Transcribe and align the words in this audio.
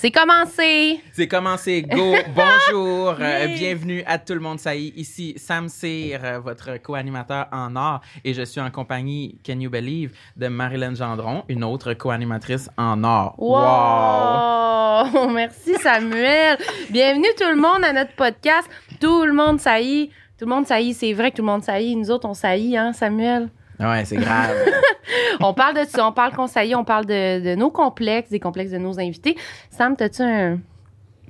C'est 0.00 0.12
commencé! 0.12 1.00
C'est 1.10 1.26
commencé. 1.26 1.82
Go! 1.82 2.14
Bonjour! 2.36 3.16
euh, 3.18 3.48
bienvenue 3.48 4.04
à 4.06 4.16
tout 4.16 4.32
le 4.32 4.38
monde. 4.38 4.60
Ça 4.60 4.76
y 4.76 4.86
est, 4.86 4.92
ici 4.96 5.34
Sam 5.36 5.68
Cyr, 5.68 6.20
euh, 6.22 6.38
votre 6.38 6.80
co-animateur 6.80 7.48
en 7.50 7.74
or. 7.74 8.00
Et 8.24 8.32
je 8.32 8.42
suis 8.42 8.60
en 8.60 8.70
compagnie, 8.70 9.40
can 9.44 9.58
you 9.58 9.68
believe, 9.68 10.12
de 10.36 10.46
Marilyn 10.46 10.94
Gendron, 10.94 11.42
une 11.48 11.64
autre 11.64 11.94
co-animatrice 11.94 12.70
en 12.78 13.02
or. 13.02 13.34
Wow! 13.38 15.30
Merci 15.34 15.74
Samuel! 15.82 16.58
Bienvenue 16.90 17.34
tout 17.36 17.50
le 17.50 17.56
monde 17.56 17.84
à 17.84 17.92
notre 17.92 18.14
podcast. 18.14 18.70
Tout 19.00 19.24
le 19.24 19.32
monde 19.32 19.58
saillit. 19.58 20.10
Tout 20.38 20.44
le 20.44 20.54
monde 20.54 20.68
saillit. 20.68 20.94
C'est 20.94 21.12
vrai 21.12 21.32
que 21.32 21.38
tout 21.38 21.42
le 21.42 21.48
monde 21.48 21.64
saillit. 21.64 21.96
Nous 21.96 22.12
autres, 22.12 22.28
on 22.28 22.34
saillit, 22.34 22.76
hein, 22.76 22.92
Samuel? 22.92 23.48
Ouais, 23.80 24.04
c'est 24.04 24.16
grave. 24.16 24.56
On 25.40 25.54
parle 25.54 25.74
de 25.76 25.84
ça, 25.88 26.04
on 26.06 26.12
parle 26.12 26.32
qu'on 26.34 26.48
saillit, 26.48 26.74
on 26.74 26.82
parle 26.84 27.06
de, 27.06 27.40
de 27.42 27.54
nos 27.54 27.70
complexes, 27.70 28.28
des 28.28 28.40
complexes 28.40 28.72
de 28.72 28.78
nos 28.78 28.98
invités. 28.98 29.36
Sam, 29.70 29.94
t'as-tu 29.96 30.22
un, 30.22 30.58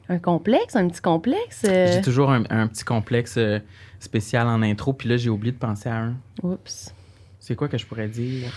un 0.08 0.18
complexe, 0.18 0.74
un 0.76 0.88
petit 0.88 1.02
complexe? 1.02 1.64
euh? 1.68 1.92
J'ai 1.92 2.00
toujours 2.00 2.30
un, 2.32 2.42
un 2.48 2.66
petit 2.68 2.84
complexe 2.84 3.34
euh, 3.36 3.58
spécial 4.00 4.46
en 4.48 4.62
intro, 4.62 4.94
puis 4.94 5.10
là, 5.10 5.16
j'ai 5.18 5.28
oublié 5.28 5.52
de 5.52 5.58
penser 5.58 5.90
à 5.90 5.96
un. 5.98 6.14
Oups. 6.42 6.94
C'est 7.38 7.54
quoi 7.54 7.68
que 7.68 7.76
je 7.76 7.84
pourrais 7.86 8.08
dire? 8.08 8.50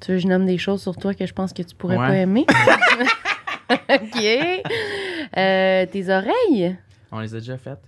Tu 0.00 0.10
veux 0.12 0.16
que 0.16 0.22
je 0.22 0.28
nomme 0.28 0.46
des 0.46 0.56
choses 0.58 0.80
sur 0.82 0.96
toi 0.96 1.12
que 1.12 1.26
je 1.26 1.34
pense 1.34 1.52
que 1.52 1.62
tu 1.62 1.74
pourrais 1.74 1.98
Ouais. 1.98 2.08
pas 2.08 2.16
aimer? 2.16 2.46
OK. 3.70 4.24
Euh, 5.36 5.86
tes 5.86 6.08
oreilles? 6.08 6.76
On 7.12 7.20
les 7.20 7.34
a 7.34 7.38
déjà 7.40 7.58
faites. 7.58 7.82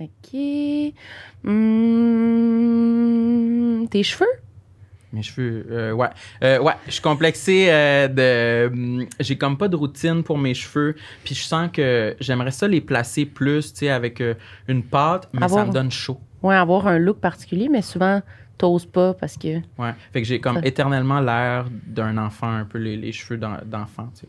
OK. 0.00 0.34
Hum, 2.58 3.88
tes 3.90 4.02
cheveux? 4.02 4.26
Mes 5.12 5.22
cheveux, 5.22 5.66
euh, 5.70 5.92
ouais. 5.92 6.08
Euh, 6.44 6.58
ouais, 6.60 6.74
je 6.86 6.92
suis 6.92 7.02
complexé 7.02 7.68
euh, 7.70 8.08
de. 8.08 8.70
hum, 8.72 9.06
J'ai 9.20 9.38
comme 9.38 9.56
pas 9.56 9.68
de 9.68 9.76
routine 9.76 10.22
pour 10.22 10.36
mes 10.36 10.52
cheveux. 10.54 10.94
Puis 11.24 11.34
je 11.34 11.42
sens 11.42 11.70
que 11.72 12.14
j'aimerais 12.20 12.50
ça 12.50 12.68
les 12.68 12.80
placer 12.82 13.24
plus, 13.24 13.72
tu 13.72 13.78
sais, 13.80 13.88
avec 13.90 14.22
une 14.68 14.82
pâte, 14.82 15.28
mais 15.32 15.42
Avoir- 15.44 15.62
ça 15.62 15.66
me 15.66 15.72
donne 15.72 15.90
chaud. 15.90 16.20
Ouais, 16.42 16.54
avoir 16.54 16.86
un 16.86 16.98
look 16.98 17.18
particulier, 17.20 17.68
mais 17.70 17.80
souvent, 17.82 18.20
t'oses 18.58 18.84
pas 18.86 19.14
parce 19.14 19.36
que. 19.36 19.58
Ouais. 19.78 19.94
Fait 20.12 20.20
que 20.20 20.28
j'ai 20.28 20.40
comme 20.40 20.56
Ça- 20.60 20.66
éternellement 20.66 21.20
l'air 21.20 21.64
d'un 21.86 22.18
enfant, 22.18 22.48
un 22.50 22.64
peu 22.64 22.78
les, 22.78 22.96
les 22.96 23.12
cheveux 23.12 23.38
d'en- 23.38 23.58
d'enfant, 23.64 24.10
tu 24.14 24.20
sais. 24.20 24.28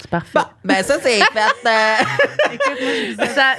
C'est 0.00 0.10
parfait. 0.10 0.38
ben 0.64 0.82
ça, 0.82 0.98
c'est 1.00 1.20
fait. 1.32 1.66
euh, 1.66 3.26
ça, 3.26 3.54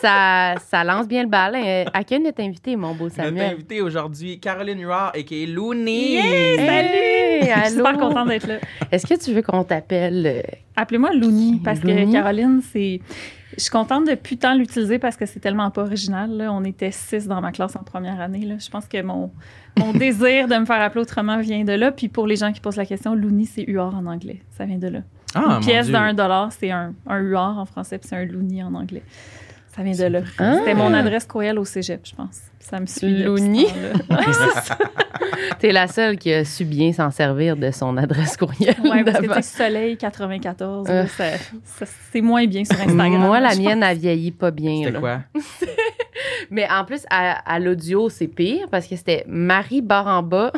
ça, 0.00 0.54
ça 0.68 0.84
lance 0.84 1.06
bien 1.08 1.22
le 1.22 1.28
bal. 1.28 1.54
Euh, 1.56 1.84
À 1.94 2.04
quel 2.04 2.26
est 2.26 2.38
invité, 2.40 2.76
mon 2.76 2.94
beau 2.94 3.04
Notre 3.04 3.16
Samuel? 3.16 3.54
invité 3.54 3.80
aujourd'hui, 3.80 4.38
Caroline 4.40 4.80
Huard, 4.80 5.12
et 5.14 5.46
Looney. 5.46 6.16
Hey, 6.16 7.42
Je 7.54 7.60
suis 7.66 7.70
super 7.76 7.96
contente 7.96 8.28
d'être 8.28 8.46
là. 8.46 8.56
Est-ce 8.90 9.06
que 9.06 9.14
tu 9.22 9.32
veux 9.32 9.42
qu'on 9.42 9.64
t'appelle? 9.64 10.26
euh, 10.26 10.42
Appelez-moi 10.76 11.12
Looney 11.14 11.60
parce 11.64 11.80
Looney? 11.82 12.06
que 12.06 12.12
Caroline, 12.12 12.60
c'est. 12.72 13.00
Je 13.56 13.60
suis 13.64 13.70
contente 13.70 14.06
de 14.08 14.14
plus 14.14 14.38
tant 14.38 14.54
l'utiliser 14.54 14.98
parce 14.98 15.14
que 15.16 15.26
c'est 15.26 15.38
tellement 15.40 15.70
pas 15.70 15.82
original. 15.82 16.30
là. 16.30 16.50
On 16.52 16.64
était 16.64 16.90
six 16.90 17.26
dans 17.28 17.42
ma 17.42 17.52
classe 17.52 17.76
en 17.76 17.82
première 17.84 18.18
année. 18.20 18.46
là. 18.46 18.54
Je 18.58 18.70
pense 18.70 18.88
que 18.88 19.00
mon, 19.02 19.30
mon 19.78 19.92
désir 19.98 20.48
de 20.48 20.56
me 20.56 20.64
faire 20.64 20.80
appeler 20.80 21.02
autrement 21.02 21.38
vient 21.38 21.62
de 21.62 21.72
là. 21.72 21.92
Puis 21.92 22.08
pour 22.08 22.26
les 22.26 22.36
gens 22.36 22.50
qui 22.52 22.60
posent 22.60 22.76
la 22.78 22.86
question, 22.86 23.14
Looney, 23.14 23.44
c'est 23.44 23.64
UR 23.68 23.94
en 23.94 24.06
anglais. 24.06 24.40
Ça 24.56 24.64
vient 24.64 24.78
de 24.78 24.88
là. 24.88 25.00
Ah, 25.34 25.56
Une 25.58 25.60
pièce 25.64 25.88
d'un 25.88 26.12
dollar, 26.14 26.50
c'est 26.52 26.70
un, 26.70 26.94
un 27.06 27.20
UR 27.20 27.38
en 27.58 27.64
français, 27.64 27.98
puis 27.98 28.08
c'est 28.08 28.16
un 28.16 28.24
Looney 28.24 28.62
en 28.62 28.74
anglais. 28.74 29.02
Ça 29.74 29.82
vient 29.82 29.94
de 29.94 30.04
là. 30.12 30.20
Ah. 30.38 30.56
C'était 30.58 30.74
mon 30.74 30.92
adresse 30.92 31.24
courriel 31.24 31.58
au 31.58 31.64
cégep, 31.64 32.00
je 32.04 32.14
pense. 32.14 32.40
Ça 32.58 32.78
me 32.78 32.84
suit. 32.86 33.24
temps-là. 33.24 34.18
T'es 35.58 35.72
la 35.72 35.86
seule 35.88 36.18
qui 36.18 36.32
a 36.32 36.44
su 36.44 36.64
bien 36.64 36.92
s'en 36.92 37.10
servir 37.10 37.56
de 37.56 37.70
son 37.70 37.96
adresse 37.96 38.36
courriel. 38.36 38.74
Ouais, 38.84 39.02
parce 39.04 39.18
que 39.26 39.42
Soleil 39.42 39.96
94, 39.96 40.88
Euh. 40.88 40.92
là, 41.02 41.06
ça- 41.08 41.38
ça- 41.64 41.86
c'est 42.12 42.20
moins 42.20 42.46
bien 42.46 42.64
sur 42.64 42.74
Instagram. 42.74 43.16
Moi, 43.18 43.40
la 43.40 43.54
mienne, 43.56 43.82
elle 43.82 43.98
vieillit 43.98 44.30
pas 44.32 44.50
bien. 44.50 44.82
C'était 44.84 44.98
quoi? 44.98 45.20
Mais 46.50 46.68
en 46.70 46.84
plus, 46.84 47.04
à, 47.10 47.32
à 47.50 47.58
l'audio, 47.58 48.08
c'est 48.08 48.28
pire 48.28 48.66
parce 48.70 48.86
que 48.86 48.96
c'était 48.96 49.24
Marie 49.26 49.80
Baramba, 49.82 50.52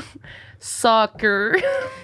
soccer, 0.66 1.52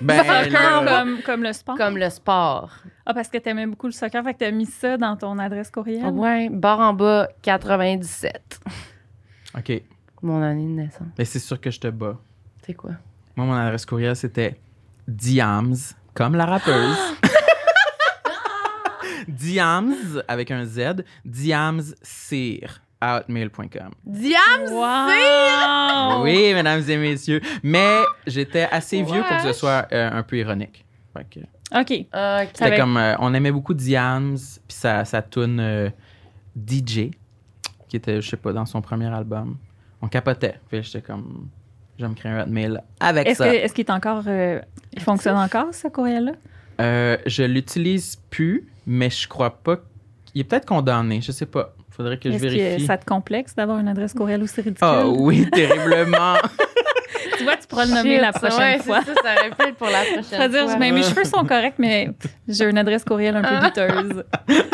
Ben, 0.03 0.19
Soccer 0.25 0.85
comme, 0.85 1.23
comme 1.23 1.43
le 1.43 1.53
sport. 1.55 1.79
comme 1.79 1.97
le 1.97 2.11
sport. 2.11 2.71
Ah, 3.07 3.15
parce 3.15 3.29
que 3.29 3.39
t'aimais 3.39 3.67
beaucoup 3.67 3.87
le 3.87 3.93
soccer, 3.93 4.23
fait 4.23 4.35
que 4.35 4.39
t'as 4.41 4.51
mis 4.51 4.67
ça 4.67 4.99
dans 4.99 5.17
ton 5.17 5.39
adresse 5.39 5.71
courriel. 5.71 6.05
Ouais, 6.13 6.51
Baramba 6.51 7.29
97. 7.41 8.61
OK. 9.57 9.83
Mon 10.23 10.43
année 10.43 10.65
de 10.65 10.69
naissance. 10.83 11.09
Mais 11.19 11.25
c'est 11.25 11.39
sûr 11.39 11.59
que 11.59 11.71
je 11.71 11.81
te 11.81 11.89
bats. 11.89 12.19
C'est 12.67 12.75
quoi? 12.75 12.91
Moi, 13.35 13.47
mon 13.47 13.55
adresse 13.55 13.87
courriel, 13.87 14.15
c'était 14.15 14.61
Diams, 15.09 15.75
comme 16.13 16.35
la 16.35 16.45
rappeuse. 16.45 16.99
Diams, 19.29 20.23
avec 20.29 20.51
un 20.51 20.67
Z, 20.67 21.03
Diamscir, 21.25 22.83
hotmail.com. 23.03 23.91
Diam! 24.05 24.71
Wow! 24.71 26.23
Oui, 26.23 26.53
mesdames 26.55 26.83
et 26.89 26.97
messieurs. 26.97 27.41
Mais 27.63 28.01
j'étais 28.27 28.69
assez 28.71 29.03
vieux 29.03 29.23
pour 29.27 29.37
que 29.37 29.43
ce 29.43 29.53
soit 29.53 29.87
euh, 29.93 30.11
un 30.13 30.23
peu 30.23 30.37
ironique. 30.39 30.85
Fait 31.17 31.25
que 31.29 31.41
OK. 31.41 31.91
Ok. 31.91 32.07
C'était 32.53 32.65
Avec- 32.65 32.79
comme, 32.81 32.97
euh, 32.97 33.15
on 33.21 33.33
aimait 33.35 33.53
beaucoup 33.53 33.75
Diams, 33.75 34.37
puis 34.37 34.77
ça, 34.77 35.05
ça 35.05 35.23
tune 35.23 35.61
euh, 35.61 35.89
DJ, 36.57 37.11
qui 37.89 37.97
était, 37.97 38.21
je 38.21 38.29
sais 38.29 38.37
pas, 38.37 38.53
dans 38.53 38.67
son 38.67 38.81
premier 38.83 39.07
album. 39.13 39.57
On 40.03 40.09
capotait. 40.09 40.57
Puis 40.69 40.83
j'étais 40.83 41.01
comme, 41.03 41.49
je 41.99 42.05
vais 42.05 42.09
me 42.11 42.15
créer 42.15 42.33
un 42.33 42.41
hotmail 42.43 42.79
avec 42.99 43.29
Est-ce 43.29 43.39
ça. 43.39 43.49
que- 43.51 43.55
est-ce 43.57 43.73
qu'il 43.75 43.85
est 43.87 43.91
encore. 43.91 44.23
euh, 44.27 44.61
il 44.93 45.01
fonctionne 45.01 45.37
encore, 45.37 45.73
ce 45.73 45.89
courriel-là? 45.89 46.33
Euh, 46.81 47.17
je 47.27 47.43
l'utilise 47.45 48.17
plus, 48.31 48.67
mais 48.87 49.11
je 49.11 49.29
crois 49.29 49.51
pas. 49.63 49.77
qu'il 50.27 50.41
est 50.41 50.45
peut-être 50.45 50.67
condamné, 50.67 51.21
je 51.21 51.33
sais 51.33 51.47
pas. 51.47 51.75
Faudrait 51.91 52.19
que 52.19 52.31
je 52.31 52.37
Est-ce 52.37 52.45
que 52.45 52.49
vérifie. 52.51 52.87
ça 52.87 52.97
te 52.99 53.05
complexe 53.05 53.55
d'avoir 53.55 53.79
une 53.79 53.89
adresse 53.89 54.15
courriel 54.15 54.43
aussi 54.43 54.57
ridicule? 54.61 54.79
Ah 54.83 55.07
oui, 55.07 55.49
terriblement. 55.53 56.35
Tu 57.37 57.45
vois, 57.45 57.57
tu 57.57 57.67
pourras 57.67 57.87
le 57.87 57.93
nommer 57.95 58.19
la 58.21 58.33
Shit, 58.33 58.41
prochaine 58.43 58.59
ouais, 58.61 58.79
fois. 58.79 59.01
c'est 59.05 59.15
Ça, 59.15 59.23
ça 59.23 59.35
aurait 59.41 59.51
pu 59.51 59.63
être 59.71 59.77
pour 59.77 59.89
la 59.89 60.03
prochaine 60.05 60.25
Je 60.33 60.43
veux 60.43 60.49
dire, 60.49 60.65
fois. 60.69 60.77
mais 60.79 60.93
mes 60.93 61.03
cheveux 61.03 61.25
sont 61.25 61.45
corrects, 61.45 61.75
mais 61.79 62.11
j'ai 62.49 62.69
une 62.69 62.79
adresse 62.79 63.05
courriel 63.05 63.37
un 63.37 63.43
peu 63.43 63.67
douteuse. 63.67 64.25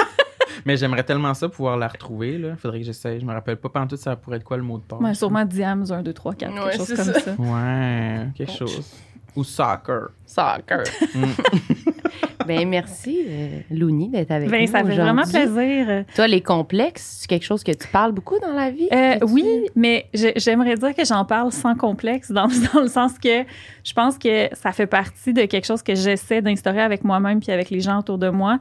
mais 0.65 0.77
j'aimerais 0.77 1.03
tellement 1.04 1.32
ça 1.34 1.49
pouvoir 1.49 1.77
la 1.77 1.88
retrouver. 1.88 2.38
Là. 2.38 2.56
Faudrait 2.56 2.81
que 2.81 2.84
j'essaye. 2.87 3.21
Je 3.21 3.25
me 3.25 3.33
rappelle 3.33 3.56
pas 3.56 3.69
pantoute 3.69 3.98
ça 3.98 4.16
pourrait 4.16 4.37
être 4.38 4.44
quoi 4.44 4.56
le 4.56 4.62
mot 4.62 4.78
de 4.78 4.83
passe. 4.83 5.00
Ouais, 5.00 5.15
sûrement 5.15 5.44
Diams 5.44 5.84
1, 5.91 6.03
2, 6.03 6.12
3, 6.12 6.34
4, 6.34 6.53
Ouais, 6.53 6.60
quelque 6.71 6.77
chose 6.77 6.87
c'est 6.87 6.97
comme 6.97 7.04
ça. 7.15 7.21
ça. 7.21 7.34
Ouais, 7.38 8.27
quelque 8.37 8.53
chose. 8.53 8.93
Ou 9.36 9.44
soccer? 9.44 10.10
Soccer. 10.24 10.84
Mm. 11.14 11.24
ben 12.47 12.69
merci, 12.69 13.24
euh, 13.26 13.60
Looney, 13.70 14.08
d'être 14.08 14.30
avec 14.30 14.50
Ben, 14.50 14.62
nous 14.62 14.66
ça 14.66 14.84
fait 14.84 14.94
vraiment 14.94 15.24
plaisir. 15.24 16.04
Toi, 16.14 16.26
les 16.26 16.41
complexes, 16.41 17.19
c'est 17.20 17.28
quelque 17.28 17.44
chose 17.44 17.62
que 17.62 17.72
tu 17.72 17.86
parles 17.88 18.12
beaucoup 18.12 18.38
dans 18.38 18.52
la 18.52 18.70
vie? 18.70 18.88
Euh, 18.92 19.19
oui, 19.22 19.66
mais 19.74 20.08
j'aimerais 20.36 20.76
dire 20.76 20.94
que 20.94 21.04
j'en 21.04 21.24
parle 21.24 21.52
sans 21.52 21.74
complexe, 21.74 22.30
dans, 22.30 22.48
dans 22.74 22.80
le 22.80 22.88
sens 22.88 23.19
que 23.19 23.44
je 23.84 23.92
pense 23.92 24.19
que 24.19 24.48
ça 24.54 24.72
fait 24.72 24.86
partie 24.86 25.32
de 25.32 25.44
quelque 25.44 25.66
chose 25.66 25.82
que 25.82 25.94
j'essaie 25.94 26.42
d'instaurer 26.42 26.80
avec 26.80 27.04
moi-même 27.04 27.41
puis 27.41 27.53
avec 27.53 27.70
les 27.70 27.80
gens 27.80 27.98
autour 27.98 28.18
de 28.18 28.28
moi. 28.28 28.58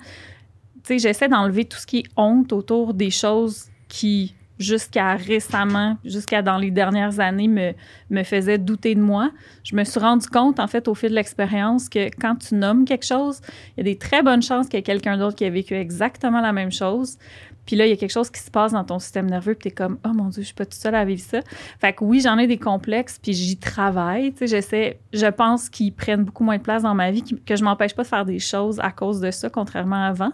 Tu 0.84 1.00
sais, 1.00 1.00
j'essaie 1.00 1.28
d'enlever 1.28 1.66
tout 1.66 1.78
ce 1.78 1.88
qui 1.88 2.00
est 2.00 2.06
honte 2.16 2.54
autour 2.54 2.94
des 2.94 3.10
choses 3.10 3.66
qui, 3.88 4.36
jusqu'à 4.60 5.16
récemment, 5.16 5.98
jusqu'à 6.06 6.42
dans 6.42 6.58
les 6.58 6.72
dernières 6.72 7.20
années, 7.20 7.48
me, 7.48 7.74
me 8.10 8.24
faisaient 8.24 8.58
douter 8.58 8.96
de 8.96 9.02
moi. 9.02 9.32
Je 9.64 9.76
me 9.76 9.84
suis 9.84 10.00
rendu 10.00 10.28
compte, 10.28 10.60
en 10.60 10.68
fait, 10.68 10.88
au 10.88 10.96
fil 10.96 11.10
de 11.10 11.16
l'expérience, 11.16 11.90
que 11.90 12.10
quand 12.20 12.36
tu 12.36 12.56
nommes 12.56 12.86
quelque 12.86 13.06
chose, 13.06 13.42
il 13.76 13.80
y 13.80 13.82
a 13.82 13.84
des 13.84 13.98
très 13.98 14.24
bonnes 14.24 14.42
chances 14.42 14.68
qu'il 14.68 14.78
y 14.78 14.80
ait 14.80 14.84
quelqu'un 14.84 15.18
d'autre 15.18 15.36
qui 15.36 15.46
a 15.46 15.50
vécu 15.50 15.74
exactement 15.74 16.42
la 16.42 16.54
même 16.54 16.72
chose. 16.72 17.18
Puis 17.66 17.76
là, 17.76 17.86
il 17.86 17.90
y 17.90 17.94
a 17.94 17.98
quelque 17.98 18.12
chose 18.12 18.30
qui 18.30 18.40
se 18.40 18.52
passe 18.52 18.74
dans 18.74 18.84
ton 18.84 19.00
système 19.00 19.28
nerveux, 19.28 19.56
puis 19.56 19.70
t'es 19.70 19.76
comme, 19.76 19.98
oh 20.06 20.14
mon 20.14 20.30
Dieu, 20.30 20.44
je 20.44 20.48
suis 20.48 20.56
pas 20.56 20.66
toute 20.66 20.76
seule 20.76 20.96
à 20.96 21.04
vivre 21.04 21.22
ça. 21.22 21.40
Fait 21.80 21.94
que 21.94 22.04
oui, 22.04 22.22
j'en 22.22 22.38
ai 22.38 22.48
des 22.48 22.60
complexes, 22.60 23.20
puis 23.22 23.34
j'y 23.34 23.58
travaille. 23.58 24.32
Tu 24.34 24.40
sais, 24.40 24.48
j'essaie, 24.48 25.00
je 25.14 25.26
pense 25.26 25.70
qu'ils 25.70 25.94
prennent 25.94 26.24
beaucoup 26.24 26.44
moins 26.44 26.58
de 26.58 26.62
place 26.62 26.84
dans 26.84 26.94
ma 26.94 27.12
vie, 27.12 27.24
que 27.24 27.56
je 27.56 27.64
m'empêche 27.64 27.96
pas 27.96 28.04
de 28.04 28.08
faire 28.08 28.26
des 28.26 28.40
choses 28.40 28.80
à 28.80 28.92
cause 28.92 29.20
de 29.20 29.32
ça, 29.32 29.50
contrairement 29.50 30.04
à 30.04 30.10
avant. 30.10 30.32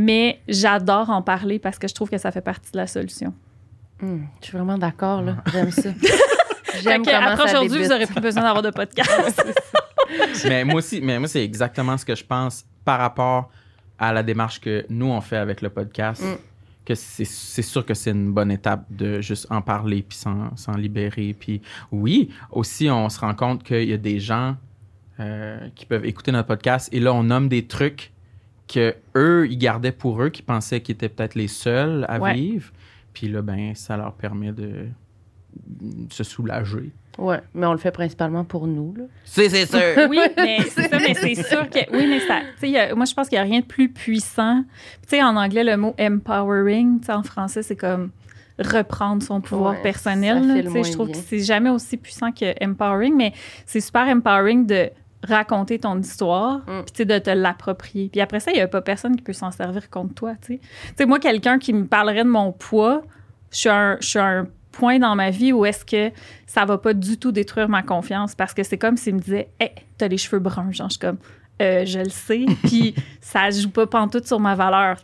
Mais 0.00 0.40
j'adore 0.48 1.10
en 1.10 1.20
parler 1.20 1.58
parce 1.58 1.78
que 1.78 1.86
je 1.86 1.92
trouve 1.94 2.08
que 2.08 2.16
ça 2.16 2.32
fait 2.32 2.40
partie 2.40 2.72
de 2.72 2.78
la 2.78 2.86
solution. 2.86 3.34
Hum, 4.02 4.26
je 4.40 4.46
suis 4.46 4.56
vraiment 4.56 4.78
d'accord, 4.78 5.20
là. 5.20 5.36
J'aime 5.52 5.70
ça. 5.70 5.90
J'aime 6.82 7.04
comment 7.04 7.18
après 7.18 7.44
aujourd'hui, 7.44 7.84
vous 7.84 7.92
aurez 7.92 8.06
plus 8.06 8.20
besoin 8.20 8.44
d'avoir 8.44 8.62
de 8.62 8.70
podcast. 8.70 9.44
mais 10.48 10.64
moi 10.64 10.76
aussi, 10.76 11.02
mais 11.02 11.18
moi, 11.18 11.28
c'est 11.28 11.44
exactement 11.44 11.98
ce 11.98 12.06
que 12.06 12.14
je 12.14 12.24
pense 12.24 12.64
par 12.82 12.98
rapport 12.98 13.50
à 13.98 14.14
la 14.14 14.22
démarche 14.22 14.58
que 14.58 14.86
nous, 14.88 15.06
on 15.06 15.20
fait 15.20 15.36
avec 15.36 15.60
le 15.60 15.68
podcast. 15.68 16.22
Mm. 16.22 16.38
Que 16.86 16.94
c'est 16.94 17.26
c'est 17.26 17.60
sûr 17.60 17.84
que 17.84 17.92
c'est 17.92 18.12
une 18.12 18.32
bonne 18.32 18.50
étape 18.50 18.86
de 18.88 19.20
juste 19.20 19.48
en 19.50 19.60
parler 19.60 20.00
puis 20.00 20.16
s'en 20.16 20.56
s'en 20.56 20.76
libérer. 20.76 21.36
Puis 21.38 21.60
oui, 21.92 22.30
aussi, 22.50 22.88
on 22.88 23.10
se 23.10 23.20
rend 23.20 23.34
compte 23.34 23.64
qu'il 23.64 23.90
y 23.90 23.92
a 23.92 23.98
des 23.98 24.18
gens 24.18 24.56
euh, 25.18 25.68
qui 25.74 25.84
peuvent 25.84 26.06
écouter 26.06 26.32
notre 26.32 26.48
podcast. 26.48 26.88
Et 26.90 27.00
là, 27.00 27.12
on 27.12 27.24
nomme 27.24 27.50
des 27.50 27.66
trucs 27.66 28.12
que 28.72 28.94
eux, 29.16 29.46
ils 29.50 29.58
gardaient 29.58 29.92
pour 29.92 30.22
eux, 30.22 30.28
qui 30.30 30.42
pensaient 30.42 30.80
qu'ils 30.80 30.94
étaient 30.94 31.08
peut-être 31.08 31.34
les 31.34 31.48
seuls 31.48 32.04
à 32.08 32.18
Ouais. 32.18 32.34
vivre. 32.34 32.70
Puis 33.12 33.28
là, 33.28 33.42
ben, 33.42 33.74
ça 33.74 33.96
leur 33.96 34.12
permet 34.14 34.52
de, 34.52 34.86
de 35.80 36.12
se 36.12 36.24
soulager. 36.24 36.90
Ouais, 37.18 37.40
mais 37.54 37.66
on 37.66 37.72
le 37.72 37.78
fait 37.78 37.90
principalement 37.90 38.44
pour 38.44 38.66
nous, 38.66 38.94
là. 38.96 39.04
C'est, 39.24 39.48
c'est 39.48 39.66
sûr. 39.66 39.80
Oui, 40.08 40.20
mais 40.36 40.58
c'est 40.68 40.88
ça, 40.88 40.98
mais 40.98 41.14
c'est 41.14 41.34
sûr 41.42 41.68
que. 41.68 41.80
Oui, 41.94 42.06
mais 42.08 42.20
ça. 42.20 42.36
A- 42.62 42.94
moi, 42.94 43.04
je 43.04 43.12
pense 43.14 43.28
qu'il 43.28 43.36
n'y 43.36 43.40
a 43.40 43.44
rien 43.44 43.60
de 43.60 43.64
plus 43.66 43.88
puissant. 43.90 44.64
Tu 45.02 45.08
sais, 45.16 45.22
en 45.22 45.36
anglais, 45.36 45.64
le 45.64 45.76
mot 45.76 45.94
empowering, 46.00 47.00
en 47.08 47.22
français, 47.22 47.62
c'est 47.62 47.76
comme 47.76 48.10
reprendre 48.58 49.22
son 49.22 49.40
pouvoir 49.40 49.74
Ouais, 49.74 49.82
personnel. 49.82 50.62
je 50.64 50.92
trouve 50.92 51.08
bien. 51.08 51.16
que 51.16 51.20
c'est 51.26 51.40
jamais 51.40 51.70
aussi 51.70 51.96
puissant 51.96 52.30
que 52.30 52.54
empowering, 52.64 53.14
mais 53.16 53.32
c'est 53.66 53.80
super 53.80 54.06
empowering 54.06 54.66
de 54.66 54.90
raconter 55.26 55.78
ton 55.78 55.98
histoire, 55.98 56.58
Mm. 56.66 56.82
puis 56.94 57.06
de 57.06 57.18
te 57.18 57.30
l'approprier. 57.30 58.08
Puis 58.10 58.20
après 58.20 58.40
ça, 58.40 58.50
il 58.50 58.54
n'y 58.54 58.60
a 58.60 58.68
pas 58.68 58.80
personne 58.80 59.16
qui 59.16 59.22
peut 59.22 59.32
s'en 59.32 59.50
servir 59.50 59.90
contre 59.90 60.14
toi, 60.14 60.32
tu 60.44 60.60
sais. 60.96 61.06
Moi, 61.06 61.18
quelqu'un 61.18 61.58
qui 61.58 61.72
me 61.72 61.86
parlerait 61.86 62.24
de 62.24 62.28
mon 62.30 62.52
poids, 62.52 63.02
je 63.52 63.56
suis 63.58 63.68
un, 63.68 63.96
je 64.00 64.06
suis 64.08 64.18
à 64.18 64.24
un 64.26 64.46
point 64.72 64.98
dans 64.98 65.14
ma 65.16 65.30
vie 65.30 65.52
où 65.52 65.64
est-ce 65.66 65.84
que 65.84 66.10
ça 66.46 66.64
va 66.64 66.78
pas 66.78 66.94
du 66.94 67.18
tout 67.18 67.32
détruire 67.32 67.68
ma 67.68 67.82
confiance 67.82 68.34
parce 68.34 68.54
que 68.54 68.62
c'est 68.62 68.78
comme 68.78 68.96
s'il 68.96 69.16
me 69.16 69.20
disait 69.20 69.48
Hey, 69.58 69.72
t'as 69.98 70.06
les 70.08 70.16
cheveux 70.16 70.38
bruns. 70.38 70.70
Genre, 70.72 70.88
je 70.88 70.92
suis 70.94 70.98
comme 71.00 71.18
Euh, 71.60 71.84
je 71.84 71.98
le 71.98 72.08
sais, 72.08 72.46
puis 72.64 72.94
ça 73.20 73.50
joue 73.50 73.68
pas 73.68 73.86
pantoute 73.86 74.26
sur 74.26 74.40
ma 74.40 74.54
valeur. 74.54 74.96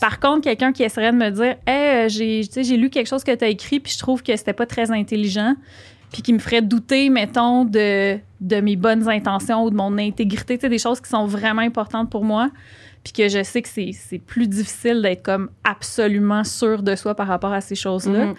Par 0.00 0.20
contre, 0.20 0.42
quelqu'un 0.42 0.72
qui 0.72 0.84
essaierait 0.84 1.10
de 1.10 1.16
me 1.16 1.30
dire 1.30 1.56
Hey, 1.66 2.06
euh, 2.06 2.08
j'ai 2.08 2.76
lu 2.76 2.88
quelque 2.90 3.08
chose 3.08 3.24
que 3.24 3.34
t'as 3.34 3.48
écrit, 3.48 3.80
puis 3.80 3.92
je 3.92 3.98
trouve 3.98 4.22
que 4.22 4.36
c'était 4.36 4.52
pas 4.52 4.66
très 4.66 4.92
intelligent, 4.92 5.56
puis 6.14 6.22
qui 6.22 6.32
me 6.32 6.38
ferait 6.38 6.62
douter, 6.62 7.10
mettons, 7.10 7.64
de, 7.64 8.16
de 8.40 8.60
mes 8.60 8.76
bonnes 8.76 9.08
intentions 9.08 9.64
ou 9.64 9.70
de 9.70 9.74
mon 9.74 9.98
intégrité, 9.98 10.56
tu 10.56 10.62
sais, 10.62 10.68
des 10.68 10.78
choses 10.78 11.00
qui 11.00 11.10
sont 11.10 11.26
vraiment 11.26 11.62
importantes 11.62 12.08
pour 12.08 12.22
moi, 12.24 12.50
puis 13.02 13.12
que 13.12 13.28
je 13.28 13.42
sais 13.42 13.62
que 13.62 13.68
c'est 13.68 13.90
c'est 13.92 14.20
plus 14.20 14.46
difficile 14.46 15.02
d'être 15.02 15.24
comme 15.24 15.50
absolument 15.64 16.44
sûr 16.44 16.84
de 16.84 16.94
soi 16.94 17.16
par 17.16 17.26
rapport 17.26 17.52
à 17.52 17.60
ces 17.60 17.74
choses-là 17.74 18.26
Mhm. 18.26 18.34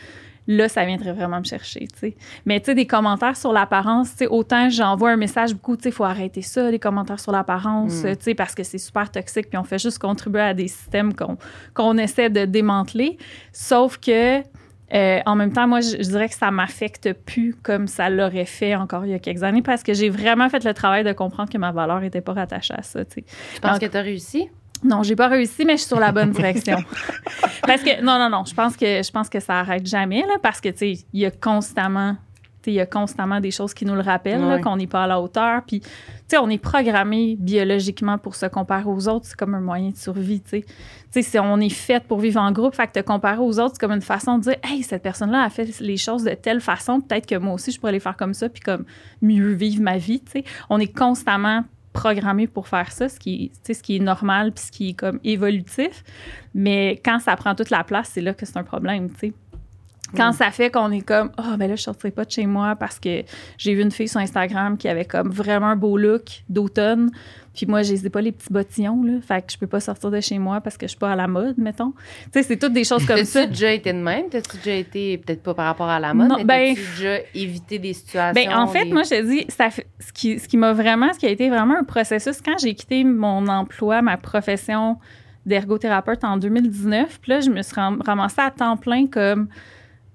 là, 0.48 0.70
ça 0.70 0.86
viendrait 0.86 1.12
vraiment 1.12 1.40
me 1.40 1.44
chercher, 1.44 1.88
tu 1.92 2.00
sais. 2.00 2.16
Mais 2.46 2.60
tu 2.60 2.68
sais, 2.68 2.76
des 2.76 2.86
commentaires 2.88 3.36
sur 3.36 3.52
l'apparence, 3.52 4.12
tu 4.12 4.18
sais, 4.20 4.28
autant 4.28 4.70
j'envoie 4.70 5.10
un 5.10 5.18
message 5.18 5.54
beaucoup, 5.56 5.76
tu 5.76 5.84
sais, 5.84 5.90
il 5.90 5.92
faut 5.92 6.04
arrêter 6.06 6.44
ça, 6.44 6.70
les 6.72 6.78
commentaires 6.80 7.20
sur 7.20 7.32
l'apparence, 7.34 8.04
Mm. 8.04 8.16
tu 8.16 8.24
sais, 8.24 8.36
parce 8.36 8.54
que 8.56 8.64
c'est 8.64 8.78
super 8.78 9.12
toxique, 9.12 9.50
puis 9.50 9.58
on 9.58 9.64
fait 9.64 9.80
juste 9.80 9.98
contribuer 10.00 10.42
à 10.42 10.54
des 10.54 10.68
systèmes 10.70 11.14
qu'on 11.16 11.38
qu'on 11.74 11.98
essaie 11.98 12.30
de 12.30 12.46
démanteler. 12.46 13.18
Sauf 13.52 13.98
que, 13.98 14.42
euh, 14.96 15.20
en 15.26 15.36
même 15.36 15.52
temps, 15.52 15.68
moi, 15.68 15.82
je, 15.82 15.98
je 15.98 16.10
dirais 16.10 16.30
que 16.30 16.36
ça 16.36 16.52
m'affecte 16.52 17.12
plus 17.14 17.54
comme 17.62 17.88
ça 17.88 18.10
l'aurait 18.10 18.46
fait 18.46 18.76
encore 18.76 19.06
il 19.06 19.12
y 19.12 19.14
a 19.14 19.20
quelques 19.20 19.44
années, 19.44 19.62
parce 19.62 19.84
que 19.84 19.94
j'ai 19.94 20.10
vraiment 20.10 20.50
fait 20.50 20.64
le 20.64 20.74
travail 20.74 21.04
de 21.04 21.12
comprendre 21.12 21.50
que 21.50 21.58
ma 21.58 21.72
valeur 21.72 22.02
était 22.04 22.22
pas 22.22 22.34
rattachée 22.34 22.74
à 22.78 22.82
ça, 22.82 23.04
tu. 23.04 23.24
Tu 23.24 23.62
penses 23.62 23.80
que 23.80 23.86
t'as 23.86 24.02
réussi? 24.02 24.50
Non, 24.84 25.04
j'ai 25.04 25.16
pas 25.16 25.28
réussi, 25.28 25.66
mais 25.66 25.74
je 25.74 25.80
suis 25.80 25.88
sur 25.88 26.00
la 26.00 26.12
bonne 26.12 26.32
direction. 26.32 26.78
parce 27.68 27.82
que 27.82 28.02
non, 28.02 28.20
non, 28.20 28.30
non, 28.30 28.46
je 28.46 28.54
pense 28.54 28.78
que 28.78 29.04
je 29.04 29.12
pense 29.12 29.30
que 29.30 29.40
ça 29.40 29.60
arrête 29.60 29.86
jamais 29.86 30.22
là, 30.22 30.36
parce 30.42 30.62
que 30.62 30.70
tu 30.70 30.78
sais, 30.78 31.06
il 31.12 31.20
y 31.20 31.26
a 31.26 31.32
constamment, 31.32 32.16
tu 32.62 32.70
il 32.70 32.76
y 32.76 32.80
a 32.80 32.86
constamment 32.86 33.40
des 33.40 33.52
choses 33.52 33.74
qui 33.74 33.86
nous 33.86 33.96
le 33.96 34.02
rappellent, 34.02 34.62
qu'on 34.62 34.78
n'est 34.78 34.88
pas 34.88 35.04
à 35.04 35.08
la 35.08 35.20
hauteur. 35.20 35.64
Puis, 35.66 35.80
tu 35.80 35.90
sais, 36.30 36.38
on 36.38 36.50
est 36.50 36.58
programmé 36.58 37.36
biologiquement 37.40 38.18
pour 38.18 38.36
se 38.36 38.46
comparer 38.48 38.86
aux 38.88 39.08
autres. 39.08 39.26
C'est 39.26 39.36
comme 39.36 39.54
un 39.56 39.60
moyen 39.62 39.90
de 39.92 39.98
survie, 39.98 40.42
tu 40.42 40.64
sais. 41.22 41.40
On 41.40 41.60
est 41.62 41.70
fait 41.70 42.04
pour 42.04 42.20
vivre 42.20 42.42
en 42.42 42.52
groupe, 42.52 42.76
fait 42.76 42.88
que 42.88 42.94
te 43.00 43.06
comparer 43.06 43.40
aux 43.40 43.60
autres, 43.60 43.76
c'est 43.76 43.80
comme 43.80 43.92
une 43.94 44.02
façon 44.02 44.38
de 44.38 44.44
dire, 44.44 44.56
hey, 44.64 44.84
cette 44.84 45.04
personne-là 45.04 45.44
a 45.44 45.50
fait 45.50 45.80
les 45.80 45.98
choses 45.98 46.24
de 46.24 46.32
telle 46.34 46.60
façon, 46.62 47.00
peut-être 47.02 47.26
que 47.26 47.36
moi 47.36 47.54
aussi 47.54 47.72
je 47.72 47.80
pourrais 47.80 47.92
les 47.94 48.00
faire 48.00 48.18
comme 48.18 48.34
ça, 48.34 48.50
puis 48.50 48.62
comme 48.62 48.86
mieux 49.22 49.52
vivre 49.54 49.82
ma 49.82 49.98
vie, 49.98 50.20
tu 50.22 50.32
sais. 50.32 50.44
On 50.70 50.80
est 50.80 50.94
constamment 50.94 51.64
programmé 51.94 52.48
pour 52.48 52.68
faire 52.68 52.92
ça, 52.92 53.08
ce 53.08 53.18
qui, 53.18 53.52
est- 53.70 53.74
ce 53.74 53.82
qui 53.82 53.96
est 53.96 54.00
normal 54.00 54.52
puis 54.52 54.66
ce 54.66 54.72
qui 54.72 54.90
est 54.90 54.94
comme 54.94 55.20
évolutif. 55.24 56.04
Mais 56.54 57.00
quand 57.06 57.20
ça 57.20 57.34
prend 57.38 57.56
toute 57.56 57.70
la 57.70 57.86
place, 57.86 58.10
c'est 58.14 58.20
là 58.22 58.34
que 58.34 58.46
c'est 58.46 58.58
un 58.58 58.64
problème, 58.66 59.10
tu 59.12 59.20
sais. 59.20 59.34
Quand 60.16 60.32
ça 60.34 60.52
fait 60.52 60.70
qu'on 60.70 60.92
est 60.92 61.02
comme 61.02 61.32
ah 61.38 61.56
ben 61.58 61.68
là 61.70 61.76
je 61.76 61.82
sortirai 61.82 62.12
pas 62.12 62.26
de 62.26 62.32
chez 62.32 62.46
moi 62.46 62.76
parce 62.76 63.00
que 63.00 63.24
j'ai 63.58 63.74
vu 63.74 63.82
une 63.82 63.92
fille 63.92 64.08
sur 64.08 64.20
Instagram 64.20 64.78
qui 64.78 64.88
avait 64.88 65.06
comme 65.06 65.30
vraiment 65.30 65.68
un 65.68 65.76
beau 65.76 65.98
look 65.98 66.44
d'automne 66.48 67.10
puis 67.56 67.66
moi 67.66 67.82
j'ai 67.82 67.98
pas 68.10 68.22
les 68.22 68.32
petits 68.32 68.52
bottillons 68.52 69.02
là 69.04 69.14
fait 69.26 69.42
que 69.46 69.52
je 69.54 69.58
peux 69.58 69.68
pas 69.68 69.80
sortir 69.80 70.12
de 70.12 70.20
chez 70.22 70.38
moi 70.38 70.62
parce 70.62 70.78
que 70.78 70.86
je 70.86 70.90
suis 70.92 71.00
pas 71.00 71.12
à 71.12 71.16
la 71.16 71.28
mode 71.28 71.58
mettons 71.58 71.92
tu 72.26 72.30
sais 72.34 72.44
c'est 72.44 72.58
toutes 72.58 72.74
des 72.74 72.84
choses 72.84 73.06
comme 73.06 73.24
ça 73.26 73.42
T'as-tu 73.42 73.52
déjà 73.54 73.72
été 73.72 73.94
de 73.94 73.98
même? 73.98 74.30
T'as-tu 74.30 74.58
déjà 74.58 74.76
été, 74.76 75.18
peut-être 75.18 75.42
pas 75.42 75.54
par 75.54 75.66
rapport 75.66 75.90
à 75.90 76.00
la 76.00 76.14
mode, 76.14 76.28
Non, 76.30 76.38
mais 76.38 76.44
ben- 76.44 76.76
t'as-tu 76.76 76.88
déjà 76.98 77.18
évité 77.34 77.80
des 77.80 77.94
situations? 77.94 78.34
Ben, 78.50 78.56
en 78.58 78.68
fait, 78.68 78.86
des- 78.86 78.92
moi, 78.94 79.04
je 79.04 79.10
te 79.10 79.22
dis, 79.26 79.46
ça 79.50 79.70
ce 79.72 80.14
qui, 80.14 80.38
ce 80.40 80.48
qui 80.48 80.58
m'a 80.58 80.74
vraiment, 80.74 81.12
ce 81.14 81.20
qui 81.20 81.26
a 81.26 81.30
été 81.30 81.50
vraiment 81.50 81.76
un 81.80 81.84
processus, 81.84 82.42
quand 82.42 82.58
j'ai 82.60 82.74
quitté 82.76 83.04
mon 83.04 83.48
emploi, 83.48 84.02
ma 84.02 84.18
profession 84.18 84.98
d'ergothérapeute 85.46 86.24
en 86.24 86.38
2019, 86.38 87.20
puis 87.22 87.32
là, 87.32 87.40
je 87.40 87.50
me 87.50 87.62
suis 87.62 87.76
ram- 87.76 88.02
ramassée 88.06 88.42
à 88.42 88.52
temps 88.52 88.78
plein 88.78 89.08
comme 89.08 89.48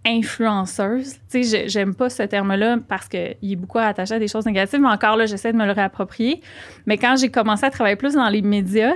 influenceuse. 0.06 1.16
Tu 1.30 1.44
sais, 1.44 1.68
j'aime 1.68 1.94
pas 1.94 2.08
ce 2.10 2.22
terme-là 2.22 2.78
parce 2.88 3.08
qu'il 3.08 3.36
est 3.42 3.56
beaucoup 3.56 3.78
attaché 3.78 4.14
à 4.14 4.18
des 4.18 4.28
choses 4.28 4.46
négatives, 4.46 4.80
mais 4.80 4.88
encore 4.88 5.16
là, 5.16 5.26
j'essaie 5.26 5.52
de 5.52 5.58
me 5.58 5.66
le 5.66 5.72
réapproprier. 5.72 6.40
Mais 6.86 6.96
quand 6.98 7.16
j'ai 7.18 7.28
commencé 7.30 7.64
à 7.66 7.70
travailler 7.70 7.96
plus 7.96 8.14
dans 8.14 8.28
les 8.28 8.42
médias, 8.42 8.94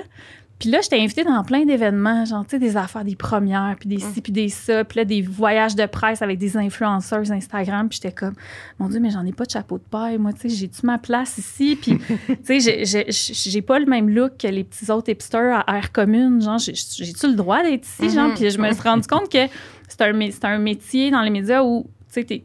puis 0.56 0.70
là, 0.70 0.78
j'étais 0.80 1.00
invitée 1.00 1.24
dans 1.24 1.42
plein 1.42 1.64
d'événements, 1.66 2.24
genre, 2.24 2.44
tu 2.44 2.50
sais, 2.52 2.58
des 2.60 2.76
affaires, 2.76 3.04
des 3.04 3.16
premières, 3.16 3.74
puis 3.78 3.88
des 3.88 3.98
ci, 3.98 4.20
puis 4.22 4.32
des 4.32 4.48
ça, 4.48 4.84
puis 4.84 4.98
là, 5.00 5.04
des 5.04 5.20
voyages 5.20 5.74
de 5.74 5.84
presse 5.84 6.22
avec 6.22 6.38
des 6.38 6.56
influenceurs 6.56 7.30
Instagram, 7.32 7.88
puis 7.88 7.98
j'étais 8.00 8.14
comme, 8.14 8.34
mon 8.78 8.88
Dieu, 8.88 9.00
mais 9.00 9.10
j'en 9.10 9.26
ai 9.26 9.32
pas 9.32 9.44
de 9.44 9.50
chapeau 9.50 9.78
de 9.78 9.82
paille, 9.82 10.16
moi, 10.16 10.32
tu 10.32 10.48
sais, 10.48 10.48
j'ai-tu 10.54 10.86
ma 10.86 10.96
place 10.98 11.38
ici? 11.38 11.76
Puis, 11.82 11.98
tu 12.46 12.60
sais, 12.60 13.04
j'ai- 13.10 13.62
pas 13.62 13.80
le 13.80 13.86
même 13.86 14.08
look 14.08 14.38
que 14.38 14.46
les 14.46 14.62
petits 14.62 14.90
autres 14.92 15.10
hipsters 15.10 15.64
à 15.66 15.76
air 15.76 15.90
commune, 15.90 16.40
genre, 16.40 16.58
j'ai- 16.58 16.72
j'ai-tu 16.74 17.26
le 17.26 17.34
droit 17.34 17.62
d'être 17.64 17.84
ici, 17.84 18.08
genre? 18.10 18.28
Mhm. 18.28 18.34
Puis 18.34 18.50
je 18.50 18.58
me 18.58 18.70
suis 18.72 18.82
rendu 18.82 19.08
compte 19.08 19.30
que 19.30 19.46
c'est 19.88 20.02
un, 20.02 20.14
un 20.50 20.58
métier 20.58 21.10
dans 21.10 21.22
les 21.22 21.30
médias 21.30 21.62
où, 21.62 21.86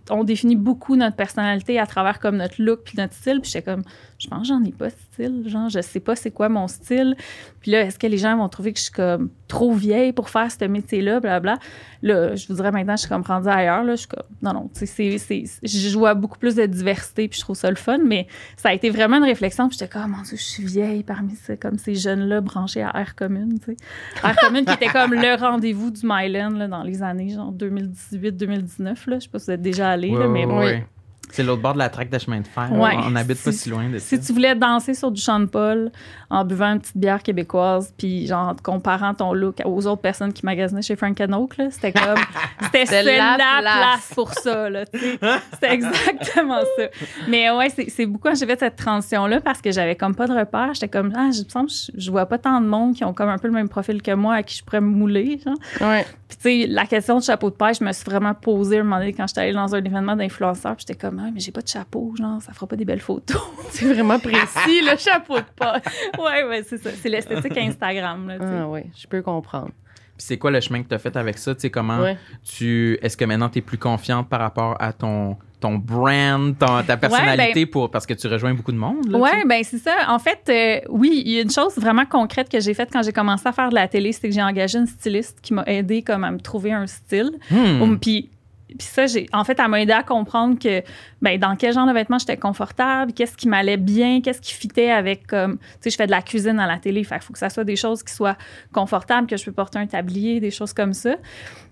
on 0.10 0.24
définit 0.24 0.56
beaucoup 0.56 0.96
notre 0.96 1.16
personnalité 1.16 1.80
à 1.80 1.86
travers 1.86 2.20
comme 2.20 2.38
notre 2.38 2.56
look 2.60 2.82
puis 2.86 2.96
notre 2.98 3.14
style, 3.14 3.40
puis 3.40 3.52
j'étais 3.52 3.72
comme, 3.72 3.84
je 4.20 4.28
pense 4.28 4.42
que 4.42 4.48
j'en 4.48 4.64
ai 4.64 4.72
pas 4.72 4.88
de 4.88 4.96
style, 5.14 5.44
genre, 5.48 5.70
je 5.70 5.80
sais 5.82 6.02
pas 6.02 6.16
c'est 6.16 6.32
quoi 6.32 6.50
mon 6.50 6.68
style. 6.68 7.16
Puis 7.62 7.72
là, 7.72 7.82
est-ce 7.82 7.98
que 7.98 8.06
les 8.06 8.18
gens 8.18 8.38
vont 8.38 8.50
trouver 8.50 8.74
que 8.74 8.80
je 8.80 8.84
suis 8.84 8.92
comme 8.92 9.30
trop 9.48 9.74
vieille 9.74 10.12
pour 10.12 10.30
faire 10.30 10.52
ce 10.52 10.66
métier-là, 10.66 11.22
blablabla. 11.22 11.58
Là, 12.02 12.36
je 12.36 12.48
vous 12.48 12.56
dirais 12.56 12.72
maintenant, 12.72 12.96
je 12.98 13.02
suis 13.02 13.10
comme 13.10 13.22
rendue 13.22 13.48
ailleurs, 13.48 13.84
là, 13.84 13.94
je 13.94 14.02
suis 14.02 14.08
comme, 14.08 14.26
non, 14.42 14.54
non, 14.54 14.70
tu 14.78 14.86
sais, 14.86 15.18
je 15.64 15.98
vois 15.98 16.14
beaucoup 16.16 16.38
plus 16.38 16.56
de 16.56 16.66
diversité, 16.66 17.30
puis 17.30 17.40
je 17.40 17.44
trouve 17.44 17.56
ça 17.56 17.70
le 17.70 17.78
fun, 17.78 18.00
mais 18.06 18.28
ça 18.58 18.70
a 18.70 18.74
été 18.74 18.90
vraiment 18.90 19.18
une 19.18 19.24
réflexion, 19.24 19.70
puis 19.70 19.78
j'étais 19.80 19.92
comme, 19.92 20.14
oh 20.14 20.18
mon 20.18 20.24
Dieu, 20.24 20.38
je 20.38 20.44
suis 20.44 20.66
vieille 20.66 21.04
parmi 21.04 21.36
ces, 21.36 21.58
comme 21.58 21.78
ces 21.78 21.96
jeunes-là 21.96 22.42
branchés 22.42 22.84
à 22.84 22.92
Air 22.96 23.16
Commune, 23.16 23.58
tu 23.60 23.76
sais. 23.76 23.78
Air 24.24 24.36
Commune 24.36 24.66
qui 24.66 24.74
était 24.74 24.88
comme 24.88 25.14
le 25.14 25.40
rendez-vous 25.40 25.92
du 25.92 26.02
Myland, 26.04 26.52
là, 26.52 26.68
dans 26.68 26.84
les 26.84 27.02
années, 27.02 27.30
genre 27.30 27.54
2018-2019, 27.54 28.84
là. 28.84 28.96
Je 29.16 29.20
sais 29.20 29.30
pas 29.30 29.40
si 29.40 29.46
vous 29.46 29.52
êtes 29.52 29.62
déjà 29.62 29.90
allé, 29.92 30.12
là, 30.12 30.28
mais 30.28 30.46
Ouais, 30.46 30.80
bon. 30.80 30.86
C'est 31.32 31.44
l'autre 31.44 31.62
bord 31.62 31.74
de 31.74 31.78
la 31.78 31.90
traque 31.90 32.10
de 32.10 32.18
chemin 32.18 32.40
de 32.42 32.48
fer. 32.48 32.70
Ouais. 32.72 32.96
On 33.06 33.12
n'habite 33.12 33.44
pas 33.44 33.52
Si- 33.52 33.60
si 33.60 33.70
loin 33.70 33.88
de 33.88 34.00
ça. 34.00 34.06
Si 34.08 34.20
tu 34.20 34.34
voulais 34.34 34.56
danser 34.56 34.96
sur 34.96 35.12
du 35.12 35.22
Sean 35.22 35.46
Paul 35.46 35.92
en 36.32 36.44
buvant 36.44 36.74
une 36.74 36.80
petite 36.80 36.98
bière 36.98 37.22
québécoise, 37.22 37.94
puis 37.98 38.26
genre 38.26 38.50
en 38.50 38.56
te 38.56 38.64
comparant 38.64 39.14
ton 39.14 39.34
look 39.34 39.62
aux 39.64 39.86
autres 39.86 40.02
personnes 40.02 40.34
qui 40.34 40.44
magasinaient 40.44 40.82
chez 40.82 40.96
Frank 40.96 41.20
Oak, 41.32 41.58
là, 41.58 41.70
c'était 41.70 41.92
comme 41.94 42.18
c'était 42.64 42.86
C'était 42.88 43.18
la, 43.18 43.38
la 43.38 43.60
place. 43.62 43.64
place. 43.64 44.12
pour 44.16 44.34
ça. 44.34 44.70
C'était 44.92 45.72
exactement 45.72 46.62
ça. 46.78 46.84
Mais 47.28 47.52
ouais, 47.52 47.70
c'est 47.70 47.90
c'est 47.90 48.08
beaucoup 48.08 48.30
quand 48.30 48.36
j'ai 48.36 48.48
fait 48.48 48.60
cette 48.60 48.76
transition 48.76 49.28
là 49.28 49.40
parce 49.40 49.62
que 49.62 49.72
j'avais 49.72 49.96
comme 49.96 50.16
pas 50.16 50.26
de 50.28 50.34
repère, 50.34 50.74
j'étais 50.74 50.88
comme 50.90 51.14
ah, 51.16 51.30
je 51.32 51.42
me 51.60 51.68
je, 51.68 51.92
je 51.96 52.12
vois 52.12 52.26
pas 52.26 52.38
tant 52.40 52.60
de 52.60 52.68
monde 52.68 52.96
qui 52.96 53.04
ont 53.04 53.14
comme 53.14 53.30
un 53.30 53.38
peu 53.38 53.48
le 53.48 53.54
même 53.54 53.70
profil 53.70 54.02
que 54.02 54.14
moi 54.16 54.36
à 54.36 54.44
qui 54.44 54.58
je 54.58 54.64
pourrais 54.64 54.82
me 54.82 54.88
mouler, 54.90 55.40
genre. 55.46 55.56
Ouais. 55.88 56.06
Puis, 56.28 56.38
tu 56.38 56.44
sais, 56.64 56.68
la 56.68 56.86
question 56.86 57.18
de 57.18 57.24
chapeau 57.24 57.50
de 57.50 57.56
paille, 57.56 57.74
je 57.74 57.84
me 57.84 57.92
suis 57.92 58.06
vraiment 58.06 58.36
posée 58.36 58.80
un 58.80 58.84
moment 58.84 59.00
donné 59.00 59.14
quand 59.14 59.26
j'étais 59.26 59.42
allée 59.42 59.54
dans 59.54 59.74
un 59.74 59.84
événement 59.84 60.16
d'influenceurs. 60.16 60.76
Puis, 60.76 60.86
j'étais 60.88 61.00
comme, 61.00 61.09
ah, 61.20 61.30
mais 61.34 61.40
j'ai 61.40 61.52
pas 61.52 61.62
de 61.62 61.68
chapeau, 61.68 62.14
genre, 62.18 62.42
ça 62.42 62.54
fera 62.54 62.68
pas 62.68 62.76
des 62.76 62.86
belles 62.86 63.00
photos. 63.02 63.42
C'est 63.72 63.92
vraiment 63.92 64.20
précis, 64.20 64.82
le 64.84 64.98
chapeau 65.00 65.38
de 65.38 65.46
paille. 65.56 65.82
ouais, 66.20 66.44
ouais, 66.44 66.64
c'est 66.68 66.78
ça. 66.78 66.90
C'est 67.02 67.10
l'esthétique 67.10 67.58
Instagram, 67.58 68.28
là, 68.28 68.38
tu 68.38 68.44
sais. 68.46 68.58
Ah 68.60 68.68
oui, 68.68 68.82
je 69.00 69.08
peux 69.08 69.22
comprendre. 69.22 69.70
Puis 70.18 70.26
c'est 70.28 70.38
quoi 70.38 70.52
le 70.52 70.60
chemin 70.60 70.84
que 70.84 70.90
tu 70.90 70.96
as 70.96 71.00
fait 71.00 71.16
avec 71.16 71.38
ça? 71.38 71.56
Tu 71.56 71.62
sais, 71.62 71.70
comment 71.70 72.00
Ouais. 72.00 72.18
tu. 72.44 73.00
Est-ce 73.02 73.16
que 73.16 73.24
maintenant 73.24 73.48
tu 73.48 73.60
es 73.60 73.62
plus 73.62 73.78
confiante 73.78 74.28
par 74.28 74.42
rapport 74.42 74.76
à 74.78 74.92
ton, 74.92 75.38
ton 75.62 75.76
brand, 75.78 76.58
ton- 76.58 76.84
ta 76.84 76.98
personnalité 76.98 77.66
pour, 77.66 77.90
parce 77.90 78.06
que 78.06 78.14
tu 78.14 78.28
rejoins 78.28 78.54
beaucoup 78.54 78.74
de 78.74 78.78
monde? 78.78 79.06
Sais? 79.06 79.46
ben 79.48 79.64
c'est 79.64 79.78
ça. 79.78 79.94
En 80.10 80.20
fait, 80.20 80.40
euh, 80.50 80.86
oui, 80.90 81.24
il 81.26 81.32
y 81.32 81.40
a 81.40 81.42
une 81.44 81.50
chose 81.52 81.76
vraiment 81.78 82.06
concrète 82.06 82.50
que 82.50 82.60
j'ai 82.60 82.74
faite 82.74 82.90
quand 82.92 83.02
j'ai 83.02 83.14
commencé 83.14 83.48
à 83.48 83.54
faire 83.54 83.70
de 83.70 83.76
la 83.76 83.88
télé, 83.88 84.12
c'est 84.12 84.28
que 84.28 84.34
j'ai 84.36 84.44
engagé 84.44 84.78
une 84.80 84.88
styliste 84.88 85.40
qui 85.42 85.54
m'a 85.54 85.64
aidé 85.68 86.02
comme 86.02 86.26
à 86.26 86.32
me 86.32 86.40
trouver 86.40 86.74
un 86.74 86.86
style. 86.88 87.32
Hmm. 87.50 87.82
Um, 87.82 87.98
Puis 88.00 88.30
puis 88.78 88.88
ça, 88.88 89.08
j'ai, 89.08 89.28
en 89.34 89.44
fait, 89.44 89.60
elle 89.60 89.68
m'a 89.68 89.82
aidé 89.82 89.94
à 89.94 90.04
comprendre 90.04 90.60
que, 90.60 90.84
ben, 91.22 91.40
dans 91.40 91.56
quel 91.56 91.74
genre 91.74 91.88
de 91.88 91.94
vêtements 91.94 92.20
j'étais 92.20 92.38
confortable, 92.38 93.14
qu'est-ce 93.14 93.36
qui 93.36 93.48
m'allait 93.48 93.78
bien, 93.78 94.22
qu'est-ce 94.22 94.42
qui 94.42 94.54
fitait 94.54 94.92
avec, 94.92 95.26
comme, 95.28 95.58
tu 95.58 95.66
sais, 95.82 95.90
je 95.90 95.96
fais 95.96 96.06
de 96.06 96.12
la 96.12 96.22
cuisine 96.22 96.60
à 96.60 96.68
la 96.68 96.78
télé, 96.78 97.04
qu'il 97.04 97.20
faut 97.20 97.34
que 97.34 97.40
ça 97.40 97.50
soit 97.50 97.64
des 97.64 97.76
choses 97.76 98.04
qui 98.04 98.14
soient 98.14 98.38
confortables, 98.72 99.28
que 99.28 99.38
je 99.38 99.46
peux 99.46 99.52
porter 99.52 99.80
un 99.80 99.88
tablier, 99.88 100.40
des 100.40 100.52
choses 100.52 100.74
comme 100.74 100.94
ça. 100.94 101.16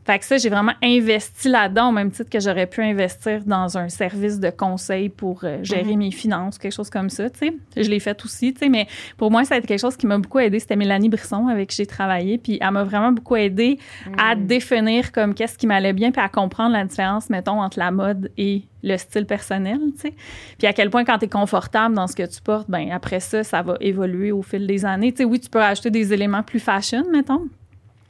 Fait 0.08 0.20
que 0.20 0.26
ça, 0.26 0.38
j'ai 0.38 0.48
vraiment 0.50 0.72
investi 0.82 1.50
là-dedans 1.50 1.90
au 1.90 1.92
même 1.92 2.12
titre 2.12 2.30
que 2.30 2.40
j'aurais 2.40 2.66
pu 2.66 2.82
investir 2.82 3.44
dans 3.46 3.78
un 3.78 3.90
service 3.90 4.40
de 4.40 4.50
conseil 4.50 5.10
pour 5.10 5.42
euh, 5.44 5.60
gérer 5.64 5.92
Mhm. 5.92 5.98
mes 6.00 6.12
finances, 6.12 6.58
quelque 6.58 6.72
chose 6.74 6.90
comme 6.90 7.10
ça, 7.10 7.30
tu 7.30 7.40
sais. 7.40 7.54
Je 7.76 7.90
l'ai 7.90 8.00
fait 8.00 8.24
aussi, 8.24 8.54
tu 8.54 8.60
sais, 8.60 8.70
mais 8.70 8.88
pour 9.18 9.30
moi, 9.32 9.44
ça 9.44 9.56
a 9.56 9.58
été 9.58 9.68
quelque 9.68 9.82
chose 9.82 9.98
qui 9.98 10.08
m'a 10.08 10.18
beaucoup 10.18 10.40
aidé. 10.40 10.60
C'était 10.62 10.78
Mélanie 10.78 11.10
Brisson 11.10 11.48
avec 11.48 11.70
qui 11.72 11.76
j'ai 11.76 11.86
travaillé, 11.86 12.38
puis 12.38 12.58
elle 12.62 12.72
m'a 12.72 12.86
vraiment 12.86 13.12
beaucoup 13.12 13.36
aidé 13.36 13.80
à 14.18 14.34
Mm. 14.36 14.46
définir 14.48 15.12
comme 15.12 15.34
qu'est-ce 15.34 15.58
qui 15.58 15.68
m'allait 15.68 15.92
bien, 15.94 16.12
puis 16.12 16.22
à 16.22 16.30
comprendre 16.30 16.72
la 16.72 16.86
différence, 16.86 17.30
mettons, 17.30 17.62
entre 17.62 17.78
la 17.78 17.92
mode 17.92 18.32
et 18.38 18.64
le 18.84 18.96
style 18.96 19.26
personnel, 19.26 19.80
tu 19.96 20.04
sais. 20.04 20.14
Puis 20.58 20.68
à 20.68 20.72
quel 20.72 20.90
point 20.90 21.04
quand 21.04 21.18
tu 21.18 21.26
es 21.26 21.28
confortable 21.28 21.96
dans 21.96 22.08
ce 22.08 22.16
que 22.16 22.24
tu 22.24 22.42
portes, 22.42 22.70
ben 22.70 22.92
après 22.94 23.20
ça, 23.20 23.44
ça 23.44 23.62
va 23.62 23.76
évoluer 23.82 24.32
au 24.32 24.42
fil 24.42 24.66
des 24.66 24.86
années. 24.86 25.12
Tu 25.12 25.18
sais, 25.18 25.24
oui, 25.26 25.42
tu 25.42 25.50
peux 25.50 25.60
rajouter 25.60 25.90
des 25.92 26.14
éléments 26.14 26.44
plus 26.44 26.60
fashion, 26.62 27.04
mettons. 27.12 27.48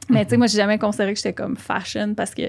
Mais 0.08 0.24
tu 0.24 0.30
sais, 0.30 0.36
moi, 0.36 0.46
j'ai 0.46 0.56
jamais 0.56 0.78
considéré 0.78 1.12
que 1.12 1.18
j'étais 1.18 1.32
comme 1.34 1.56
fashion 1.56 2.14
parce 2.14 2.34
que 2.34 2.42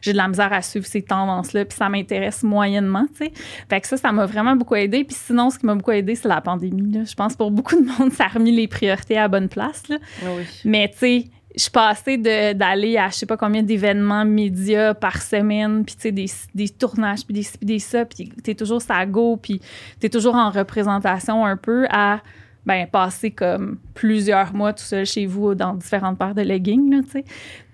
j'ai 0.00 0.12
de 0.12 0.16
la 0.16 0.28
misère 0.28 0.52
à 0.52 0.62
suivre 0.62 0.86
ces 0.86 1.02
tendances-là, 1.02 1.64
puis 1.64 1.76
ça 1.76 1.88
m'intéresse 1.88 2.42
moyennement, 2.42 3.06
tu 3.16 3.24
sais. 3.26 3.32
Fait 3.68 3.80
que 3.80 3.86
ça, 3.86 3.96
ça 3.96 4.12
m'a 4.12 4.26
vraiment 4.26 4.54
beaucoup 4.56 4.76
aidé. 4.76 5.04
Puis 5.04 5.16
sinon, 5.18 5.50
ce 5.50 5.58
qui 5.58 5.66
m'a 5.66 5.74
beaucoup 5.74 5.90
aidé, 5.92 6.14
c'est 6.14 6.28
la 6.28 6.40
pandémie, 6.40 6.92
là. 6.92 7.04
Je 7.04 7.14
pense 7.14 7.34
pour 7.36 7.50
beaucoup 7.50 7.74
de 7.74 7.84
monde, 7.86 8.12
ça 8.16 8.24
a 8.24 8.28
remis 8.28 8.52
les 8.52 8.68
priorités 8.68 9.18
à 9.18 9.22
la 9.22 9.28
bonne 9.28 9.48
place, 9.48 9.88
là. 9.88 9.98
Oui. 10.22 10.44
Mais 10.64 10.88
tu 10.88 10.98
sais, 10.98 11.24
je 11.56 11.62
suis 11.62 11.70
passée 11.72 12.16
de- 12.16 12.52
d'aller 12.52 12.96
à 12.96 13.08
je 13.08 13.14
sais 13.16 13.26
pas 13.26 13.36
combien 13.36 13.64
d'événements 13.64 14.24
médias 14.24 14.94
par 14.94 15.20
semaine, 15.20 15.84
puis 15.84 15.96
tu 15.96 16.02
sais, 16.02 16.12
des, 16.12 16.26
des 16.54 16.68
tournages, 16.68 17.24
puis 17.24 17.34
des 17.34 17.42
puis 17.42 17.66
des 17.66 17.78
ça, 17.80 18.04
puis 18.04 18.28
t'es 18.44 18.54
toujours 18.54 18.80
ça 18.80 19.04
go, 19.04 19.36
puis 19.36 19.60
t'es 19.98 20.08
toujours 20.08 20.36
en 20.36 20.50
représentation 20.50 21.44
un 21.44 21.56
peu 21.56 21.86
à 21.90 22.20
ben 22.66 22.86
passer 22.86 23.30
comme 23.30 23.78
plusieurs 23.94 24.52
mois 24.54 24.72
tout 24.72 24.84
seul 24.84 25.06
chez 25.06 25.26
vous 25.26 25.54
dans 25.54 25.74
différentes 25.74 26.18
paires 26.18 26.34
de 26.34 26.42
leggings, 26.42 26.90
là, 26.94 27.02
tu 27.02 27.10
sais. 27.10 27.24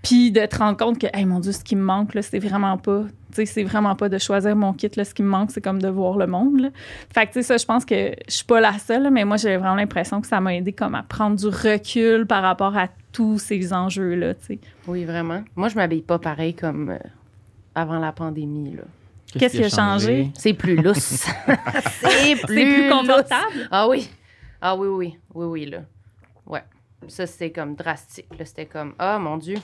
Puis 0.02 0.31
de 0.31 0.47
te 0.47 0.57
rendre 0.59 0.76
compte 0.78 0.99
que, 1.00 1.09
hey, 1.12 1.25
mon 1.25 1.40
Dieu, 1.40 1.50
ce 1.50 1.64
qui 1.64 1.75
me 1.75 1.83
manque, 1.83 2.14
là, 2.14 2.23
c'est 2.23 2.38
vraiment 2.38 2.78
pas, 2.78 3.00
tu 3.02 3.35
sais, 3.35 3.47
c'est 3.47 3.64
vraiment 3.64 3.97
pas 3.97 4.09
de 4.09 4.19
choisir 4.19 4.55
mon 4.55 4.73
kit, 4.73 4.88
là. 4.97 5.05
Ce 5.05 5.12
qui 5.12 5.25
me 5.25 5.28
manque, 5.28 5.50
c'est 5.50 5.61
comme 5.61 5.83
de 5.83 5.88
voir 5.88 6.16
le 6.16 6.28
monde, 6.28 6.61
là. 6.61 6.69
Fait 7.12 7.26
que, 7.26 7.33
tu 7.33 7.40
sais, 7.40 7.43
ça, 7.43 7.57
je 7.57 7.64
pense 7.66 7.85
que 7.85 8.12
je 8.28 8.33
suis 8.33 8.45
pas 8.45 8.61
la 8.61 8.78
seule, 8.78 9.02
là, 9.02 9.11
mais 9.11 9.25
moi, 9.25 9.37
j'ai 9.37 9.57
vraiment 9.57 9.75
l'impression 9.75 10.21
que 10.21 10.28
ça 10.28 10.40
m'a 10.40 10.55
aidé 10.55 10.73
comme 10.73 10.95
à 10.95 11.02
prendre 11.02 11.35
du 11.37 11.47
recul 11.49 12.25
par 12.26 12.43
rapport 12.43 12.76
à 12.76 12.87
tous 13.12 13.38
ces 13.40 13.73
enjeux-là, 13.73 14.35
tu 14.35 14.47
sais. 14.47 14.59
Oui, 14.87 15.05
vraiment. 15.05 15.43
Moi, 15.57 15.69
je 15.69 15.75
m'habille 15.75 16.02
pas 16.02 16.21
pareil 16.21 16.55
comme 16.55 16.90
euh, 16.90 16.99
avant 17.75 17.99
la 17.99 18.12
pandémie. 18.12 18.76
là. 18.76 18.83
Qu'est-ce 19.37 19.57
qui 19.57 19.64
a 19.64 19.69
changé? 19.69 20.31
C'est 20.38 20.52
plus 20.55 20.76
lousse. 20.76 20.97
c'est 22.00 22.37
plus, 22.37 22.38
C'est 22.40 22.45
plus 22.47 22.88
lousse. 22.88 22.93
confortable? 22.93 23.69
Ah 23.73 23.88
oui. 23.88 24.09
Ah 24.60 24.76
oui, 24.76 24.88
oui. 24.88 25.18
Oui, 25.34 25.46
oui, 25.46 25.66
là. 25.66 25.80
Ouais. 26.46 26.62
Ça, 27.08 27.26
c'était 27.26 27.50
comme 27.52 27.75
drastique. 27.75 28.26
Là, 28.38 28.44
c'était 28.44 28.66
comme, 28.66 28.94
ah, 28.98 29.18
mon 29.18 29.36
Dieu, 29.36 29.56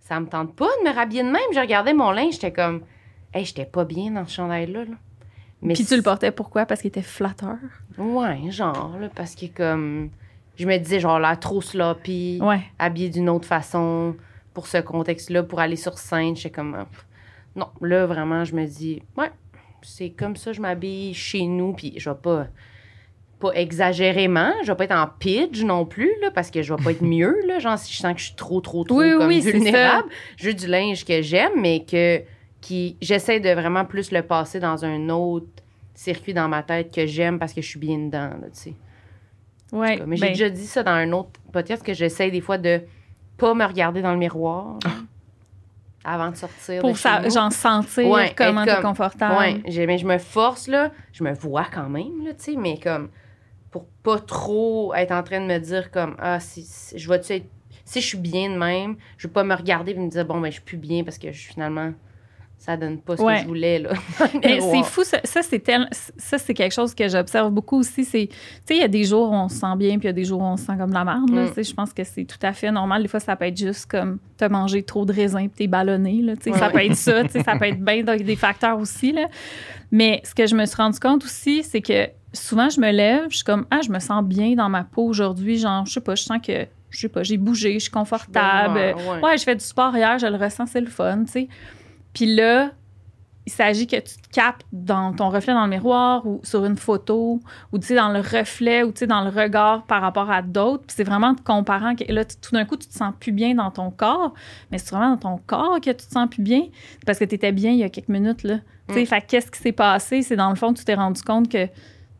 ça 0.00 0.18
me 0.20 0.26
tente 0.26 0.54
pas 0.56 0.68
de 0.82 0.88
me 0.88 0.94
rhabiller 0.94 1.22
de 1.22 1.28
même. 1.30 1.40
Je 1.54 1.60
regardais 1.60 1.94
mon 1.94 2.10
linge, 2.10 2.34
j'étais 2.34 2.52
comme, 2.52 2.82
hey, 3.34 3.44
j'étais 3.44 3.66
pas 3.66 3.84
bien 3.84 4.10
dans 4.12 4.24
ce 4.26 4.34
chandail-là. 4.34 4.84
là. 4.84 4.94
Mais 5.62 5.74
Puis 5.74 5.84
tu 5.84 5.96
le 5.96 6.02
portais 6.02 6.30
pourquoi? 6.32 6.66
Parce 6.66 6.80
qu'il 6.80 6.88
était 6.88 7.02
flatteur? 7.02 7.56
Ouais, 7.98 8.50
genre, 8.50 8.96
là, 8.98 9.08
parce 9.14 9.34
que 9.34 9.46
comme, 9.46 10.10
je 10.56 10.66
me 10.66 10.76
disais, 10.78 11.00
genre, 11.00 11.18
là, 11.18 11.34
trop 11.36 11.60
sloppy, 11.60 12.38
Ouais. 12.42 12.60
habillée 12.78 13.08
d'une 13.10 13.28
autre 13.28 13.46
façon 13.46 14.16
pour 14.54 14.66
ce 14.66 14.78
contexte-là, 14.78 15.42
pour 15.42 15.60
aller 15.60 15.76
sur 15.76 15.98
scène. 15.98 16.36
J'étais 16.36 16.50
comme, 16.50 16.74
ah, 16.74 16.86
non, 17.54 17.68
là, 17.80 18.06
vraiment, 18.06 18.44
je 18.44 18.54
me 18.54 18.66
dis, 18.66 19.02
ouais, 19.16 19.30
c'est 19.82 20.10
comme 20.10 20.36
ça, 20.36 20.52
je 20.52 20.60
m'habille 20.60 21.14
chez 21.14 21.42
nous, 21.46 21.72
puis 21.72 21.94
je 21.96 22.10
vais 22.10 22.16
pas, 22.16 22.46
pas 23.38 23.50
exagérément, 23.52 24.52
je 24.62 24.68
vais 24.72 24.76
pas 24.76 24.84
être 24.84 24.96
en 24.96 25.06
pitch 25.18 25.62
non 25.62 25.84
plus, 25.84 26.10
là, 26.22 26.30
parce 26.30 26.50
que 26.50 26.62
je 26.62 26.72
vais 26.72 26.82
pas 26.82 26.90
être 26.92 27.02
mieux, 27.02 27.36
là, 27.46 27.58
genre, 27.58 27.78
si 27.78 27.92
je 27.92 27.98
sens 27.98 28.14
que 28.14 28.20
je 28.20 28.26
suis 28.26 28.34
trop, 28.34 28.60
trop, 28.60 28.82
trop 28.84 28.98
Oui, 28.98 29.12
comme 29.16 29.26
oui, 29.28 29.42
c'est 29.42 29.52
vulnérable. 29.52 30.08
Je 30.36 30.46
veux 30.48 30.54
du 30.54 30.66
linge 30.66 31.04
que 31.04 31.20
j'aime, 31.20 31.52
mais 31.56 31.84
que, 31.84 32.22
qui, 32.62 32.96
j'essaie 33.02 33.38
de 33.40 33.50
vraiment 33.50 33.84
plus 33.84 34.10
le 34.10 34.22
passer 34.22 34.58
dans 34.58 34.84
un 34.86 35.08
autre 35.10 35.46
circuit 35.94 36.32
dans 36.34 36.48
ma 36.48 36.62
tête 36.62 36.94
que 36.94 37.06
j'aime 37.06 37.38
parce 37.38 37.52
que 37.52 37.60
je 37.60 37.68
suis 37.68 37.78
bien 37.78 37.98
dedans, 37.98 38.30
là, 38.40 38.48
tu 38.54 38.60
sais. 38.60 38.74
Ouais. 39.72 40.00
Mais 40.06 40.16
j'ai 40.16 40.26
ben, 40.26 40.32
déjà 40.32 40.48
dit 40.48 40.66
ça 40.66 40.82
dans 40.82 40.92
un 40.92 41.12
autre 41.12 41.30
podcast 41.52 41.84
que 41.84 41.92
j'essaie 41.92 42.30
des 42.30 42.40
fois 42.40 42.56
de 42.56 42.80
pas 43.36 43.52
me 43.52 43.64
regarder 43.64 44.00
dans 44.00 44.12
le 44.12 44.18
miroir 44.18 44.78
là, 44.84 44.90
avant 46.04 46.30
de 46.30 46.36
sortir. 46.36 46.80
pour 46.80 46.96
ça, 46.96 47.28
genre 47.28 47.52
sentir 47.52 48.06
Ouais, 48.08 48.32
comment 48.36 48.62
être 48.62 48.76
t'es 48.76 48.80
comme- 48.80 48.90
confortable. 48.92 49.34
Ouais, 49.38 49.62
j'ai- 49.66 49.86
mais 49.86 49.98
je 49.98 50.06
me 50.06 50.18
force, 50.18 50.68
là. 50.68 50.92
Je 51.12 51.24
me 51.24 51.34
vois 51.34 51.66
quand 51.72 51.88
même, 51.88 52.24
là, 52.24 52.32
tu 52.32 52.52
sais, 52.52 52.56
mais 52.56 52.78
comme 52.78 53.10
pour 53.78 53.86
pas 54.16 54.18
trop 54.20 54.94
être 54.94 55.12
en 55.12 55.22
train 55.22 55.40
de 55.40 55.46
me 55.46 55.58
dire 55.58 55.90
comme 55.90 56.16
Ah, 56.18 56.40
si, 56.40 56.62
si- 56.62 56.98
je 56.98 57.08
vais-tu 57.08 57.32
être. 57.34 57.46
Si 57.84 58.00
je 58.00 58.06
suis 58.06 58.18
bien 58.18 58.50
de 58.50 58.56
même, 58.56 58.96
je 59.16 59.28
vais 59.28 59.32
pas 59.32 59.44
me 59.44 59.54
regarder 59.54 59.92
et 59.92 59.94
me 59.94 60.08
dire 60.10 60.24
bon 60.24 60.40
ben 60.40 60.48
je 60.48 60.54
suis 60.54 60.62
plus 60.62 60.76
bien 60.76 61.04
parce 61.04 61.18
que 61.18 61.30
je, 61.30 61.46
finalement 61.48 61.92
ça 62.58 62.74
donne 62.76 62.98
pas 62.98 63.18
ce 63.18 63.22
Ouais. 63.22 63.34
que 63.36 63.42
je 63.42 63.46
voulais 63.46 63.78
là. 63.78 63.90
Mais 64.42 64.60
c'est 64.60 64.82
fou, 64.82 65.04
ça, 65.04 65.18
ça, 65.24 65.42
c'est 65.42 65.58
tel- 65.60 65.88
ça, 65.92 66.38
c'est 66.38 66.54
quelque 66.54 66.72
chose 66.72 66.94
que 66.94 67.06
j'observe 67.06 67.50
beaucoup 67.52 67.78
aussi. 67.78 68.04
C'est, 68.04 68.28
tu 68.28 68.36
sais, 68.64 68.76
il 68.76 68.80
y 68.80 68.82
a 68.82 68.88
des 68.88 69.04
jours 69.04 69.30
où 69.30 69.34
on 69.34 69.48
se 69.50 69.56
sent 69.56 69.76
bien, 69.76 69.98
puis 69.98 70.04
il 70.04 70.06
y 70.06 70.08
a 70.08 70.12
des 70.14 70.24
jours 70.24 70.40
où 70.40 70.44
on 70.44 70.56
se 70.56 70.64
sent 70.64 70.72
comme 70.78 70.88
de 70.88 70.94
la 70.94 71.04
merde. 71.04 71.30
Mm. 71.30 71.52
Tu 71.54 71.62
Je 71.62 71.74
pense 71.74 71.92
que 71.92 72.02
c'est 72.02 72.24
tout 72.24 72.38
à 72.42 72.54
fait 72.54 72.70
normal. 72.72 73.02
Des 73.02 73.08
fois, 73.08 73.20
ça 73.20 73.36
peut 73.36 73.44
être 73.44 73.58
juste 73.58 73.84
comme 73.90 74.18
t'as 74.38 74.48
mangé 74.48 74.82
trop 74.82 75.04
de 75.04 75.12
raisins, 75.12 75.40
puis 75.48 75.50
t'es 75.54 75.66
ballonné. 75.66 76.22
Là, 76.22 76.34
tu 76.34 76.44
sais. 76.44 76.50
Ouais, 76.52 76.58
ça 76.58 76.66
ouais. 76.68 76.72
peut 76.72 76.84
être 76.86 76.96
ça. 76.96 77.24
tu 77.24 77.42
Ça 77.42 77.56
peut 77.58 77.66
être 77.66 77.80
bien 77.84 78.02
des 78.02 78.36
facteurs 78.36 78.78
aussi. 78.78 79.12
Là. 79.12 79.28
Mais 79.92 80.22
ce 80.24 80.34
que 80.34 80.46
je 80.46 80.54
me 80.56 80.64
suis 80.64 80.76
rendu 80.76 80.98
compte 80.98 81.24
aussi, 81.24 81.62
c'est 81.62 81.82
que 81.82 82.08
souvent, 82.36 82.68
je 82.70 82.80
me 82.80 82.90
lève, 82.90 83.24
je 83.30 83.36
suis 83.36 83.44
comme, 83.44 83.66
ah, 83.70 83.80
je 83.84 83.90
me 83.90 83.98
sens 83.98 84.22
bien 84.24 84.54
dans 84.54 84.68
ma 84.68 84.84
peau 84.84 85.04
aujourd'hui. 85.04 85.58
Genre, 85.58 85.84
je 85.86 85.92
sais 85.94 86.00
pas, 86.00 86.14
je 86.14 86.22
sens 86.22 86.38
que, 86.46 86.66
je 86.90 86.98
sais 87.00 87.08
pas, 87.08 87.22
j'ai 87.22 87.36
bougé, 87.36 87.74
je 87.74 87.78
suis 87.80 87.90
confortable. 87.90 88.74
Ouais, 88.78 88.94
ouais. 88.94 89.20
Ouais, 89.24 89.38
je 89.38 89.44
fais 89.44 89.54
du 89.56 89.64
sport 89.64 89.96
hier, 89.96 90.18
je 90.18 90.26
le 90.26 90.36
ressens, 90.36 90.66
c'est 90.66 90.80
le 90.80 90.86
fun, 90.86 91.24
tu 91.24 91.32
sais. 91.32 91.48
Puis 92.12 92.34
là, 92.34 92.70
il 93.48 93.52
s'agit 93.52 93.86
que 93.86 93.94
tu 93.96 94.16
te 94.16 94.28
captes 94.32 94.66
dans 94.72 95.12
ton 95.12 95.28
reflet 95.30 95.52
dans 95.54 95.62
le 95.64 95.70
miroir 95.70 96.26
ou 96.26 96.40
sur 96.42 96.64
une 96.64 96.76
photo 96.76 97.38
ou 97.70 97.78
tu 97.78 97.86
sais 97.86 97.94
dans 97.94 98.08
le 98.08 98.18
reflet 98.18 98.82
ou 98.82 98.90
tu 98.90 98.98
sais 99.00 99.06
dans 99.06 99.22
le 99.22 99.30
regard 99.30 99.84
par 99.84 100.02
rapport 100.02 100.28
à 100.32 100.42
d'autres. 100.42 100.82
Puis 100.84 100.96
c'est 100.96 101.04
vraiment 101.04 101.32
te 101.32 101.42
comparant 101.42 101.94
que 101.94 102.10
là 102.12 102.24
tout 102.24 102.50
d'un 102.52 102.64
coup 102.64 102.76
tu 102.76 102.88
te 102.88 102.92
sens 102.92 103.14
plus 103.20 103.30
bien 103.30 103.54
dans 103.54 103.70
ton 103.70 103.92
corps, 103.92 104.34
mais 104.72 104.78
c'est 104.78 104.90
vraiment 104.90 105.10
dans 105.10 105.36
ton 105.36 105.40
corps 105.46 105.76
que 105.80 105.90
tu 105.90 105.94
te 106.06 106.10
sens 106.12 106.28
plus 106.28 106.42
bien 106.42 106.62
parce 107.06 107.20
que 107.20 107.24
tu 107.24 107.36
étais 107.36 107.52
bien 107.52 107.70
il 107.70 107.78
y 107.78 107.84
a 107.84 107.88
quelques 107.88 108.08
minutes 108.08 108.42
là. 108.42 108.56
Tu 108.88 108.94
sais, 108.94 109.02
Mm. 109.02 109.06
fait 109.06 109.20
que 109.20 109.26
qu'est-ce 109.28 109.50
qui 109.52 109.60
s'est 109.60 109.70
passé? 109.72 110.22
C'est 110.22 110.36
dans 110.36 110.50
le 110.50 110.56
fond 110.56 110.72
que 110.72 110.78
tu 110.80 110.84
t'es 110.84 110.94
rendu 110.94 111.22
compte 111.22 111.48
que 111.48 111.68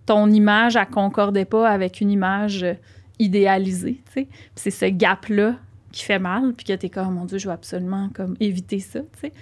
ton 0.06 0.30
image 0.30 0.76
elle 0.76 0.86
concordait 0.86 1.44
pas 1.44 1.68
avec 1.68 2.00
une 2.00 2.10
image 2.10 2.62
euh, 2.62 2.74
idéalisée, 3.18 4.00
tu 4.12 4.26
c'est 4.54 4.70
ce 4.70 4.86
gap 4.86 5.26
là 5.28 5.56
qui 5.96 6.04
fait 6.04 6.18
mal, 6.18 6.52
puis 6.52 6.66
que 6.66 6.74
t'es 6.74 6.90
comme, 6.90 7.14
mon 7.14 7.24
Dieu, 7.24 7.38
je 7.38 7.46
veux 7.46 7.54
absolument 7.54 8.10
comme 8.14 8.36
éviter 8.38 8.80
ça, 8.80 9.00
tu 9.00 9.20
sais. 9.20 9.32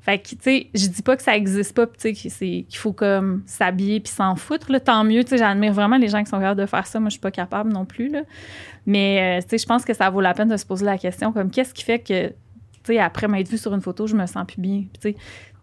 Fait 0.00 0.18
que, 0.18 0.28
tu 0.28 0.36
sais, 0.40 0.66
je 0.74 0.86
dis 0.86 1.02
pas 1.02 1.16
que 1.16 1.22
ça 1.22 1.36
existe 1.36 1.74
pas, 1.74 1.86
tu 1.86 2.14
sais, 2.14 2.14
qu'il 2.14 2.64
faut 2.78 2.94
comme 2.94 3.42
s'habiller 3.44 4.00
puis 4.00 4.10
s'en 4.10 4.34
foutre, 4.34 4.72
là, 4.72 4.80
tant 4.80 5.04
mieux, 5.04 5.22
tu 5.22 5.36
j'admire 5.36 5.74
vraiment 5.74 5.98
les 5.98 6.08
gens 6.08 6.24
qui 6.24 6.30
sont 6.30 6.38
capables 6.38 6.60
de 6.60 6.66
faire 6.66 6.86
ça, 6.86 6.98
moi, 6.98 7.10
je 7.10 7.14
suis 7.14 7.20
pas 7.20 7.30
capable 7.30 7.70
non 7.70 7.84
plus, 7.84 8.08
là. 8.08 8.22
Mais, 8.86 9.40
euh, 9.42 9.46
tu 9.46 9.58
je 9.58 9.66
pense 9.66 9.84
que 9.84 9.92
ça 9.92 10.08
vaut 10.08 10.22
la 10.22 10.32
peine 10.32 10.48
de 10.48 10.56
se 10.56 10.64
poser 10.64 10.86
la 10.86 10.96
question, 10.96 11.30
comme, 11.30 11.50
qu'est-ce 11.50 11.74
qui 11.74 11.84
fait 11.84 11.98
que, 11.98 12.28
tu 12.28 12.34
sais, 12.84 12.98
après 12.98 13.28
m'être 13.28 13.50
vue 13.50 13.58
sur 13.58 13.74
une 13.74 13.82
photo, 13.82 14.06
je 14.06 14.14
me 14.14 14.24
sens 14.24 14.46
plus 14.46 14.62
bien, 14.62 14.84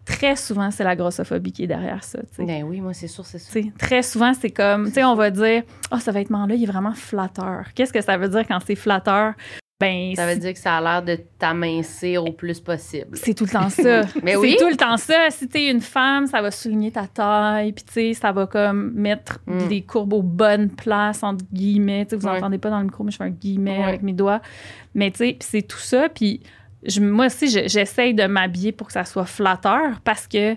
très 0.06 0.36
souvent, 0.36 0.70
c'est 0.70 0.84
la 0.84 0.96
grossophobie 0.96 1.52
qui 1.52 1.64
est 1.64 1.66
derrière 1.66 2.02
ça, 2.04 2.20
tu 2.20 2.36
sais. 2.36 2.44
Ben 2.44 2.62
oui, 2.62 2.80
moi 2.80 2.94
c'est 2.94 3.08
sûr, 3.08 3.26
c'est 3.26 3.38
sûr. 3.38 3.64
Très 3.78 4.02
souvent, 4.02 4.32
c'est 4.32 4.50
comme, 4.50 4.86
tu 4.86 4.92
sais, 4.94 5.04
on 5.04 5.14
va 5.16 5.30
dire, 5.30 5.62
oh, 5.92 5.98
ce 5.98 6.10
vêtement-là, 6.10 6.54
il 6.54 6.62
est 6.62 6.66
vraiment 6.72 6.94
flatteur. 6.94 7.66
Qu'est-ce 7.74 7.92
que 7.92 8.00
ça 8.00 8.16
veut 8.16 8.28
dire 8.28 8.46
quand 8.48 8.60
c'est 8.64 8.76
flatteur? 8.76 9.34
Ben, 9.78 10.14
Ça 10.16 10.26
veut 10.26 10.40
dire 10.40 10.54
que 10.54 10.58
ça 10.58 10.78
a 10.78 10.80
l'air 10.80 11.02
de 11.02 11.22
t'amincir 11.38 12.24
au 12.24 12.32
plus 12.32 12.60
possible. 12.60 13.08
c'est 13.12 13.34
tout 13.34 13.44
le 13.44 13.50
temps 13.50 13.68
ça. 13.68 14.02
Mais 14.22 14.30
c'est 14.32 14.36
oui. 14.38 14.56
tout 14.58 14.70
le 14.70 14.76
temps 14.76 14.96
ça. 14.96 15.28
Si 15.28 15.48
t'es 15.48 15.70
une 15.70 15.82
femme, 15.82 16.26
ça 16.26 16.40
va 16.40 16.50
souligner 16.50 16.90
ta 16.92 17.06
taille, 17.06 17.72
puis 17.72 17.84
tu 17.84 17.92
sais, 17.92 18.14
ça 18.14 18.32
va 18.32 18.46
comme 18.46 18.92
mettre 18.94 19.38
Mm. 19.46 19.68
des 19.68 19.82
courbes 19.82 20.14
aux 20.14 20.22
bonnes 20.22 20.70
places, 20.70 21.22
entre 21.22 21.44
guillemets. 21.52 22.06
Tu 22.06 22.10
sais, 22.10 22.16
vous 22.16 22.26
n'entendez 22.26 22.56
pas 22.56 22.70
dans 22.70 22.78
le 22.78 22.84
micro, 22.84 23.04
mais 23.04 23.10
je 23.10 23.18
fais 23.18 23.24
un 23.24 23.28
guillemet 23.30 23.84
avec 23.84 24.02
mes 24.02 24.14
doigts. 24.14 24.40
Mais 24.94 25.10
tu 25.10 25.18
sais, 25.18 25.36
c'est 25.40 25.62
tout 25.62 25.76
ça. 25.78 26.08
Puis 26.08 26.40
moi 27.00 27.26
aussi, 27.26 27.48
je- 27.50 27.68
j'essaye 27.68 28.14
de 28.14 28.26
m'habiller 28.26 28.72
pour 28.72 28.86
que 28.88 28.92
ça 28.92 29.04
soit 29.04 29.24
flatteur 29.26 30.00
parce 30.04 30.26
que 30.26 30.56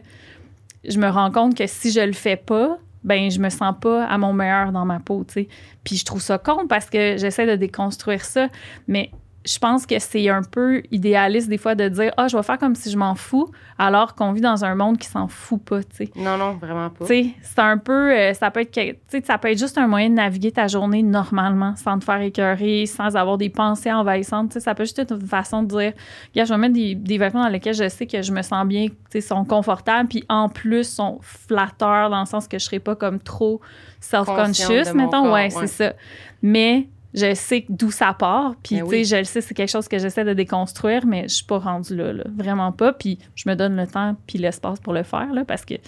je 0.87 0.97
me 0.99 1.07
rends 1.09 1.31
compte 1.31 1.57
que 1.57 1.67
si 1.67 1.91
je 1.91 1.99
le 2.01 2.13
fais 2.13 2.35
pas, 2.37 2.77
ben 3.03 3.29
je 3.31 3.39
me 3.39 3.49
sens 3.49 3.73
pas 3.79 4.05
à 4.05 4.17
mon 4.17 4.33
meilleur 4.33 4.71
dans 4.71 4.85
ma 4.85 4.99
peau, 4.99 5.23
tu 5.27 5.33
sais. 5.33 5.47
Puis 5.83 5.97
je 5.97 6.05
trouve 6.05 6.21
ça 6.21 6.37
con 6.37 6.67
parce 6.67 6.89
que 6.89 7.17
j'essaie 7.17 7.45
de 7.47 7.55
déconstruire 7.55 8.23
ça, 8.25 8.47
mais 8.87 9.11
je 9.51 9.57
pense 9.57 9.85
que 9.87 9.97
c'est 9.97 10.29
un 10.29 10.43
peu 10.43 10.83
idéaliste 10.91 11.49
des 11.49 11.57
fois 11.57 11.73
de 11.73 11.89
dire 11.89 12.11
ah 12.17 12.27
je 12.27 12.37
vais 12.37 12.43
faire 12.43 12.59
comme 12.59 12.75
si 12.75 12.91
je 12.91 12.97
m'en 12.97 13.15
fous 13.15 13.49
alors 13.79 14.13
qu'on 14.13 14.31
vit 14.33 14.41
dans 14.41 14.63
un 14.63 14.75
monde 14.75 14.97
qui 14.99 15.07
s'en 15.07 15.27
fout 15.27 15.63
pas, 15.63 15.81
tu 15.81 15.95
sais. 15.95 16.11
Non, 16.15 16.37
non, 16.37 16.53
vraiment 16.55 16.89
pas. 16.89 17.05
Tu 17.05 17.07
sais, 17.07 17.29
c'est 17.41 17.59
un 17.59 17.77
peu 17.77 18.11
euh, 18.13 18.33
ça 18.33 18.51
peut 18.51 18.59
être 18.59 18.73
que- 18.73 18.91
tu 18.91 18.97
sais 19.07 19.23
ça 19.25 19.37
peut 19.37 19.49
être 19.49 19.57
juste 19.57 19.77
un 19.77 19.87
moyen 19.87 20.09
de 20.09 20.15
naviguer 20.15 20.51
ta 20.51 20.67
journée 20.67 21.01
normalement 21.01 21.75
sans 21.77 21.97
te 21.97 22.03
faire 22.03 22.21
écœurer, 22.21 22.85
sans 22.85 23.15
avoir 23.15 23.37
des 23.37 23.49
pensées 23.49 23.91
envahissantes, 23.91 24.49
tu 24.49 24.53
sais 24.55 24.59
ça 24.59 24.75
peut 24.75 24.83
juste 24.83 24.99
être 24.99 25.13
une 25.13 25.27
façon 25.27 25.63
de 25.63 25.67
dire 25.69 25.93
regarde, 26.33 26.47
je 26.49 26.53
vais 26.53 26.59
mettre 26.59 26.73
des, 26.75 26.93
des 26.95 27.17
vêtements 27.17 27.43
dans 27.43 27.49
lesquels 27.49 27.73
je 27.73 27.87
sais 27.89 28.05
que 28.05 28.21
je 28.21 28.31
me 28.31 28.41
sens 28.43 28.67
bien, 28.67 28.87
tu 28.87 28.95
sais 29.09 29.21
sont 29.21 29.45
confortables 29.45 30.09
puis 30.09 30.23
en 30.29 30.49
plus 30.49 30.83
sont 30.83 31.17
flatteurs 31.21 32.09
dans 32.09 32.19
le 32.19 32.25
sens 32.27 32.47
que 32.47 32.59
je 32.59 32.65
serai 32.65 32.79
pas 32.79 32.95
comme 32.95 33.19
trop 33.19 33.61
self-conscious 33.99 34.93
mettons, 34.93 35.23
corps, 35.23 35.33
ouais, 35.33 35.53
ouais. 35.53 35.67
c'est 35.67 35.67
ça. 35.67 35.93
Mais 36.41 36.87
je 37.13 37.33
sais 37.33 37.65
d'où 37.69 37.89
ça 37.91 38.13
part, 38.13 38.53
puis 38.63 38.75
Ben 38.75 38.83
tu 38.83 38.89
oui. 38.89 39.05
sais, 39.05 39.15
je 39.15 39.19
le 39.19 39.23
sais, 39.25 39.41
c'est 39.41 39.53
quelque 39.53 39.69
chose 39.71 39.87
que 39.87 39.97
j'essaie 39.97 40.23
de 40.23 40.33
déconstruire, 40.33 41.05
mais 41.05 41.23
je 41.23 41.35
suis 41.35 41.45
pas 41.45 41.57
rendue 41.57 41.95
là, 41.95 42.13
là, 42.13 42.23
vraiment 42.35 42.71
pas. 42.71 42.93
Puis 42.93 43.17
je 43.35 43.49
me 43.49 43.55
donne 43.55 43.75
le 43.75 43.87
temps 43.87 44.15
puis 44.27 44.37
l'espace 44.37 44.79
pour 44.79 44.93
le 44.93 45.03
faire, 45.03 45.33
là, 45.33 45.43
parce 45.45 45.65
que, 45.65 45.73
tu 45.75 45.81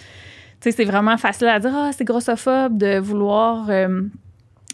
sais, 0.60 0.72
c'est 0.72 0.84
vraiment 0.84 1.16
facile 1.16 1.46
à 1.48 1.58
dire, 1.60 1.72
ah, 1.74 1.90
c'est 1.92 2.04
grossophobe 2.04 2.76
de 2.76 2.98
vouloir, 2.98 3.66
euh, 3.70 4.02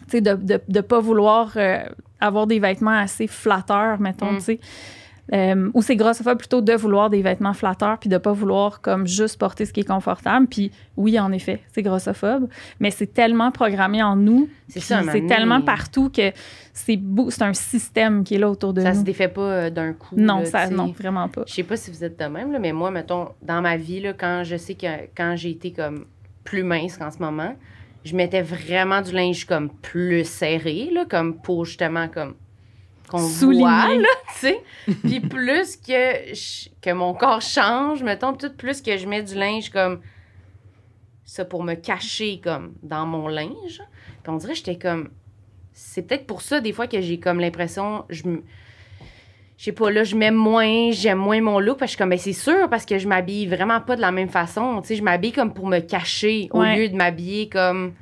tu 0.05 0.11
sais, 0.13 0.21
de, 0.23 0.35
de, 0.35 0.61
de 0.67 0.81
pas 0.81 1.01
vouloir 1.01 1.53
euh, 1.57 1.81
avoir 2.21 2.47
des 2.47 2.59
vêtements 2.61 2.99
assez 2.99 3.27
flatteurs, 3.27 4.01
mettons, 4.01 4.33
Mm. 4.33 4.39
tu 4.39 4.45
sais. 4.45 4.61
Euh, 5.35 5.71
ou 5.75 5.83
c'est 5.83 5.95
grossophobe 5.97 6.39
plutôt 6.39 6.63
de 6.63 6.73
vouloir 6.73 7.11
des 7.11 7.21
vêtements 7.21 7.53
flatteurs 7.53 7.99
puis 7.99 8.09
de 8.09 8.17
pas 8.17 8.33
vouloir 8.33 8.81
comme 8.81 9.07
juste 9.07 9.39
porter 9.39 9.67
ce 9.67 9.75
qui 9.75 9.81
est 9.81 9.89
confortable. 9.89 10.47
Puis 10.47 10.71
oui, 10.97 11.21
en 11.21 11.33
effet, 11.33 11.61
c'est 11.73 11.83
grossophobe, 11.83 12.49
mais 12.81 12.91
c'est 12.91 13.13
tellement 13.13 13.51
programmé 13.51 14.03
en 14.03 14.17
nous 14.17 14.49
C'est 14.69 14.81
ça, 14.81 15.03
tellement 15.29 15.61
partout 15.61 16.09
que 16.09 16.33
c'est 16.73 16.97
beau- 16.97 17.29
c'est 17.31 17.43
un 17.43 17.53
système 17.53 18.25
qui 18.25 18.37
est 18.37 18.39
là 18.39 18.49
autour 18.49 18.73
de 18.73 18.81
Ça 18.81 18.93
nous. 18.93 19.01
se 19.01 19.05
défait 19.05 19.29
pas 19.29 19.41
euh, 19.43 19.71
d'un 19.71 19.93
coup. 19.93 20.15
non, 20.17 20.39
là, 20.39 20.45
ça, 20.47 20.71
non, 20.71 20.87
vraiment 20.99 21.29
pas. 21.29 21.43
Je 21.47 21.53
sais 21.53 21.63
pas 21.63 21.77
si 21.77 21.91
vous 21.91 22.03
êtes 22.05 22.19
de 22.19 22.25
même, 22.25 22.51
là, 22.51 22.59
mais 22.59 22.73
moi, 22.73 22.91
mettons, 22.91 23.29
dans 23.43 23.61
ma 23.61 23.77
vie, 23.77 24.01
là, 24.01 24.15
quand 24.15 24.45
je 24.45 24.57
sais 24.57 24.75
que 24.77 24.87
quand 25.17 25.35
j'ai 25.37 25.51
été 25.51 25.73
comme 25.73 26.07
plus 26.45 26.63
mince 26.63 26.97
qu'en 26.97 27.11
ce 27.11 27.19
moment, 27.19 27.55
je 28.05 28.17
mettais 28.17 28.41
vraiment 28.41 29.03
du 29.03 29.13
linge 29.13 29.45
comme 29.45 29.69
plus 29.69 30.25
serré, 30.25 30.89
là, 30.91 31.05
comme 31.07 31.35
pour 31.37 31.67
justement 31.67 32.09
comme 32.09 32.35
qu'on 33.09 33.19
Souligner. 33.19 33.63
voit, 33.63 33.95
là, 33.95 34.09
tu 34.33 34.39
sais. 34.39 34.61
Puis 35.05 35.21
plus 35.21 35.77
que, 35.77 36.35
je- 36.35 36.69
que 36.81 36.91
mon 36.93 37.15
corps 37.15 37.43
change, 37.43 38.03
mettons, 38.03 38.33
tout 38.35 38.53
plus 38.57 38.81
que 38.83 38.97
je 38.97 39.07
mets 39.07 39.23
du 39.23 39.35
linge 39.35 39.71
comme 39.71 40.01
ça 41.25 41.45
pour 41.45 41.63
me 41.63 41.75
cacher 41.75 42.41
comme 42.43 42.75
dans 42.83 43.07
mon 43.07 43.29
linge. 43.29 43.81
Puis 44.23 44.29
on 44.33 44.37
dirait 44.37 44.53
que 44.53 44.59
j'étais 44.59 44.79
comme 44.79 45.11
c'est 45.73 46.03
peut-être 46.03 46.27
pour 46.27 46.43
ça 46.43 46.61
des 46.61 46.73
fois 46.73 46.87
que 46.89 47.01
j'ai 47.01 47.21
comme 47.21 47.39
l'impression 47.41 48.05
je 48.09 48.23
je 49.57 49.65
sais 49.65 49.73
pas, 49.73 49.91
là, 49.91 50.05
je 50.05 50.15
m'aime 50.15 50.37
moins, 50.37 50.93
j'aime 50.93 51.19
moins 51.19 51.41
mon 51.41 51.59
look, 51.59 51.79
parce 51.79 51.91
que 51.91 51.93
je 51.93 51.97
suis 51.97 51.99
comme, 51.99 52.11
ben, 52.11 52.19
c'est 52.19 52.33
sûr, 52.33 52.71
parce 52.71 52.87
que 52.87 52.97
je 52.97 53.09
m'habille 53.09 53.45
vraiment 53.49 53.81
pas 53.81 53.97
de 53.97 54.01
la 54.01 54.13
même 54.13 54.29
façon. 54.29 54.81
Tu 54.83 54.87
sais, 54.89 54.95
je 54.95 55.03
m'habille 55.03 55.33
comme 55.33 55.53
pour 55.53 55.67
me 55.67 55.81
cacher, 55.81 56.49
au 56.53 56.63
lieu 56.77 56.89
de 56.89 56.95
m'habiller 56.95 57.49
comme, 57.49 57.93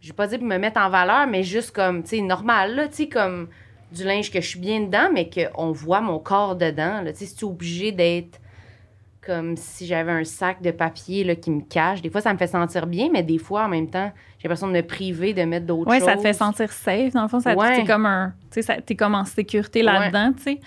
je 0.00 0.08
vais 0.08 0.14
pas 0.14 0.26
dire 0.26 0.38
pour 0.38 0.46
me 0.48 0.56
mettre 0.56 0.80
en 0.80 0.88
valeur, 0.88 1.26
mais 1.26 1.42
juste 1.42 1.72
comme, 1.72 2.02
tu 2.04 2.08
sais, 2.08 2.20
normal, 2.22 2.74
là, 2.74 2.88
tu 2.88 2.94
sais, 2.94 3.08
comme 3.10 3.48
du 3.92 4.04
linge 4.04 4.30
que 4.30 4.40
je 4.40 4.46
suis 4.48 4.58
bien 4.60 4.80
dedans, 4.80 5.08
mais 5.12 5.30
qu'on 5.30 5.70
voit 5.72 6.00
mon 6.00 6.18
corps 6.18 6.56
dedans, 6.56 7.02
là. 7.02 7.12
Tu 7.12 7.20
sais, 7.20 7.26
c'est 7.26 7.44
obligé 7.44 7.92
d'être 7.92 8.40
comme 9.24 9.56
si 9.56 9.86
j'avais 9.86 10.12
un 10.12 10.22
sac 10.24 10.62
de 10.62 10.70
papier, 10.70 11.24
là, 11.24 11.34
qui 11.34 11.50
me 11.50 11.60
cache. 11.62 12.00
Des 12.00 12.10
fois, 12.10 12.20
ça 12.20 12.32
me 12.32 12.38
fait 12.38 12.46
sentir 12.46 12.86
bien, 12.86 13.08
mais 13.12 13.24
des 13.24 13.38
fois, 13.38 13.64
en 13.64 13.68
même 13.68 13.90
temps, 13.90 14.12
j'ai 14.38 14.46
l'impression 14.46 14.68
de 14.68 14.72
me 14.72 14.82
priver 14.82 15.34
de 15.34 15.42
mettre 15.42 15.66
d'autres 15.66 15.90
Oui, 15.90 15.98
choses. 15.98 16.06
ça 16.06 16.16
te 16.16 16.20
fait 16.20 16.32
sentir 16.32 16.70
safe. 16.70 17.12
Dans 17.12 17.22
le 17.22 17.28
fond, 17.28 17.40
ça 17.40 17.54
te- 17.54 17.58
Ouais. 17.58 17.76
t'es 17.80 17.84
comme 17.84 18.06
un, 18.06 18.34
tu 18.50 18.54
sais, 18.54 18.62
ça- 18.62 18.80
t'es 18.80 18.94
comme 18.94 19.14
en 19.16 19.24
sécurité 19.24 19.82
là-dedans, 19.82 20.32
tu 20.36 20.42
sais. 20.44 20.60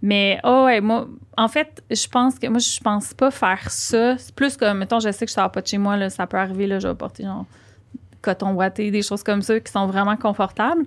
Mais, 0.00 0.38
oh, 0.44 0.62
ouais, 0.66 0.80
moi, 0.80 1.06
en 1.36 1.48
fait, 1.48 1.82
je 1.90 2.06
pense 2.08 2.38
que, 2.38 2.46
moi, 2.46 2.60
je 2.60 2.80
pense 2.80 3.12
pas 3.12 3.30
faire 3.30 3.70
ça. 3.70 4.16
C'est 4.16 4.34
plus 4.34 4.56
comme, 4.56 4.78
mettons, 4.78 5.00
je 5.00 5.10
sais 5.10 5.26
que 5.26 5.30
je 5.30 5.34
sors 5.34 5.50
pas 5.50 5.60
de 5.60 5.66
chez 5.66 5.76
moi, 5.78 5.96
là, 5.96 6.08
ça 6.08 6.26
peut 6.26 6.36
arriver, 6.38 6.66
là, 6.66 6.78
je 6.78 6.88
vais 6.88 6.94
porter, 6.94 7.24
genre, 7.24 7.44
coton 8.22 8.52
ouaté, 8.54 8.90
des 8.90 9.02
choses 9.02 9.22
comme 9.22 9.42
ça 9.42 9.58
qui 9.60 9.70
sont 9.70 9.86
vraiment 9.86 10.16
confortables. 10.16 10.84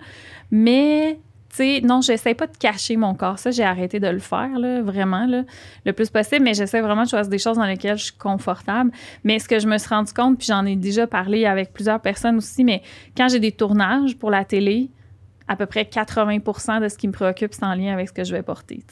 Mais, 0.50 1.20
sais, 1.56 1.82
non, 1.84 2.02
j'essaie 2.02 2.34
pas 2.34 2.48
de 2.48 2.58
cacher 2.58 2.98
mon 2.98 3.14
corps. 3.14 3.40
Ça, 3.40 3.52
j'ai 3.52 3.64
arrêté 3.64 4.00
de 4.00 4.08
le 4.08 4.20
faire, 4.20 4.58
là, 4.58 4.82
vraiment, 4.82 5.26
là, 5.26 5.44
le 5.86 5.94
plus 5.94 6.10
possible. 6.10 6.44
Mais 6.44 6.54
j'essaie 6.54 6.82
vraiment 6.82 7.04
de 7.04 7.10
choisir 7.10 7.30
des 7.30 7.38
choses 7.38 7.58
dans 7.58 7.66
lesquelles 7.66 7.98
je 7.98 8.06
suis 8.06 8.18
confortable. 8.18 8.92
Mais 9.24 9.40
ce 9.40 9.48
que 9.48 9.60
je 9.60 9.68
me 9.68 9.78
suis 9.78 9.90
rendu 9.90 10.14
compte, 10.14 10.38
puis 10.38 10.48
j'en 10.48 10.66
ai 10.66 10.76
déjà 10.76 11.08
parlé 11.08 11.46
avec 11.46 11.74
plusieurs 11.74 12.00
personnes 12.00 12.38
aussi, 12.38 12.64
mais 12.64 12.82
quand 13.16 13.28
j'ai 13.30 13.40
des 13.40 13.52
tournages 13.52 14.18
pour 14.18 14.32
la 14.32 14.46
télé, 14.46 14.90
à 15.48 15.56
peu 15.56 15.66
près 15.66 15.84
80% 15.84 16.82
de 16.82 16.88
ce 16.88 16.98
qui 16.98 17.08
me 17.08 17.14
préoccupe, 17.14 17.54
c'est 17.54 17.66
en 17.66 17.76
lien 17.76 17.94
avec 17.94 18.08
ce 18.08 18.14
que 18.14 18.24
je 18.24 18.32
vais 18.32 18.44
porter. 18.44 18.84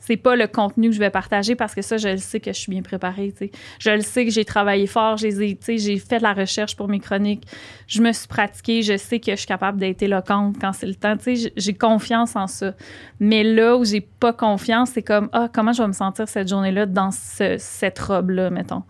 C'est 0.00 0.16
pas 0.16 0.36
le 0.36 0.46
contenu 0.46 0.88
que 0.88 0.94
je 0.94 1.00
vais 1.00 1.10
partager 1.10 1.54
parce 1.54 1.74
que 1.74 1.82
ça, 1.82 1.96
je 1.96 2.08
le 2.08 2.16
sais 2.18 2.40
que 2.40 2.52
je 2.52 2.58
suis 2.58 2.70
bien 2.70 2.82
préparée. 2.82 3.34
Je 3.78 3.90
le 3.90 4.00
sais 4.00 4.24
que 4.24 4.30
j'ai 4.30 4.44
travaillé 4.44 4.86
fort, 4.86 5.16
j'ai, 5.16 5.56
fait 5.58 6.18
de 6.18 6.22
la 6.22 6.32
recherche 6.32 6.76
pour 6.76 6.88
mes 6.88 7.00
chroniques, 7.00 7.44
je 7.86 8.00
me 8.00 8.12
suis 8.12 8.28
pratiquée, 8.28 8.82
je 8.82 8.96
sais 8.96 9.20
que 9.20 9.32
je 9.32 9.36
suis 9.36 9.46
capable 9.46 9.78
d'être 9.78 10.02
éloquente 10.02 10.56
quand 10.60 10.72
c'est 10.72 10.86
le 10.86 10.94
temps, 10.94 11.14
j'ai 11.56 11.74
confiance 11.74 12.36
en 12.36 12.46
ça. 12.46 12.74
Mais 13.20 13.42
là 13.42 13.76
où 13.76 13.84
j'ai 13.84 14.00
pas 14.00 14.32
confiance, 14.32 14.90
c'est 14.90 15.02
comme, 15.02 15.28
ah, 15.32 15.48
comment 15.52 15.72
je 15.72 15.82
vais 15.82 15.88
me 15.88 15.92
sentir 15.92 16.28
cette 16.28 16.48
journée-là 16.48 16.86
dans 16.86 17.10
ce- 17.10 17.56
cette 17.58 17.98
robe-là, 17.98 18.50
mettons? 18.50 18.84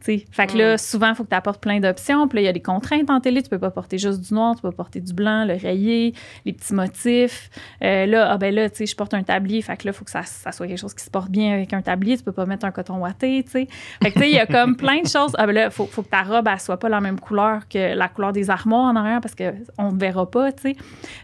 Tu 0.00 0.18
sais. 0.18 0.24
Fait 0.30 0.46
que 0.46 0.56
là, 0.56 0.78
souvent, 0.78 1.10
il 1.10 1.14
faut 1.14 1.24
que 1.24 1.30
tu 1.30 1.34
apportes 1.34 1.60
plein 1.60 1.80
d'options. 1.80 2.28
Puis 2.28 2.36
là, 2.36 2.42
il 2.42 2.44
y 2.44 2.48
a 2.48 2.52
des 2.52 2.62
contraintes 2.62 3.10
en 3.10 3.20
télé. 3.20 3.42
Tu 3.42 3.48
peux 3.48 3.58
pas 3.58 3.70
porter 3.70 3.98
juste 3.98 4.20
du 4.20 4.34
noir, 4.34 4.54
tu 4.54 4.62
peux 4.62 4.70
porter 4.70 5.00
du 5.00 5.12
blanc, 5.12 5.44
le 5.44 5.54
rayé, 5.54 6.14
les 6.44 6.52
petits 6.52 6.74
motifs. 6.74 7.50
Euh, 7.82 8.06
là, 8.06 8.30
ah 8.30 8.38
ben 8.38 8.54
là, 8.54 8.68
tu 8.70 8.78
sais, 8.78 8.86
je 8.86 8.96
porte 8.96 9.14
un 9.14 9.22
tablier. 9.22 9.62
Fait 9.62 9.76
que 9.76 9.86
là, 9.86 9.92
il 9.92 9.96
faut 9.96 10.04
que 10.04 10.10
ça, 10.10 10.22
ça 10.22 10.52
soit 10.52 10.66
quelque 10.66 10.78
chose 10.78 10.94
qui 10.94 11.04
se 11.04 11.10
porte 11.10 11.30
bien 11.30 11.54
avec 11.54 11.72
un 11.72 11.82
tablier. 11.82 12.16
Tu 12.16 12.22
peux 12.22 12.32
pas 12.32 12.46
mettre 12.46 12.64
un 12.64 12.70
coton 12.70 12.98
ouaté, 12.98 13.42
tu 13.44 13.50
sais. 13.50 13.68
Fait 14.02 14.10
que, 14.10 14.14
tu 14.14 14.20
sais, 14.20 14.30
il 14.30 14.34
y 14.34 14.38
a 14.38 14.46
comme 14.46 14.76
plein 14.78 15.02
de 15.02 15.08
choses. 15.08 15.32
Ah 15.38 15.46
ben 15.46 15.52
là, 15.52 15.64
il 15.66 15.70
faut, 15.70 15.86
faut 15.86 16.02
que 16.02 16.10
ta 16.10 16.22
robe, 16.22 16.48
elle 16.50 16.60
soit 16.60 16.78
pas 16.78 16.88
la 16.88 17.00
même 17.00 17.20
couleur 17.20 17.68
que 17.68 17.94
la 17.94 18.08
couleur 18.08 18.32
des 18.32 18.50
armoires 18.50 18.92
en 18.92 18.96
arrière 18.96 19.20
parce 19.20 19.34
qu'on 19.34 19.92
ne 19.92 19.98
verra 19.98 20.30
pas, 20.30 20.52
tu 20.52 20.62
sais. 20.62 20.76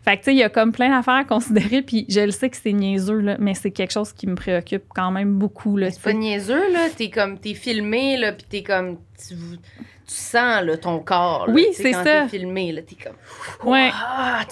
Fait 0.05 0.17
que, 0.17 0.23
tu 0.23 0.25
sais, 0.25 0.35
il 0.35 0.39
y 0.39 0.43
a 0.43 0.49
comme 0.49 0.73
plein 0.73 0.91
d'affaires 0.91 1.15
à 1.15 1.25
considérer. 1.25 1.83
Puis 1.83 2.07
je 2.09 2.21
le 2.21 2.31
sais 2.31 2.51
que 2.51 2.57
c'est 2.57 2.73
niaiseux, 2.73 3.21
là, 3.21 3.37
mais 3.39 3.55
c'est 3.55 3.71
quelque 3.71 3.93
chose 3.93 4.13
qui 4.13 4.27
me 4.27 4.35
préoccupe 4.35 4.85
quand 4.95 5.11
même 5.11 5.35
beaucoup, 5.35 5.79
C'est 5.79 6.01
pas 6.01 6.13
niaiseux, 6.13 6.73
là. 6.73 6.89
T'es 6.97 7.11
comme, 7.11 7.39
t'es 7.39 7.55
filmé, 7.55 8.17
là, 8.17 8.33
pis 8.33 8.45
t'es 8.45 8.63
comme, 8.65 8.99
tu, 9.19 9.35
tu 10.07 10.15
sens, 10.15 10.63
là, 10.63 10.77
ton 10.77 10.99
corps. 11.01 11.47
là, 11.49 11.53
Oui, 11.55 11.67
c'est 11.73 11.93
quand 11.93 12.05
ça. 12.05 12.23
t'es 12.23 12.29
filmé, 12.39 12.73
là, 12.73 12.83
t'es 12.83 12.97
comme, 12.97 13.71
Ouais. 13.73 13.91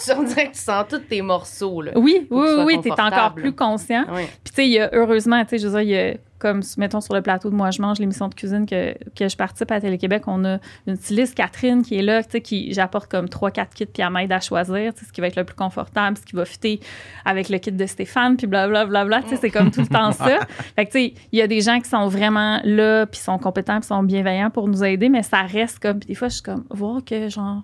tu, 0.02 0.10
on 0.16 0.22
dirait 0.22 0.48
que 0.48 0.54
tu 0.54 0.60
sens 0.62 0.84
tous 0.88 0.98
tes 0.98 1.22
morceaux, 1.22 1.82
là. 1.82 1.92
Oui, 1.96 2.26
oui, 2.30 2.48
oui, 2.64 2.80
t'es 2.80 2.90
encore 2.92 3.34
plus 3.34 3.52
conscient. 3.54 4.04
Puis, 4.14 4.26
tu 4.44 4.52
sais, 4.54 4.66
il 4.66 4.72
y 4.72 4.78
a 4.80 4.90
heureusement, 4.92 5.42
tu 5.44 5.50
sais, 5.50 5.58
je 5.58 5.68
veux 5.68 5.72
dire, 5.72 5.80
il 5.82 5.88
y 5.88 6.12
a, 6.12 6.14
comme, 6.38 6.60
mettons, 6.76 7.00
sur 7.00 7.14
le 7.14 7.22
plateau 7.22 7.50
de 7.50 7.54
Moi, 7.54 7.70
je 7.70 7.80
mange, 7.80 8.00
l'émission 8.00 8.26
de 8.26 8.34
cuisine 8.34 8.66
que, 8.66 8.94
que 9.14 9.28
je 9.28 9.36
participe 9.36 9.70
à 9.70 9.80
Télé-Québec, 9.80 10.24
on 10.26 10.44
a 10.44 10.58
une 10.88 10.96
styliste, 10.96 11.36
Catherine, 11.36 11.82
qui 11.82 11.96
est 11.96 12.02
là, 12.02 12.20
tu 12.24 12.30
sais, 12.32 12.40
qui, 12.40 12.72
j'apporte 12.74 13.08
comme 13.08 13.26
3-4 13.26 13.68
kits, 13.72 13.86
puis 13.86 14.02
elle 14.02 14.10
m'aide 14.10 14.32
à 14.32 14.40
choisir, 14.40 14.92
tu 14.92 15.00
sais, 15.00 15.06
ce 15.06 15.12
qui 15.12 15.20
va 15.20 15.28
être 15.28 15.36
le 15.36 15.44
plus 15.44 15.54
confortable, 15.54 16.16
ce 16.16 16.24
qui 16.24 16.34
va 16.34 16.44
fitter 16.44 16.80
avec 17.24 17.48
le 17.48 17.58
kit 17.58 17.70
de 17.70 17.86
Stéphane, 17.86 18.36
puis 18.36 18.48
blablabla, 18.48 19.04
bla, 19.04 19.20
bla, 19.20 19.22
tu 19.22 19.28
sais, 19.28 19.36
c'est 19.40 19.50
comme 19.50 19.70
tout 19.70 19.82
le 19.82 19.86
temps 19.86 20.10
ça. 20.10 20.40
Fait 20.74 20.84
que, 20.86 20.90
tu 20.90 20.98
sais, 20.98 21.14
il 21.30 21.38
y 21.38 21.42
a 21.42 21.46
des 21.46 21.60
gens 21.60 21.78
qui 21.78 21.88
sont 21.88 22.08
vraiment 22.08 22.60
là, 22.64 23.06
puis 23.06 23.20
sont 23.20 23.38
compétents, 23.38 23.78
puis 23.78 23.86
sont 23.86 24.02
bienveillants 24.02 24.50
pour 24.50 24.66
nous 24.66 24.82
aider, 24.82 25.08
mais 25.08 25.22
ça 25.22 25.42
reste 25.52 25.78
comme, 25.78 25.98
puis 26.00 26.08
des 26.08 26.14
fois, 26.14 26.28
je 26.28 26.34
suis 26.34 26.42
comme, 26.42 26.64
voir 26.70 27.04
que, 27.04 27.28
genre, 27.28 27.62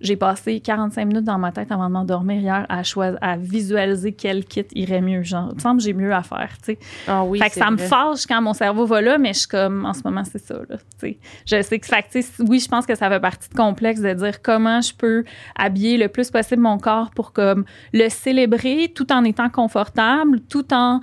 j'ai 0.00 0.16
passé 0.16 0.60
45 0.60 1.04
minutes 1.04 1.24
dans 1.24 1.38
ma 1.38 1.50
tête 1.50 1.72
avant 1.72 1.88
de 1.88 1.92
m'endormir 1.92 2.40
hier 2.40 2.66
à, 2.68 2.82
choisir, 2.82 3.18
à 3.20 3.36
visualiser 3.36 4.12
quel 4.12 4.44
kit 4.44 4.64
irait 4.74 5.00
mieux. 5.00 5.22
Genre, 5.22 5.48
il 5.50 5.56
me 5.56 5.60
semble 5.60 5.78
que 5.78 5.84
j'ai 5.84 5.92
mieux 5.92 6.14
à 6.14 6.22
faire, 6.22 6.50
tu 6.58 6.74
sais. 6.74 6.78
Ah 7.06 7.24
oui, 7.24 7.38
fait 7.38 7.50
que 7.50 7.56
ça 7.56 7.70
me 7.70 7.76
fâche 7.76 8.26
quand 8.26 8.40
mon 8.40 8.54
cerveau 8.54 8.86
va 8.86 9.00
là, 9.00 9.18
mais 9.18 9.32
je 9.32 9.40
suis 9.40 9.48
comme, 9.48 9.84
en 9.84 9.92
ce 9.92 10.02
moment, 10.04 10.22
c'est 10.24 10.38
ça, 10.38 10.54
là, 10.68 10.76
tu 10.76 10.84
sais. 10.98 11.18
Je 11.46 11.62
sais 11.62 11.78
que, 11.78 11.86
fait 11.86 12.02
que, 12.02 12.42
oui, 12.44 12.60
je 12.60 12.68
pense 12.68 12.86
que 12.86 12.94
ça 12.94 13.08
fait 13.08 13.20
partie 13.20 13.48
de 13.48 13.54
complexe 13.54 14.00
de 14.00 14.12
dire 14.12 14.40
comment 14.42 14.80
je 14.80 14.94
peux 14.94 15.24
habiller 15.56 15.96
le 15.96 16.08
plus 16.08 16.30
possible 16.30 16.62
mon 16.62 16.78
corps 16.78 17.10
pour, 17.10 17.32
comme, 17.32 17.64
le 17.92 18.08
célébrer 18.08 18.92
tout 18.94 19.12
en 19.12 19.24
étant 19.24 19.48
confortable, 19.48 20.40
tout 20.48 20.72
en 20.72 21.00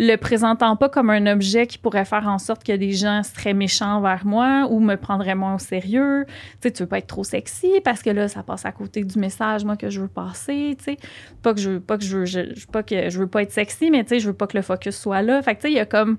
le 0.00 0.14
présentant 0.14 0.76
pas 0.76 0.88
comme 0.88 1.10
un 1.10 1.26
objet 1.26 1.66
qui 1.66 1.76
pourrait 1.76 2.04
faire 2.04 2.28
en 2.28 2.38
sorte 2.38 2.62
que 2.62 2.72
des 2.72 2.92
gens 2.92 3.24
seraient 3.24 3.52
méchants 3.52 4.00
vers 4.00 4.24
moi 4.24 4.68
ou 4.70 4.78
me 4.78 4.94
prendraient 4.94 5.34
moins 5.34 5.56
au 5.56 5.58
sérieux. 5.58 6.24
Tu 6.28 6.34
sais, 6.62 6.70
tu 6.70 6.82
veux 6.84 6.88
pas 6.88 6.98
être 6.98 7.08
trop 7.08 7.24
sexy 7.24 7.80
parce 7.82 8.02
que 8.02 8.10
là, 8.10 8.28
ça 8.28 8.44
passe 8.44 8.64
à 8.64 8.70
côté 8.70 9.02
du 9.02 9.18
message, 9.18 9.64
moi, 9.64 9.76
que 9.76 9.90
je 9.90 10.00
veux 10.00 10.08
passer, 10.08 10.76
tu 10.78 10.84
sais. 10.84 10.98
Pas 11.42 11.52
que 11.52 11.60
je 11.60 11.70
veux, 11.70 11.80
pas 11.80 11.98
que 11.98 12.04
je 12.04 12.18
veux, 12.18 12.24
je, 12.26 12.66
pas 12.66 12.84
que 12.84 13.10
je 13.10 13.18
veux 13.18 13.26
pas 13.26 13.42
être 13.42 13.50
sexy, 13.50 13.90
mais 13.90 14.04
tu 14.04 14.10
sais, 14.10 14.20
je 14.20 14.28
veux 14.28 14.36
pas 14.36 14.46
que 14.46 14.56
le 14.56 14.62
focus 14.62 14.96
soit 14.96 15.22
là. 15.22 15.42
Fait 15.42 15.56
que, 15.56 15.62
tu 15.62 15.66
sais, 15.66 15.72
il 15.72 15.76
y 15.76 15.80
a 15.80 15.86
comme, 15.86 16.16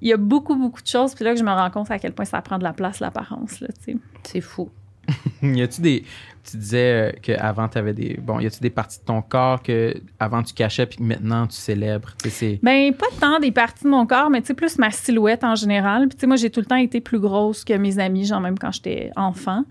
il 0.00 0.08
y 0.08 0.12
a 0.14 0.16
beaucoup, 0.16 0.56
beaucoup 0.56 0.80
de 0.80 0.86
choses. 0.86 1.14
Puis 1.14 1.22
là, 1.22 1.34
que 1.34 1.38
je 1.38 1.44
me 1.44 1.52
rends 1.52 1.70
compte 1.70 1.90
à 1.90 1.98
quel 1.98 2.12
point 2.12 2.24
ça 2.24 2.40
prend 2.40 2.56
de 2.56 2.64
la 2.64 2.72
place, 2.72 2.98
l'apparence, 3.00 3.60
là, 3.60 3.68
tu 3.84 3.92
sais. 3.92 3.98
C'est 4.22 4.40
fou. 4.40 4.70
y 5.42 5.60
a-tu 5.60 5.82
des. 5.82 6.04
Tu 6.50 6.56
disais 6.56 6.92
euh, 6.92 7.12
qu'avant, 7.20 7.68
tu 7.68 7.78
avais 7.78 7.92
des. 7.92 8.18
Bon, 8.22 8.40
y 8.40 8.46
a-tu 8.46 8.60
des 8.60 8.70
parties 8.70 9.00
de 9.00 9.04
ton 9.04 9.20
corps 9.20 9.62
que 9.62 9.94
avant 10.18 10.42
tu 10.42 10.54
cachais 10.54 10.86
puis 10.86 10.98
que 10.98 11.02
maintenant 11.02 11.46
tu 11.46 11.56
célèbres? 11.56 12.14
Ben, 12.62 12.94
pas 12.94 13.06
tant 13.20 13.38
des 13.38 13.52
parties 13.52 13.84
de 13.84 13.90
mon 13.90 14.06
corps, 14.06 14.30
mais 14.30 14.40
tu 14.40 14.48
sais, 14.48 14.54
plus 14.54 14.78
ma 14.78 14.90
silhouette 14.90 15.44
en 15.44 15.54
général. 15.54 16.08
Puis, 16.08 16.16
tu 16.16 16.20
sais, 16.20 16.26
moi, 16.26 16.36
j'ai 16.36 16.50
tout 16.50 16.60
le 16.60 16.66
temps 16.66 16.76
été 16.76 17.00
plus 17.00 17.18
grosse 17.18 17.64
que 17.64 17.74
mes 17.74 17.98
amis, 17.98 18.24
genre 18.24 18.40
même 18.40 18.58
quand 18.58 18.72
j'étais 18.72 19.10
enfant. 19.16 19.64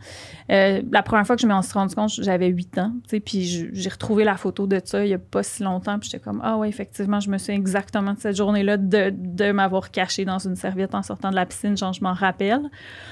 Euh, 0.52 0.82
la 0.92 1.04
première 1.04 1.26
fois 1.26 1.36
que 1.36 1.42
je 1.42 1.48
me 1.48 1.62
suis 1.62 1.74
rendu 1.74 1.96
compte, 1.96 2.12
j'avais 2.22 2.48
8 2.48 2.78
ans, 2.78 2.92
tu 3.04 3.10
sais, 3.10 3.20
puis 3.20 3.70
j'ai 3.72 3.90
retrouvé 3.90 4.24
la 4.24 4.38
photo 4.38 4.66
de 4.66 4.80
ça 4.84 5.04
il 5.04 5.10
y 5.10 5.14
a 5.14 5.18
pas 5.18 5.44
si 5.44 5.64
longtemps, 5.64 6.00
puis 6.00 6.10
j'étais 6.10 6.24
comme, 6.24 6.42
ah 6.44 6.58
ouais, 6.58 6.70
effectivement, 6.70 7.20
je 7.20 7.30
me 7.30 7.38
souviens 7.38 7.56
exactement 7.56 8.14
de 8.14 8.20
cette 8.20 8.38
journée-là 8.38 8.78
de, 8.78 9.12
de 9.14 9.52
m'avoir 9.52 9.92
cachée 9.92 10.26
dans 10.26 10.40
une 10.40 10.56
serviette 10.56 10.96
en 10.96 11.04
sortant 11.04 11.32
de 11.32 11.36
la 11.36 11.46
piscine, 11.46 11.76
genre, 11.76 11.94
je 11.94 12.02
m'en 12.02 12.14
rappelle. 12.14 12.62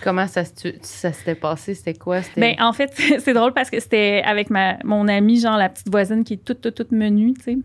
Comment 0.03 0.27
ça, 0.27 0.43
ça 0.81 1.11
s'était 1.11 1.35
passé? 1.35 1.73
C'était 1.73 1.93
quoi? 1.93 2.21
C'était... 2.21 2.41
Ben, 2.41 2.55
en 2.59 2.73
fait, 2.73 2.93
c'est 3.19 3.33
drôle 3.33 3.53
parce 3.55 3.69
que 3.71 3.79
c'était 3.79 4.21
avec 4.25 4.49
ma, 4.51 4.77
mon 4.83 5.07
amie, 5.07 5.39
genre 5.39 5.57
la 5.57 5.69
petite 5.69 5.89
voisine 5.89 6.23
qui 6.23 6.33
est 6.33 6.43
toute, 6.45 6.61
toute, 6.61 6.75
toute 6.75 6.91
menue, 6.91 7.33
tu 7.33 7.41
sais. 7.43 7.57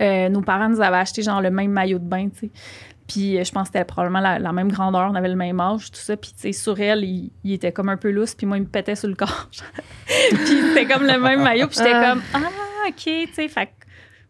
Euh, 0.00 0.28
nos 0.30 0.40
parents 0.40 0.68
nous 0.70 0.80
avaient 0.80 0.96
acheté 0.96 1.22
genre 1.22 1.42
le 1.42 1.50
même 1.50 1.72
maillot 1.72 1.98
de 1.98 2.04
bain, 2.04 2.28
tu 2.30 2.46
sais. 2.46 2.50
Puis 3.06 3.36
euh, 3.38 3.44
je 3.44 3.50
pense 3.50 3.68
que 3.68 3.72
c'était 3.74 3.84
probablement 3.84 4.20
la, 4.20 4.38
la 4.38 4.52
même 4.52 4.70
grandeur, 4.70 5.10
on 5.10 5.14
avait 5.16 5.28
le 5.28 5.34
même 5.36 5.60
âge, 5.60 5.90
tout 5.90 5.98
ça. 5.98 6.16
Puis 6.16 6.30
tu 6.34 6.40
sais, 6.40 6.52
sur 6.52 6.78
elle, 6.80 7.04
il, 7.04 7.30
il 7.44 7.52
était 7.52 7.72
comme 7.72 7.88
un 7.88 7.96
peu 7.96 8.10
lousse, 8.10 8.34
puis 8.34 8.46
moi, 8.46 8.56
il 8.56 8.60
me 8.62 8.68
pétait 8.68 8.94
sur 8.94 9.08
le 9.08 9.14
corps. 9.16 9.48
puis 10.06 10.38
c'était 10.46 10.86
comme 10.86 11.02
le 11.02 11.18
même 11.18 11.42
maillot, 11.42 11.66
puis 11.66 11.76
j'étais 11.78 11.92
Ah. 11.92 12.12
comme, 12.12 12.22
ah, 12.34 12.88
OK, 12.88 12.94
tu 12.96 13.28
sais, 13.34 13.48
fait 13.48 13.66
que 13.66 13.70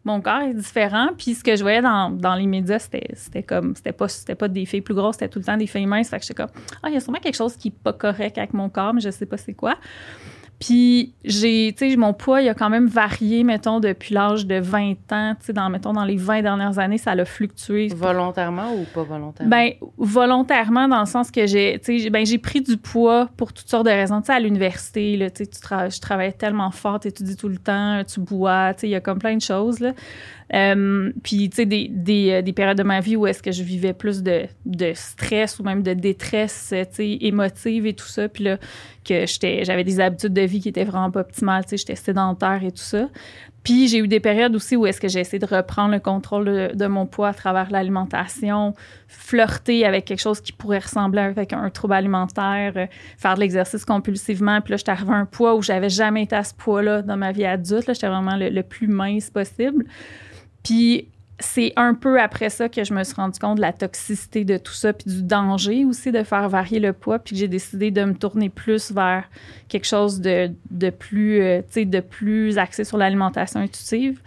mon 0.03 0.19
corps 0.19 0.41
est 0.41 0.55
différent. 0.55 1.09
Puis 1.15 1.35
ce 1.35 1.43
que 1.43 1.55
je 1.55 1.61
voyais 1.61 1.81
dans, 1.81 2.09
dans 2.09 2.33
les 2.33 2.47
médias, 2.47 2.79
c'était, 2.79 3.43
comme, 3.43 3.75
c'était 3.75 3.91
pas, 3.91 4.07
c'était 4.07 4.35
pas 4.35 4.47
des 4.47 4.65
filles 4.65 4.81
plus 4.81 4.95
grosses, 4.95 5.15
c'était 5.17 5.29
tout 5.29 5.37
le 5.39 5.45
temps 5.45 5.57
des 5.57 5.67
filles 5.67 5.85
minces. 5.85 6.09
Fait 6.09 6.17
que 6.19 6.23
j'étais 6.25 6.41
comme, 6.43 6.51
ah, 6.81 6.87
il 6.89 6.95
y 6.95 6.97
a 6.97 6.99
sûrement 6.99 7.19
quelque 7.19 7.37
chose 7.37 7.55
qui 7.55 7.67
est 7.67 7.83
pas 7.83 7.93
correct 7.93 8.37
avec 8.39 8.53
mon 8.53 8.67
corps, 8.67 8.93
mais 8.95 9.01
je 9.01 9.11
sais 9.11 9.27
pas 9.27 9.37
c'est 9.37 9.53
quoi. 9.53 9.75
Puis 10.61 11.15
j'ai, 11.25 11.73
tu 11.75 11.89
sais, 11.89 11.95
mon 11.97 12.13
poids, 12.13 12.39
il 12.43 12.47
a 12.47 12.53
quand 12.53 12.69
même 12.69 12.85
varié, 12.85 13.43
mettons, 13.43 13.79
depuis 13.79 14.13
l'âge 14.13 14.45
de 14.45 14.59
20 14.59 14.91
ans. 15.11 15.33
Tu 15.39 15.47
sais, 15.47 15.53
dans, 15.53 15.67
mettons, 15.71 15.91
dans 15.91 16.05
les 16.05 16.17
20 16.17 16.43
dernières 16.43 16.77
années, 16.77 16.99
ça 16.99 17.11
a 17.11 17.25
fluctué. 17.25 17.87
Volontairement 17.95 18.71
ou 18.75 18.85
pas 18.93 19.01
volontairement? 19.01 19.49
Ben, 19.49 19.71
volontairement, 19.97 20.87
dans 20.87 20.99
le 20.99 21.05
sens 21.07 21.31
que 21.31 21.47
j'ai, 21.47 21.79
tu 21.83 21.99
sais, 21.99 22.09
ben, 22.11 22.23
j'ai 22.25 22.37
pris 22.37 22.61
du 22.61 22.77
poids 22.77 23.27
pour 23.37 23.53
toutes 23.53 23.67
sortes 23.67 23.87
de 23.87 23.91
raisons. 23.91 24.21
Tu 24.21 24.27
sais, 24.27 24.33
à 24.33 24.39
l'université, 24.39 25.17
là, 25.17 25.31
tu 25.31 25.43
sais, 25.45 25.49
tu 25.49 25.59
tra- 25.59 25.93
je 25.93 25.99
travaillais 25.99 26.31
tellement 26.31 26.69
fort, 26.69 26.99
tu 26.99 27.07
étudies 27.07 27.35
tout 27.35 27.49
le 27.49 27.57
temps, 27.57 28.03
tu 28.03 28.19
bois, 28.19 28.75
tu 28.75 28.81
sais, 28.81 28.87
il 28.87 28.91
y 28.91 28.95
a 28.95 29.01
comme 29.01 29.17
plein 29.17 29.35
de 29.35 29.41
choses, 29.41 29.79
là. 29.79 29.93
Euh, 30.53 31.11
puis, 31.23 31.49
tu 31.49 31.55
sais, 31.57 31.65
des, 31.65 31.89
euh, 32.31 32.41
des 32.41 32.53
périodes 32.53 32.77
de 32.77 32.83
ma 32.83 32.99
vie 32.99 33.15
où 33.15 33.25
est-ce 33.25 33.41
que 33.41 33.51
je 33.51 33.63
vivais 33.63 33.93
plus 33.93 34.21
de, 34.21 34.47
de 34.65 34.91
stress 34.93 35.59
ou 35.59 35.63
même 35.63 35.81
de 35.81 35.93
détresse, 35.93 36.71
euh, 36.73 36.83
tu 36.83 36.95
sais, 36.95 37.17
émotive 37.21 37.85
et 37.85 37.93
tout 37.93 38.07
ça. 38.07 38.27
Puis 38.27 38.43
là, 38.43 38.57
que 39.05 39.25
j'avais 39.63 39.83
des 39.83 39.99
habitudes 39.99 40.33
de 40.33 40.41
vie 40.41 40.59
qui 40.59 40.69
étaient 40.69 40.83
vraiment 40.83 41.09
pas 41.09 41.21
optimales, 41.21 41.63
tu 41.63 41.69
sais, 41.69 41.77
j'étais 41.77 41.95
sédentaire 41.95 42.63
et 42.63 42.71
tout 42.71 42.77
ça. 42.77 43.07
Puis 43.63 43.87
j'ai 43.87 43.99
eu 43.99 44.07
des 44.07 44.19
périodes 44.19 44.55
aussi 44.55 44.75
où 44.75 44.87
est-ce 44.87 44.99
que 44.99 45.07
j'ai 45.07 45.19
essayé 45.19 45.37
de 45.37 45.45
reprendre 45.45 45.91
le 45.91 45.99
contrôle 45.99 46.71
de, 46.73 46.87
mon 46.87 47.05
poids 47.05 47.29
à 47.29 47.33
travers 47.33 47.69
l'alimentation, 47.69 48.73
flirter 49.07 49.85
avec 49.85 50.05
quelque 50.05 50.19
chose 50.19 50.41
qui 50.41 50.51
pourrait 50.51 50.79
ressembler 50.79 51.21
avec 51.21 51.53
un 51.53 51.69
trouble 51.69 51.93
alimentaire, 51.93 52.87
faire 53.19 53.35
de 53.35 53.39
l'exercice 53.39 53.85
compulsivement. 53.85 54.61
Puis 54.61 54.71
là, 54.71 54.77
j'étais 54.77 54.91
arrivée 54.91 55.13
à 55.13 55.17
un 55.17 55.25
poids 55.27 55.55
où 55.55 55.61
j'avais 55.61 55.89
jamais 55.89 56.23
été 56.23 56.35
à 56.35 56.43
ce 56.43 56.55
poids-là 56.55 57.03
dans 57.03 57.17
ma 57.17 57.31
vie 57.31 57.45
adulte. 57.45 57.85
J'étais 57.87 58.07
vraiment 58.07 58.35
le 58.35 58.61
plus 58.63 58.87
mince 58.87 59.29
possible. 59.29 59.85
Puis 60.63 61.07
c'est 61.41 61.73
un 61.75 61.93
peu 61.93 62.21
après 62.21 62.49
ça 62.49 62.69
que 62.69 62.83
je 62.83 62.93
me 62.93 63.03
suis 63.03 63.15
rendu 63.15 63.39
compte 63.39 63.57
de 63.57 63.61
la 63.61 63.73
toxicité 63.73 64.45
de 64.45 64.57
tout 64.57 64.73
ça, 64.73 64.93
puis 64.93 65.11
du 65.11 65.23
danger 65.23 65.85
aussi 65.85 66.11
de 66.11 66.23
faire 66.23 66.47
varier 66.49 66.79
le 66.79 66.93
poids, 66.93 67.19
puis 67.19 67.33
que 67.33 67.39
j'ai 67.39 67.47
décidé 67.47 67.91
de 67.91 68.03
me 68.03 68.13
tourner 68.13 68.49
plus 68.49 68.91
vers 68.91 69.29
quelque 69.67 69.87
chose 69.87 70.21
de, 70.21 70.51
de 70.69 70.89
plus, 70.89 71.41
euh, 71.41 71.61
de 71.75 71.99
plus 71.99 72.57
axé 72.57 72.83
sur 72.83 72.97
l'alimentation 72.97 73.59
intuitive, 73.59 74.21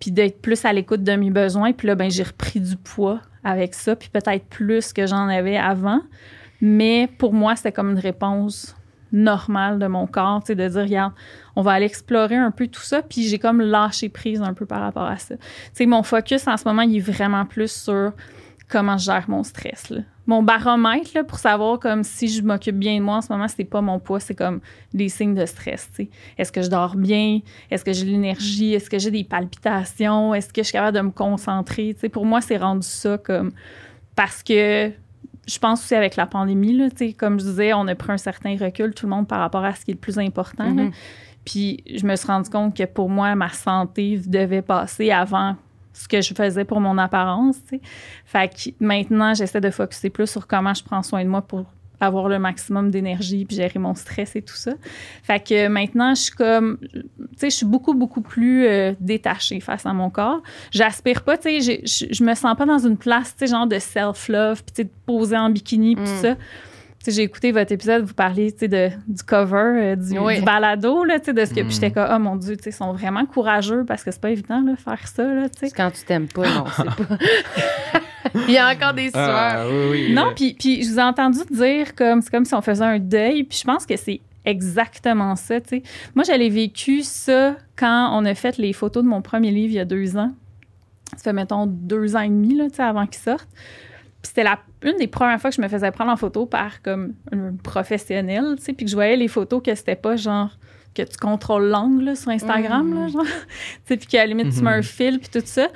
puis 0.00 0.10
d'être 0.10 0.40
plus 0.40 0.64
à 0.64 0.72
l'écoute 0.72 1.02
de 1.02 1.12
mes 1.12 1.30
besoins. 1.30 1.72
Puis 1.72 1.88
là, 1.88 1.94
ben 1.94 2.10
j'ai 2.10 2.22
repris 2.22 2.60
du 2.60 2.76
poids 2.76 3.20
avec 3.44 3.74
ça, 3.74 3.94
puis 3.94 4.08
peut-être 4.08 4.44
plus 4.46 4.92
que 4.92 5.06
j'en 5.06 5.28
avais 5.28 5.56
avant. 5.56 6.00
Mais 6.60 7.08
pour 7.18 7.34
moi, 7.34 7.54
c'était 7.54 7.72
comme 7.72 7.90
une 7.90 7.98
réponse 7.98 8.74
normale 9.12 9.78
de 9.78 9.86
mon 9.86 10.06
corps, 10.06 10.42
de 10.42 10.54
dire, 10.54 10.82
regarde, 10.82 11.12
on 11.56 11.62
va 11.62 11.72
aller 11.72 11.86
explorer 11.86 12.36
un 12.36 12.50
peu 12.50 12.68
tout 12.68 12.82
ça, 12.82 13.02
puis 13.02 13.22
j'ai 13.22 13.38
comme 13.38 13.60
lâché 13.60 14.08
prise 14.08 14.42
un 14.42 14.54
peu 14.54 14.66
par 14.66 14.80
rapport 14.80 15.06
à 15.06 15.16
ça. 15.16 15.36
Tu 15.36 15.42
sais, 15.72 15.86
mon 15.86 16.02
focus 16.02 16.46
en 16.46 16.56
ce 16.56 16.64
moment, 16.64 16.82
il 16.82 16.98
est 16.98 17.00
vraiment 17.00 17.46
plus 17.46 17.72
sur 17.72 18.12
comment 18.68 18.98
je 18.98 19.06
gère 19.06 19.24
mon 19.28 19.42
stress. 19.42 19.92
Mon 20.26 20.42
baromètre, 20.42 21.10
là, 21.14 21.22
pour 21.22 21.38
savoir 21.38 21.78
comme 21.78 22.02
si 22.02 22.28
je 22.28 22.42
m'occupe 22.42 22.76
bien 22.76 22.98
de 22.98 23.02
moi 23.02 23.16
en 23.16 23.20
ce 23.22 23.32
moment, 23.32 23.46
c'est 23.46 23.64
pas 23.64 23.80
mon 23.80 24.00
poids, 24.00 24.18
c'est 24.18 24.34
comme 24.34 24.60
des 24.92 25.08
signes 25.08 25.34
de 25.34 25.46
stress. 25.46 25.88
Est-ce 26.36 26.50
que 26.50 26.62
je 26.62 26.68
dors 26.68 26.96
bien? 26.96 27.40
Est-ce 27.70 27.84
que 27.84 27.92
j'ai 27.92 28.04
l'énergie? 28.04 28.74
Est-ce 28.74 28.90
que 28.90 28.98
j'ai 28.98 29.12
des 29.12 29.22
palpitations? 29.22 30.34
Est-ce 30.34 30.52
que 30.52 30.62
je 30.62 30.66
suis 30.66 30.72
capable 30.72 30.96
de 30.96 31.02
me 31.02 31.10
concentrer? 31.10 31.96
Pour 32.12 32.26
moi, 32.26 32.40
c'est 32.40 32.56
rendu 32.56 32.86
ça 32.86 33.18
comme 33.18 33.52
parce 34.16 34.42
que 34.42 34.90
je 35.46 35.58
pense 35.60 35.84
aussi 35.84 35.94
avec 35.94 36.16
la 36.16 36.26
pandémie, 36.26 36.90
comme 37.16 37.38
je 37.38 37.44
disais, 37.44 37.72
on 37.72 37.86
a 37.86 37.94
pris 37.94 38.10
un 38.10 38.18
certain 38.18 38.56
recul, 38.56 38.94
tout 38.94 39.06
le 39.06 39.10
monde, 39.10 39.28
par 39.28 39.38
rapport 39.38 39.64
à 39.64 39.74
ce 39.74 39.84
qui 39.84 39.92
est 39.92 39.94
le 39.94 40.00
plus 40.00 40.18
important. 40.18 40.74
là. 40.74 40.90
Puis 41.46 41.82
je 41.86 42.04
me 42.06 42.14
suis 42.16 42.26
rendu 42.26 42.50
compte 42.50 42.76
que 42.76 42.82
pour 42.84 43.08
moi, 43.08 43.34
ma 43.34 43.48
santé 43.48 44.20
devait 44.26 44.60
passer 44.62 45.10
avant 45.10 45.56
ce 45.94 46.06
que 46.08 46.20
je 46.20 46.34
faisais 46.34 46.64
pour 46.64 46.80
mon 46.80 46.98
apparence. 46.98 47.56
Fait 48.26 48.48
que 48.48 48.70
maintenant, 48.84 49.32
j'essaie 49.32 49.62
de 49.62 49.70
focuser 49.70 50.10
plus 50.10 50.28
sur 50.28 50.46
comment 50.46 50.74
je 50.74 50.82
prends 50.84 51.02
soin 51.02 51.24
de 51.24 51.28
moi 51.30 51.40
pour 51.40 51.64
avoir 51.98 52.28
le 52.28 52.38
maximum 52.38 52.90
d'énergie 52.90 53.46
puis 53.46 53.56
gérer 53.56 53.78
mon 53.78 53.94
stress 53.94 54.36
et 54.36 54.42
tout 54.42 54.54
ça. 54.56 54.72
Fait 55.22 55.40
que 55.40 55.68
maintenant, 55.68 56.14
je 56.14 56.20
suis 56.24 56.32
comme, 56.32 56.76
tu 56.92 57.00
sais, 57.38 57.48
je 57.48 57.56
suis 57.56 57.64
beaucoup, 57.64 57.94
beaucoup 57.94 58.20
plus 58.20 58.66
euh, 58.66 58.92
détachée 59.00 59.60
face 59.60 59.86
à 59.86 59.94
mon 59.94 60.10
corps. 60.10 60.42
J'aspire 60.72 61.22
pas, 61.22 61.38
tu 61.38 61.62
sais, 61.62 61.80
je 61.86 62.22
me 62.24 62.34
sens 62.34 62.54
pas 62.58 62.66
dans 62.66 62.78
une 62.86 62.98
place, 62.98 63.34
tu 63.34 63.46
sais, 63.46 63.52
genre 63.52 63.66
de 63.66 63.78
self-love 63.78 64.62
puis 64.64 64.74
tu 64.74 64.82
sais, 64.82 64.84
de 64.84 64.90
poser 65.06 65.38
en 65.38 65.48
bikini 65.48 65.96
puis 65.96 66.04
tout 66.04 66.10
Mm. 66.10 66.22
ça. 66.22 66.34
J'ai 67.10 67.22
écouté 67.22 67.52
votre 67.52 67.72
épisode, 67.72 68.04
vous 68.04 68.14
parliez, 68.14 68.52
tu 68.52 68.60
sais, 68.60 68.68
de, 68.68 68.88
du 69.08 69.22
cover, 69.22 69.56
euh, 69.56 69.96
du, 69.96 70.18
Oui. 70.18 70.38
du 70.38 70.44
balado, 70.44 71.04
là, 71.04 71.18
tu 71.18 71.26
sais, 71.26 71.32
de 71.32 71.44
ce 71.44 71.54
que, 71.54 71.60
Mm. 71.60 71.64
puis 71.66 71.74
j'étais 71.74 71.90
comme, 71.90 72.08
oh 72.10 72.18
mon 72.18 72.36
Dieu, 72.36 72.56
tu 72.56 72.64
sais, 72.64 72.70
ils 72.70 72.72
sont 72.72 72.92
vraiment 72.92 73.26
courageux 73.26 73.84
parce 73.86 74.02
que 74.04 74.10
c'est 74.10 74.20
pas 74.20 74.30
évident, 74.30 74.60
là, 74.62 74.74
faire 74.76 75.06
ça, 75.08 75.24
là, 75.24 75.48
tu 75.48 75.58
sais. 75.60 75.68
C'est 75.68 75.76
quand 75.76 75.90
tu 75.90 76.02
t'aimes 76.04 76.28
pas, 76.28 76.48
non, 76.54 76.64
c'est 76.76 76.84
pas. 76.84 77.18
Il 78.48 78.52
y 78.54 78.58
a 78.58 78.68
encore 78.74 78.92
des 78.92 79.10
sueurs. 79.10 79.30
Ah, 79.30 79.66
oui, 79.68 79.88
oui. 79.90 80.12
Non, 80.14 80.32
puis, 80.34 80.54
puis 80.58 80.82
je 80.82 80.90
vous 80.90 80.98
ai 80.98 81.02
entendu 81.02 81.38
dire 81.50 81.94
comme 81.94 82.20
c'est 82.20 82.30
comme 82.30 82.44
si 82.44 82.54
on 82.54 82.60
faisait 82.60 82.84
un 82.84 82.98
deuil, 82.98 83.44
puis 83.44 83.58
je 83.58 83.64
pense 83.64 83.86
que 83.86 83.96
c'est 83.96 84.20
exactement 84.44 85.36
ça, 85.36 85.60
tu 85.60 85.68
sais. 85.68 85.82
Moi, 86.14 86.24
j'avais 86.24 86.48
vécu 86.48 87.02
ça 87.02 87.56
quand 87.76 88.10
on 88.18 88.24
a 88.24 88.34
fait 88.34 88.58
les 88.58 88.72
photos 88.72 89.02
de 89.04 89.08
mon 89.08 89.22
premier 89.22 89.50
livre 89.50 89.72
il 89.72 89.76
y 89.76 89.80
a 89.80 89.84
deux 89.84 90.16
ans. 90.16 90.32
Ça 91.16 91.22
fait, 91.24 91.32
mettons, 91.32 91.66
deux 91.66 92.16
ans 92.16 92.20
et 92.20 92.28
demi, 92.28 92.56
là, 92.56 92.68
tu 92.68 92.76
sais, 92.76 92.82
avant 92.82 93.06
qu'il 93.06 93.20
sorte. 93.22 93.48
C'était 94.26 94.44
la, 94.44 94.58
une 94.82 94.96
des 94.96 95.06
premières 95.06 95.40
fois 95.40 95.50
que 95.50 95.56
je 95.56 95.62
me 95.62 95.68
faisais 95.68 95.90
prendre 95.90 96.10
en 96.10 96.16
photo 96.16 96.46
par 96.46 96.82
comme 96.82 97.14
un 97.32 97.54
professionnel, 97.62 98.54
tu 98.56 98.64
sais, 98.64 98.72
puis 98.72 98.84
que 98.84 98.90
je 98.90 98.96
voyais 98.96 99.16
les 99.16 99.28
photos 99.28 99.62
que 99.62 99.74
c'était 99.74 99.96
pas 99.96 100.16
genre 100.16 100.50
que 100.94 101.02
tu 101.02 101.16
contrôles 101.18 101.68
l'angle 101.68 102.16
sur 102.16 102.30
Instagram, 102.30 102.94
là, 102.94 103.08
genre. 103.08 103.24
tu 103.24 103.30
sais, 103.84 103.96
puis 103.96 104.06
qu'à 104.06 104.18
la 104.18 104.26
limite, 104.26 104.54
tu 104.54 104.62
mets 104.62 104.70
un 104.70 104.82
fil, 104.82 105.18
puis 105.20 105.28
tout 105.28 105.46
ça. 105.46 105.68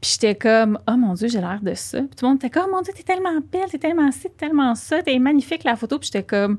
Puis 0.00 0.12
j'étais 0.12 0.34
comme, 0.34 0.78
oh 0.88 0.96
mon 0.96 1.14
Dieu, 1.14 1.28
j'ai 1.28 1.40
l'air 1.40 1.60
de 1.62 1.74
ça. 1.74 2.00
Puis 2.00 2.10
tout 2.16 2.24
le 2.24 2.30
monde 2.30 2.38
était 2.38 2.50
comme, 2.50 2.66
oh 2.68 2.76
mon 2.76 2.82
Dieu, 2.82 2.92
t'es 2.94 3.02
tellement 3.02 3.40
belle, 3.52 3.70
t'es 3.70 3.78
tellement 3.78 4.10
ci, 4.12 4.22
t'es 4.22 4.28
tellement 4.30 4.74
ça, 4.74 5.02
t'es 5.02 5.18
magnifique 5.18 5.64
la 5.64 5.76
photo. 5.76 5.98
Puis 5.98 6.10
j'étais 6.12 6.24
comme, 6.24 6.58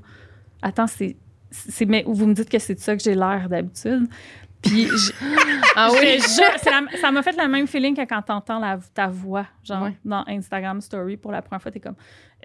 attends, 0.62 0.88
c'est. 0.88 1.18
c'est 1.52 1.86
mais 1.86 2.04
vous 2.08 2.26
me 2.26 2.34
dites 2.34 2.50
que 2.50 2.60
c'est 2.60 2.76
de 2.76 2.80
ça 2.80 2.96
que 2.96 3.04
j'ai 3.04 3.16
l'air 3.16 3.48
d'habitude. 3.50 4.08
Puis 4.62 4.88
je- 4.88 5.12
Ah 5.76 5.90
oui? 5.92 6.18
la- 6.18 6.98
ça 7.00 7.12
m'a 7.12 7.22
fait 7.24 7.36
le 7.42 7.48
même 7.48 7.68
feeling 7.68 7.96
que 7.96 8.02
quand 8.06 8.22
t'entends 8.22 8.60
la- 8.60 8.80
ta 8.94 9.08
voix, 9.08 9.46
genre 9.64 9.84
Ouais. 9.84 9.98
dans 10.04 10.24
Instagram 10.28 10.82
Story 10.82 11.18
pour 11.18 11.32
la 11.32 11.42
première 11.42 11.62
fois, 11.62 11.72
t'es 11.72 11.80
comme, 11.80 11.96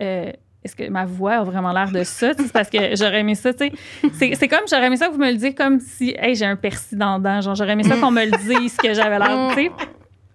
euh, 0.00 0.30
est-ce 0.64 0.76
que 0.76 0.88
ma 0.90 1.04
voix 1.04 1.32
a 1.36 1.42
vraiment 1.42 1.72
l'air 1.72 1.90
de 1.90 2.04
ça? 2.04 2.32
C'est 2.36 2.52
parce 2.52 2.70
que 2.70 2.94
j'aurais 2.94 3.20
aimé 3.20 3.34
ça, 3.34 3.52
tu 3.52 3.66
sais. 3.66 3.72
C'est, 4.12 4.34
c'est 4.34 4.48
comme, 4.48 4.60
j'aurais 4.70 4.86
aimé 4.86 4.96
ça 4.96 5.08
que 5.08 5.12
vous 5.12 5.18
me 5.18 5.26
le 5.28 5.34
disiez 5.34 5.54
comme 5.54 5.80
si, 5.80 6.14
hey, 6.18 6.34
j'ai 6.36 6.46
un 6.46 6.56
persil 6.56 6.96
dans 6.98 7.16
le 7.16 7.22
dent. 7.22 7.40
Genre, 7.40 7.54
j'aurais 7.54 7.72
aimé 7.72 7.82
ça 7.82 7.96
qu'on 7.96 8.10
me 8.12 8.24
le 8.24 8.30
dise 8.60 8.76
que 8.76 8.92
j'avais 8.94 9.18
l'air, 9.18 9.48
tu 9.48 9.54
sais. 9.64 9.70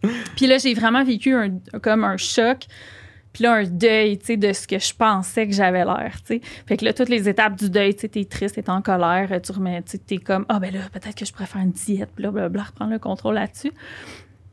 Puis 0.35 0.47
là, 0.47 0.57
j'ai 0.57 0.73
vraiment 0.73 1.03
vécu 1.03 1.33
un, 1.33 1.59
comme 1.81 2.03
un 2.03 2.17
choc. 2.17 2.59
Puis 3.37 3.43
là, 3.43 3.53
un 3.53 3.65
deuil, 3.65 4.17
tu 4.17 4.25
sais, 4.25 4.37
de 4.37 4.51
ce 4.51 4.65
que 4.65 4.79
je 4.79 4.91
pensais 4.95 5.45
que 5.45 5.53
j'avais 5.53 5.85
l'air, 5.85 6.13
tu 6.25 6.39
sais. 6.39 6.41
Fait 6.65 6.75
que 6.75 6.83
là, 6.83 6.91
toutes 6.91 7.09
les 7.09 7.29
étapes 7.29 7.55
du 7.55 7.69
deuil, 7.69 7.93
tu 7.93 8.01
sais, 8.01 8.07
t'es 8.07 8.25
triste, 8.25 8.55
t'es 8.55 8.67
en 8.67 8.81
colère, 8.81 9.29
tu 9.43 9.51
remets, 9.51 9.83
tu 9.83 9.99
t'es 9.99 10.17
comme, 10.17 10.43
ah 10.49 10.57
ben 10.57 10.73
là, 10.73 10.79
peut-être 10.91 11.13
que 11.13 11.23
je 11.23 11.31
faire 11.31 11.61
une 11.61 11.69
diète, 11.69 12.09
blablabla, 12.15 12.63
reprendre 12.63 12.93
le 12.93 12.97
contrôle 12.97 13.35
là-dessus. 13.35 13.69
Tu 13.69 13.75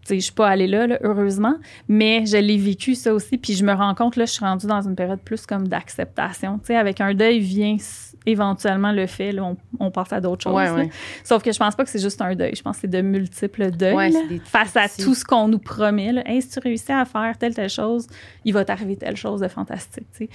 sais, 0.02 0.14
je 0.16 0.24
suis 0.24 0.34
pas 0.34 0.50
allée 0.50 0.66
là, 0.66 0.86
là, 0.86 0.98
heureusement, 1.00 1.54
mais 1.88 2.26
je 2.26 2.36
l'ai 2.36 2.58
vécu 2.58 2.94
ça 2.94 3.14
aussi, 3.14 3.38
puis 3.38 3.54
je 3.54 3.64
me 3.64 3.72
rends 3.72 3.94
compte, 3.94 4.16
là, 4.16 4.26
je 4.26 4.32
suis 4.32 4.44
rendue 4.44 4.66
dans 4.66 4.82
une 4.82 4.96
période 4.96 5.20
plus 5.20 5.46
comme 5.46 5.66
d'acceptation, 5.66 6.58
tu 6.58 6.66
sais, 6.66 6.76
avec 6.76 7.00
un 7.00 7.14
deuil 7.14 7.40
vient 7.40 7.78
éventuellement 8.26 8.92
le 8.92 9.06
fait, 9.06 9.32
là, 9.32 9.44
on, 9.44 9.56
on 9.78 9.90
passe 9.90 10.12
à 10.12 10.20
d'autres 10.20 10.42
choses, 10.44 10.54
Ouais, 10.54 10.64
là. 10.64 10.74
ouais. 10.74 10.90
Sauf 11.22 11.42
que 11.42 11.52
je 11.52 11.58
pense 11.58 11.74
pas 11.74 11.84
que 11.84 11.90
c'est 11.90 11.98
juste 12.02 12.20
un 12.22 12.34
deuil. 12.34 12.54
Je 12.54 12.62
pense 12.62 12.76
que 12.76 12.80
c'est 12.82 12.88
de 12.90 13.00
multiples 13.00 13.70
deuils 13.70 13.94
Ouais, 13.94 14.26
des 14.28 14.40
face 14.40 14.76
à 14.76 14.88
tout 14.88 15.14
ce 15.14 15.24
qu'on 15.24 15.48
nous 15.48 15.58
promet. 15.58 16.12
Là. 16.12 16.22
Hey, 16.26 16.40
si 16.42 16.48
tu 16.50 16.58
réussis 16.58 16.92
à 16.92 17.04
faire 17.04 17.37
telle, 17.38 17.54
telle 17.54 17.68
chose, 17.70 18.06
il 18.44 18.54
va 18.54 18.64
t'arriver 18.64 18.96
telle 18.96 19.16
chose 19.16 19.40
de 19.40 19.48
fantastique. 19.48 20.06
C'est 20.12 20.28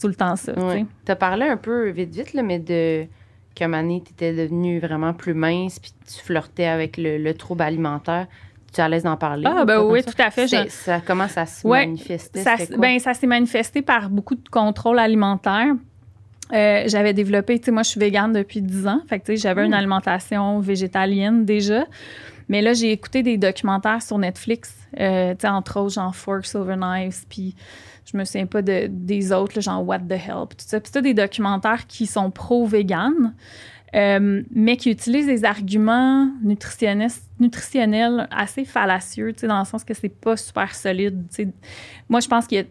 tout 0.00 0.08
le 0.08 0.14
temps 0.14 0.36
ça. 0.36 0.52
tu 0.54 1.12
as 1.12 1.16
parlé 1.16 1.46
un 1.46 1.56
peu 1.56 1.88
vite, 1.90 2.14
vite, 2.14 2.32
là, 2.34 2.42
mais 2.42 2.58
de 2.58 3.06
qu'à 3.54 3.64
un 3.64 3.68
moment 3.68 3.82
donné, 3.82 4.02
tu 4.04 4.12
étais 4.12 4.32
devenue 4.32 4.78
vraiment 4.78 5.12
plus 5.12 5.34
mince, 5.34 5.78
puis 5.80 5.92
tu 6.06 6.22
flirtais 6.22 6.66
avec 6.66 6.96
le, 6.96 7.18
le 7.18 7.34
trouble 7.34 7.62
alimentaire. 7.62 8.26
Tu 8.72 8.80
es 8.80 8.84
à 8.84 8.88
l'aise 8.88 9.02
d'en 9.02 9.16
parler? 9.16 9.48
Ah, 9.52 9.64
ben 9.64 9.80
oui, 9.82 10.04
tout 10.04 10.12
à 10.22 10.30
fait. 10.30 10.46
Je- 10.46 10.68
Ça, 10.68 11.00
comment 11.00 11.26
ça 11.26 11.44
se 11.46 11.66
Ouais, 11.66 11.84
manifestait? 11.86 12.44
Ça, 12.44 12.54
ben, 12.78 13.00
ça 13.00 13.14
s'est 13.14 13.26
manifesté 13.26 13.82
par 13.82 14.08
beaucoup 14.08 14.36
de 14.36 14.48
contrôle 14.48 15.00
alimentaire. 15.00 15.74
Euh, 16.52 16.84
j'avais 16.86 17.12
développé, 17.12 17.58
tu 17.58 17.66
sais, 17.66 17.70
moi, 17.70 17.82
je 17.82 17.90
suis 17.90 18.00
végane 18.00 18.32
depuis 18.32 18.62
10 18.62 18.86
ans. 18.86 19.00
Fait 19.08 19.20
que, 19.20 19.26
tu 19.26 19.32
sais, 19.32 19.42
j'avais 19.42 19.64
une 19.64 19.74
alimentation 19.74 20.60
végétalienne 20.60 21.44
déjà. 21.44 21.86
Mais 22.48 22.62
là, 22.62 22.72
j'ai 22.72 22.90
écouté 22.90 23.22
des 23.22 23.38
documentaires 23.38 24.02
sur 24.02 24.18
Netflix, 24.18 24.74
euh, 24.98 25.34
tu 25.34 25.42
sais, 25.42 25.48
entre 25.48 25.78
autres, 25.78 25.94
genre 25.94 26.14
Forks 26.14 26.54
Over 26.56 26.74
Knives, 26.76 27.24
puis 27.28 27.54
je 28.10 28.16
me 28.16 28.24
souviens 28.24 28.46
pas 28.46 28.60
de, 28.60 28.88
des 28.88 29.30
autres, 29.32 29.52
là, 29.54 29.60
genre 29.60 29.86
What 29.86 30.00
the 30.00 30.12
Hell, 30.12 30.46
puis 30.48 30.56
tout 30.56 30.64
ça. 30.66 30.80
Puis 30.80 31.02
des 31.02 31.14
documentaires 31.14 31.86
qui 31.86 32.06
sont 32.06 32.32
pro-vegan, 32.32 33.34
euh, 33.94 34.42
mais 34.52 34.76
qui 34.76 34.90
utilisent 34.90 35.26
des 35.26 35.44
arguments 35.44 36.28
nutritionnels 36.42 38.28
assez 38.32 38.64
fallacieux, 38.64 39.32
tu 39.32 39.40
sais, 39.40 39.46
dans 39.46 39.60
le 39.60 39.64
sens 39.64 39.84
que 39.84 39.94
c'est 39.94 40.08
pas 40.08 40.36
super 40.36 40.74
solide. 40.74 41.22
Moi, 42.08 42.18
je 42.18 42.28
pense 42.28 42.48
qu'il 42.48 42.58
y 42.58 42.60
a 42.62 42.64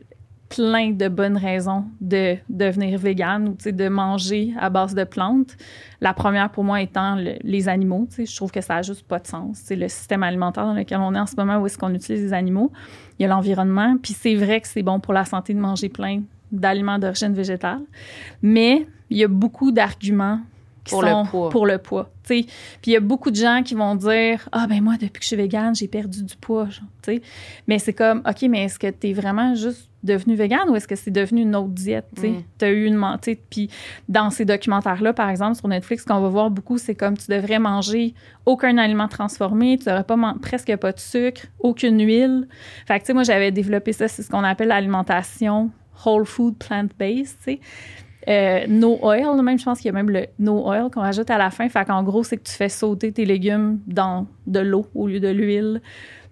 plein 0.49 0.91
de 0.91 1.07
bonnes 1.07 1.37
raisons 1.37 1.85
de 2.01 2.35
devenir 2.49 2.97
végane 2.97 3.49
ou 3.49 3.71
de 3.71 3.87
manger 3.87 4.53
à 4.59 4.69
base 4.71 4.95
de 4.95 5.03
plantes. 5.03 5.55
La 6.01 6.13
première 6.13 6.49
pour 6.49 6.63
moi 6.63 6.81
étant 6.81 7.15
le- 7.15 7.35
les 7.43 7.69
animaux. 7.69 8.07
Je 8.17 8.35
trouve 8.35 8.51
que 8.51 8.59
ça 8.61 8.75
n'a 8.75 8.81
juste 8.81 9.07
pas 9.07 9.19
de 9.19 9.27
sens. 9.27 9.59
C'est 9.63 9.75
le 9.75 9.87
système 9.87 10.23
alimentaire 10.23 10.65
dans 10.65 10.73
lequel 10.73 10.97
on 10.99 11.13
est 11.13 11.19
en 11.19 11.27
ce 11.27 11.35
moment 11.37 11.57
où 11.59 11.67
est-ce 11.67 11.77
qu'on 11.77 11.93
utilise 11.93 12.23
les 12.23 12.33
animaux. 12.33 12.71
Il 13.19 13.23
y 13.23 13.25
a 13.25 13.29
l'environnement. 13.29 13.95
Puis 14.01 14.13
c'est 14.13 14.35
vrai 14.35 14.59
que 14.59 14.67
c'est 14.67 14.81
bon 14.83 14.99
pour 14.99 15.13
la 15.13 15.23
santé 15.25 15.53
de 15.53 15.59
manger 15.59 15.89
plein 15.89 16.21
d'aliments 16.51 16.97
d'origine 16.97 17.33
végétale. 17.33 17.81
Mais 18.41 18.87
il 19.11 19.17
y 19.17 19.23
a 19.23 19.27
beaucoup 19.27 19.71
d'arguments 19.71 20.39
qui 20.89 20.95
Pour 20.95 21.03
le 21.03 21.29
poids. 21.29 21.49
pour 21.49 21.65
le 21.65 21.77
poids. 21.77 22.09
tu 22.23 22.39
sais. 22.41 22.45
Puis 22.81 22.91
il 22.91 22.93
y 22.93 22.97
a 22.97 22.99
beaucoup 22.99 23.31
de 23.31 23.35
gens 23.35 23.61
qui 23.63 23.75
vont 23.75 23.95
dire 23.95 24.47
Ah, 24.51 24.67
ben 24.67 24.81
moi, 24.81 24.93
depuis 24.93 25.19
que 25.19 25.23
je 25.23 25.27
suis 25.27 25.35
végane, 25.35 25.75
j'ai 25.75 25.87
perdu 25.87 26.23
du 26.23 26.35
poids. 26.35 26.67
genre. 26.69 26.85
Mais 27.67 27.79
c'est 27.79 27.93
comme 27.93 28.21
OK, 28.27 28.43
mais 28.49 28.65
est-ce 28.65 28.77
que 28.79 28.89
tu 28.89 29.09
es 29.09 29.13
vraiment 29.13 29.55
juste 29.55 29.89
devenu 30.03 30.35
végane 30.35 30.69
ou 30.69 30.75
est-ce 30.75 30.87
que 30.87 30.95
c'est 30.95 31.11
devenu 31.11 31.41
une 31.41 31.55
autre 31.55 31.69
diète? 31.69 32.07
Mm. 32.17 32.37
Tu 32.57 32.65
as 32.65 32.69
eu 32.69 32.85
une. 32.85 33.03
sais, 33.23 33.39
Puis 33.49 33.69
dans 34.07 34.29
ces 34.29 34.45
documentaires-là, 34.45 35.13
par 35.13 35.29
exemple, 35.29 35.55
sur 35.55 35.67
Netflix, 35.67 36.03
ce 36.03 36.07
qu'on 36.07 36.21
va 36.21 36.29
voir 36.29 36.49
beaucoup, 36.51 36.77
c'est 36.77 36.95
comme 36.95 37.17
tu 37.17 37.31
devrais 37.31 37.59
manger 37.59 38.13
aucun 38.45 38.77
aliment 38.77 39.07
transformé, 39.07 39.77
tu 39.77 39.89
n'aurais 39.89 40.03
pas 40.03 40.17
presque 40.41 40.75
pas 40.77 40.91
de 40.91 40.99
sucre, 40.99 41.41
aucune 41.59 41.99
huile. 41.99 42.47
Fait 42.87 42.95
que, 42.95 43.03
tu 43.03 43.07
sais, 43.07 43.13
moi, 43.13 43.23
j'avais 43.23 43.51
développé 43.51 43.93
ça, 43.93 44.07
c'est 44.07 44.23
ce 44.23 44.29
qu'on 44.29 44.43
appelle 44.43 44.69
l'alimentation 44.69 45.71
whole 46.05 46.25
food 46.25 46.55
plant-based, 46.57 47.37
tu 47.39 47.43
sais. 47.43 47.59
Euh, 48.27 48.65
no 48.67 48.99
oil, 49.01 49.41
même, 49.41 49.57
je 49.57 49.63
pense 49.63 49.79
qu'il 49.79 49.87
y 49.87 49.89
a 49.89 49.93
même 49.93 50.09
le 50.09 50.25
no 50.39 50.67
oil 50.67 50.89
qu'on 50.91 51.01
rajoute 51.01 51.29
à 51.29 51.37
la 51.37 51.49
fin. 51.51 51.67
Fait 51.69 51.85
qu'en 51.85 52.03
gros, 52.03 52.23
c'est 52.23 52.37
que 52.37 52.43
tu 52.43 52.51
fais 52.53 52.69
sauter 52.69 53.11
tes 53.11 53.25
légumes 53.25 53.79
dans 53.87 54.27
de 54.45 54.59
l'eau 54.59 54.85
au 54.93 55.07
lieu 55.07 55.19
de 55.19 55.29
l'huile. 55.29 55.81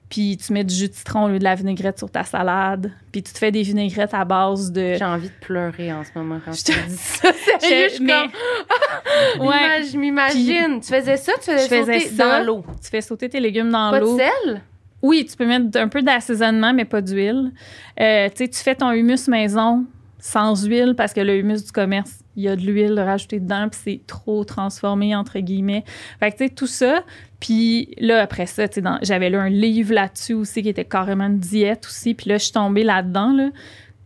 Puis 0.10 0.38
tu 0.38 0.54
mets 0.54 0.64
du 0.64 0.74
jus 0.74 0.88
de 0.88 0.94
citron 0.94 1.26
au 1.26 1.28
lieu 1.28 1.40
de 1.40 1.44
la 1.44 1.56
vinaigrette 1.56 1.98
sur 1.98 2.10
ta 2.10 2.24
salade. 2.24 2.92
Puis 3.12 3.24
tu 3.24 3.34
te 3.34 3.38
fais 3.38 3.52
des 3.52 3.62
vinaigrettes 3.62 4.14
à 4.14 4.24
base 4.24 4.72
de. 4.72 4.94
J'ai 4.98 5.04
envie 5.04 5.28
de 5.28 5.34
pleurer 5.42 5.92
en 5.92 6.04
ce 6.06 6.10
moment 6.16 6.40
quand 6.46 6.54
Je 6.54 6.64
te- 6.64 6.88
dis 6.88 6.96
ça. 6.96 7.30
Sérieux, 7.60 7.88
je 7.90 7.94
suis 7.96 8.04
Mais- 8.06 8.14
comme... 8.14 9.46
Ouais. 9.48 9.84
Je 9.92 9.98
m'imagine. 9.98 10.80
Tu 10.82 10.94
faisais 10.94 11.18
ça, 11.18 11.34
tu 11.42 11.52
faisais, 11.52 11.64
Je 11.64 11.68
faisais 11.68 12.00
sauter 12.00 12.16
ça. 12.16 12.40
dans 12.40 12.46
l'eau. 12.46 12.64
Tu 12.82 12.90
fais 12.90 13.02
sauter 13.02 13.28
tes 13.30 13.40
légumes 13.40 13.70
dans 13.70 13.92
Pas 13.92 14.00
de 14.00 14.06
l'eau. 14.06 14.18
sel? 14.18 14.62
Oui, 15.02 15.26
tu 15.30 15.36
peux 15.36 15.46
mettre 15.46 15.78
un 15.80 15.88
peu 15.90 16.02
d'assaisonnement, 16.02 16.74
mais 16.74 16.86
pas 16.86 17.02
d'huile. 17.02 17.52
Euh, 18.00 18.30
tu 18.30 18.46
sais, 18.46 18.48
tu 18.48 18.60
fais 18.60 18.76
ton 18.76 18.92
humus 18.92 19.28
maison 19.28 19.86
sans 20.20 20.66
huile 20.66 20.96
parce 20.96 21.14
que 21.14 21.22
le 21.22 21.38
humus 21.38 21.66
du 21.66 21.72
commerce, 21.72 22.20
il 22.36 22.44
y 22.44 22.48
a 22.48 22.56
de 22.56 22.62
l'huile 22.62 23.00
rajoutée 23.00 23.40
dedans, 23.40 23.68
puis 23.70 23.80
c'est 23.84 24.02
trop 24.08 24.44
transformé, 24.44 25.16
entre 25.16 25.40
guillemets. 25.40 25.84
Fait 26.20 26.32
que, 26.32 26.38
tu 26.38 26.44
sais, 26.46 26.50
tout 26.50 26.68
ça. 26.68 27.04
Puis 27.40 27.90
là, 28.00 28.22
après 28.22 28.46
ça, 28.46 28.68
tu 28.68 28.82
sais, 28.82 28.90
j'avais 29.02 29.30
lu 29.30 29.38
un 29.38 29.50
livre 29.50 29.94
là-dessus 29.94 30.34
aussi 30.34 30.64
qui 30.64 30.70
était 30.70 30.86
carrément 30.86 31.26
une 31.26 31.40
diète 31.40 31.86
aussi. 31.86 32.14
Puis 32.14 32.30
là, 32.30 32.38
je 32.38 32.44
suis 32.44 32.54
tombée 32.54 32.84
là-dedans, 32.84 33.34
là. 33.34 33.50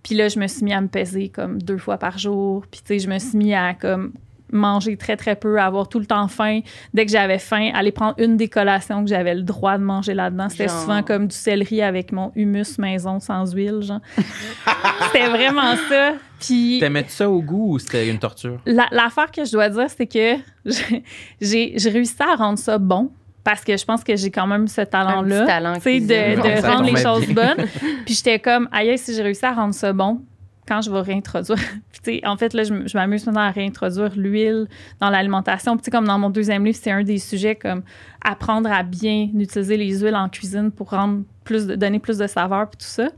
Puis 0.04 0.16
là, 0.16 0.30
je 0.30 0.40
me 0.40 0.48
suis 0.48 0.64
mis 0.64 0.74
à 0.74 0.82
me 0.82 0.88
peser 0.88 1.30
comme 1.30 1.62
deux 1.62 1.78
fois 1.78 1.98
par 1.98 2.18
jour. 2.18 2.66
Puis, 2.72 2.82
tu 2.82 2.88
sais, 2.88 3.00
je 3.00 3.10
me 3.10 3.20
suis 3.20 3.38
mis 3.38 3.54
à 3.54 3.74
comme 3.74 4.14
manger 4.52 4.98
très, 4.98 5.16
très 5.18 5.36
peu, 5.36 5.60
avoir 5.60 5.88
tout 5.90 6.00
le 6.00 6.06
temps 6.06 6.28
faim. 6.28 6.62
Dès 6.94 7.06
que 7.06 7.12
j'avais 7.12 7.40
faim, 7.40 7.72
aller 7.74 7.92
prendre 7.92 8.16
une 8.18 8.38
des 8.38 8.48
collations 8.48 9.04
que 9.04 9.10
j'avais 9.10 9.36
le 9.36 9.44
droit 9.44 9.78
de 9.78 9.84
manger 9.84 10.14
là-dedans. 10.14 10.50
C'était 10.50 10.68
Genre. 10.68 10.80
souvent 10.82 11.04
comme 11.04 11.28
du 11.28 11.36
céleri 11.36 11.82
avec 11.82 12.12
mon 12.12 12.32
humus 12.36 12.78
maison 12.78 13.20
sans 13.20 13.54
huile, 13.54 13.82
genre. 13.82 14.02
C'était 15.12 15.30
vraiment 15.30 15.76
ça. 15.90 16.14
Puis 16.40 16.78
T'aimais 16.80 17.06
ça 17.08 17.30
au 17.30 17.42
goût 17.42 17.74
ou 17.76 17.80
c'était 17.80 18.10
une 18.10 18.18
torture? 18.20 18.60
la- 18.66 18.88
l'affaire 18.92 19.30
que 19.32 19.46
je 19.46 19.52
dois 19.52 19.70
dire, 19.70 19.88
c'est 19.90 20.08
que 20.08 20.36
j'ai- 21.42 21.76
réussi 21.90 22.16
à 22.22 22.36
rendre 22.36 22.58
ça 22.60 22.78
bon. 22.78 23.12
Parce 23.44 23.64
que 23.64 23.76
je 23.76 23.84
pense 23.84 24.04
que 24.04 24.16
j'ai 24.16 24.30
quand 24.30 24.46
même 24.46 24.68
ce 24.68 24.82
talent-là. 24.82 25.46
talent 25.48 25.74
de, 25.74 26.62
rendre 26.68 26.84
les 26.84 26.96
choses 27.02 27.26
bonnes. 27.28 27.66
Puis 28.06 28.14
j'étais 28.14 28.38
comme, 28.38 28.70
aïe, 28.72 28.96
si 29.00 29.16
j'ai 29.16 29.24
réussi 29.24 29.44
à 29.44 29.52
rendre 29.54 29.74
ça 29.74 29.92
bon, 29.94 30.22
quand 30.68 30.82
je 30.82 30.92
vais 30.92 31.02
réintroduire. 31.02 31.58
En 32.24 32.36
fait, 32.36 32.56
là, 32.56 32.64
je, 32.64 32.98
m'amuse 32.98 33.28
maintenant 33.28 33.42
à 33.42 33.52
réintroduire 33.52 34.16
l'huile 34.16 34.68
dans 35.00 35.12
l'alimentation. 35.12 35.78
Puis, 35.78 35.92
comme 35.92 36.08
dans 36.08 36.18
mon 36.18 36.32
deuxième 36.32 36.66
livre, 36.66 36.80
c'est 36.82 36.90
un 36.90 37.04
des 37.04 37.20
sujets 37.20 37.56
comme 37.56 37.84
apprendre 38.26 38.72
à 38.72 38.82
bien 38.82 39.30
utiliser 39.36 39.78
les 39.78 40.00
huiles 40.00 40.16
en 40.16 40.28
cuisine 40.28 40.72
pour 40.72 40.90
rendre 40.90 41.22
plus 41.44 41.68
donner 41.68 42.00
plus 42.00 42.18
de 42.18 42.26
saveur, 42.26 42.68
puis 42.72 42.80
tout 42.80 42.92
ça. 42.92 43.10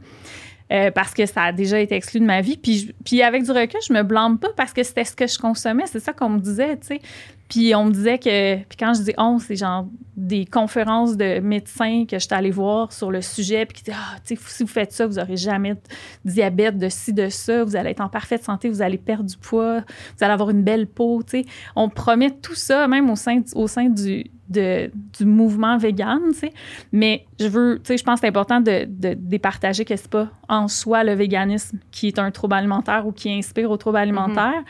Euh, 0.71 0.91
parce 0.91 1.13
que 1.13 1.25
ça 1.25 1.43
a 1.43 1.51
déjà 1.53 1.79
été 1.79 1.95
exclu 1.95 2.19
de 2.19 2.25
ma 2.25 2.41
vie. 2.41 2.57
Puis, 2.57 2.93
puis 3.05 3.21
avec 3.21 3.43
du 3.43 3.51
recul, 3.51 3.79
je 3.87 3.93
me 3.93 4.03
blâme 4.03 4.37
pas 4.37 4.49
parce 4.57 4.73
que 4.73 4.83
c'était 4.83 5.05
ce 5.05 5.15
que 5.15 5.27
je 5.27 5.37
consommais. 5.37 5.85
C'est 5.85 5.99
ça 6.01 6.11
qu'on 6.11 6.29
me 6.29 6.39
disait, 6.39 6.77
tu 6.77 6.87
sais. 6.87 7.01
Puis 7.49 7.75
on 7.75 7.85
me 7.85 7.91
disait 7.91 8.17
que... 8.17 8.55
Puis 8.63 8.77
quand 8.77 8.93
je 8.93 9.03
dis 9.03 9.13
on, 9.17 9.39
c'est 9.39 9.55
genre 9.55 9.85
des 10.15 10.45
conférences 10.45 11.17
de 11.17 11.39
médecins 11.39 12.05
que 12.07 12.19
j'étais 12.19 12.35
allée 12.35 12.51
voir 12.51 12.91
sur 12.93 13.09
le 13.09 13.21
sujet, 13.21 13.65
puis 13.65 13.77
qui 13.77 13.83
disaient, 13.83 13.97
ah, 13.99 14.17
tu 14.25 14.35
sais, 14.35 14.41
si 14.47 14.63
vous 14.63 14.69
faites 14.69 14.91
ça, 14.91 15.07
vous 15.07 15.17
aurez 15.17 15.37
jamais 15.37 15.73
de 15.73 15.79
diabète, 16.25 16.77
de 16.77 16.89
ci, 16.89 17.13
de 17.13 17.29
ça, 17.29 17.63
vous 17.63 17.75
allez 17.75 17.91
être 17.91 18.01
en 18.01 18.09
parfaite 18.09 18.43
santé, 18.43 18.69
vous 18.69 18.81
allez 18.81 18.97
perdre 18.97 19.29
du 19.29 19.37
poids, 19.37 19.79
vous 19.79 20.23
allez 20.23 20.33
avoir 20.33 20.51
une 20.51 20.63
belle 20.63 20.87
peau, 20.87 21.23
tu 21.23 21.41
sais. 21.41 21.45
On 21.75 21.89
promet 21.89 22.29
tout 22.29 22.55
ça, 22.55 22.87
même 22.87 23.09
au 23.09 23.15
sein, 23.15 23.41
au 23.55 23.67
sein 23.67 23.89
du, 23.89 24.25
de- 24.49 24.91
du 25.17 25.25
mouvement 25.25 25.77
vegan, 25.77 26.21
tu 26.31 26.39
sais. 26.39 26.53
Mais 26.91 27.25
je 27.39 27.47
veux, 27.47 27.77
tu 27.77 27.87
sais, 27.87 27.97
je 27.97 28.03
pense 28.03 28.15
que 28.15 28.21
c'est 28.21 28.29
important 28.29 28.61
de, 28.61 28.85
de, 28.87 29.15
départager 29.15 29.83
que 29.83 29.95
c'est 29.95 30.11
pas 30.11 30.29
en 30.47 30.67
soi 30.67 31.03
le 31.03 31.13
véganisme 31.13 31.79
qui 31.89 32.07
est 32.07 32.19
un 32.19 32.29
trouble 32.29 32.53
alimentaire 32.53 33.07
ou 33.07 33.11
qui 33.11 33.31
inspire 33.31 33.71
au 33.71 33.77
trouble 33.77 33.97
alimentaire, 33.97 34.63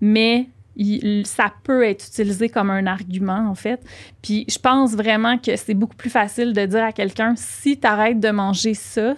mais 0.00 0.48
il- 0.76 1.26
ça 1.26 1.52
peut 1.62 1.84
être 1.84 2.06
utilisé 2.06 2.48
comme 2.48 2.70
un 2.70 2.86
argument, 2.86 3.48
en 3.48 3.54
fait. 3.54 3.80
Puis 4.22 4.44
je 4.48 4.58
pense 4.58 4.92
vraiment 4.94 5.38
que 5.38 5.56
c'est 5.56 5.74
beaucoup 5.74 5.96
plus 5.96 6.10
facile 6.10 6.52
de 6.52 6.66
dire 6.66 6.84
à 6.84 6.92
quelqu'un 6.92 7.34
si 7.36 7.78
tu 7.78 7.86
arrêtes 7.86 8.20
de 8.20 8.30
manger 8.30 8.74
ça, 8.74 9.14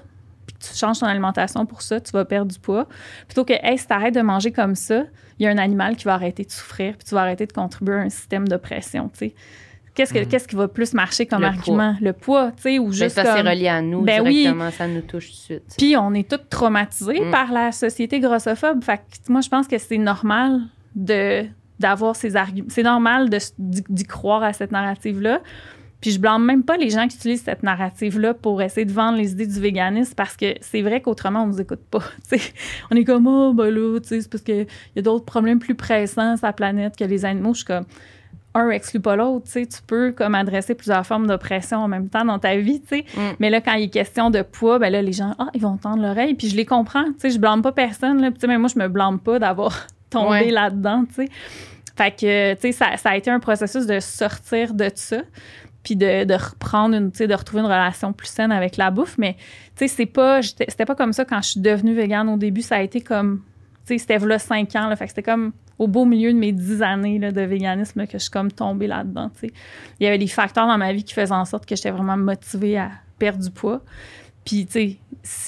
puis 0.46 0.56
que 0.56 0.64
tu 0.72 0.76
changes 0.78 1.00
ton 1.00 1.06
alimentation 1.06 1.66
pour 1.66 1.82
ça, 1.82 2.00
tu 2.00 2.12
vas 2.12 2.24
perdre 2.24 2.52
du 2.52 2.58
poids, 2.58 2.86
plutôt 3.26 3.44
que 3.44 3.54
hey, 3.62 3.78
si 3.78 3.86
tu 3.86 3.92
arrêtes 3.92 4.14
de 4.14 4.20
manger 4.22 4.52
comme 4.52 4.74
ça, 4.74 5.04
il 5.38 5.44
y 5.44 5.46
a 5.46 5.50
un 5.50 5.58
animal 5.58 5.96
qui 5.96 6.04
va 6.04 6.14
arrêter 6.14 6.44
de 6.44 6.50
souffrir, 6.50 6.94
puis 6.96 7.06
tu 7.08 7.14
vas 7.14 7.22
arrêter 7.22 7.46
de 7.46 7.52
contribuer 7.52 7.94
à 7.96 7.98
un 8.00 8.08
système 8.10 8.46
d'oppression, 8.48 9.08
tu 9.08 9.18
sais. 9.18 9.34
Qu'est-ce, 9.94 10.12
que, 10.12 10.24
qu'est-ce 10.24 10.46
qui 10.46 10.56
va 10.56 10.68
plus 10.68 10.92
marcher 10.92 11.24
comme 11.24 11.40
Le 11.40 11.46
argument? 11.46 11.96
Le 12.02 12.12
poids, 12.12 12.52
tu 12.54 12.64
sais, 12.64 12.78
ou 12.78 12.88
Ben, 12.88 12.92
juste 12.92 13.14
ça, 13.14 13.24
c'est 13.24 13.38
comme... 13.38 13.48
relié 13.48 13.68
à 13.68 13.80
nous 13.80 14.02
Ben 14.02 14.20
oui. 14.22 14.42
directement. 14.42 14.70
Ça 14.70 14.86
nous 14.86 15.00
touche 15.00 15.28
tout 15.28 15.32
de 15.32 15.36
suite. 15.38 15.74
Puis 15.78 15.96
on 15.96 16.12
est 16.12 16.28
tous 16.30 16.36
traumatisés 16.50 17.22
Mm. 17.24 17.30
par 17.30 17.50
la 17.50 17.72
société 17.72 18.20
grossophobe. 18.20 18.84
Fait 18.84 18.98
que 18.98 19.32
moi, 19.32 19.40
je 19.40 19.48
pense 19.48 19.66
que 19.66 19.78
c'est 19.78 19.96
normal 19.96 20.60
de 20.96 21.44
d'avoir 21.78 22.16
ces 22.16 22.36
arguments. 22.36 22.68
C'est 22.70 22.82
normal 22.82 23.28
d'y 23.58 24.04
croire 24.04 24.42
à 24.42 24.54
cette 24.54 24.72
narrative-là. 24.72 25.40
Puis 26.00 26.10
je 26.10 26.18
blâme 26.18 26.44
même 26.44 26.62
pas 26.62 26.76
les 26.76 26.90
gens 26.90 27.06
qui 27.06 27.16
utilisent 27.16 27.42
cette 27.42 27.62
narrative-là 27.62 28.34
pour 28.34 28.62
essayer 28.62 28.84
de 28.84 28.92
vendre 28.92 29.18
les 29.18 29.32
idées 29.32 29.46
du 29.46 29.60
véganisme 29.60 30.14
parce 30.14 30.36
que 30.36 30.54
c'est 30.60 30.82
vrai 30.82 31.00
qu'autrement, 31.00 31.42
on 31.42 31.48
nous 31.48 31.60
écoute 31.60 31.82
pas. 31.90 32.02
on 32.90 32.96
est 32.96 33.04
comme, 33.04 33.26
oh, 33.26 33.52
ben 33.52 33.70
là, 33.70 33.98
c'est 34.02 34.28
parce 34.30 34.42
qu'il 34.42 34.66
y 34.94 34.98
a 34.98 35.02
d'autres 35.02 35.24
problèmes 35.24 35.58
plus 35.58 35.74
pressants 35.74 36.36
sur 36.36 36.46
la 36.46 36.52
planète 36.52 36.96
que 36.96 37.04
les 37.04 37.24
animaux. 37.24 37.54
Je 37.54 37.58
suis 37.58 37.66
comme, 37.66 37.84
un 38.54 38.70
exclut 38.70 39.00
pas 39.00 39.16
l'autre. 39.16 39.46
tu 39.52 39.66
peux 39.86 40.12
comme 40.12 40.34
adresser 40.34 40.74
plusieurs 40.74 41.06
formes 41.06 41.26
d'oppression 41.26 41.78
en 41.78 41.88
même 41.88 42.08
temps 42.08 42.24
dans 42.24 42.38
ta 42.38 42.56
vie. 42.56 42.82
Mm. 42.90 43.20
Mais 43.38 43.50
là, 43.50 43.60
quand 43.60 43.74
il 43.74 43.84
est 43.84 43.88
question 43.88 44.30
de 44.30 44.42
poids, 44.42 44.78
ben 44.78 44.90
là, 44.90 45.02
les 45.02 45.12
gens, 45.12 45.34
ah, 45.38 45.48
ils 45.54 45.60
vont 45.60 45.76
tendre 45.76 46.02
l'oreille. 46.02 46.34
Puis 46.34 46.48
je 46.48 46.56
les 46.56 46.64
comprends. 46.66 47.04
Tu 47.04 47.14
sais, 47.18 47.30
je 47.30 47.38
blâme 47.38 47.62
pas 47.62 47.72
personne. 47.72 48.20
Là. 48.20 48.30
Puis, 48.30 48.46
même 48.48 48.60
moi, 48.60 48.70
je 48.72 48.78
me 48.78 48.88
blâme 48.88 49.18
pas 49.18 49.38
d'avoir 49.38 49.86
Ouais. 50.24 50.50
là-dedans. 50.50 51.04
Tu 51.08 51.14
sais. 51.14 51.28
Fait 51.96 52.10
que, 52.10 52.54
tu 52.54 52.60
sais, 52.60 52.72
ça, 52.72 52.96
ça 52.96 53.10
a 53.10 53.16
été 53.16 53.30
un 53.30 53.40
processus 53.40 53.86
de 53.86 54.00
sortir 54.00 54.74
de 54.74 54.90
ça. 54.94 55.18
Puis 55.82 55.94
de, 55.94 56.24
de 56.24 56.34
reprendre 56.34 56.96
une, 56.96 57.12
tu 57.12 57.18
sais, 57.18 57.26
de 57.28 57.34
retrouver 57.34 57.60
une 57.60 57.68
relation 57.68 58.12
plus 58.12 58.26
saine 58.26 58.50
avec 58.50 58.76
la 58.76 58.90
bouffe. 58.90 59.18
Mais, 59.18 59.34
tu 59.76 59.86
sais, 59.86 59.88
c'est 59.88 60.06
pas, 60.06 60.42
c'était 60.42 60.84
pas 60.84 60.96
comme 60.96 61.12
ça 61.12 61.24
quand 61.24 61.40
je 61.42 61.50
suis 61.50 61.60
devenue 61.60 61.94
végane 61.94 62.28
au 62.28 62.36
début. 62.36 62.62
Ça 62.62 62.76
a 62.76 62.82
été 62.82 63.00
comme, 63.00 63.42
tu 63.86 63.94
sais, 63.94 63.98
c'était 63.98 64.18
là 64.18 64.38
cinq 64.38 64.74
ans. 64.74 64.88
Là, 64.88 64.96
fait 64.96 65.04
que 65.04 65.10
c'était 65.10 65.22
comme 65.22 65.52
au 65.78 65.86
beau 65.86 66.04
milieu 66.04 66.32
de 66.32 66.38
mes 66.38 66.52
dix 66.52 66.82
années 66.82 67.18
là, 67.18 67.30
de 67.30 67.40
véganisme 67.42 68.00
là, 68.00 68.06
que 68.06 68.14
je 68.14 68.24
suis 68.24 68.30
comme 68.30 68.50
tombée 68.50 68.86
là-dedans. 68.88 69.30
tu 69.38 69.46
sais. 69.46 69.52
Il 70.00 70.04
y 70.04 70.06
avait 70.06 70.18
des 70.18 70.26
facteurs 70.26 70.66
dans 70.66 70.78
ma 70.78 70.92
vie 70.92 71.04
qui 71.04 71.14
faisaient 71.14 71.32
en 71.32 71.44
sorte 71.44 71.66
que 71.66 71.76
j'étais 71.76 71.90
vraiment 71.92 72.16
motivée 72.16 72.78
à 72.78 72.90
perdre 73.18 73.42
du 73.42 73.50
poids. 73.50 73.80
Puis, 74.44 74.66
tu 74.66 74.72
sais, 74.72 74.96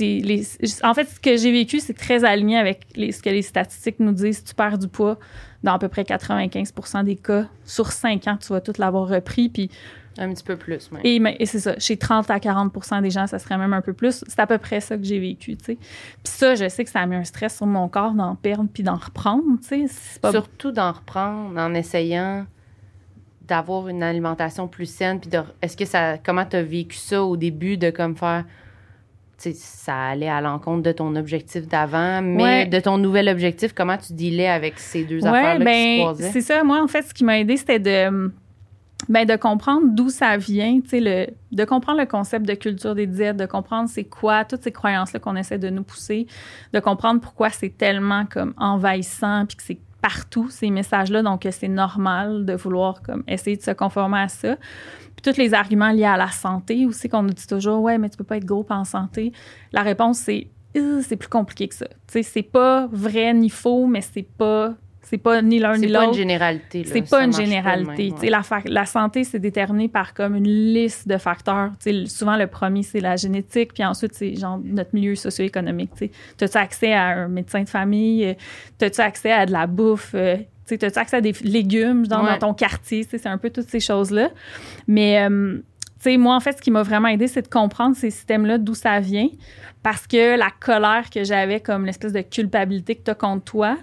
les... 0.00 0.42
en 0.82 0.94
fait, 0.94 1.04
ce 1.08 1.20
que 1.20 1.36
j'ai 1.36 1.52
vécu, 1.52 1.80
c'est 1.80 1.94
très 1.94 2.24
aligné 2.24 2.58
avec 2.58 2.86
les- 2.96 3.12
ce 3.12 3.22
que 3.22 3.30
les 3.30 3.42
statistiques 3.42 4.00
nous 4.00 4.12
disent. 4.12 4.38
Si 4.38 4.44
tu 4.44 4.54
perds 4.54 4.78
du 4.78 4.88
poids, 4.88 5.18
dans 5.62 5.74
à 5.74 5.78
peu 5.78 5.88
près 5.88 6.02
95% 6.02 7.04
des 7.04 7.16
cas, 7.16 7.46
sur 7.64 7.90
5 7.92 8.26
ans, 8.28 8.36
tu 8.36 8.48
vas 8.52 8.60
tout 8.60 8.72
l'avoir 8.78 9.08
repris. 9.08 9.48
Puis, 9.48 9.70
Un 10.18 10.32
petit 10.32 10.42
peu 10.44 10.56
plus, 10.56 10.90
même. 10.92 11.02
et, 11.04 11.46
c'est 11.46 11.60
ça, 11.60 11.78
chez 11.78 11.96
30 11.96 12.30
à 12.30 12.40
40 12.40 13.02
des 13.02 13.10
gens, 13.10 13.26
ça 13.26 13.38
serait 13.38 13.56
même 13.58 13.72
un 13.72 13.80
peu 13.82 13.92
plus. 13.92 14.24
C'est 14.26 14.40
à 14.40 14.46
peu 14.46 14.58
près 14.58 14.80
ça 14.80 14.96
que 14.96 15.04
j'ai 15.04 15.18
vécu, 15.20 15.56
tu 15.56 15.64
sais. 15.64 15.74
Puis 15.76 16.32
ça, 16.32 16.54
je 16.56 16.68
sais 16.68 16.84
que 16.84 16.90
ça 16.90 17.00
a 17.00 17.06
mis 17.06 17.16
un 17.16 17.24
stress 17.24 17.56
sur 17.56 17.66
mon 17.66 17.88
corps 17.88 18.14
d'en 18.14 18.34
perdre 18.34 18.68
puis 18.72 18.82
d'en 18.82 18.96
reprendre, 18.96 19.44
tu 19.62 19.86
sais. 19.88 20.20
Pas 20.20 20.32
Surtout 20.32 20.72
d'en 20.72 20.92
reprendre 20.92 21.58
en 21.60 21.72
essayant 21.74 22.46
d'avoir 23.46 23.88
une 23.88 24.02
alimentation 24.02 24.68
plus 24.68 24.86
saine. 24.86 25.20
Puis 25.20 25.30
de, 25.30 25.38
est-ce 25.62 25.76
que 25.76 25.84
ça, 25.86 26.18
comment 26.18 26.44
tu 26.44 26.56
as 26.56 26.62
vécu 26.62 26.96
ça 26.96 27.22
au 27.24 27.36
début 27.36 27.76
de 27.78 27.90
comme 27.90 28.16
faire, 28.16 28.44
ça 29.38 29.96
allait 30.08 30.28
à 30.28 30.40
l'encontre 30.40 30.82
de 30.82 30.92
ton 30.92 31.14
objectif 31.16 31.66
d'avant, 31.68 32.20
mais 32.22 32.42
Ouais. 32.42 32.66
de 32.66 32.80
ton 32.80 32.98
nouvel 32.98 33.28
objectif, 33.28 33.72
comment 33.72 33.96
tu 33.96 34.12
dealais 34.12 34.48
avec 34.48 34.78
ces 34.78 35.04
deux 35.04 35.22
Ouais, 35.22 35.28
affaires-là 35.28 35.54
qui 35.58 35.60
se 35.60 35.64
ben, 35.96 35.98
croisaient? 36.00 36.30
c'est 36.32 36.40
ça. 36.40 36.64
Moi, 36.64 36.82
en 36.82 36.88
fait, 36.88 37.02
ce 37.02 37.14
qui 37.14 37.24
m'a 37.24 37.38
aidé, 37.38 37.56
c'était 37.56 37.78
de, 37.78 38.32
ben, 39.08 39.24
de 39.24 39.36
comprendre 39.36 39.86
d'où 39.94 40.10
ça 40.10 40.36
vient, 40.36 40.80
le, 40.92 41.26
de 41.52 41.64
comprendre 41.64 42.00
le 42.00 42.06
concept 42.06 42.46
de 42.46 42.54
culture 42.54 42.94
des 42.96 43.06
diètes, 43.06 43.36
de 43.36 43.46
comprendre 43.46 43.88
c'est 43.88 44.04
quoi 44.04 44.44
toutes 44.44 44.62
ces 44.64 44.72
croyances-là 44.72 45.20
qu'on 45.20 45.36
essaie 45.36 45.58
de 45.58 45.70
nous 45.70 45.84
pousser, 45.84 46.26
de 46.72 46.80
comprendre 46.80 47.20
pourquoi 47.20 47.50
c'est 47.50 47.70
tellement 47.76 48.24
comme 48.26 48.54
envahissant, 48.58 49.46
puis 49.46 49.56
que 49.56 49.62
c'est 49.62 49.78
partout 50.00 50.48
ces 50.50 50.70
messages-là, 50.70 51.22
donc 51.22 51.42
que 51.42 51.50
c'est 51.50 51.68
normal 51.68 52.44
de 52.44 52.54
vouloir 52.54 53.00
essayer 53.26 53.56
de 53.56 53.62
se 53.62 53.72
conformer 53.72 54.20
à 54.20 54.28
ça. 54.28 54.56
Puis 55.16 55.32
tous 55.32 55.38
les 55.38 55.54
arguments 55.54 55.90
liés 55.90 56.04
à 56.04 56.16
la 56.16 56.30
santé 56.30 56.86
aussi 56.86 57.08
qu'on 57.08 57.22
nous 57.22 57.34
dit 57.34 57.46
toujours, 57.46 57.82
ouais, 57.82 57.98
mais 57.98 58.08
tu 58.08 58.16
peux 58.16 58.24
pas 58.24 58.36
être 58.36 58.44
gros 58.44 58.66
en 58.70 58.84
santé. 58.84 59.32
La 59.72 59.82
réponse 59.82 60.18
c'est, 60.18 60.48
euh, 60.76 61.02
c'est 61.02 61.16
plus 61.16 61.28
compliqué 61.28 61.68
que 61.68 61.74
ça. 61.74 61.86
Tu 61.86 61.94
sais, 62.08 62.22
c'est 62.22 62.42
pas 62.42 62.86
vrai 62.92 63.34
ni 63.34 63.50
faux, 63.50 63.86
mais 63.86 64.00
c'est 64.00 64.22
pas 64.22 64.74
c'est 65.10 65.18
pas 65.18 65.40
ni 65.42 65.58
l'un 65.58 65.76
ni 65.76 65.86
C'est 65.86 65.92
pas 65.92 66.00
une 66.00 66.06
l'autre. 66.06 66.18
généralité. 66.18 66.84
C'est 66.84 67.08
pas 67.08 67.24
une 67.24 67.32
généralité. 67.32 68.12
ouais. 68.20 68.28
la, 68.30 68.42
la 68.66 68.86
santé, 68.86 69.24
c'est 69.24 69.38
déterminé 69.38 69.88
par 69.88 70.12
comme 70.14 70.36
une 70.36 70.44
liste 70.48 71.08
de 71.08 71.16
facteurs. 71.16 71.70
Souvent, 72.06 72.36
le 72.36 72.46
premier, 72.46 72.82
c'est 72.82 73.00
la 73.00 73.16
génétique, 73.16 73.72
puis 73.74 73.84
ensuite, 73.84 74.14
c'est 74.14 74.34
genre 74.36 74.60
notre 74.62 74.90
milieu 74.94 75.14
socio-économique. 75.14 75.90
tu 75.96 76.10
sais. 76.38 76.44
As-tu 76.44 76.58
accès 76.58 76.92
à 76.92 77.06
un 77.06 77.28
médecin 77.28 77.62
de 77.62 77.68
famille? 77.68 78.24
Euh, 78.26 78.34
As-tu 78.86 79.00
accès 79.00 79.32
à 79.32 79.46
de 79.46 79.52
la 79.52 79.66
bouffe? 79.66 80.12
Euh, 80.14 80.36
tu 80.36 80.76
sais, 80.76 80.84
As-tu 80.84 80.98
accès 80.98 81.16
à 81.16 81.20
des 81.20 81.32
légumes 81.42 82.06
dans, 82.06 82.22
Ouais. 82.24 82.32
dans 82.38 82.48
ton 82.48 82.54
quartier? 82.54 83.06
C'est 83.08 83.26
un 83.26 83.38
peu 83.38 83.50
toutes 83.50 83.68
ces 83.68 83.80
choses-là. 83.80 84.28
Mais, 84.86 85.22
euh, 85.26 85.58
moi, 86.18 86.34
en 86.36 86.40
fait, 86.40 86.52
ce 86.58 86.62
qui 86.62 86.70
m'a 86.70 86.82
vraiment 86.82 87.08
aidé, 87.08 87.26
c'est 87.26 87.42
de 87.42 87.48
comprendre 87.48 87.96
ces 87.96 88.10
systèmes-là, 88.10 88.58
d'où 88.58 88.74
ça 88.74 89.00
vient. 89.00 89.28
Parce 89.82 90.06
que 90.06 90.36
la 90.38 90.50
colère 90.60 91.08
que 91.10 91.24
j'avais, 91.24 91.60
comme 91.60 91.86
l'espèce 91.86 92.12
de 92.12 92.20
culpabilité 92.20 92.94
que 92.96 93.04
tu 93.04 93.10
as 93.10 93.14
contre 93.14 93.44
toi, 93.44 93.76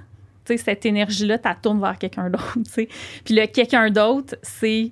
cette 0.45 0.85
énergie-là, 0.85 1.37
tu 1.37 1.49
tournes 1.61 1.81
vers 1.81 1.97
quelqu'un 1.97 2.29
d'autre, 2.29 2.57
tu 2.65 2.71
sais. 2.71 2.89
Puis 3.23 3.35
le 3.35 3.45
quelqu'un 3.47 3.89
d'autre, 3.89 4.35
c'est. 4.41 4.91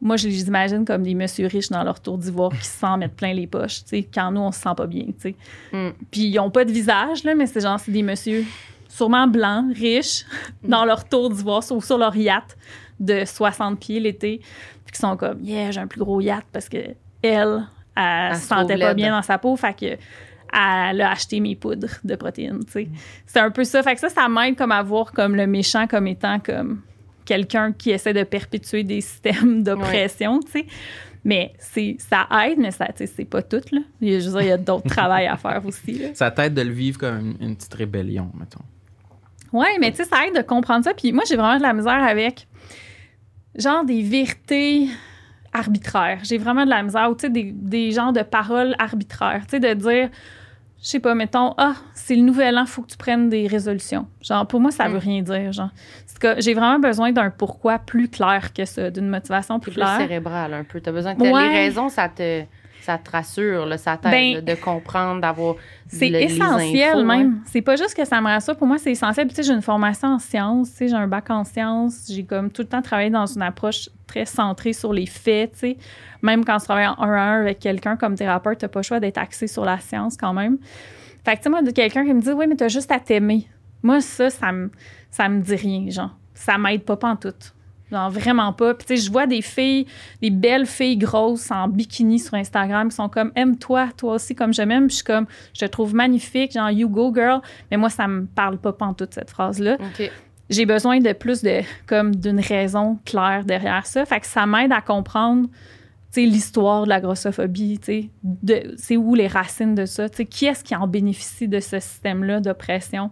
Moi, 0.00 0.16
je 0.18 0.28
les 0.28 0.46
imagine 0.46 0.84
comme 0.84 1.02
des 1.02 1.14
messieurs 1.14 1.46
riches 1.46 1.70
dans 1.70 1.82
leur 1.82 1.98
tour 1.98 2.18
d'ivoire 2.18 2.50
qui 2.50 2.66
se 2.66 2.78
sentent 2.78 3.00
mettre 3.00 3.14
plein 3.14 3.32
les 3.32 3.46
poches, 3.46 3.80
quand 4.12 4.30
nous, 4.32 4.42
on 4.42 4.52
se 4.52 4.60
sent 4.60 4.74
pas 4.76 4.86
bien. 4.86 5.06
Mm. 5.72 5.90
Puis 6.10 6.26
ils 6.26 6.38
ont 6.38 6.50
pas 6.50 6.66
de 6.66 6.72
visage, 6.72 7.24
là, 7.24 7.34
mais 7.34 7.46
c'est 7.46 7.60
genre, 7.60 7.80
c'est 7.80 7.92
des 7.92 8.02
messieurs 8.02 8.44
sûrement 8.94 9.26
blancs, 9.26 9.74
riches, 9.76 10.24
dans 10.62 10.84
leur 10.84 11.08
tour 11.08 11.30
d'ivoire, 11.30 11.62
ou 11.70 11.80
sur 11.80 11.96
leur 11.96 12.14
yacht 12.14 12.56
de 13.00 13.24
60 13.24 13.80
pieds 13.80 13.98
l'été, 13.98 14.40
puis 14.84 14.92
qui 14.92 15.00
sont 15.00 15.16
comme, 15.16 15.42
yeah, 15.42 15.70
j'ai 15.70 15.80
un 15.80 15.86
plus 15.86 16.00
gros 16.00 16.20
yacht 16.20 16.44
parce 16.52 16.68
que 16.68 16.76
elle, 16.76 16.96
elle, 17.22 17.64
Elle 17.96 18.36
se 18.36 18.42
se 18.42 18.48
sentait 18.48 18.78
pas 18.78 18.94
bien 18.94 19.10
dans 19.10 19.22
sa 19.22 19.38
peau, 19.38 19.56
fait 19.56 19.74
que 19.74 19.96
elle 20.54 21.00
a 21.00 21.10
acheté 21.10 21.40
mes 21.40 21.56
poudres 21.56 21.98
de 22.04 22.14
protéines. 22.14 22.60
C'est 23.26 23.40
un 23.40 23.50
peu 23.50 23.64
ça. 23.64 23.82
Fait 23.82 23.94
que 23.94 24.00
ça, 24.00 24.08
ça 24.08 24.28
m'aide 24.28 24.56
comme 24.56 24.72
à 24.72 24.82
voir 24.82 25.12
comme 25.12 25.34
le 25.34 25.46
méchant 25.46 25.86
comme 25.86 26.06
étant 26.06 26.38
comme 26.38 26.80
quelqu'un 27.24 27.72
qui 27.72 27.90
essaie 27.90 28.12
de 28.12 28.22
perpétuer 28.22 28.84
des 28.84 29.00
systèmes 29.00 29.62
d'oppression. 29.64 30.40
Mais 31.24 31.54
c'est, 31.58 31.96
ça 31.98 32.28
aide, 32.44 32.58
mais 32.58 32.70
ça, 32.70 32.86
c'est 32.94 33.24
pas 33.24 33.42
tout, 33.42 33.62
là. 33.72 33.80
Il 34.00 34.10
y 34.10 34.14
a, 34.14 34.20
je 34.20 34.26
veux 34.26 34.32
dire, 34.32 34.42
il 34.42 34.48
y 34.48 34.52
a 34.52 34.58
d'autres 34.58 34.88
travail 34.88 35.26
à 35.26 35.36
faire 35.36 35.62
aussi, 35.64 35.94
là. 35.94 36.08
Ça 36.14 36.30
t'aide 36.30 36.52
de 36.52 36.60
le 36.60 36.72
vivre 36.72 36.98
comme 36.98 37.18
une, 37.18 37.48
une 37.48 37.56
petite 37.56 37.72
rébellion, 37.72 38.30
mettons. 38.38 38.60
Oui, 39.52 39.66
mais 39.80 39.90
tu 39.90 39.98
sais, 39.98 40.04
ça 40.04 40.26
aide 40.26 40.36
de 40.36 40.42
comprendre 40.42 40.84
ça. 40.84 40.92
Puis 40.92 41.12
moi, 41.12 41.24
j'ai 41.26 41.36
vraiment 41.36 41.56
de 41.56 41.62
la 41.62 41.72
misère 41.72 42.02
avec, 42.02 42.46
genre, 43.56 43.84
des 43.84 44.02
vérités 44.02 44.88
arbitraires. 45.54 46.18
J'ai 46.24 46.36
vraiment 46.36 46.64
de 46.66 46.70
la 46.70 46.82
misère, 46.82 47.08
ou 47.10 47.14
tu 47.14 47.22
sais, 47.22 47.30
des, 47.30 47.52
des 47.52 47.92
genres 47.92 48.12
de 48.12 48.22
paroles 48.22 48.74
arbitraires. 48.78 49.44
Tu 49.48 49.52
sais, 49.52 49.60
de 49.60 49.72
dire, 49.72 50.10
je 50.84 50.90
sais 50.90 51.00
pas, 51.00 51.14
mettons, 51.14 51.54
ah, 51.56 51.76
c'est 51.94 52.14
le 52.14 52.20
nouvel 52.20 52.58
an, 52.58 52.66
faut 52.66 52.82
que 52.82 52.88
tu 52.88 52.98
prennes 52.98 53.30
des 53.30 53.46
résolutions. 53.46 54.06
Genre, 54.20 54.46
pour 54.46 54.60
moi, 54.60 54.70
ça 54.70 54.86
veut 54.86 54.96
Mm. 54.98 54.98
rien 54.98 55.22
dire, 55.22 55.52
genre. 55.52 55.70
C'est 56.06 56.18
que 56.18 56.40
j'ai 56.42 56.52
vraiment 56.52 56.78
besoin 56.78 57.10
d'un 57.10 57.30
pourquoi 57.30 57.78
plus 57.78 58.08
clair 58.10 58.52
que 58.52 58.66
ça, 58.66 58.90
d'une 58.90 59.08
motivation 59.08 59.58
plus 59.60 59.72
claire. 59.72 59.96
cérébral 59.96 60.52
un 60.52 60.62
peu. 60.64 60.82
T'as 60.82 60.92
besoin 60.92 61.14
que 61.14 61.22
Ouais. 61.22 61.48
les 61.48 61.54
raisons, 61.54 61.88
ça 61.88 62.10
te, 62.10 62.42
ça 62.84 62.98
te 62.98 63.10
rassure, 63.10 63.66
là, 63.66 63.78
ça 63.78 63.96
t'aide 63.96 64.44
Ben, 64.44 64.54
de 64.54 64.60
comprendre, 64.60 65.20
d'avoir. 65.20 65.56
C'est 65.86 66.08
le- 66.08 66.20
essentiel 66.22 66.90
infos, 66.90 67.04
même. 67.04 67.40
C'est 67.46 67.62
pas 67.62 67.76
juste 67.76 67.94
que 67.94 68.04
ça 68.04 68.20
me 68.20 68.26
rassure. 68.26 68.56
Pour 68.56 68.66
moi, 68.66 68.78
c'est 68.78 68.90
essentiel. 68.92 69.26
Puis, 69.26 69.36
tu 69.36 69.42
sais, 69.42 69.48
j'ai 69.48 69.54
une 69.54 69.62
formation 69.62 70.08
en 70.08 70.18
sciences. 70.18 70.70
Tu 70.72 70.76
sais, 70.76 70.88
j'ai 70.88 70.94
un 70.94 71.06
bac 71.06 71.30
en 71.30 71.44
sciences. 71.44 72.06
J'ai 72.10 72.24
comme 72.24 72.50
tout 72.50 72.62
le 72.62 72.68
temps 72.68 72.82
travaillé 72.82 73.10
dans 73.10 73.26
une 73.26 73.42
approche 73.42 73.88
très 74.06 74.24
centrée 74.24 74.72
sur 74.72 74.92
les 74.92 75.06
faits. 75.06 75.52
Tu 75.52 75.58
sais, 75.58 75.76
même 76.22 76.44
quand 76.44 76.58
tu 76.58 76.64
travailles 76.64 76.88
en 76.88 77.00
1 77.02 77.12
à 77.12 77.20
1 77.20 77.40
avec 77.42 77.58
quelqu'un 77.60 77.96
comme 77.96 78.16
thérapeute, 78.16 78.58
t'as 78.58 78.68
pas 78.68 78.80
le 78.80 78.84
choix 78.84 78.98
d'être 79.00 79.18
axé 79.18 79.46
sur 79.46 79.64
la 79.64 79.78
science 79.78 80.16
quand 80.16 80.32
même. 80.32 80.58
Fait 81.24 81.32
que, 81.32 81.38
tu 81.38 81.42
sais, 81.44 81.50
moi, 81.50 81.62
de 81.62 81.70
quelqu'un 81.70 82.04
qui 82.04 82.12
me 82.12 82.20
dit, 82.20 82.32
oui, 82.32 82.46
mais 82.48 82.56
t'as 82.56 82.68
juste 82.68 82.90
à 82.90 82.98
t'aimer. 82.98 83.46
Moi, 83.82 84.00
ça, 84.00 84.30
ça 84.30 84.50
me, 84.52 84.70
ça 85.10 85.28
me 85.28 85.40
dit 85.40 85.54
rien, 85.54 85.90
genre. 85.90 86.16
Ça 86.34 86.58
m'aide 86.58 86.82
pas 86.82 86.96
pantoute. 86.96 87.53
Genre, 87.90 88.10
vraiment 88.10 88.52
pas. 88.52 88.74
Puis, 88.74 88.86
tu 88.86 88.96
sais, 88.96 89.02
je 89.06 89.12
vois 89.12 89.26
des 89.26 89.42
filles, 89.42 89.86
des 90.22 90.30
belles 90.30 90.66
filles 90.66 90.96
grosses 90.96 91.50
en 91.50 91.68
bikini 91.68 92.18
sur 92.18 92.34
Instagram 92.34 92.88
qui 92.88 92.96
sont 92.96 93.08
comme, 93.08 93.30
aime-toi, 93.36 93.88
toi 93.96 94.14
aussi, 94.14 94.34
comme 94.34 94.54
je 94.54 94.62
m'aime. 94.62 94.86
Puis, 94.86 94.92
je 94.92 94.96
suis 94.96 95.04
comme, 95.04 95.26
je 95.52 95.60
te 95.60 95.64
trouve 95.66 95.94
magnifique, 95.94 96.52
genre, 96.52 96.70
you 96.70 96.88
go, 96.88 97.12
girl. 97.14 97.40
Mais 97.70 97.76
moi, 97.76 97.90
ça 97.90 98.08
me 98.08 98.24
parle 98.26 98.58
pas 98.58 98.72
pantoute, 98.72 99.12
cette 99.14 99.30
phrase-là 99.30 99.76
OK. 99.80 100.10
j'ai 100.50 100.66
besoin 100.66 100.98
de 100.98 101.12
plus 101.12 101.42
de 101.42 101.60
comme 101.86 102.14
d'une 102.16 102.40
raison 102.40 102.98
claire 103.04 103.44
derrière 103.44 103.86
ça. 103.86 104.04
Fait 104.06 104.20
que 104.20 104.26
ça 104.26 104.46
m'aide 104.46 104.72
à 104.72 104.80
comprendre 104.80 105.48
tu 106.12 106.20
sais, 106.22 106.26
l'histoire 106.26 106.84
de 106.84 106.88
la 106.90 107.00
grossophobie, 107.00 107.80
tu 107.80 107.84
sais, 107.86 108.10
de- 108.22 108.74
c'est 108.76 108.96
où 108.96 109.14
les 109.16 109.26
racines 109.26 109.74
de 109.74 109.84
ça, 109.84 110.08
tu 110.08 110.18
sais, 110.18 110.26
qui 110.26 110.46
est-ce 110.46 110.62
qui 110.62 110.74
en 110.76 110.86
bénéficie 110.86 111.48
de 111.48 111.58
ce 111.60 111.80
système-là 111.80 112.38
d'oppression, 112.40 113.10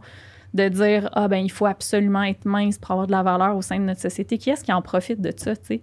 de 0.54 0.68
dire 0.68 1.08
ah 1.12 1.28
ben 1.28 1.38
il 1.38 1.50
faut 1.50 1.66
absolument 1.66 2.22
être 2.22 2.44
mince 2.44 2.78
pour 2.78 2.92
avoir 2.92 3.06
de 3.06 3.12
la 3.12 3.22
valeur 3.22 3.56
au 3.56 3.62
sein 3.62 3.78
de 3.78 3.84
notre 3.84 4.00
société, 4.00 4.38
qui 4.38 4.50
est-ce 4.50 4.64
qui 4.64 4.72
en 4.72 4.82
profite 4.82 5.20
de 5.20 5.32
ça, 5.36 5.56
tu 5.56 5.62
sais? 5.64 5.80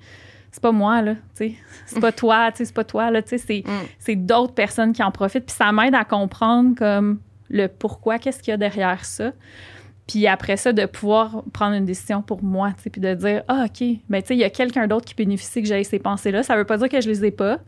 C'est 0.51 0.61
pas 0.63 0.71
moi 0.71 1.01
là, 1.03 1.13
tu 1.13 1.19
sais, 1.49 1.55
c'est 1.85 1.99
pas 1.99 2.11
toi, 2.11 2.51
tu 2.51 2.57
sais, 2.57 2.65
c'est 2.65 2.73
pas 2.73 2.83
toi 2.83 3.11
là, 3.11 3.21
tu 3.21 3.29
sais, 3.29 3.37
c'est 3.37 3.63
Mm. 3.65 3.85
c'est 3.99 4.15
d'autres 4.15 4.53
personnes 4.53 4.93
qui 4.93 5.03
en 5.03 5.11
profitent, 5.11 5.45
puis 5.45 5.55
ça 5.55 5.71
m'aide 5.71 5.93
à 5.95 6.05
comprendre 6.05 6.75
comme 6.77 7.19
le 7.49 7.67
pourquoi, 7.67 8.19
qu'est-ce 8.19 8.41
qu'il 8.41 8.51
y 8.51 8.53
a 8.53 8.57
derrière 8.57 9.05
ça. 9.05 9.31
Puis 10.07 10.25
après 10.25 10.57
ça, 10.57 10.73
de 10.73 10.85
pouvoir 10.87 11.43
prendre 11.53 11.75
une 11.75 11.85
décision 11.85 12.23
pour 12.23 12.43
moi, 12.43 12.71
tu 12.77 12.83
sais, 12.83 12.89
puis 12.89 12.99
de 12.99 13.13
dire, 13.13 13.43
ah, 13.47 13.65
OK, 13.65 13.83
ben, 14.09 14.21
tu 14.21 14.29
sais, 14.29 14.35
il 14.35 14.39
y 14.39 14.43
a 14.43 14.49
quelqu'un 14.49 14.87
d'autre 14.87 15.05
qui 15.05 15.13
bénéficie 15.13 15.61
que 15.61 15.67
j'aie 15.67 15.83
ces 15.83 15.99
pensées-là. 15.99 16.41
Ça 16.41 16.55
veut 16.55 16.63
pas 16.63 16.77
dire 16.77 16.89
que 16.89 16.99
je 16.99 17.07
les 17.07 17.25
ai 17.25 17.31
pas. 17.31 17.59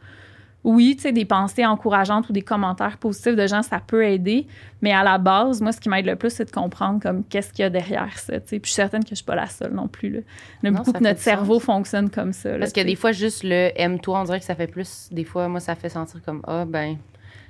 Oui, 0.63 0.95
tu 0.95 1.01
sais, 1.03 1.11
des 1.11 1.25
pensées 1.25 1.65
encourageantes 1.65 2.29
ou 2.29 2.33
des 2.33 2.43
commentaires 2.43 2.97
positifs 2.97 3.35
de 3.35 3.47
gens, 3.47 3.63
ça 3.63 3.79
peut 3.85 4.03
aider. 4.05 4.45
Mais 4.83 4.91
à 4.93 5.03
la 5.03 5.17
base, 5.17 5.59
moi, 5.59 5.71
ce 5.71 5.79
qui 5.81 5.89
m'aide 5.89 6.05
le 6.05 6.15
plus, 6.15 6.29
c'est 6.29 6.45
de 6.45 6.51
comprendre 6.51 6.99
comme 7.01 7.23
qu'est-ce 7.23 7.51
qu'il 7.51 7.63
y 7.63 7.65
a 7.65 7.69
derrière 7.71 8.17
ça, 8.19 8.39
tu 8.39 8.47
sais. 8.47 8.59
Puis 8.59 8.69
je 8.69 8.73
suis 8.73 8.75
certaine 8.75 9.03
que 9.03 9.09
je 9.09 9.15
suis 9.15 9.25
pas 9.25 9.33
la 9.35 9.47
seule 9.47 9.73
non 9.73 9.87
plus, 9.87 10.09
là. 10.11 10.19
Il 10.61 10.67
y 10.67 10.69
en 10.69 10.75
a 10.75 10.77
Non, 10.77 10.83
beaucoup 10.83 10.93
que 10.99 11.03
notre 11.03 11.19
cerveau 11.19 11.55
sens. 11.55 11.63
fonctionne 11.63 12.09
comme 12.11 12.31
ça, 12.31 12.51
là, 12.51 12.59
Parce 12.59 12.73
que 12.73 12.81
des 12.81 12.95
fois, 12.95 13.11
juste 13.11 13.43
le 13.43 13.71
aime-toi, 13.75 14.21
on 14.21 14.23
dirait 14.25 14.39
que 14.39 14.45
ça 14.45 14.53
fait 14.55 14.67
plus. 14.67 15.07
Des 15.11 15.23
fois, 15.23 15.47
moi, 15.47 15.59
ça 15.59 15.73
fait 15.73 15.89
sentir 15.89 16.21
comme 16.23 16.43
Ah, 16.45 16.65
ben, 16.67 16.97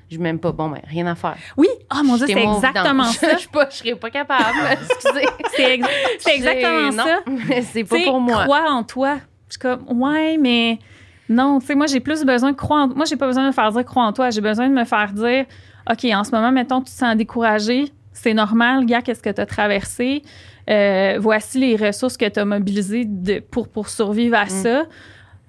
je 0.10 0.18
m'aime 0.18 0.40
pas. 0.40 0.54
Bon, 0.54 0.70
ben, 0.70 0.80
rien 0.88 1.06
à 1.08 1.16
faire. 1.16 1.36
Oui! 1.58 1.68
Ah, 1.90 2.04
mon 2.06 2.16
Dieu, 2.16 2.28
c'est 2.28 2.42
exactement 2.42 3.04
ça. 3.12 3.36
Je 3.38 3.48
je 3.72 3.76
serais 3.76 3.96
pas 3.96 4.10
capable. 4.10 4.44
Excusez. 4.72 5.26
C'est 5.58 5.74
ex- 5.76 5.88
c'est 6.20 6.36
exactement 6.36 6.92
J'ai- 6.92 6.98
ça. 6.98 7.20
Non, 7.28 7.66
c'est 7.74 7.84
pas 7.84 7.98
pour 8.06 8.22
moi. 8.22 8.44
crois 8.46 8.70
en 8.72 8.84
toi. 8.84 9.18
Je 9.50 9.54
suis 9.56 9.60
comme, 9.60 9.84
ouais, 10.02 10.38
mais 10.38 10.80
non, 11.32 11.60
tu 11.60 11.68
sais, 11.68 11.76
moi, 11.76 11.88
j'ai 11.88 12.00
plus 12.00 12.24
besoin 12.26 12.52
de 12.52 12.56
croire 12.58 12.86
en 12.86 12.88
Moi, 12.90 13.06
j'ai 13.06 13.16
pas 13.16 13.28
besoin 13.28 13.44
de 13.44 13.48
me 13.48 13.54
faire 13.54 13.72
dire 13.72 13.86
crois 13.86 14.04
en 14.06 14.14
toi. 14.14 14.30
J'ai 14.30 14.42
besoin 14.42 14.68
de 14.70 14.74
me 14.74 14.84
faire 14.86 15.12
dire, 15.14 15.46
OK, 15.90 16.06
en 16.14 16.24
ce 16.24 16.32
moment, 16.32 16.52
mettons, 16.52 16.80
tu 16.80 16.86
te 16.92 16.98
sens 16.98 17.16
découragé. 17.16 17.86
C'est 18.14 18.34
normal, 18.34 18.86
gars, 18.86 19.02
qu'est-ce 19.02 19.24
que 19.24 19.30
tu 19.30 19.42
as 19.42 19.46
traversé? 19.46 20.22
Euh, 20.70 21.18
voici 21.20 21.60
les 21.60 21.76
ressources 21.76 22.18
que 22.18 22.28
tu 22.28 22.40
as 22.40 22.46
mobilisées 22.46 23.06
de- 23.06 23.40
pour, 23.40 23.68
pour 23.68 23.90
survivre 23.90 24.36
à 24.38 24.48
ça. 24.48 24.84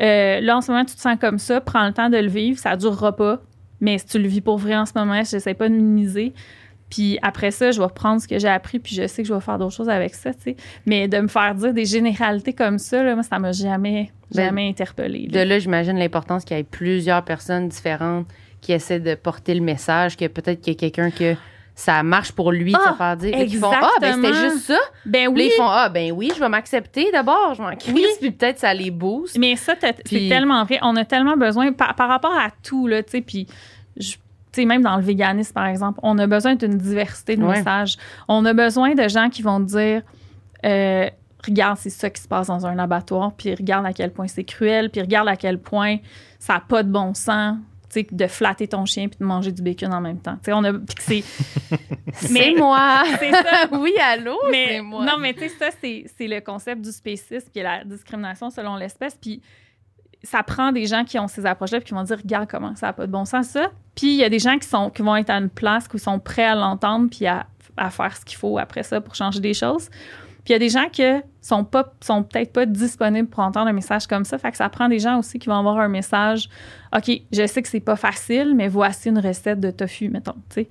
Euh, 0.01 0.40
là, 0.40 0.57
en 0.57 0.61
ce 0.61 0.71
moment, 0.73 0.85
tu 0.85 0.95
te 0.95 1.01
sens 1.01 1.16
comme 1.21 1.38
ça. 1.38 1.61
Prends 1.61 1.87
le 1.87 1.92
temps 1.92 2.09
de 2.09 2.16
le 2.16 2.29
vivre. 2.29 2.59
Ça 2.59 2.77
durera 2.77 3.14
pas. 3.14 3.40
Mais 3.81 3.99
si 3.99 4.07
tu 4.07 4.18
le 4.18 4.29
vis 4.29 4.40
pour 4.40 4.59
vrai 4.59 4.77
en 4.77 4.87
ce 4.87 4.92
moment, 4.95 5.23
j'essaie 5.25 5.55
pas 5.55 5.68
de 5.68 5.75
minimiser. 5.75 6.33
Puis 6.94 7.18
après 7.22 7.50
ça, 7.50 7.70
je 7.70 7.78
vais 7.78 7.87
reprendre 7.87 8.20
ce 8.20 8.28
que 8.28 8.38
j'ai 8.38 8.48
appris, 8.48 8.78
puis 8.78 8.94
je 8.94 9.07
sais 9.07 9.22
que 9.22 9.28
je 9.28 9.33
vais 9.33 9.40
faire 9.40 9.57
d'autres 9.57 9.74
choses 9.74 9.88
avec 9.88 10.14
ça, 10.14 10.35
tu 10.35 10.42
sais. 10.42 10.57
Mais 10.85 11.09
de 11.09 11.18
me 11.20 11.28
faire 11.28 11.55
dire 11.55 11.72
des 11.72 11.87
généralités 11.87 12.52
comme 12.52 12.76
ça, 12.78 13.02
là, 13.02 13.14
moi, 13.14 13.22
ça 13.22 13.38
m'a 13.38 13.52
jamais, 13.52 14.11
Ben, 14.35 14.44
jamais 14.44 14.68
interpellée. 14.68 15.26
De 15.26 15.40
là, 15.40 15.59
j'imagine 15.59 15.98
l'importance 15.98 16.44
qu'il 16.44 16.55
y 16.57 16.61
ait 16.61 16.64
plusieurs 16.64 17.24
personnes 17.24 17.68
différentes 17.70 18.26
qui 18.61 18.72
essaient 18.72 19.00
de 19.00 19.14
porter 19.14 19.55
le 19.55 19.62
message, 19.62 20.18
que 20.18 20.26
peut-être 20.26 20.61
qu'il 20.61 20.74
y 20.74 20.76
a 20.76 20.78
quelqu'un 20.78 21.11
que 21.11 21.35
ça 21.74 22.02
marche 22.02 22.33
pour 22.33 22.52
lui 22.52 22.72
de 22.72 22.78
Ah, 22.78 22.90
se 22.92 22.96
faire 22.98 23.16
dire. 23.16 23.33
Puis 23.38 23.46
qu'ils 23.46 23.59
font 23.59 23.70
Ah, 23.72 23.88
ben 23.98 24.14
c'était 24.16 24.35
juste 24.35 24.59
ça. 24.66 24.78
Ben 25.07 25.33
Puis 25.33 25.42
là, 25.42 25.46
oui, 25.46 25.50
ils 25.55 25.57
font 25.57 25.68
Ah, 25.70 25.88
ben 25.88 26.12
oui, 26.12 26.31
je 26.35 26.38
vais 26.40 26.48
m'accepter 26.50 27.11
d'abord. 27.11 27.55
Je 27.55 27.62
m'en 27.62 27.74
crise. 27.74 27.94
Oui. 27.94 28.05
Puis 28.20 28.31
peut-être 28.33 28.59
ça 28.59 28.74
les 28.74 28.90
booste. 28.90 29.38
mais 29.38 29.57
ça, 29.57 29.74
c'est 29.81 30.02
Puis- 30.05 30.28
tellement 30.28 30.62
vrai. 30.64 30.78
On 30.83 30.94
a 30.96 31.07
tellement 31.07 31.38
besoin, 31.38 31.72
par, 31.72 31.94
par 31.94 32.09
rapport 32.11 32.35
à 32.38 32.50
tout, 32.62 32.87
là, 32.87 33.02
tu 33.02 33.12
sais, 33.12 33.20
puis... 33.22 33.46
je- 33.96 34.16
tu 34.53 34.61
sais, 34.61 34.65
même 34.67 34.83
dans 34.83 34.97
le 34.97 35.03
véganisme, 35.03 35.53
par 35.55 35.67
exemple, 35.67 35.99
on 36.03 36.19
a 36.19 36.27
besoin 36.27 36.55
d'une 36.55 36.77
diversité 36.79 37.37
de 37.37 37.43
Ouais. 37.45 37.57
messages. 37.59 37.97
On 38.29 38.45
a 38.45 38.53
besoin 38.53 38.95
de 38.95 39.09
gens 39.09 39.29
qui 39.31 39.43
vont 39.43 39.61
dire 39.61 40.03
euh, 40.65 41.09
regarde, 41.45 41.79
c'est 41.79 41.91
ça 41.91 42.09
qui 42.11 42.22
se 42.22 42.29
passe 42.29 42.47
dans 42.47 42.64
un 42.66 42.79
abattoir, 42.79 43.33
puis 43.33 43.55
regarde 43.55 43.85
à 43.87 43.93
quel 43.93 44.12
point 44.12 44.29
c'est 44.29 44.45
cruel, 44.45 44.91
puis 44.91 45.01
regarde 45.01 45.26
à 45.29 45.37
quel 45.37 45.59
point 45.59 45.97
ça 46.39 46.55
n'a 46.55 46.61
pas 46.61 46.83
de 46.85 46.91
bon 46.91 47.14
sens. 47.14 47.57
tu 47.93 48.01
sais, 48.01 48.07
de 48.11 48.26
flatter 48.26 48.68
ton 48.68 48.87
chien 48.87 49.09
puis 49.09 49.18
de 49.20 49.24
manger 49.24 49.53
du 49.53 49.61
bacon 49.61 49.93
en 49.93 50.01
même 50.01 50.18
temps. 50.18 50.35
Tu 50.37 50.45
sais, 50.45 50.53
on 50.53 50.62
a, 50.64 50.72
puis 50.72 50.95
que 50.95 51.03
c'est, 51.03 51.22
C'est 52.14 52.31
Mais- 52.33 52.55
moi. 52.57 53.03
c'est 53.18 53.33
ça. 53.33 53.68
oui, 53.72 53.93
allô, 54.01 54.39
mais, 54.51 54.66
c'est 54.76 54.81
moi. 54.83 55.05
non, 55.05 55.18
mais 55.18 55.35
tu 55.35 55.41
sais, 55.41 55.49
ça, 55.49 55.66
c'est, 55.81 56.05
c'est 56.16 56.29
le 56.29 56.41
concept 56.41 56.81
du 56.83 56.93
spécisme, 56.93 57.49
puis 57.53 57.62
la 57.62 57.85
discrimination 57.85 58.49
selon 58.51 58.76
l'espèce. 58.76 59.16
Puis 59.20 59.43
ça 60.23 60.43
prend 60.43 60.73
des 60.73 60.87
gens 60.87 61.05
qui 61.05 61.18
ont 61.18 61.29
ces 61.29 61.47
approches-là 61.47 61.81
puis 61.81 61.89
qui 61.89 61.95
vont 61.95 62.03
dire 62.03 62.18
regarde 62.18 62.49
comment 62.49 62.75
ça 62.77 62.89
n'a 62.89 62.93
pas 62.93 63.07
de 63.07 63.12
bon 63.12 63.25
sens 63.25 63.49
ça. 63.49 63.70
Puis 63.95 64.09
il 64.09 64.16
y 64.16 64.25
a 64.25 64.29
des 64.29 64.39
gens 64.39 64.59
qui 64.59 64.68
sont 64.68 64.91
qui 64.91 65.03
vont 65.03 65.16
être 65.16 65.31
à 65.31 65.37
une 65.37 65.51
place 65.51 65.89
qui 65.89 65.99
sont 65.99 66.18
prêts 66.18 66.45
à 66.45 66.55
l'entendre 66.55 67.09
puis 67.11 67.27
à, 67.27 67.47
à 67.77 67.91
faire 67.91 68.16
ce 68.16 68.25
qu'il 68.25 68.39
faut 68.39 68.59
après 68.59 68.83
ça 68.83 69.01
pour 69.01 69.14
changer 69.14 69.41
des 69.41 69.55
choses. 69.55 69.89
Puis 70.45 70.51
il 70.51 70.53
y 70.53 70.57
a 70.57 70.59
des 70.59 70.70
gens 70.70 70.89
qui 70.91 71.03
sont 71.41 71.64
pas 71.64 71.93
sont 72.01 72.23
peut-être 72.23 72.53
pas 72.53 72.66
disponibles 72.66 73.29
pour 73.29 73.41
entendre 73.41 73.68
un 73.68 73.73
message 73.73 74.07
comme 74.07 74.25
ça. 74.25 74.39
Fait 74.39 74.51
que 74.51 74.57
ça 74.57 74.68
prend 74.68 74.89
des 74.89 74.99
gens 74.99 75.18
aussi 75.18 75.39
qui 75.39 75.49
vont 75.49 75.59
avoir 75.59 75.79
un 75.79 75.89
message. 75.89 76.49
OK, 76.97 77.11
je 77.33 77.47
sais 77.47 77.62
que 77.62 77.68
c'est 77.68 77.81
pas 77.81 77.97
facile, 77.97 78.55
mais 78.55 78.68
voici 78.68 79.09
une 79.09 79.18
recette 79.18 79.61
de 79.61 79.70
tofu, 79.70 80.09
mettons. 80.09 80.35
sais. 80.51 80.68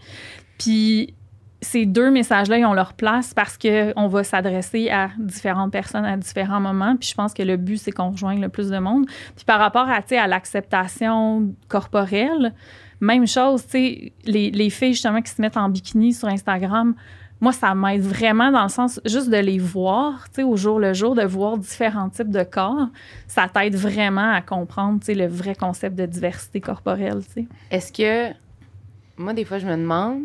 Puis 0.57 1.15
ces 1.61 1.85
deux 1.85 2.09
messages-là, 2.09 2.57
ils 2.57 2.65
ont 2.65 2.73
leur 2.73 2.93
place 2.93 3.33
parce 3.33 3.57
qu'on 3.57 4.07
va 4.07 4.23
s'adresser 4.23 4.89
à 4.89 5.11
différentes 5.19 5.71
personnes 5.71 6.05
à 6.05 6.17
différents 6.17 6.59
moments. 6.59 6.95
Puis 6.95 7.09
je 7.09 7.15
pense 7.15 7.33
que 7.33 7.43
le 7.43 7.55
but, 7.55 7.77
c'est 7.77 7.91
qu'on 7.91 8.09
rejoigne 8.09 8.41
le 8.41 8.49
plus 8.49 8.69
de 8.69 8.79
monde. 8.79 9.05
Puis 9.35 9.45
par 9.45 9.59
rapport 9.59 9.87
à, 9.87 9.99
à 9.99 10.27
l'acceptation 10.27 11.53
corporelle, 11.67 12.53
même 12.99 13.27
chose, 13.27 13.63
les, 13.73 14.11
les 14.25 14.69
filles 14.69 14.93
justement 14.93 15.21
qui 15.21 15.31
se 15.31 15.41
mettent 15.41 15.57
en 15.57 15.69
bikini 15.69 16.13
sur 16.13 16.27
Instagram, 16.27 16.95
moi, 17.41 17.51
ça 17.51 17.73
m'aide 17.73 18.03
vraiment 18.03 18.51
dans 18.51 18.63
le 18.63 18.69
sens 18.69 18.99
juste 19.03 19.29
de 19.29 19.37
les 19.37 19.57
voir, 19.57 20.25
tu 20.29 20.35
sais, 20.35 20.43
au 20.43 20.55
jour 20.55 20.79
le 20.79 20.93
jour, 20.93 21.15
de 21.15 21.23
voir 21.23 21.57
différents 21.57 22.07
types 22.09 22.29
de 22.29 22.43
corps. 22.43 22.87
Ça 23.27 23.47
t'aide 23.51 23.75
vraiment 23.75 24.31
à 24.31 24.41
comprendre, 24.41 24.99
tu 24.99 25.07
sais, 25.07 25.15
le 25.15 25.25
vrai 25.25 25.55
concept 25.55 25.95
de 25.95 26.05
diversité 26.05 26.61
corporelle, 26.61 27.23
tu 27.25 27.33
sais. 27.33 27.47
Est-ce 27.71 27.91
que, 27.91 28.35
moi, 29.17 29.33
des 29.33 29.43
fois, 29.43 29.57
je 29.57 29.65
me 29.65 29.75
demande 29.75 30.21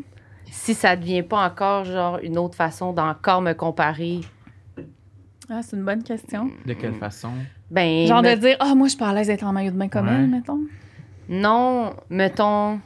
si 0.50 0.74
ça 0.74 0.96
devient 0.96 1.22
pas 1.22 1.44
encore, 1.46 1.84
genre, 1.84 2.18
une 2.22 2.38
autre 2.38 2.54
façon 2.54 2.92
d'encore 2.92 3.42
me 3.42 3.52
comparer? 3.52 4.20
Ah, 5.48 5.62
c'est 5.62 5.76
une 5.76 5.84
bonne 5.84 6.02
question. 6.02 6.50
De 6.64 6.72
quelle 6.72 6.94
façon? 6.94 7.30
Ben, 7.70 8.06
genre 8.06 8.22
me... 8.22 8.34
de 8.34 8.40
dire, 8.40 8.56
ah, 8.60 8.70
oh, 8.70 8.74
moi, 8.74 8.86
je 8.86 8.90
suis 8.90 8.98
pas 8.98 9.10
à 9.10 9.14
l'aise 9.14 9.28
d'être 9.28 9.44
en 9.44 9.52
maillot 9.52 9.70
de 9.70 9.76
bain 9.76 9.88
comme 9.88 10.08
elle, 10.08 10.26
mettons. 10.26 10.60
Non, 11.28 11.94
mettons 12.10 12.80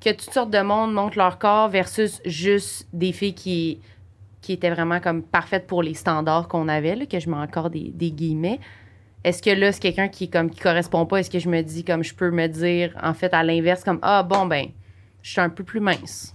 que 0.00 0.10
toutes 0.10 0.32
sortes 0.32 0.50
de 0.50 0.60
monde 0.60 0.92
montrent 0.92 1.18
leur 1.18 1.38
corps 1.38 1.68
versus 1.68 2.20
juste 2.24 2.88
des 2.92 3.12
filles 3.12 3.34
qui, 3.34 3.80
qui 4.40 4.52
étaient 4.52 4.70
vraiment 4.70 5.00
comme 5.00 5.22
parfaites 5.22 5.66
pour 5.66 5.82
les 5.82 5.94
standards 5.94 6.48
qu'on 6.48 6.68
avait, 6.68 6.96
là, 6.96 7.06
que 7.06 7.18
je 7.18 7.28
mets 7.28 7.36
encore 7.36 7.70
des, 7.70 7.90
des 7.94 8.10
guillemets. 8.10 8.60
Est-ce 9.22 9.42
que 9.42 9.50
là, 9.50 9.70
c'est 9.72 9.80
quelqu'un 9.80 10.08
qui 10.08 10.30
comme 10.30 10.50
qui 10.50 10.60
correspond 10.60 11.04
pas? 11.04 11.18
Est-ce 11.18 11.30
que 11.30 11.38
je 11.38 11.48
me 11.50 11.60
dis 11.60 11.84
comme 11.84 12.02
je 12.02 12.14
peux 12.14 12.30
me 12.30 12.46
dire 12.46 12.96
en 13.02 13.12
fait 13.12 13.34
à 13.34 13.42
l'inverse 13.42 13.84
comme 13.84 13.98
ah 14.00 14.22
bon 14.22 14.46
ben 14.46 14.68
je 15.22 15.30
suis 15.30 15.40
un 15.40 15.50
peu 15.50 15.62
plus 15.62 15.80
mince. 15.80 16.34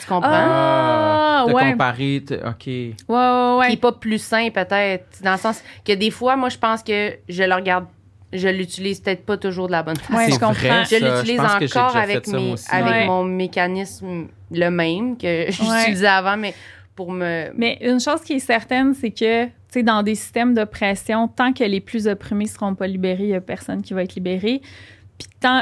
Tu 0.00 0.06
comprends? 0.06 0.30
Ah, 0.32 1.44
de 1.48 1.52
ouais. 1.52 1.72
comparer, 1.72 2.22
OK. 2.46 2.66
Ouais, 2.66 2.94
ouais, 3.08 3.56
ouais. 3.58 3.66
Qui 3.68 3.72
est 3.74 3.80
pas 3.80 3.92
plus 3.92 4.18
sain 4.22 4.48
peut-être. 4.50 5.22
Dans 5.22 5.32
le 5.32 5.38
sens 5.38 5.62
que 5.84 5.92
des 5.92 6.10
fois, 6.10 6.36
moi 6.36 6.48
je 6.48 6.58
pense 6.58 6.82
que 6.82 7.12
je 7.28 7.42
le 7.42 7.54
regarde, 7.54 7.86
je 8.32 8.48
l'utilise 8.48 9.00
peut-être 9.00 9.24
pas 9.26 9.36
toujours 9.36 9.66
de 9.66 9.72
la 9.72 9.82
bonne 9.82 9.96
façon. 9.96 10.14
Ouais, 10.14 10.26
je 10.30 10.38
comprends. 10.38 10.52
vrai, 10.54 10.84
Je 10.90 10.96
l'utilise 10.96 11.40
encore 11.40 11.96
avec, 11.96 12.26
mes, 12.28 12.54
Ouais. 12.72 13.06
mon 13.06 13.24
mécanisme 13.24 14.26
le 14.50 14.68
même 14.70 15.16
que 15.16 15.46
j'utilisais 15.50 16.06
avant, 16.06 16.36
mais 16.36 16.54
pour 16.94 17.10
me. 17.12 17.50
Mais 17.56 17.78
une 17.82 18.00
chose 18.00 18.20
qui 18.22 18.34
est 18.34 18.38
certaine, 18.38 18.94
c'est 18.94 19.10
que, 19.10 19.44
tu 19.46 19.50
sais, 19.68 19.82
dans 19.82 20.02
des 20.02 20.14
systèmes 20.14 20.54
d'oppression, 20.54 21.28
tant 21.28 21.52
que 21.52 21.64
les 21.64 21.80
plus 21.80 22.06
opprimés 22.06 22.44
ne 22.44 22.50
seront 22.50 22.74
pas 22.74 22.86
libérés, 22.86 23.24
il 23.24 23.28
n'y 23.30 23.34
a 23.34 23.40
personne 23.40 23.82
qui 23.82 23.94
va 23.94 24.02
être 24.02 24.14
libéré. 24.14 24.60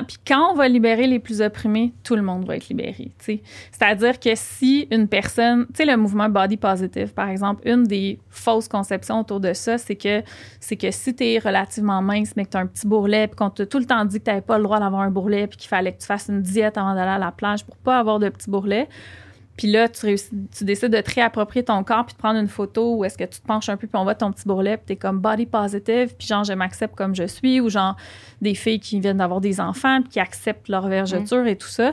Puis, 0.06 0.16
quand 0.26 0.52
on 0.52 0.54
va 0.54 0.68
libérer 0.68 1.06
les 1.06 1.18
plus 1.18 1.40
opprimés, 1.40 1.92
tout 2.04 2.14
le 2.14 2.22
monde 2.22 2.44
va 2.44 2.56
être 2.56 2.68
libéré. 2.68 3.12
C'est-à-dire 3.18 4.20
que 4.20 4.30
si 4.34 4.86
une 4.90 5.08
personne, 5.08 5.66
tu 5.68 5.76
sais, 5.76 5.84
le 5.84 5.96
mouvement 5.96 6.28
body 6.28 6.56
positive, 6.56 7.12
par 7.14 7.28
exemple, 7.28 7.62
une 7.66 7.84
des 7.84 8.18
fausses 8.28 8.68
conceptions 8.68 9.20
autour 9.20 9.40
de 9.40 9.52
ça, 9.52 9.78
c'est 9.78 9.96
que 9.96 10.22
c'est 10.60 10.76
que 10.76 10.90
si 10.90 11.14
tu 11.14 11.24
es 11.24 11.38
relativement 11.38 12.02
mince, 12.02 12.34
mais 12.36 12.44
que 12.44 12.50
tu 12.50 12.56
as 12.56 12.60
un 12.60 12.66
petit 12.66 12.86
bourrelet, 12.86 13.28
puis 13.28 13.36
qu'on 13.36 13.50
t'a 13.50 13.66
tout 13.66 13.78
le 13.78 13.86
temps 13.86 14.04
dit 14.04 14.18
que 14.18 14.24
tu 14.24 14.30
n'avais 14.30 14.42
pas 14.42 14.58
le 14.58 14.64
droit 14.64 14.78
d'avoir 14.80 15.02
un 15.02 15.10
bourrelet, 15.10 15.46
puis 15.46 15.56
qu'il 15.56 15.68
fallait 15.68 15.92
que 15.92 16.00
tu 16.00 16.06
fasses 16.06 16.28
une 16.28 16.42
diète 16.42 16.76
avant 16.76 16.94
d'aller 16.94 17.12
à 17.12 17.18
la 17.18 17.32
plage 17.32 17.64
pour 17.64 17.76
pas 17.76 17.98
avoir 17.98 18.18
de 18.18 18.28
petit 18.28 18.50
bourrelet, 18.50 18.88
puis 19.60 19.70
là, 19.70 19.90
tu, 19.90 20.06
réussis, 20.06 20.30
tu 20.56 20.64
décides 20.64 20.90
de 20.90 21.00
te 21.02 21.14
réapproprier 21.14 21.62
ton 21.62 21.84
corps 21.84 22.06
puis 22.06 22.14
de 22.14 22.18
prendre 22.18 22.40
une 22.40 22.48
photo 22.48 22.96
où 22.96 23.04
est-ce 23.04 23.18
que 23.18 23.24
tu 23.24 23.40
te 23.40 23.46
penches 23.46 23.68
un 23.68 23.76
peu 23.76 23.86
puis 23.86 23.98
on 23.98 24.04
voit 24.04 24.14
ton 24.14 24.32
petit 24.32 24.44
bourrelet 24.46 24.78
puis 24.78 24.86
t'es 24.86 24.96
comme 24.96 25.18
body 25.20 25.44
positive 25.44 26.14
puis 26.16 26.26
genre 26.26 26.44
je 26.44 26.54
m'accepte 26.54 26.94
comme 26.96 27.14
je 27.14 27.24
suis 27.26 27.60
ou 27.60 27.68
genre 27.68 27.94
des 28.40 28.54
filles 28.54 28.80
qui 28.80 28.98
viennent 29.00 29.18
d'avoir 29.18 29.42
des 29.42 29.60
enfants 29.60 30.00
puis 30.00 30.12
qui 30.12 30.20
acceptent 30.20 30.68
leur 30.70 30.88
vergeture 30.88 31.46
et 31.46 31.56
tout 31.56 31.68
ça. 31.68 31.92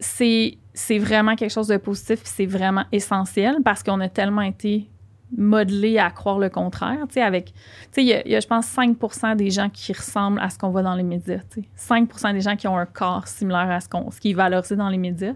C'est 0.00 0.56
c'est 0.72 0.98
vraiment 0.98 1.34
quelque 1.36 1.50
chose 1.52 1.66
de 1.68 1.76
positif 1.76 2.20
puis 2.22 2.32
c'est 2.34 2.46
vraiment 2.46 2.84
essentiel 2.90 3.56
parce 3.64 3.82
qu'on 3.82 4.00
a 4.00 4.08
tellement 4.08 4.42
été 4.42 4.88
modelé 5.36 5.98
à 5.98 6.10
croire 6.10 6.38
le 6.38 6.48
contraire, 6.48 7.00
tu 7.08 7.14
sais, 7.14 7.20
avec, 7.22 7.46
tu 7.46 7.52
sais, 7.92 8.02
il 8.02 8.06
y, 8.08 8.14
a- 8.14 8.22
il 8.26 8.32
y 8.32 8.36
a, 8.36 8.40
je 8.40 8.46
pense, 8.46 8.64
5 8.64 8.96
des 9.36 9.50
gens 9.50 9.68
qui 9.68 9.92
ressemblent 9.92 10.40
à 10.40 10.48
ce 10.48 10.56
qu'on 10.56 10.70
voit 10.70 10.82
dans 10.82 10.94
les 10.94 11.02
médias, 11.02 11.40
tu 11.52 11.60
sais. 11.60 11.68
5 11.76 12.32
des 12.32 12.40
gens 12.40 12.56
qui 12.56 12.66
ont 12.66 12.78
un 12.78 12.86
corps 12.86 13.28
similaire 13.28 13.70
à 13.70 13.80
ce, 13.80 13.88
qu'on, 13.90 14.10
ce 14.10 14.20
qui 14.20 14.30
est 14.30 14.34
valorisé 14.34 14.74
dans 14.76 14.88
les 14.88 14.96
médias. 14.96 15.34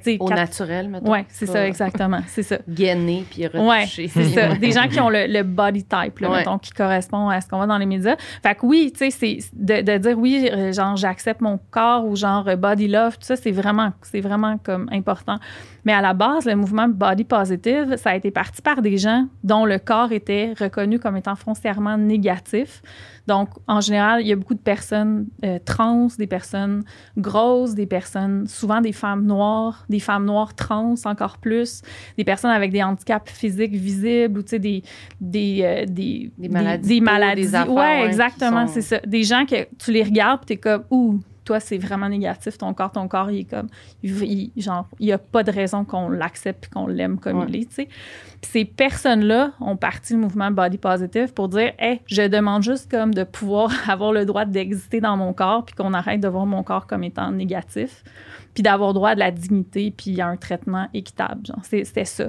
Fait 0.00 0.16
que, 0.18 0.22
Au 0.22 0.26
quatre- 0.26 0.38
naturel, 0.40 0.88
mettons. 0.88 1.10
Ouais, 1.10 1.24
c'est 1.28 1.46
ça, 1.46 1.66
exactement. 1.66 2.20
C'est 2.28 2.42
ça. 2.42 2.58
Gainé 2.68 3.24
puis 3.30 3.46
retouché. 3.46 4.08
c'est 4.08 4.24
ça. 4.24 4.54
Des 4.60 4.72
gens 4.72 4.88
qui 4.88 5.00
ont 5.00 5.08
le, 5.10 5.26
le 5.26 5.42
body 5.42 5.84
type, 5.84 6.18
là, 6.20 6.30
Ouais. 6.30 6.38
mettons, 6.38 6.58
qui 6.58 6.70
correspond 6.72 7.28
à 7.28 7.40
ce 7.40 7.48
qu'on 7.48 7.56
voit 7.58 7.66
dans 7.66 7.78
les 7.78 7.86
médias. 7.86 8.16
Fait 8.42 8.54
que 8.54 8.64
oui, 8.66 8.92
tu 8.96 9.10
sais, 9.10 9.10
c'est 9.10 9.38
de, 9.52 9.82
de 9.82 9.98
dire 9.98 10.18
oui, 10.18 10.48
euh, 10.50 10.72
genre, 10.72 10.96
j'accepte 10.96 11.40
mon 11.40 11.58
corps 11.70 12.06
ou 12.06 12.16
genre 12.16 12.46
euh, 12.48 12.56
body 12.56 12.88
love, 12.88 13.14
tout 13.18 13.26
ça, 13.26 13.36
c'est 13.36 13.50
vraiment, 13.50 13.92
c'est 14.02 14.20
vraiment 14.20 14.58
comme 14.58 14.88
important. 14.92 15.38
Mais 15.84 15.92
à 15.92 16.00
la 16.00 16.14
base, 16.14 16.44
le 16.46 16.54
mouvement 16.54 16.88
body 16.88 17.24
positive, 17.24 17.96
ça 17.96 18.10
a 18.10 18.14
été 18.16 18.30
parti 18.30 18.62
par 18.62 18.82
des 18.82 18.98
gens 18.98 19.26
dont 19.42 19.64
le 19.64 19.78
corps 19.78 20.12
était 20.12 20.54
reconnu 20.58 21.00
comme 21.00 21.16
étant 21.16 21.34
foncièrement 21.34 21.98
négatif. 21.98 22.82
Donc, 23.26 23.48
en 23.66 23.80
général, 23.80 24.20
il 24.20 24.26
y 24.28 24.32
a 24.32 24.36
beaucoup 24.36 24.54
de 24.54 24.60
personnes 24.60 25.26
euh, 25.44 25.58
trans, 25.64 26.06
des 26.18 26.26
personnes 26.26 26.82
grosses, 27.16 27.74
des 27.74 27.86
personnes, 27.86 28.46
souvent 28.46 28.80
des 28.80 28.92
femmes 28.92 29.24
noires, 29.26 29.81
des 29.88 30.00
femmes 30.00 30.24
noires 30.26 30.54
trans 30.54 30.94
encore 31.04 31.38
plus, 31.38 31.82
des 32.16 32.24
personnes 32.24 32.50
avec 32.50 32.70
des 32.72 32.82
handicaps 32.82 33.30
physiques 33.30 33.74
visibles 33.74 34.38
ou, 34.38 34.42
tu 34.42 34.50
sais, 34.50 34.58
des, 34.58 34.82
des, 35.20 35.60
euh, 35.62 35.86
des, 35.86 36.30
Des 36.38 36.48
maladies 36.48 36.88
Des, 36.88 37.00
maladies. 37.00 37.42
des 37.42 37.54
affaires, 37.54 37.72
ouais, 37.74 38.06
exactement, 38.06 38.66
sont- 38.66 38.74
c'est 38.74 38.82
ça. 38.82 38.98
Des 39.06 39.22
gens 39.24 39.44
que 39.46 39.66
tu 39.78 39.92
les 39.92 40.02
regardes 40.02 40.40
puis 40.40 40.46
t'es 40.46 40.56
comme, 40.56 40.84
ouh, 40.90 41.20
toi, 41.44 41.58
c'est 41.58 41.76
vraiment 41.78 42.08
négatif, 42.08 42.56
ton 42.56 42.72
corps, 42.72 42.92
ton 42.92 43.08
corps, 43.08 43.28
il 43.32 43.40
est 43.40 43.44
comme, 43.50 43.66
il, 44.04 44.50
il- 44.54 44.62
genre, 44.62 44.86
il 45.00 45.06
n'y 45.06 45.12
a 45.12 45.18
pas 45.18 45.42
de 45.42 45.50
raison 45.50 45.84
qu'on 45.84 46.08
l'accepte 46.08 46.66
et 46.66 46.68
qu'on 46.68 46.86
l'aime 46.86 47.18
comme 47.18 47.40
Ouais. 47.40 47.46
il 47.48 47.56
est, 47.56 47.64
tu 47.68 47.74
sais. 47.74 47.86
Puis 47.86 48.50
ces 48.52 48.64
personnes-là 48.64 49.50
ont 49.60 49.76
parti 49.76 50.12
le 50.12 50.20
mouvement 50.20 50.52
Body 50.52 50.78
Positive 50.78 51.32
pour 51.34 51.48
dire, 51.48 51.72
hey, 51.80 52.00
je 52.06 52.22
demande 52.28 52.62
juste 52.62 52.88
comme 52.88 53.12
de 53.12 53.24
pouvoir 53.24 53.70
avoir 53.90 54.12
le 54.12 54.24
droit 54.24 54.44
d'exister 54.44 55.00
dans 55.00 55.16
mon 55.16 55.32
corps 55.32 55.64
puis 55.64 55.74
qu'on 55.74 55.94
arrête 55.94 56.20
de 56.20 56.28
voir 56.28 56.46
mon 56.46 56.62
corps 56.62 56.86
comme 56.86 57.02
étant 57.02 57.32
négatif 57.32 58.04
puis 58.54 58.62
d'avoir 58.62 58.92
droit 58.94 59.10
à 59.10 59.14
de 59.14 59.20
la 59.20 59.30
dignité 59.30 59.92
puis 59.96 60.20
à 60.20 60.26
un 60.28 60.36
traitement 60.36 60.88
équitable. 60.94 61.42
C'était 61.62 62.04
ça. 62.04 62.24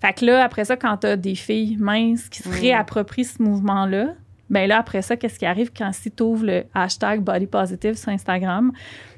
Fait 0.00 0.12
que 0.12 0.24
là, 0.24 0.44
après 0.44 0.64
ça, 0.64 0.76
quand 0.76 0.96
t'as 0.98 1.16
des 1.16 1.34
filles 1.34 1.76
minces 1.78 2.28
qui 2.28 2.42
se 2.42 2.48
Mm. 2.48 2.52
réapproprient 2.52 3.24
ce 3.24 3.42
mouvement-là, 3.42 4.08
ben 4.50 4.68
là, 4.68 4.78
après 4.78 5.02
ça, 5.02 5.16
qu'est-ce 5.16 5.38
qui 5.38 5.44
arrive 5.46 5.70
quand 5.76 5.92
si 5.92 6.10
tu 6.10 6.22
ouvres 6.22 6.46
le 6.46 6.64
hashtag 6.74 7.20
body 7.20 7.46
positive 7.46 7.94
sur 7.94 8.08
Instagram, 8.10 8.72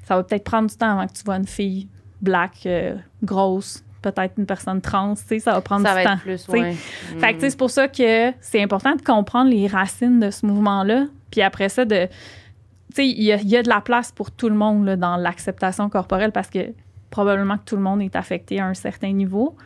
ça 0.05 0.16
va 0.16 0.22
peut-être 0.24 0.45
prendre 0.45 0.68
du 0.68 0.76
temps 0.76 0.91
avant 0.99 1.07
que 1.07 1.12
tu 1.12 1.22
vois 1.24 1.36
une 1.36 1.47
fille 1.47 1.86
black, 2.22 2.53
euh, 2.66 2.97
grosse, 3.22 3.84
peut-être 4.03 4.34
une 4.38 4.47
personne 4.47 4.80
trans, 4.80 5.14
tu 5.14 5.22
sais, 5.26 5.38
ça 5.38 5.53
va 5.53 5.61
prendre 5.61 5.86
Ça 5.86 5.91
du 5.95 5.97
va 5.99 6.05
temps. 6.05 6.12
être 6.14 6.22
plus, 6.22 6.49
ouais. 6.49 6.72
Fait 7.18 7.34
que, 7.34 7.41
sais, 7.41 7.51
c'est 7.51 7.59
pour 7.59 7.70
ça 7.70 7.86
que 7.86 8.32
c'est 8.41 8.62
important 8.62 8.97
de 8.97 9.03
comprendre 9.03 9.51
les 9.51 9.66
racines 9.66 10.18
de 10.18 10.30
ce 10.30 10.45
mouvement-là. 10.47 11.05
Puis 11.30 11.43
après 11.43 11.68
ça, 11.68 11.84
de. 11.84 12.09
Il 12.99 13.22
y, 13.22 13.32
a- 13.32 13.62
de 13.62 13.68
la 13.68 13.80
place 13.80 14.12
pour 14.12 14.30
tout 14.30 14.49
le 14.49 14.55
monde 14.55 14.88
dans 14.97 15.16
l'acceptation 15.16 15.88
corporelle 15.88 16.32
parce 16.32 16.51
que 16.51 16.72
probablement 17.11 17.57
que 17.59 17.64
tout 17.64 17.76
le 17.76 17.82
monde 17.82 18.03
est 18.03 18.16
affecté 18.16 18.61
à 18.61 18.66
un 18.66 18.74
certain 18.74 19.12
niveau. 19.12 19.57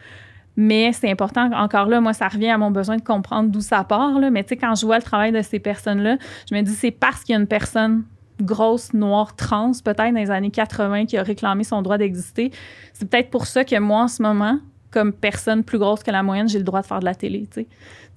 Mais 0.57 0.93
c'est 0.93 1.11
important, 1.11 1.51
encore 1.53 1.87
là, 1.87 2.01
moi, 2.01 2.13
ça 2.13 2.29
revient 2.29 2.51
à 2.51 2.59
mon 2.59 2.71
besoin 2.71 2.97
de 2.97 3.03
comprendre 3.03 3.51
d'où 3.51 3.61
ça 3.61 3.83
part. 3.83 4.19
Mais 4.31 4.45
tu 4.45 4.57
quand 4.57 4.75
je 4.77 4.87
vois 4.87 4.97
le 4.99 5.03
travail 5.03 5.33
de 5.33 5.43
ces 5.43 5.59
personnes-là, 5.59 6.17
je 6.49 6.55
me 6.55 6.63
dis, 6.63 6.73
c'est 6.73 6.93
parce 6.93 7.25
qu'il 7.25 7.33
y 7.33 7.37
a 7.37 7.41
une 7.41 7.49
personne 7.49 8.05
grosse, 8.41 8.95
noire, 8.95 9.35
trans, 9.37 9.73
peut-être 9.85 10.13
dans 10.13 10.21
les 10.21 10.31
années 10.31 10.51
80, 10.51 11.07
qui 11.07 11.17
a 11.17 11.23
réclamé 11.23 11.65
son 11.65 11.83
droit 11.83 11.99
d'exister. 11.99 12.51
C'est 12.93 13.09
peut-être 13.09 13.31
pour 13.31 13.47
ça 13.47 13.65
que 13.65 13.79
moi, 13.79 14.03
en 14.03 14.09
ce 14.09 14.23
moment, 14.23 14.59
comme 14.91 15.13
personne 15.13 15.65
plus 15.65 15.79
grosse 15.79 16.03
que 16.05 16.11
la 16.11 16.23
moyenne, 16.23 16.49
j'ai 16.49 16.59
le 16.59 16.65
droit 16.65 16.81
de 16.83 16.87
faire 16.87 17.01
de 17.01 17.05
la 17.05 17.15
télé, 17.15 17.49
tu 17.53 17.67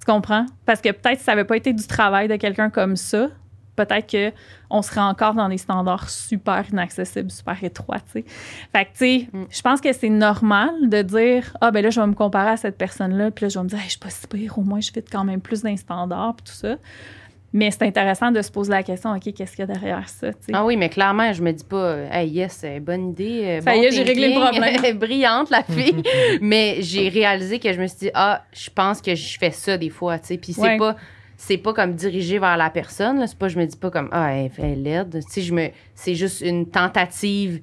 comprends? 0.06 0.46
Parce 0.64 0.80
que 0.80 0.90
peut-être 0.90 1.20
ça 1.20 1.32
n'avait 1.32 1.44
pas 1.44 1.56
été 1.56 1.72
du 1.72 1.84
travail 1.86 2.28
de 2.28 2.36
quelqu'un 2.36 2.70
comme 2.70 2.94
ça, 2.94 3.28
peut-être 3.86 4.10
qu'on 4.68 4.82
serait 4.82 5.00
encore 5.00 5.34
dans 5.34 5.48
des 5.48 5.58
standards 5.58 6.10
super 6.10 6.64
inaccessibles, 6.70 7.30
super 7.30 7.56
étroits, 7.62 8.00
tu 8.00 8.20
sais. 8.20 8.24
Fait 8.74 8.84
que, 8.84 8.90
tu 8.90 8.96
sais, 8.96 9.28
Mm. 9.32 9.44
je 9.50 9.62
pense 9.62 9.80
que 9.80 9.92
c'est 9.92 10.08
normal 10.10 10.70
de 10.88 11.02
dire 11.02 11.56
«Ah, 11.60 11.70
ben 11.70 11.82
là, 11.82 11.90
je 11.90 12.00
vais 12.00 12.06
me 12.06 12.14
comparer 12.14 12.50
à 12.50 12.56
cette 12.56 12.76
personne-là, 12.76 13.30
puis 13.30 13.44
là, 13.44 13.48
je 13.48 13.58
vais 13.58 13.64
me 13.64 13.68
dire 13.68 13.78
hey, 13.78 13.84
je 13.84 13.90
suis 13.90 13.98
pas 14.00 14.10
si 14.10 14.26
pire, 14.26 14.58
au 14.58 14.62
moins, 14.62 14.80
je 14.80 14.90
fit 14.92 15.02
quand 15.02 15.24
même 15.24 15.40
plus 15.40 15.62
d'un 15.62 15.76
standard, 15.76 16.34
puis 16.36 16.44
tout 16.52 16.58
ça.» 16.58 16.76
Mais 17.54 17.70
c'est 17.70 17.84
intéressant 17.84 18.30
de 18.30 18.42
se 18.42 18.50
poser 18.50 18.72
la 18.72 18.82
question 18.82 19.10
«OK, 19.16 19.32
qu'est-ce 19.32 19.52
qu'il 19.56 19.60
y 19.60 19.62
a 19.62 19.66
derrière 19.72 20.06
ça?». 20.06 20.26
Ah 20.52 20.66
oui, 20.66 20.76
mais 20.76 20.90
clairement, 20.90 21.32
je 21.32 21.42
me 21.42 21.50
dis 21.50 21.64
pas, 21.64 21.96
hey, 22.12 22.28
yes, 22.28 22.62
bonne 22.82 23.08
idée. 23.10 23.40
euh, 23.44 23.60
Ça 23.62 23.72
bon 23.72 23.80
y 23.80 23.86
est, 23.86 23.90
j'ai 23.92 24.02
réglé 24.02 24.34
le 24.34 24.40
problème. 24.40 24.98
brillante, 24.98 25.48
la 25.48 25.62
fille. 25.62 26.02
mais 26.42 26.76
j'ai 26.80 27.08
réalisé 27.08 27.58
que 27.58 27.72
je 27.72 27.80
me 27.80 27.86
suis 27.86 27.98
dit, 28.00 28.10
ah, 28.12 28.42
je 28.52 28.68
pense 28.68 29.00
que 29.00 29.14
je 29.14 29.38
fais 29.38 29.50
ça 29.50 29.78
des 29.78 29.88
fois, 29.88 30.18
tu 30.18 30.26
sais. 30.26 30.36
Puis 30.36 30.52
c'est 30.52 30.60
Ouais. 30.60 30.76
pas. 30.76 30.96
C'est 31.40 31.56
pas 31.56 31.72
comme 31.72 31.94
dirigé 31.94 32.38
vers 32.40 32.56
la 32.56 32.68
personne. 32.68 33.24
C'est 33.26 33.38
pas, 33.38 33.46
je 33.48 33.58
me 33.58 33.64
dis 33.64 33.76
pas 33.76 33.90
comme, 33.90 34.08
ah, 34.10 34.34
elle, 34.34 34.50
elle 34.58 34.64
est 34.64 34.74
laide. 34.76 35.20
Tu 35.24 35.32
sais, 35.32 35.40
je 35.42 35.54
me, 35.54 35.68
c'est 35.94 36.16
juste 36.16 36.40
une 36.40 36.66
tentative 36.68 37.60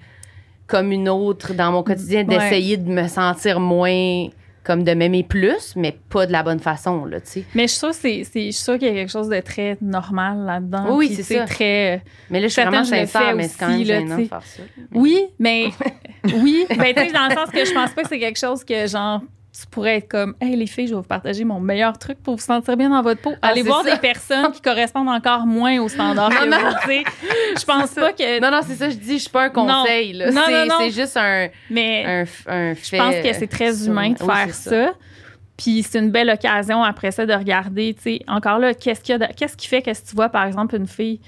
comme 0.66 0.92
une 0.94 1.10
autre 1.10 1.54
dans 1.54 1.72
mon 1.74 1.84
quotidien 1.84 2.26
Ouais. 2.26 2.38
d'essayer 2.40 2.78
de 2.78 2.90
me 2.90 3.08
sentir 3.08 3.60
moins 3.60 4.28
comme 4.64 4.84
de 4.84 4.94
m'aimer 4.94 5.22
plus, 5.24 5.76
mais 5.76 5.96
pas 6.10 6.26
de 6.26 6.32
la 6.32 6.42
bonne 6.42 6.60
façon, 6.60 7.06
là, 7.06 7.20
tu 7.22 7.28
sais. 7.30 7.44
Mais 7.54 7.64
je 7.64 7.74
suis 7.74 7.80
sûre, 7.80 7.94
c'est, 7.94 8.24
c'est- 8.24 8.52
je 8.52 8.58
suis 8.58 8.80
qu'il 8.80 8.88
y 8.88 8.92
a 8.92 8.94
quelque 8.94 9.12
chose 9.12 9.30
de 9.30 9.40
très 9.42 9.78
normal 9.80 10.40
là-dedans. 10.44 10.96
Oui, 10.98 11.14
c'est 11.14 11.22
ça. 11.22 11.46
Très, 11.46 12.02
Mais 12.32 12.40
là, 12.40 12.48
je 12.48 12.54
suis 12.54 12.62
vraiment 12.64 12.84
sincère, 12.84 13.36
mais 13.36 13.48
c'est 13.48 13.60
quand 13.60 13.68
même 13.68 13.84
gênant 13.84 14.18
de 14.18 14.24
faire 14.26 14.42
ça. 14.42 14.64
Oui, 14.92 15.28
mais 15.38 15.68
oui, 16.34 16.66
ben, 16.70 16.96
tu 16.96 17.02
sais, 17.04 17.12
dans 17.12 17.28
le 17.30 17.36
sens 17.36 17.52
que 17.52 17.64
je 17.64 17.72
pense 17.74 17.92
pas 17.92 18.02
que 18.04 18.10
c'est 18.10 18.18
quelque 18.20 18.40
chose 18.40 18.64
que 18.64 18.88
genre 18.88 19.22
tu 19.58 19.66
pourrais 19.68 19.98
être 19.98 20.10
comme 20.10 20.36
hey 20.42 20.56
les 20.56 20.68
filles, 20.68 20.88
je 20.88 20.92
vais 20.96 21.00
vous 21.02 21.08
partager 21.08 21.46
mon 21.46 21.60
meilleur 21.62 21.98
truc 21.98 22.22
pour 22.22 22.36
vous 22.36 22.42
sentir 22.42 22.76
bien 22.76 22.90
dans 22.90 23.02
votre 23.02 23.22
peau. 23.22 23.34
Ah, 23.42 23.48
Allez 23.50 23.62
voir 23.64 23.84
ça. 23.84 23.92
des 23.96 24.00
personnes 24.02 24.52
qui 24.52 24.62
correspondent 24.62 25.08
encore 25.10 25.46
moins 25.46 25.80
aux 25.80 25.88
standards 25.88 26.30
que 26.30 26.46
Non, 26.46 26.58
vous, 26.58 26.76
tu 26.82 26.88
sais. 26.88 27.04
Je 27.58 27.64
pense 27.66 27.92
pas 27.92 28.12
que 28.12 28.40
Non, 28.42 28.52
non, 28.52 28.60
c'est 28.68 28.76
ça, 28.76 28.90
je 28.90 28.96
dis, 28.96 29.14
je 29.14 29.22
suis 29.24 29.30
pas 29.30 29.44
un 29.46 29.50
conseil, 29.50 30.14
là. 30.14 30.32
Non, 30.32 30.42
c'est, 30.46 30.52
non, 30.52 30.66
non. 30.68 30.76
c'est 30.80 30.92
juste 30.92 31.16
un, 31.18 31.48
mais 31.70 32.04
un, 32.06 32.24
f- 32.24 32.48
un 32.48 32.76
fait. 32.76 32.98
je 32.98 33.02
pense 33.02 33.16
que 33.16 33.34
c'est 33.34 33.48
très 33.48 33.74
sur- 33.74 33.92
humain 33.92 34.10
de 34.12 34.22
Oui, 34.24 34.34
faire 34.36 34.54
ça. 34.54 34.92
Puis 35.58 35.84
c'est 35.84 36.00
une 36.00 36.12
belle 36.12 36.30
occasion 36.30 36.84
après 36.84 37.12
ça 37.12 37.26
de 37.26 37.34
regarder, 37.34 37.94
tu 37.94 38.02
sais, 38.02 38.20
encore 38.28 38.60
là, 38.60 38.74
qu'est-ce 38.74 39.00
qu'il 39.02 39.14
y 39.14 39.24
a 39.24 39.28
de- 39.28 39.34
qu'est-ce 39.34 39.56
qui 39.56 39.68
fait 39.70 39.82
que 39.82 39.94
si 39.94 40.04
tu 40.04 40.16
vois 40.16 40.28
par 40.28 40.46
exemple 40.46 40.76
une 40.76 40.88
fille 40.88 41.22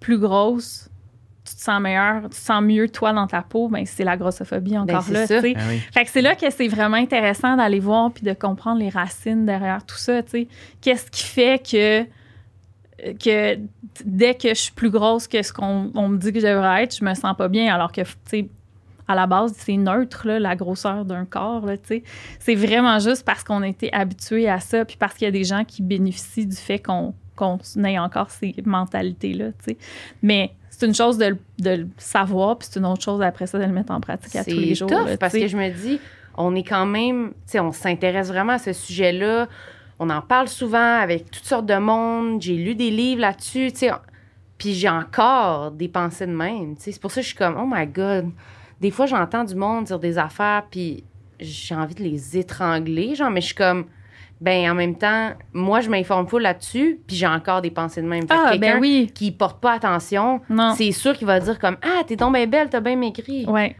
plus 0.00 0.16
grosse, 0.18 0.88
tu 1.46 1.54
te 1.54 1.60
sens 1.60 1.80
meilleur, 1.80 2.22
tu 2.22 2.28
te 2.30 2.34
sens 2.34 2.62
mieux 2.62 2.88
toi 2.88 3.12
dans 3.12 3.26
ta 3.26 3.42
peau, 3.42 3.68
ben 3.68 3.84
c'est 3.86 4.04
la 4.04 4.16
grossophobie 4.16 4.76
encore 4.76 5.02
c'est 5.02 5.12
là, 5.12 5.26
ça. 5.26 5.42
tu 5.42 5.52
sais. 5.52 5.56
Oui. 5.68 5.78
Fait 5.92 6.04
que 6.04 6.10
c'est 6.10 6.22
là 6.22 6.34
que 6.34 6.50
c'est 6.50 6.68
vraiment 6.68 6.96
intéressant 6.96 7.56
d'aller 7.56 7.80
voir 7.80 8.12
puis 8.12 8.24
de 8.24 8.32
comprendre 8.32 8.80
les 8.80 8.88
racines 8.88 9.46
derrière 9.46 9.84
tout 9.84 9.96
ça. 9.96 10.20
Qu'est-ce 10.80 11.10
qui 11.10 11.22
fait 11.22 11.62
que 11.62 12.04
que 13.18 13.58
dès 14.04 14.34
que 14.34 14.48
je 14.48 14.54
suis 14.54 14.72
plus 14.72 14.90
grosse 14.90 15.28
que 15.28 15.42
ce 15.42 15.52
qu'on 15.52 15.90
on 15.94 16.08
me 16.08 16.16
dit 16.16 16.32
que 16.32 16.40
je 16.40 16.46
devrais 16.46 16.84
être, 16.84 16.96
je 16.96 17.04
me 17.04 17.14
sens 17.14 17.36
pas 17.36 17.48
bien 17.48 17.72
alors 17.72 17.92
que 17.92 18.00
tu 18.00 18.08
sais 18.24 18.48
à 19.08 19.14
la 19.14 19.26
base, 19.26 19.54
c'est 19.56 19.76
neutre, 19.76 20.26
là, 20.26 20.40
la 20.40 20.56
grosseur 20.56 21.04
d'un 21.04 21.24
corps. 21.24 21.64
C'est 22.40 22.54
vraiment 22.56 22.98
juste 22.98 23.24
parce 23.24 23.44
qu'on 23.44 23.62
a 23.62 23.68
été 23.68 23.92
habitué 23.92 24.48
à 24.48 24.58
ça, 24.58 24.84
puis 24.84 24.96
parce 24.98 25.14
qu'il 25.14 25.26
y 25.26 25.28
a 25.28 25.30
des 25.30 25.44
gens 25.44 25.64
qui 25.64 25.82
bénéficient 25.82 26.46
du 26.46 26.56
fait 26.56 26.80
qu'on 26.80 27.14
qu'on 27.36 27.58
ait 27.84 27.98
encore 27.98 28.30
ces 28.30 28.54
mentalités-là. 28.64 29.50
Mais 30.22 30.52
c'est 30.78 30.86
une 30.86 30.94
chose 30.94 31.16
de, 31.18 31.26
le- 31.26 31.38
de 31.58 31.70
le 31.70 31.88
savoir, 31.96 32.58
puis 32.58 32.68
c'est 32.70 32.78
une 32.78 32.86
autre 32.86 33.02
chose 33.02 33.22
après 33.22 33.46
ça 33.46 33.58
de 33.58 33.64
le 33.64 33.72
mettre 33.72 33.92
en 33.92 34.00
pratique 34.00 34.36
à 34.36 34.42
c'est 34.42 34.50
tous 34.52 34.58
les 34.58 34.74
jours. 34.74 34.88
tough 34.88 35.06
là, 35.06 35.16
parce 35.16 35.32
que 35.32 35.46
je 35.48 35.56
me 35.56 35.70
dis, 35.70 35.98
on 36.36 36.54
est 36.54 36.62
quand 36.64 36.84
même, 36.86 37.30
tu 37.30 37.52
sais, 37.52 37.60
on 37.60 37.72
s'intéresse 37.72 38.28
vraiment 38.28 38.52
à 38.54 38.58
ce 38.58 38.72
sujet-là. 38.72 39.48
On 39.98 40.10
en 40.10 40.20
parle 40.20 40.48
souvent 40.48 40.98
avec 41.00 41.30
toutes 41.30 41.44
sortes 41.46 41.64
de 41.66 41.76
monde. 41.78 42.42
J'ai 42.42 42.56
lu 42.56 42.74
des 42.74 42.90
livres 42.90 43.22
là-dessus, 43.22 43.72
tu 43.72 43.78
sais. 43.78 43.90
Puis 44.58 44.74
j'ai 44.74 44.88
encore 44.90 45.70
des 45.70 45.88
pensées 45.88 46.26
de 46.26 46.32
même, 46.32 46.76
tu 46.76 46.82
sais. 46.82 46.92
C'est 46.92 47.00
pour 47.00 47.10
ça 47.10 47.20
que 47.20 47.22
je 47.22 47.28
suis 47.28 47.36
comme, 47.36 47.56
oh 47.58 47.66
my 47.66 47.86
God. 47.86 48.30
Des 48.80 48.90
fois, 48.90 49.06
j'entends 49.06 49.44
du 49.44 49.54
monde 49.54 49.84
dire 49.84 49.98
des 49.98 50.18
affaires, 50.18 50.64
puis 50.70 51.04
j'ai 51.40 51.74
envie 51.74 51.94
de 51.94 52.02
les 52.02 52.36
étrangler, 52.36 53.14
genre, 53.14 53.30
mais 53.30 53.40
je 53.40 53.46
suis 53.46 53.54
comme, 53.54 53.86
ben 54.40 54.70
en 54.70 54.74
même 54.74 54.96
temps, 54.96 55.32
moi, 55.52 55.80
je 55.80 55.88
m'informe 55.88 56.26
full 56.28 56.42
là-dessus, 56.42 57.00
puis 57.06 57.16
j'ai 57.16 57.26
encore 57.26 57.62
des 57.62 57.70
pensées 57.70 58.02
de 58.02 58.06
même. 58.06 58.22
Fait 58.22 58.28
que 58.28 58.34
Ah, 58.34 58.50
quelqu'un 58.52 58.74
ben 58.74 58.80
oui. 58.80 59.10
qui 59.14 59.32
porte 59.32 59.60
pas 59.60 59.72
attention, 59.72 60.40
c'est 60.76 60.92
sûr 60.92 61.14
qu'il 61.16 61.26
va 61.26 61.40
dire 61.40 61.58
comme, 61.58 61.76
ah, 61.82 62.02
t'es 62.06 62.16
donc 62.16 62.34
bien 62.34 62.46
belle, 62.46 62.68
t'as 62.68 62.80
bien 62.80 62.96
maigri. 62.96 63.44
Ouais. 63.46 63.76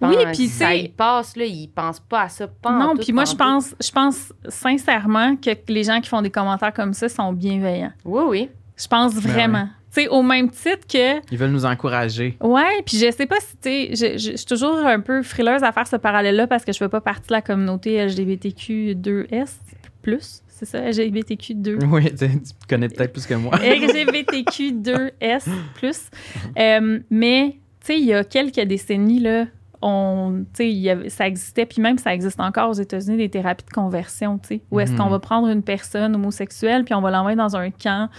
Je 0.00 0.06
Oui, 0.06 0.16
pense, 0.24 0.36
puis 0.36 0.46
ça 0.48 0.68
c'est- 0.68 0.80
y 0.82 0.88
passe, 0.88 1.36
là, 1.36 1.44
ils 1.44 1.68
pensent 1.68 2.00
pas 2.00 2.22
à 2.22 2.28
ça. 2.28 2.46
Pas 2.46 2.70
Non, 2.72 2.94
puis 2.96 3.12
moi, 3.12 3.24
je 3.24 3.34
pense, 3.34 3.74
je 3.82 3.90
pense 3.90 4.32
sincèrement 4.48 5.36
que 5.36 5.50
les 5.68 5.84
gens 5.84 6.00
qui 6.00 6.08
font 6.08 6.22
des 6.22 6.30
commentaires 6.30 6.72
comme 6.72 6.94
ça 6.94 7.08
sont 7.08 7.32
bienveillants. 7.32 7.92
Oui, 8.04 8.22
oui. 8.26 8.50
Je 8.76 8.86
pense 8.86 9.14
Ben 9.14 9.20
vraiment. 9.20 9.68
Tu 9.92 10.02
sais, 10.02 10.08
au 10.08 10.22
même 10.22 10.50
titre 10.50 10.86
que. 10.88 11.18
Ils 11.32 11.38
veulent 11.38 11.50
nous 11.50 11.64
encourager. 11.66 12.36
Ouais, 12.40 12.82
puis 12.86 12.96
je 12.98 13.10
sais 13.10 13.26
pas 13.26 13.40
si, 13.40 13.56
tu 13.56 13.58
sais, 13.62 13.88
je, 13.90 14.18
je- 14.18 14.30
je 14.32 14.36
suis 14.36 14.46
toujours 14.46 14.76
un 14.78 15.00
peu 15.00 15.22
frileuse 15.22 15.64
à 15.64 15.72
faire 15.72 15.86
ce 15.88 15.96
parallèle-là 15.96 16.46
parce 16.46 16.64
que 16.64 16.72
je 16.72 16.78
fais 16.78 16.88
pas 16.88 17.00
partie 17.00 17.26
de 17.28 17.32
la 17.32 17.42
communauté 17.42 17.96
LGBTQ2S, 18.06 19.56
plus, 20.02 20.42
c'est 20.48 20.64
ça, 20.66 20.80
LGBTQ2. 20.88 21.84
Oui, 21.86 22.14
tu 22.14 22.26
connais 22.68 22.88
peut-être 22.88 23.12
plus 23.12 23.26
que 23.26 23.34
moi. 23.34 23.56
LGBTQ2S+. 23.62 25.48
Euh, 26.58 26.98
mais, 27.10 27.56
tu 27.80 27.86
sais, 27.86 27.98
il 27.98 28.04
y 28.06 28.12
a 28.14 28.22
quelques 28.24 28.60
décennies, 28.60 29.20
là, 29.20 29.46
on, 29.82 30.44
tu 30.52 30.56
sais, 30.58 30.70
il 30.70 30.78
y 30.78 30.90
avait- 30.90 31.08
ça 31.08 31.26
existait, 31.26 31.64
puis 31.66 31.80
même 31.80 31.96
ça 31.98 32.12
existe 32.14 32.38
encore 32.40 32.70
aux 32.70 32.74
États-Unis, 32.74 33.16
des 33.16 33.28
thérapies 33.30 33.64
de 33.64 33.70
conversion, 33.70 34.38
tu 34.38 34.48
sais, 34.48 34.60
où 34.70 34.78
est-ce 34.80 34.92
qu'on 34.94 35.08
va 35.08 35.18
prendre 35.18 35.48
une 35.48 35.62
personne 35.62 36.14
homosexuelle, 36.14 36.84
puis 36.84 36.92
on 36.94 37.00
va 37.00 37.10
l'envoyer 37.10 37.36
dans 37.36 37.56
un 37.56 37.70
camp 37.70 38.10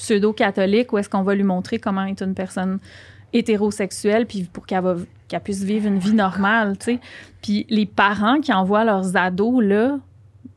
pseudo-catholique, 0.00 0.92
où 0.92 0.98
est-ce 0.98 1.08
qu'on 1.08 1.22
va 1.22 1.34
lui 1.34 1.42
montrer 1.42 1.78
comment 1.78 2.04
être 2.06 2.22
une 2.22 2.34
personne 2.34 2.78
hétérosexuelle, 3.32 4.26
puis 4.26 4.48
pour 4.52 4.66
qu'elle 4.66 4.82
puisse 5.44 5.62
vivre 5.62 5.86
une 5.86 5.98
vie 5.98 6.14
normale. 6.14 6.76
Puis 7.42 7.66
les 7.68 7.86
parents 7.86 8.40
qui 8.40 8.52
envoient 8.52 8.84
leurs 8.84 9.16
ados, 9.16 9.62
là, 9.62 9.98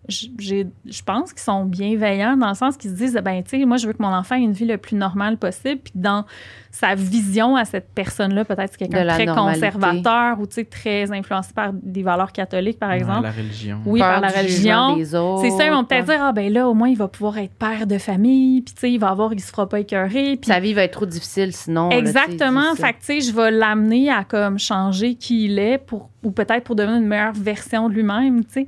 je 0.10 1.02
pense 1.06 1.32
qu'ils 1.32 1.42
sont 1.42 1.64
bienveillants 1.64 2.36
dans 2.36 2.50
le 2.50 2.56
sens 2.56 2.76
qu'ils 2.76 2.92
se 2.92 2.96
disent 2.96 3.20
ben 3.24 3.42
tu 3.42 3.58
sais 3.58 3.66
moi 3.66 3.78
je 3.78 3.88
veux 3.88 3.94
que 3.94 4.02
mon 4.02 4.14
enfant 4.14 4.36
ait 4.36 4.42
une 4.42 4.52
vie 4.52 4.66
le 4.66 4.78
plus 4.78 4.98
normale 4.98 5.38
possible 5.38 5.80
puis 5.82 5.94
dans 5.96 6.26
sa 6.72 6.94
vision 6.94 7.56
à 7.56 7.64
cette 7.64 7.88
personne 7.96 8.34
là 8.34 8.44
peut-être 8.44 8.72
c'est 8.72 8.80
quelqu'un 8.80 9.06
De 9.06 9.10
très 9.10 9.26
normalité. 9.26 9.62
conservateur 9.72 10.40
ou 10.42 10.46
tu 10.46 10.56
sais 10.56 10.66
très 10.66 11.10
influencé 11.12 11.54
par 11.54 11.72
des 11.72 12.04
valeurs 12.04 12.34
catholiques 12.34 12.80
par 12.80 12.90
Ouais, 12.90 12.98
exemple 12.98 13.24
la 13.24 13.32
religion. 13.32 13.80
oui 13.86 14.00
Peur 14.02 14.10
par 14.12 14.22
la 14.22 14.28
religion 14.30 14.96
des 14.98 15.16
autres. 15.16 15.42
c'est 15.44 15.52
ça 15.52 15.66
ils 15.68 15.72
vont 15.72 15.86
peut-être 15.86 16.06
dire 16.08 16.20
ah 16.22 16.34
ben 16.34 16.52
là 16.52 16.68
au 16.68 16.74
moins 16.74 16.90
il 16.90 16.98
va 16.98 17.08
pouvoir 17.08 17.38
être 17.38 17.54
père 17.54 17.88
de 17.88 17.98
famille 17.98 18.62
puis 18.62 18.74
tu 18.74 18.82
sais 18.82 18.92
il 18.92 19.00
va 19.00 19.08
avoir 19.10 19.32
il 19.32 19.40
se 19.40 19.52
fera 19.52 19.70
pas 19.70 19.80
écœurer 19.80 20.36
puis 20.36 20.48
Sa 20.52 20.60
vie 20.60 20.74
va 20.74 20.84
être 20.84 20.92
trop 20.94 21.06
difficile 21.06 21.54
sinon. 21.54 21.90
là, 21.90 21.98
Exactement. 21.98 22.76
fait 22.76 22.92
que, 22.94 23.00
tu 23.00 23.06
sais, 23.06 23.22
je 23.22 23.32
vais 23.34 23.52
l'amener 23.52 24.10
à 24.10 24.24
comme 24.26 24.60
changer 24.60 25.16
qui 25.16 25.46
il 25.46 25.58
est 25.60 25.78
pour, 25.78 26.10
ou 26.24 26.32
peut-être 26.32 26.64
pour 26.66 26.76
devenir 26.76 26.98
une 26.98 27.08
meilleure 27.08 27.34
version 27.34 27.88
de 27.90 27.94
lui-même, 27.94 28.44
tu 28.46 28.52
sais. 28.54 28.68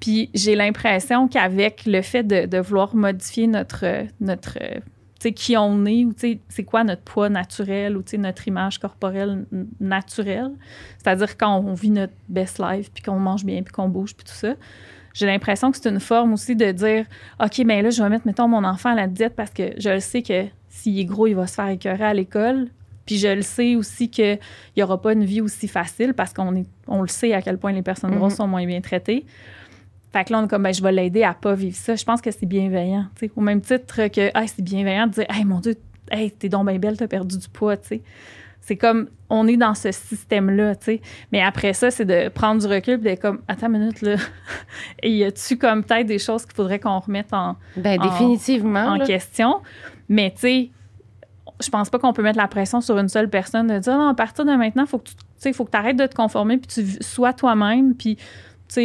Puis 0.00 0.30
j'ai 0.34 0.54
l'impression 0.54 1.28
qu'avec 1.28 1.86
le 1.86 2.02
fait 2.02 2.22
de, 2.22 2.46
de 2.46 2.58
vouloir 2.58 2.94
modifier 2.94 3.46
notre, 3.46 3.84
notre 4.20 4.58
euh, 4.60 4.80
tu 5.18 5.28
sais, 5.28 5.32
qui 5.32 5.56
on 5.56 5.86
est, 5.86 6.04
ou 6.04 6.12
tu 6.12 6.20
sais, 6.20 6.40
c'est 6.48 6.64
quoi 6.64 6.84
notre 6.84 7.02
poids 7.02 7.30
naturel, 7.30 7.96
ou 7.96 8.02
tu 8.02 8.10
sais, 8.10 8.18
notre 8.18 8.46
image 8.46 8.78
corporelle 8.78 9.46
naturelle. 9.80 10.52
C'est-à-dire 10.98 11.38
quand 11.38 11.56
on 11.58 11.72
vit 11.72 11.90
notre 11.90 12.12
best 12.28 12.58
life, 12.58 12.90
puis 12.92 13.02
qu'on 13.02 13.18
mange 13.18 13.44
bien, 13.44 13.62
puis 13.62 13.72
qu'on 13.72 13.88
bouge, 13.88 14.14
puis 14.14 14.26
tout 14.26 14.34
ça. 14.34 14.54
J'ai 15.14 15.24
l'impression 15.24 15.70
que 15.70 15.78
c'est 15.78 15.88
une 15.88 16.00
forme 16.00 16.34
aussi 16.34 16.54
de 16.54 16.70
dire 16.72 17.06
OK, 17.42 17.62
mais 17.64 17.80
là, 17.80 17.88
je 17.88 18.02
vais 18.02 18.08
mettre, 18.10 18.26
mettons, 18.26 18.48
mon 18.48 18.64
enfant 18.64 18.90
à 18.90 18.94
la 18.94 19.06
diète 19.06 19.34
parce 19.34 19.50
que 19.50 19.72
je 19.78 19.88
le 19.88 20.00
sais 20.00 20.20
que 20.20 20.44
s'il 20.68 20.98
est 20.98 21.06
gros, 21.06 21.26
il 21.26 21.34
va 21.34 21.46
se 21.46 21.54
faire 21.54 21.68
écœurer 21.68 22.04
à 22.04 22.12
l'école. 22.12 22.68
Puis 23.06 23.16
je 23.16 23.28
le 23.28 23.40
sais 23.40 23.76
aussi 23.76 24.10
qu'il 24.10 24.38
n'y 24.76 24.82
aura 24.82 25.00
pas 25.00 25.14
une 25.14 25.24
vie 25.24 25.40
aussi 25.40 25.68
facile 25.68 26.12
parce 26.12 26.34
qu'on 26.34 26.54
est, 26.56 26.66
on 26.86 27.00
le 27.00 27.08
sait 27.08 27.32
à 27.32 27.40
quel 27.40 27.56
point 27.56 27.72
les 27.72 27.80
personnes 27.80 28.14
grosses 28.14 28.34
sont 28.34 28.48
moins 28.48 28.66
bien 28.66 28.82
traitées. 28.82 29.24
Fait 30.12 30.24
que 30.24 30.32
là, 30.32 30.40
on 30.40 30.44
est 30.44 30.48
comme, 30.48 30.62
ben, 30.62 30.72
je 30.72 30.82
vais 30.82 30.92
l'aider 30.92 31.22
à 31.24 31.34
pas 31.34 31.54
vivre 31.54 31.76
ça. 31.76 31.94
Je 31.94 32.04
pense 32.04 32.20
que 32.20 32.30
c'est 32.30 32.46
bienveillant. 32.46 33.06
tu 33.18 33.26
sais. 33.26 33.32
Au 33.36 33.40
même 33.40 33.60
titre 33.60 34.08
que, 34.08 34.30
c'est 34.46 34.62
bienveillant 34.62 35.06
de 35.08 35.12
dire, 35.12 35.26
hey, 35.28 35.44
mon 35.44 35.60
Dieu, 35.60 35.74
hey, 36.10 36.30
t'es 36.30 36.48
donc 36.48 36.66
bien 36.68 36.78
belle, 36.78 36.96
t'as 36.96 37.08
perdu 37.08 37.36
du 37.38 37.48
poids, 37.48 37.76
tu 37.76 37.88
sais. 37.88 38.02
C'est 38.60 38.76
comme, 38.76 39.08
on 39.30 39.46
est 39.46 39.56
dans 39.56 39.74
ce 39.74 39.92
système-là, 39.92 40.74
tu 40.76 40.84
sais. 40.86 41.00
Mais 41.30 41.40
après 41.40 41.72
ça, 41.72 41.90
c'est 41.90 42.04
de 42.04 42.28
prendre 42.30 42.60
du 42.60 42.66
recul 42.66 42.94
et 42.94 42.98
d'être 42.98 43.22
comme, 43.22 43.40
attends 43.46 43.66
une 43.68 43.78
minute, 43.78 44.00
là. 44.02 44.16
Et 45.02 45.10
y 45.10 45.24
a-tu 45.24 45.56
comme 45.58 45.84
peut-être 45.84 46.06
des 46.06 46.18
choses 46.18 46.44
qu'il 46.46 46.54
faudrait 46.54 46.80
qu'on 46.80 46.98
remette 46.98 47.32
en, 47.32 47.56
Ben, 47.76 48.00
en- 48.00 48.04
définitivement. 48.10 48.86
en 48.94 48.98
question. 49.04 49.60
Mais 50.08 50.30
tu 50.32 50.40
sais, 50.40 50.70
je 51.62 51.68
pense 51.70 51.90
pas 51.90 51.98
qu'on 51.98 52.12
peut 52.12 52.22
mettre 52.22 52.38
la 52.38 52.48
pression 52.48 52.80
sur 52.80 52.98
une 52.98 53.08
seule 53.08 53.30
personne 53.30 53.66
de 53.68 53.78
dire 53.78 53.96
non, 53.96 54.08
à 54.08 54.14
partir 54.14 54.44
de 54.44 54.52
maintenant, 54.52 54.84
faut 54.86 54.98
que 54.98 55.10
tu 55.40 55.52
faut 55.52 55.64
que 55.64 55.70
tu 55.70 55.76
arrêtes 55.76 55.96
de 55.96 56.06
te 56.06 56.14
conformer 56.14 56.56
puis 56.58 56.66
tu 56.66 57.02
sois 57.02 57.32
toi-même 57.32 57.94
puis 57.94 58.16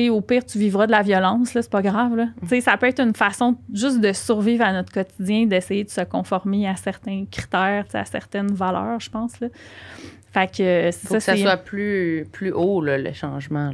au 0.10 0.22
pire, 0.22 0.46
tu 0.46 0.58
vivras 0.58 0.86
de 0.86 0.92
la 0.92 1.02
violence, 1.02 1.54
là, 1.54 1.62
c'est 1.62 1.72
pas 1.72 1.82
grave. 1.82 2.16
Là. 2.16 2.28
Sais, 2.48 2.62
Ça 2.62 2.78
peut 2.78 2.88
être 2.88 3.02
une 3.02 3.14
façon 3.14 3.58
juste 3.74 4.00
de 4.00 4.14
survivre 4.14 4.64
à 4.64 4.74
notre 4.74 4.92
quotidien, 4.92 5.46
d'essayer 5.46 5.84
de 5.84 5.90
se 5.90 6.02
conformer 6.02 6.68
à 6.68 6.76
certains 6.76 7.26
critères, 7.30 7.86
à 7.94 8.06
certaines 8.06 8.52
valeurs, 8.54 9.00
je 9.00 9.10
pense. 9.10 9.40
Là. 9.40 9.48
Fait 10.32 10.50
que 10.50 10.90
Faut 11.06 11.16
que 11.16 11.20
ça 11.20 11.36
soit 11.36 11.58
plus, 11.58 12.26
plus 12.32 12.52
haut, 12.52 12.82
là, 12.82 12.98
le 12.98 13.12
changement. 13.12 13.72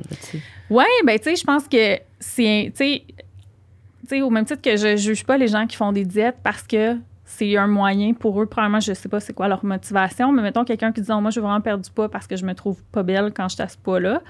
Ouais, 0.69 0.85
ben 1.05 1.17
tu 1.19 1.25
sais, 1.25 1.35
je 1.35 1.43
pense 1.43 1.67
que 1.67 1.99
c'est, 2.19 2.71
tu 2.75 2.77
sais, 2.77 3.03
tu 3.07 4.07
sais, 4.07 4.21
au 4.21 4.29
même 4.29 4.45
titre 4.45 4.61
que 4.61 4.75
je 4.75 4.95
juge 4.95 5.23
pas 5.23 5.37
les 5.37 5.47
gens 5.47 5.67
qui 5.67 5.75
font 5.75 5.91
des 5.91 6.05
diètes 6.05 6.37
parce 6.41 6.63
que 6.63 6.95
c'est 7.25 7.57
un 7.57 7.67
moyen 7.67 8.13
pour 8.13 8.41
eux. 8.41 8.45
Probablement, 8.47 8.79
je 8.79 8.93
sais 8.93 9.09
pas 9.09 9.19
c'est 9.19 9.33
quoi 9.33 9.47
leur 9.47 9.63
motivation, 9.63 10.31
mais 10.31 10.41
mettons 10.41 10.63
quelqu'un 10.63 10.91
qui 10.91 11.01
dit 11.01 11.11
moi, 11.11 11.29
je 11.29 11.39
veux 11.39 11.45
vraiment 11.45 11.61
perdre 11.61 11.83
du 11.83 11.91
poids 11.91 12.09
parce 12.09 12.25
que 12.25 12.35
je 12.35 12.45
me 12.45 12.55
trouve 12.55 12.81
pas 12.85 13.03
belle 13.03 13.31
quand 13.35 13.49
je 13.49 13.55
suis 13.55 13.63
à 13.63 13.67
ce 13.67 13.77
poids-là. 13.77 14.21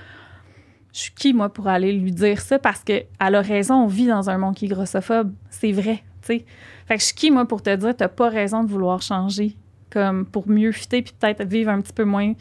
Je 0.93 0.99
suis 0.99 1.11
qui, 1.13 1.33
moi, 1.33 1.49
pour 1.49 1.67
aller 1.67 1.93
lui 1.93 2.11
dire 2.11 2.41
ça? 2.41 2.57
Parce 2.59 2.83
qu'elle 2.83 3.05
a 3.19 3.41
raison, 3.41 3.75
on 3.83 3.87
vit 3.87 4.07
dans 4.07 4.29
un 4.29 4.37
monde 4.37 4.55
qui 4.55 4.65
est 4.65 4.69
grossophobe. 4.69 5.31
C'est 5.49 5.71
vrai, 5.71 6.03
tu 6.21 6.27
sais. 6.27 6.45
Fait 6.87 6.95
que 6.95 7.01
je 7.01 7.05
suis 7.07 7.15
qui, 7.15 7.31
moi, 7.31 7.47
pour 7.47 7.61
te 7.61 7.75
dire, 7.75 7.95
t'as 7.95 8.07
pas 8.07 8.29
raison 8.29 8.63
de 8.63 8.69
vouloir 8.69 9.01
changer, 9.01 9.55
comme 9.91 10.25
pour 10.25 10.47
mieux 10.49 10.71
fitter 10.71 11.01
puis 11.01 11.13
peut-être 11.19 11.43
vivre 11.43 11.69
un 11.69 11.81
petit 11.81 11.93
peu 11.93 12.03
moins 12.05 12.33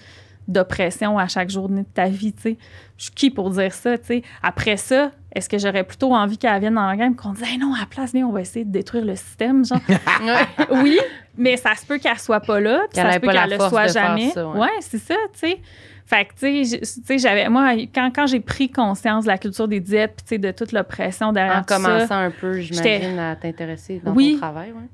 d'oppression 0.49 1.18
à 1.18 1.26
chaque 1.26 1.51
journée 1.51 1.82
de 1.82 1.88
ta 1.92 2.07
vie, 2.07 2.32
tu 2.32 2.42
sais. 2.42 2.59
Je 2.97 3.05
suis 3.05 3.12
qui 3.12 3.30
pour 3.30 3.51
dire 3.51 3.74
ça, 3.74 3.99
tu 3.99 4.07
sais? 4.07 4.22
Après 4.42 4.76
ça, 4.76 5.11
est-ce 5.34 5.49
que 5.49 5.59
j'aurais 5.59 5.84
plutôt 5.84 6.14
envie 6.14 6.38
qu'elle 6.38 6.59
vienne 6.61 6.74
dans 6.74 6.86
la 6.86 6.97
game 6.97 7.14
qu'on 7.16 7.32
dise 7.32 7.42
hey 7.42 7.59
non, 7.59 7.74
à 7.74 7.80
la 7.80 7.86
place, 7.86 8.12
on 8.14 8.30
va 8.30 8.40
essayer 8.40 8.64
de 8.64 8.70
détruire 8.70 9.05
le 9.05 9.16
système, 9.16 9.64
genre? 9.64 9.80
oui, 10.70 10.99
mais 11.36 11.57
ça 11.57 11.74
se 11.74 11.84
peut 11.84 11.99
qu'elle 11.99 12.18
soit 12.18 12.40
pas 12.40 12.61
là, 12.61 12.82
puis 12.88 12.94
Qu'elle 12.94 13.07
ça 13.07 13.12
se 13.14 13.18
peut 13.18 13.28
qu'elle 13.32 13.51
le 13.51 13.59
soit 13.59 13.88
jamais. 13.88 14.30
ça, 14.30 14.47
ouais. 14.49 14.61
ouais, 14.61 14.68
c'est 14.80 14.99
ça, 14.99 15.16
tu 15.32 15.40
sais. 15.40 15.61
Fait 16.09 16.24
que, 16.26 16.34
tu 16.38 16.84
sais, 16.84 17.18
j'avais, 17.18 17.48
moi, 17.48 17.72
quand, 17.92 18.12
quand 18.14 18.26
j'ai 18.28 18.38
pris 18.38 18.70
conscience 18.70 19.24
de 19.24 19.28
la 19.28 19.38
culture 19.38 19.66
des 19.66 19.80
diètes, 19.80 20.14
puis, 20.18 20.24
tu 20.24 20.28
sais, 20.28 20.38
de 20.38 20.52
toute 20.57 20.70
l'oppression 20.70 21.32
derrière 21.32 21.57
En 21.57 21.62
tout 21.62 21.66
ça, 21.68 21.76
commençant 21.76 22.14
un 22.14 22.30
peu, 22.30 22.61
j'imagine, 22.61 23.18
à 23.18 23.34
t'intéresser 23.34 24.00
dans 24.04 24.12
Oui. 24.12 24.34
ton 24.34 24.38
travail. 24.38 24.70
Ouais. 24.70 24.88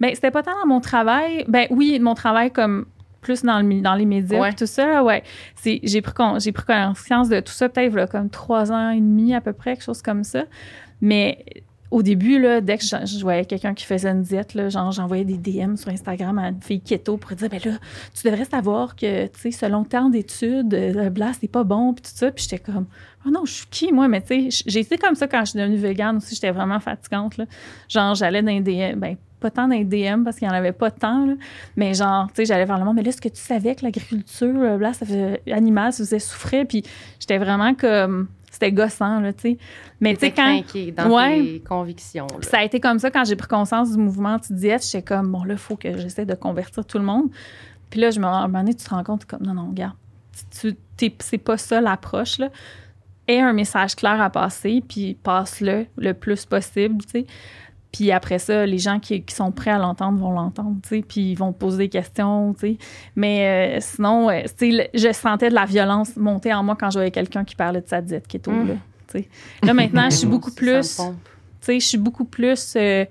Ben, 0.00 0.14
c'était 0.14 0.30
pas 0.30 0.42
tant 0.42 0.52
dans 0.60 0.66
mon 0.68 0.80
travail. 0.80 1.44
Ben 1.48 1.66
oui, 1.70 1.98
mon 1.98 2.12
travail 2.14 2.50
comme 2.50 2.84
plus 3.22 3.42
dans, 3.42 3.60
le, 3.60 3.80
dans 3.80 3.94
les 3.94 4.04
médias 4.04 4.40
Ouais. 4.40 4.52
tout 4.52 4.66
ça, 4.66 4.86
là, 4.86 5.02
ouais. 5.04 5.22
C'est, 5.56 5.80
j'ai, 5.82 6.02
pris 6.02 6.12
j'ai 6.38 6.52
pris 6.52 6.64
conscience 6.66 7.28
de 7.30 7.40
tout 7.40 7.52
ça 7.52 7.68
peut-être 7.70 7.94
là, 7.94 8.06
comme 8.06 8.28
trois 8.28 8.70
ans 8.70 8.90
et 8.90 9.00
demi 9.00 9.34
à 9.34 9.40
peu 9.40 9.52
près, 9.54 9.72
quelque 9.76 9.84
chose 9.84 10.02
comme 10.02 10.24
ça. 10.24 10.44
Mais 11.00 11.42
au 11.90 12.02
début, 12.02 12.40
là, 12.40 12.60
dès 12.60 12.78
que 12.78 12.84
je, 12.84 13.20
voyais 13.20 13.44
quelqu'un 13.44 13.74
qui 13.74 13.84
faisait 13.84 14.10
une 14.10 14.22
diète, 14.22 14.54
là, 14.54 14.68
genre 14.68 14.92
j'envoyais 14.92 15.24
des 15.24 15.36
DM 15.36 15.74
sur 15.74 15.90
Instagram 15.90 16.38
à 16.38 16.48
une 16.48 16.62
fille 16.62 16.80
keto 16.80 17.16
pour 17.16 17.34
dire, 17.36 17.48
ben 17.48 17.60
là, 17.64 17.72
tu 18.14 18.28
devrais 18.28 18.44
savoir 18.44 18.94
que, 18.94 19.26
tu 19.26 19.40
sais, 19.40 19.50
selon 19.50 19.84
tant 19.84 20.08
d'études, 20.08 20.72
euh, 20.72 20.92
le 20.92 21.10
blast, 21.10 21.40
c'est 21.40 21.48
pas 21.50 21.64
bon, 21.64 21.92
puis 21.92 22.02
tout 22.02 22.16
ça. 22.16 22.30
Puis 22.30 22.46
j'étais 22.48 22.62
comme, 22.62 22.86
oh 23.26 23.30
non, 23.30 23.44
je 23.44 23.52
suis 23.52 23.66
qui, 23.70 23.92
moi? 23.92 24.06
Mais 24.06 24.20
tu 24.20 24.50
sais, 24.50 24.62
j'ai 24.66 24.80
été 24.80 24.98
comme 24.98 25.16
ça 25.16 25.26
quand 25.26 25.44
je 25.44 25.50
suis 25.50 25.58
devenue 25.58 25.76
végane 25.76 26.18
aussi. 26.18 26.36
J'étais 26.36 26.52
vraiment 26.52 26.78
fatigante, 26.78 27.36
là. 27.38 27.46
Genre, 27.88 28.14
j'allais 28.14 28.42
dans 28.42 28.52
les 28.52 28.60
DM, 28.60 28.98
ben, 28.98 29.16
pas 29.40 29.50
tant 29.50 29.66
dans 29.66 29.74
les 29.74 29.84
DM 29.84 30.22
parce 30.22 30.36
qu'il 30.36 30.46
n'y 30.46 30.54
en 30.54 30.56
avait 30.56 30.72
pas 30.72 30.92
tant, 30.92 31.26
là. 31.26 31.34
Mais 31.74 31.94
genre, 31.94 32.28
tu 32.28 32.36
sais, 32.36 32.44
j'allais 32.44 32.66
vers 32.66 32.78
le 32.78 32.84
monde, 32.84 32.94
mais 32.94 33.02
là, 33.02 33.08
est-ce 33.08 33.20
que 33.20 33.28
tu 33.28 33.40
savais 33.40 33.74
que 33.74 33.84
l'agriculture, 33.84 34.78
blast, 34.78 35.00
ça 35.00 35.06
faisait, 35.06 35.42
animal, 35.50 35.92
ça 35.92 36.04
faisait 36.04 36.20
souffrir? 36.20 36.66
Puis 36.68 36.84
j'étais 37.18 37.38
vraiment 37.38 37.74
comme, 37.74 38.28
c'était 38.60 38.72
gossant, 38.72 39.20
là, 39.20 39.32
tu 39.32 39.40
sais. 39.52 39.58
Mais 40.00 40.14
tu 40.14 40.20
sais, 40.20 40.30
quand. 40.32 40.62
dans 40.96 41.10
Ouais. 41.16 41.40
tes 41.42 41.60
convictions. 41.60 42.26
là. 42.26 42.42
Ça 42.42 42.58
a 42.58 42.64
été 42.64 42.78
comme 42.78 42.98
ça 42.98 43.10
quand 43.10 43.24
j'ai 43.24 43.36
pris 43.36 43.48
conscience 43.48 43.92
du 43.92 43.98
mouvement 43.98 44.34
anti-diète. 44.34 44.84
J'étais 44.84 45.02
comme, 45.02 45.32
bon, 45.32 45.44
là, 45.44 45.54
il 45.54 45.58
faut 45.58 45.76
que 45.76 45.96
j'essaie 45.96 46.26
de 46.26 46.34
convertir 46.34 46.84
tout 46.84 46.98
le 46.98 47.04
monde. 47.04 47.30
Puis 47.88 48.00
là, 48.00 48.10
je 48.10 48.20
me, 48.20 48.26
à 48.26 48.28
un 48.30 48.46
moment 48.46 48.60
donné, 48.60 48.74
tu 48.74 48.84
te 48.84 48.90
rends 48.90 49.02
compte, 49.02 49.24
comme, 49.24 49.42
non, 49.42 49.54
non, 49.54 49.68
regarde, 49.68 49.94
tu, 50.60 50.76
c'est 51.20 51.38
pas 51.38 51.56
ça 51.56 51.80
l'approche, 51.80 52.38
là. 52.38 52.50
Aie 53.26 53.40
un 53.40 53.52
message 53.52 53.94
clair 53.96 54.20
à 54.20 54.28
passer, 54.28 54.82
puis 54.86 55.14
passe-le 55.14 55.86
le 55.96 56.12
plus 56.14 56.44
possible, 56.44 57.02
tu 57.04 57.10
sais. 57.20 57.26
Puis 57.92 58.12
après 58.12 58.38
ça, 58.38 58.66
les 58.66 58.78
gens 58.78 59.00
qui, 59.00 59.22
qui 59.22 59.34
sont 59.34 59.50
prêts 59.50 59.70
à 59.72 59.78
l'entendre 59.78 60.18
vont 60.18 60.30
l'entendre, 60.30 60.76
tu 60.82 60.88
sais, 60.88 61.02
puis 61.06 61.32
ils 61.32 61.34
vont 61.34 61.52
poser 61.52 61.78
des 61.78 61.88
questions, 61.88 62.54
tu 62.54 62.60
sais. 62.60 62.78
Mais 63.16 63.76
euh, 63.76 63.80
sinon, 63.80 64.30
euh, 64.30 64.42
tu 64.56 64.70
sais, 64.76 64.90
je 64.94 65.12
sentais 65.12 65.48
de 65.48 65.54
la 65.54 65.64
violence 65.64 66.16
monter 66.16 66.54
en 66.54 66.62
moi 66.62 66.76
quand 66.78 66.90
je 66.90 66.98
voyais 66.98 67.10
quelqu'un 67.10 67.44
qui 67.44 67.56
parlait 67.56 67.80
de 67.80 67.88
sa 67.88 68.00
diète 68.00 68.28
keto, 68.28 68.50
Mm. 68.52 68.68
là, 68.68 68.74
tu 69.08 69.18
sais. 69.18 69.28
Là, 69.64 69.74
maintenant, 69.74 70.08
je 70.08 70.16
suis 70.16 70.26
beaucoup 70.28 70.52
plus... 70.52 70.96
Tu 70.96 71.02
sais, 71.66 71.80
je 71.80 71.86
suis 71.86 71.98
beaucoup 71.98 72.24
plus. 72.24 72.74
euh, 72.76 73.04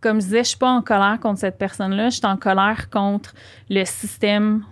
comme 0.00 0.20
je 0.20 0.26
disais, 0.26 0.44
je 0.44 0.48
suis 0.50 0.58
pas 0.58 0.70
en 0.70 0.80
colère 0.82 1.18
contre 1.20 1.40
cette 1.40 1.58
personne-là. 1.58 2.10
Je 2.10 2.16
suis 2.18 2.26
en 2.26 2.36
colère 2.36 2.88
contre 2.90 3.34
le 3.68 3.84
système 3.84 4.62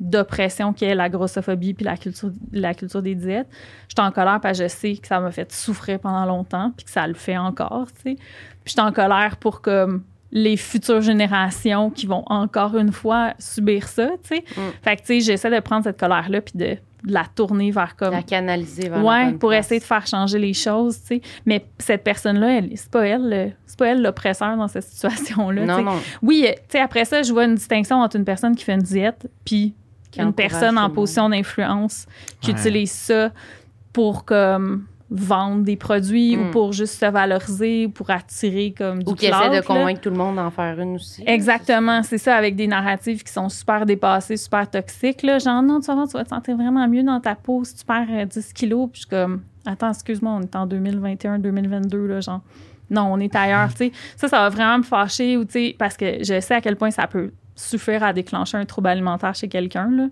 d'oppression 0.00 0.72
qui 0.72 0.84
est 0.84 0.94
la 0.94 1.08
grossophobie 1.08 1.74
puis 1.74 1.84
la 1.84 1.96
culture, 1.96 2.30
la 2.52 2.74
culture 2.74 3.02
des 3.02 3.14
diètes. 3.14 3.48
Je 3.88 3.94
suis 3.98 4.06
en 4.06 4.12
colère 4.12 4.40
parce 4.40 4.58
que 4.58 4.64
je 4.64 4.68
sais 4.68 4.96
que 4.96 5.06
ça 5.06 5.20
m'a 5.20 5.30
fait 5.30 5.50
souffrir 5.52 5.98
pendant 6.00 6.26
longtemps 6.26 6.72
puis 6.76 6.84
que 6.84 6.90
ça 6.90 7.06
le 7.06 7.14
fait 7.14 7.38
encore, 7.38 7.86
tu 7.92 8.12
sais. 8.12 8.14
Puis 8.16 8.20
je 8.66 8.70
suis 8.72 8.80
en 8.80 8.92
colère 8.92 9.36
pour 9.38 9.60
comme 9.62 10.02
les 10.32 10.56
futures 10.56 11.00
générations 11.02 11.88
qui 11.90 12.04
vont 12.06 12.24
encore 12.26 12.76
une 12.76 12.92
fois 12.92 13.32
subir 13.38 13.88
ça, 13.88 14.08
tu 14.22 14.36
sais. 14.36 14.44
Mm. 14.56 14.60
Fait 14.82 14.96
que, 14.96 15.00
tu 15.02 15.06
sais, 15.06 15.20
j'essaie 15.20 15.50
de 15.50 15.60
prendre 15.60 15.84
cette 15.84 15.98
colère-là 15.98 16.40
puis 16.42 16.52
de, 16.58 16.66
de 17.04 17.12
la 17.12 17.24
tourner 17.34 17.70
vers 17.70 17.94
comme 17.96 18.10
La 18.12 18.22
canaliser 18.22 18.88
vers 18.88 19.02
Ouais, 19.04 19.32
pour 19.34 19.50
place. 19.50 19.66
essayer 19.66 19.78
de 19.80 19.84
faire 19.86 20.06
changer 20.06 20.38
les 20.40 20.52
choses, 20.52 21.00
tu 21.00 21.06
sais. 21.06 21.20
Mais 21.46 21.64
cette 21.78 22.02
personne-là, 22.04 22.60
c'est 22.74 22.90
pas 22.90 23.06
elle, 23.06 23.30
le- 23.30 23.52
c'est 23.66 23.78
pas 23.78 23.86
elle 23.86 24.02
l'oppresseur 24.02 24.56
dans 24.56 24.68
cette 24.68 24.82
situation-là. 24.84 25.62
tu 25.62 25.66
Non, 25.68 25.82
non. 25.82 25.98
Oui, 26.22 26.44
euh, 26.46 26.52
tu 26.52 26.60
sais, 26.70 26.80
après 26.80 27.04
ça, 27.04 27.22
je 27.22 27.32
vois 27.32 27.44
une 27.44 27.54
distinction 27.54 27.96
entre 28.02 28.16
une 28.16 28.24
personne 28.24 28.54
qui 28.56 28.64
fait 28.64 28.74
une 28.74 28.82
diète 28.82 29.30
puis 29.44 29.74
une 30.18 30.32
personne 30.32 30.78
en 30.78 30.90
position 30.90 31.28
d'influence 31.28 32.06
qui 32.40 32.50
Ouais. 32.52 32.58
utilise 32.58 32.92
ça 32.92 33.30
pour 33.92 34.24
comme 34.24 34.84
vendre 35.08 35.62
des 35.62 35.76
produits 35.76 36.36
ou 36.36 36.46
Mm. 36.46 36.50
pour 36.50 36.72
juste 36.72 36.98
se 36.98 37.06
valoriser 37.06 37.86
ou 37.86 37.90
pour 37.90 38.10
attirer 38.10 38.74
comme 38.76 39.04
du 39.04 39.12
Ou 39.12 39.14
qui 39.14 39.26
essaie 39.26 39.48
de 39.50 39.54
là. 39.54 39.62
convaincre 39.62 40.00
tout 40.00 40.10
le 40.10 40.16
monde 40.16 40.34
d'en 40.34 40.50
faire 40.50 40.80
une 40.80 40.96
aussi. 40.96 41.22
Exactement, 41.24 42.02
c'est 42.02 42.18
ça, 42.18 42.34
avec 42.34 42.56
des 42.56 42.66
narratives 42.66 43.22
qui 43.22 43.32
sont 43.32 43.48
super 43.48 43.86
dépassées, 43.86 44.36
super 44.36 44.68
toxiques. 44.68 45.22
Là. 45.22 45.38
Genre, 45.38 45.62
non, 45.62 45.78
tu 45.78 45.86
vas, 45.86 45.94
voir, 45.94 46.08
tu 46.08 46.14
vas 46.14 46.24
te 46.24 46.30
sentir 46.30 46.56
vraiment 46.56 46.88
mieux 46.88 47.04
dans 47.04 47.20
ta 47.20 47.36
peau 47.36 47.62
si 47.62 47.76
tu 47.76 47.84
perds 47.84 48.06
euh, 48.10 48.24
10 48.24 48.52
kilos. 48.52 48.88
Puis 48.92 49.02
je 49.02 49.06
suis 49.06 49.08
comme, 49.10 49.42
attends, 49.64 49.90
excuse-moi, 49.90 50.32
on 50.32 50.42
est 50.42 50.56
en 50.56 50.66
2021, 50.66 51.38
2022, 51.38 52.06
là, 52.06 52.20
genre. 52.20 52.40
Non, 52.90 53.02
on 53.12 53.18
est 53.20 53.34
ailleurs, 53.36 53.70
tu 53.70 53.76
sais. 53.86 53.92
Ça, 54.16 54.26
ça 54.26 54.38
va 54.38 54.48
vraiment 54.48 54.78
me 54.78 54.82
fâcher, 54.82 55.36
ou, 55.36 55.44
tu 55.44 55.52
sais, 55.52 55.76
parce 55.78 55.96
que 55.96 56.24
je 56.24 56.40
sais 56.40 56.54
à 56.54 56.60
quel 56.60 56.74
point 56.74 56.90
ça 56.90 57.06
peut 57.06 57.30
suffire 57.56 58.04
à 58.04 58.12
déclencher 58.12 58.56
un 58.58 58.64
trouble 58.64 58.88
alimentaire 58.88 59.34
chez 59.34 59.48
quelqu'un, 59.48 59.90
là. 59.90 60.06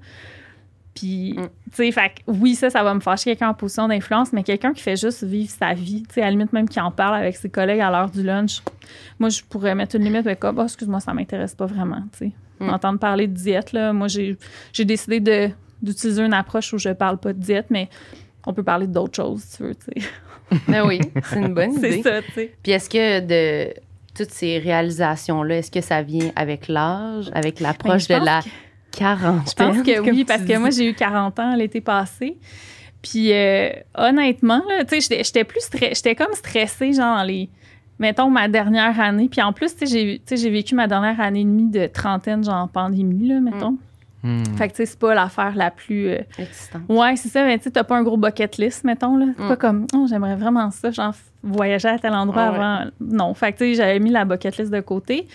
Puis, 0.94 1.32
Mm. 1.36 1.42
tu 1.42 1.48
sais, 1.72 1.90
fait 1.92 2.08
que 2.10 2.14
oui, 2.28 2.54
ça, 2.54 2.70
ça 2.70 2.84
va 2.84 2.94
me 2.94 3.00
fâcher 3.00 3.24
quelqu'un 3.30 3.48
en 3.48 3.54
position 3.54 3.88
d'influence, 3.88 4.32
mais 4.32 4.44
quelqu'un 4.44 4.72
qui 4.72 4.80
fait 4.82 4.96
juste 4.96 5.24
vivre 5.24 5.50
sa 5.50 5.74
vie, 5.74 6.04
tu 6.08 6.14
sais, 6.14 6.22
à 6.22 6.26
la 6.26 6.30
limite 6.30 6.52
même 6.52 6.68
qui 6.68 6.78
en 6.80 6.90
parle 6.92 7.16
avec 7.16 7.36
ses 7.36 7.48
collègues 7.50 7.80
à 7.80 7.90
l'heure 7.90 8.10
du 8.10 8.22
lunch, 8.22 8.62
moi, 9.18 9.28
je 9.28 9.42
pourrais 9.42 9.74
mettre 9.74 9.96
une 9.96 10.04
limite, 10.04 10.24
mais 10.24 10.36
comme, 10.36 10.58
oh, 10.60 10.64
excuse-moi, 10.64 11.00
ça 11.00 11.12
m'intéresse 11.12 11.54
pas 11.54 11.66
vraiment, 11.66 12.02
tu 12.12 12.18
sais. 12.18 12.32
Mm. 12.60 12.68
Entendre 12.70 12.98
parler 13.00 13.26
de 13.26 13.32
diète, 13.34 13.72
là, 13.72 13.92
moi, 13.92 14.06
j'ai 14.08 14.36
j'ai 14.72 14.84
décidé 14.84 15.18
de 15.20 15.50
d'utiliser 15.82 16.22
une 16.24 16.32
approche 16.32 16.72
où 16.72 16.78
je 16.78 16.88
parle 16.90 17.18
pas 17.18 17.32
de 17.32 17.40
diète, 17.40 17.66
mais 17.70 17.88
on 18.46 18.54
peut 18.54 18.62
parler 18.62 18.86
d'autres 18.86 19.16
choses, 19.16 19.42
si 19.42 19.56
tu 19.56 19.62
veux, 19.64 19.74
tu 19.74 20.00
sais. 20.00 20.08
Mais 20.68 20.80
oui, 20.80 21.00
c'est 21.24 21.40
une 21.40 21.52
bonne 21.54 21.72
C'est 21.80 21.94
idée. 21.98 22.02
ça, 22.02 22.22
tu 22.22 22.30
sais. 22.32 22.54
Puis 22.62 22.70
est-ce 22.72 22.88
que 22.88 23.20
de 23.20 23.74
toutes 24.16 24.30
ces 24.30 24.58
réalisations-là, 24.58 25.58
est-ce 25.58 25.70
que 25.70 25.80
ça 25.80 26.02
vient 26.02 26.30
avec 26.36 26.68
l'âge, 26.68 27.30
avec 27.34 27.60
l'approche 27.60 28.06
Ben, 28.08 28.16
je 28.16 28.20
de 28.20 28.24
la 28.26 28.40
pense 28.40 28.50
quarantaine? 28.92 29.42
Je 29.48 29.54
pense 29.54 29.82
que 29.86 30.00
oui, 30.10 30.24
parce 30.24 30.42
que 30.42 30.58
moi, 30.58 30.70
j'ai 30.70 30.88
eu 30.90 30.94
40 30.94 31.38
ans 31.40 31.54
l'été 31.56 31.80
passé. 31.80 32.38
Puis 33.02 33.32
euh, 33.32 33.68
honnêtement, 33.96 34.62
tu 34.88 35.00
sais, 35.00 35.18
j'étais- 35.22 35.44
plus 35.44 35.60
j'étais 35.72 36.14
comme 36.14 36.32
stressée, 36.32 36.92
genre, 36.92 37.16
dans 37.18 37.24
les. 37.24 37.48
Mettons, 37.98 38.28
ma 38.30 38.48
dernière 38.48 38.98
année. 38.98 39.28
Puis 39.30 39.40
en 39.42 39.52
plus, 39.52 39.76
tu 39.76 39.86
sais, 39.86 40.20
j'ai- 40.36 40.50
vécu 40.50 40.74
ma 40.74 40.88
dernière 40.88 41.20
année 41.20 41.42
et 41.42 41.44
demie 41.44 41.70
de 41.70 41.86
trentaine, 41.86 42.42
genre 42.42 42.62
en 42.64 42.66
pandémie, 42.68 43.28
là, 43.28 43.40
mettons. 43.40 43.76
Hmm. 44.24 44.42
Fait 44.56 44.68
que, 44.68 44.72
tu 44.72 44.76
sais, 44.78 44.86
c'est 44.86 44.98
pas 44.98 45.14
l'affaire 45.14 45.54
la 45.54 45.70
plus. 45.70 46.08
euh, 46.08 46.18
Excitant. 46.38 46.80
Ouais, 46.88 47.14
c'est 47.16 47.28
ça, 47.28 47.44
mais 47.44 47.58
tu 47.58 47.64
sais, 47.64 47.70
t'as 47.70 47.84
pas 47.84 47.96
un 47.96 48.02
gros 48.02 48.16
bucket 48.16 48.56
list, 48.56 48.82
mettons, 48.84 49.16
là. 49.18 49.26
C'est 49.36 49.44
Mm. 49.44 49.48
pas 49.48 49.56
comme, 49.56 49.86
oh, 49.94 50.06
j'aimerais 50.08 50.34
vraiment 50.34 50.70
ça, 50.70 50.90
genre, 50.90 51.14
voyager 51.44 51.88
à 51.88 51.98
tel 51.98 52.12
endroit 52.14 52.42
Ah 52.42 52.50
ouais. 52.52 52.58
avant. 52.58 52.90
Non, 53.00 53.34
fait 53.34 53.52
que, 53.52 53.58
tu 53.58 53.64
sais, 53.64 53.74
j'avais 53.74 53.98
mis 54.00 54.10
la 54.10 54.24
bucket 54.24 54.56
list 54.56 54.70
de 54.72 54.80
côté. 54.80 55.26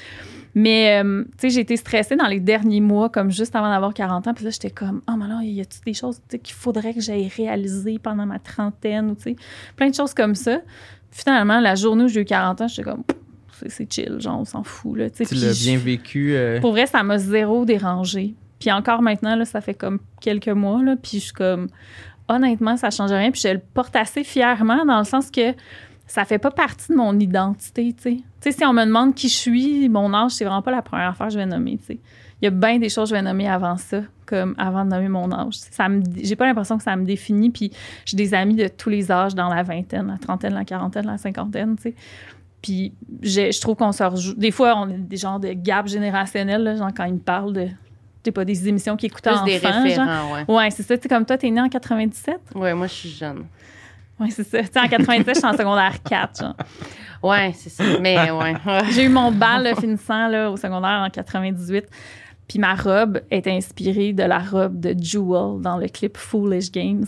Mais, 0.55 0.99
euh, 1.03 1.23
tu 1.23 1.31
sais, 1.41 1.49
j'ai 1.51 1.61
été 1.61 1.77
stressée 1.77 2.15
dans 2.15 2.25
les 2.25 2.39
derniers 2.39 2.81
mois, 2.81 3.09
comme 3.09 3.29
juste 3.31 3.55
avant 3.55 3.69
d'avoir 3.69 3.93
40 3.93 4.27
ans. 4.27 4.33
Puis 4.33 4.43
là, 4.45 4.49
j'étais 4.51 4.71
comme, 4.71 5.01
oh, 5.07 5.13
mais 5.15 5.27
là, 5.27 5.39
y 5.43 5.61
a-tu 5.61 5.79
des 5.85 5.93
choses 5.93 6.19
qu'il 6.41 6.55
faudrait 6.55 6.93
que 6.93 7.01
j'aille 7.01 7.27
réaliser 7.35 7.99
pendant 7.99 8.25
ma 8.25 8.39
trentaine 8.39 9.11
ou, 9.11 9.15
tu 9.15 9.21
sais, 9.23 9.35
plein 9.75 9.89
de 9.89 9.95
choses 9.95 10.13
comme 10.15 10.33
ça. 10.35 10.57
Finalement, 11.11 11.59
la 11.59 11.75
journée 11.75 12.03
où 12.05 12.07
j'ai 12.07 12.21
eu 12.21 12.25
40 12.25 12.61
ans, 12.61 12.67
j'étais 12.67 12.83
comme, 12.83 13.03
c'est- 13.67 13.91
chill, 13.93 14.15
genre, 14.19 14.39
on 14.39 14.45
s'en 14.45 14.63
fout, 14.63 14.97
là. 14.97 15.09
tu 15.09 15.23
Puis 15.23 15.35
l'as 15.37 15.53
bien 15.53 15.77
vécu. 15.77 16.33
euh, 16.35 16.59
pour 16.59 16.71
vrai, 16.71 16.87
ça 16.87 17.03
m'a 17.03 17.17
zéro 17.19 17.63
dérangé. 17.65 18.33
Puis 18.59 18.71
encore 18.71 19.01
maintenant, 19.03 19.35
là, 19.35 19.45
ça 19.45 19.61
fait 19.61 19.73
comme 19.75 19.99
quelques 20.19 20.49
mois, 20.49 20.81
là, 20.83 20.95
puis 21.01 21.19
je 21.19 21.25
suis 21.25 21.33
comme, 21.33 21.67
honnêtement, 22.27 22.75
ça 22.75 22.89
change 22.89 23.11
rien. 23.11 23.31
Puis 23.31 23.41
je 23.41 23.49
le 23.49 23.59
porte 23.73 23.95
assez 23.95 24.23
fièrement 24.23 24.83
dans 24.85 24.97
le 24.99 25.05
sens 25.05 25.29
que 25.31 25.53
ça 26.11 26.25
fait 26.25 26.39
pas 26.39 26.51
partie 26.51 26.91
de 26.91 26.97
mon 26.97 27.17
identité, 27.19 27.93
tu 27.95 28.01
sais. 28.03 28.15
Tu 28.15 28.23
sais, 28.39 28.51
si 28.51 28.65
on 28.65 28.73
me 28.73 28.83
demande 28.85 29.13
qui 29.15 29.29
je 29.29 29.35
suis, 29.35 29.89
mon 29.89 30.13
âge, 30.13 30.31
c'est 30.31 30.43
vraiment 30.45 30.61
pas 30.61 30.71
la 30.71 30.81
première 30.81 31.09
affaire 31.09 31.27
que 31.27 31.33
je 31.33 31.37
vais 31.39 31.45
nommer, 31.45 31.77
tu 31.77 31.85
sais. 31.85 31.99
Il 32.41 32.45
y 32.45 32.47
a 32.47 32.51
bien 32.51 32.79
des 32.79 32.87
choses 32.89 33.09
que 33.09 33.15
je 33.15 33.21
vais 33.21 33.21
nommer 33.21 33.47
avant 33.49 33.75
ça, 33.77 34.01
comme 34.25 34.55
avant 34.57 34.85
de 34.85 34.89
nommer 34.91 35.09
mon 35.09 35.31
âge. 35.31 35.55
Ça 35.55 35.89
me, 35.89 36.01
j'ai 36.23 36.35
pas 36.37 36.45
l'impression 36.45 36.77
que 36.77 36.83
ça 36.83 36.95
me 36.95 37.03
définit. 37.05 37.49
Puis 37.49 37.69
j'ai 38.05 38.15
des 38.15 38.33
amis 38.33 38.55
de 38.55 38.69
tous 38.69 38.89
les 38.89 39.11
âges 39.11 39.35
dans 39.35 39.49
la 39.49 39.61
vingtaine, 39.61 40.07
la 40.07 40.17
trentaine, 40.17 40.53
la 40.53 40.63
quarantaine, 40.63 41.05
la 41.05 41.17
cinquantaine, 41.17 41.75
tu 41.75 41.83
sais. 41.83 41.95
Puis 42.61 42.93
je, 43.21 43.51
je 43.51 43.61
trouve 43.61 43.75
qu'on 43.75 43.91
se 43.91 44.03
rejoue. 44.03 44.33
Des 44.35 44.51
fois, 44.51 44.75
on 44.77 44.83
a 44.83 44.93
des 44.97 45.17
genres 45.17 45.39
de 45.39 45.49
gap 45.53 45.87
générationnel, 45.87 46.63
là, 46.63 46.75
genre 46.75 46.91
quand 46.95 47.05
ils 47.05 47.13
me 47.13 47.19
parlent 47.19 47.53
de. 47.53 47.67
Sais, 48.25 48.31
pas 48.33 48.45
des 48.45 48.67
émissions 48.67 48.95
qui 48.97 49.05
écoutent 49.07 49.23
Plus 49.23 49.43
des 49.45 49.59
genre. 49.59 49.71
référents, 49.73 50.33
ouais. 50.33 50.45
Ouais, 50.47 50.69
c'est 50.71 50.83
ça. 50.83 50.97
Tu 50.97 51.03
sais, 51.03 51.09
comme 51.09 51.25
toi, 51.25 51.37
t'es 51.37 51.49
né 51.49 51.61
en 51.61 51.69
97. 51.69 52.37
Ouais, 52.55 52.73
moi, 52.73 52.87
je 52.87 52.93
suis 52.93 53.09
jeune. 53.09 53.45
Ouais, 54.19 54.29
c'est 54.29 54.43
ça. 54.43 54.81
En 54.81 54.87
97, 54.87 55.35
je 55.35 55.39
suis 55.39 55.47
en 55.47 55.57
secondaire 55.57 55.95
4. 56.03 56.41
genre. 56.41 56.55
Ouais, 57.23 57.53
c'est 57.55 57.69
ça. 57.69 57.83
Mais 58.01 58.31
ouais. 58.31 58.53
J'ai 58.91 59.03
eu 59.05 59.09
mon 59.09 59.31
bal 59.31 59.63
là, 59.63 59.75
finissant 59.75 60.27
là, 60.27 60.51
au 60.51 60.57
secondaire 60.57 61.03
en 61.05 61.09
98. 61.09 61.85
Puis 62.47 62.59
ma 62.59 62.75
robe 62.75 63.21
est 63.29 63.47
inspirée 63.47 64.13
de 64.13 64.23
la 64.23 64.39
robe 64.39 64.79
de 64.79 64.95
Jewel 64.97 65.61
dans 65.61 65.77
le 65.77 65.87
clip 65.87 66.17
Foolish 66.17 66.71
Games. 66.71 67.05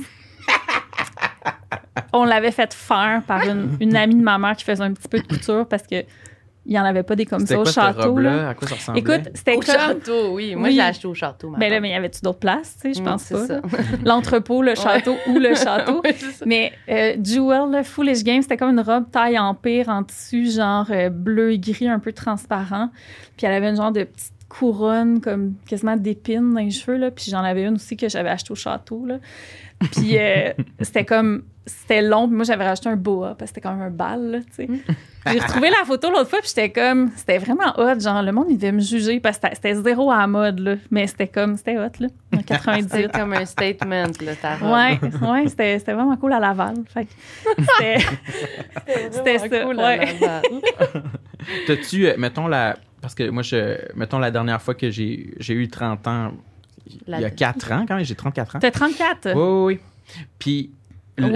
On 2.13 2.25
l'avait 2.25 2.51
fait 2.51 2.73
faire 2.73 3.21
par 3.25 3.41
une, 3.47 3.77
une 3.79 3.95
amie 3.95 4.15
de 4.15 4.23
ma 4.23 4.37
mère 4.37 4.55
qui 4.55 4.63
faisait 4.65 4.83
un 4.83 4.93
petit 4.93 5.07
peu 5.07 5.19
de 5.19 5.27
couture 5.27 5.67
parce 5.67 5.83
que 5.83 6.03
il 6.65 6.73
n'y 6.73 6.79
en 6.79 6.83
avait 6.85 7.01
pas 7.03 7.15
des 7.15 7.25
comme 7.25 7.39
C'était 7.39 7.55
ça 7.55 7.59
au 7.59 7.63
quoi 7.63 7.71
château. 7.71 8.17
là. 8.19 8.49
À 8.49 8.53
quoi 8.53 8.67
ça 8.67 8.75
ressemblait? 8.75 9.01
Écoute, 9.01 9.29
c'était 9.33 9.55
Au 9.55 9.59
comme. 9.61 9.75
château, 9.75 10.33
oui. 10.35 10.55
Moi, 10.55 10.67
Oui. 10.69 10.75
l'ai 10.75 10.81
acheté 10.81 11.07
au 11.07 11.13
château. 11.13 11.49
ma 11.49 11.57
Ben 11.57 11.69
là, 11.69 11.75
tante. 11.77 11.81
mais 11.81 11.89
y 11.89 11.93
avait-tu 11.95 12.21
d'autres 12.21 12.39
places, 12.39 12.77
tu 12.79 12.89
sais? 12.89 12.93
Je 12.93 13.01
Mm, 13.01 13.05
pense 13.05 13.23
c'est 13.23 13.33
pas. 13.33 13.45
ça. 13.47 13.53
là. 13.55 13.61
L'entrepôt, 14.05 14.61
le 14.61 14.75
château 14.75 15.15
ou 15.27 15.39
le 15.39 15.55
château. 15.55 16.01
Oui. 16.03 16.11
Mais 16.45 16.71
euh, 16.89 17.15
Jewel, 17.23 17.71
le 17.71 17.83
Foolish 17.83 18.23
Game, 18.23 18.41
c'était 18.43 18.57
comme 18.57 18.69
une 18.71 18.79
robe 18.81 19.09
taille 19.11 19.39
empire 19.39 19.89
en 19.89 20.03
tissu, 20.03 20.51
genre 20.51 20.85
euh, 20.91 21.09
bleu 21.09 21.53
et 21.53 21.59
gris, 21.59 21.87
un 21.87 21.99
peu 21.99 22.13
transparent. 22.13 22.89
Puis 23.37 23.47
elle 23.47 23.53
avait 23.53 23.69
une 23.69 23.77
genre 23.77 23.91
de 23.91 24.03
petite 24.03 24.33
couronne, 24.47 25.21
comme 25.21 25.53
quasiment 25.67 25.95
d'épines 25.95 26.53
dans 26.53 26.59
les 26.59 26.71
cheveux, 26.71 26.97
là. 26.97 27.09
Puis 27.09 27.25
j'en 27.31 27.39
avais 27.43 27.63
une 27.63 27.75
aussi 27.75 27.97
que 27.97 28.07
j'avais 28.09 28.29
achetée 28.29 28.51
au 28.51 28.55
château, 28.55 29.05
là. 29.05 29.17
Puis 29.93 30.17
euh, 30.19 30.51
c'était 30.81 31.05
comme... 31.05 31.43
C'était 31.65 32.01
long, 32.01 32.27
puis 32.27 32.35
moi, 32.35 32.43
j'avais 32.43 32.65
rajouté 32.67 32.89
un 32.89 32.95
boa, 32.95 33.35
parce 33.37 33.51
que 33.51 33.55
c'était 33.55 33.61
comme 33.61 33.79
un 33.81 33.91
bal, 33.91 34.31
là, 34.31 34.39
tu 34.39 34.45
sais. 34.51 34.67
J'ai 35.31 35.39
retrouvé 35.39 35.69
la 35.69 35.85
photo 35.85 36.09
l'autre 36.09 36.27
fois, 36.31 36.39
puis 36.39 36.47
j'étais 36.49 36.71
comme... 36.71 37.11
C'était 37.15 37.37
vraiment 37.37 37.71
hot, 37.77 37.99
genre, 37.99 38.23
le 38.23 38.31
monde, 38.31 38.47
il 38.49 38.57
devait 38.57 38.71
me 38.71 38.79
juger, 38.79 39.19
parce 39.19 39.37
que 39.37 39.43
c'était- 39.49 39.55
c'était 39.55 39.75
zéro 39.75 40.09
à 40.11 40.17
la 40.17 40.27
mode, 40.27 40.59
là. 40.59 40.75
Mais 40.89 41.05
c'était 41.05 41.27
comme... 41.27 41.57
C'était 41.57 41.77
hot, 41.77 41.91
là, 41.99 42.07
en 42.35 42.41
98. 42.41 42.89
C'est 42.91 43.11
comme 43.19 43.33
un 43.33 43.45
statement, 43.45 44.05
là, 44.21 44.35
ta 44.41 44.55
robe. 44.55 44.71
Ouais, 44.71 44.99
ouais, 45.29 45.47
c'était 45.47 45.77
c'était 45.77 45.93
vraiment 45.93 46.17
cool 46.17 46.33
à 46.33 46.39
Laval. 46.39 46.77
Fait 46.91 47.05
que 47.05 47.11
c'était 47.59 48.05
c'était 49.11 49.37
ça. 49.37 49.47
Cool, 49.49 49.77
ouais. 49.77 49.97
la 49.97 50.05
Laval. 50.05 50.41
T'as-tu, 51.67 52.07
euh, 52.07 52.15
mettons 52.17 52.47
la. 52.47 52.77
Parce 53.01 53.15
que 53.15 53.29
moi, 53.29 53.43
je, 53.43 53.77
mettons 53.95 54.19
la 54.19 54.31
dernière 54.31 54.61
fois 54.61 54.73
que 54.75 54.89
j'ai 54.89 55.33
j'ai 55.39 55.53
eu 55.53 55.67
30 55.67 56.07
ans, 56.07 56.31
il 56.87 56.99
y 57.09 57.13
a 57.13 57.19
La- 57.19 57.29
4 57.29 57.71
ans 57.71 57.85
quand 57.87 57.95
même, 57.95 58.05
j'ai 58.05 58.15
34 58.15 58.55
ans. 58.55 58.59
T'as 58.59 58.71
34? 58.71 59.33
Oui, 59.33 59.33
oui, 59.35 59.75
oui. 59.75 59.79
Puis, 60.39 60.71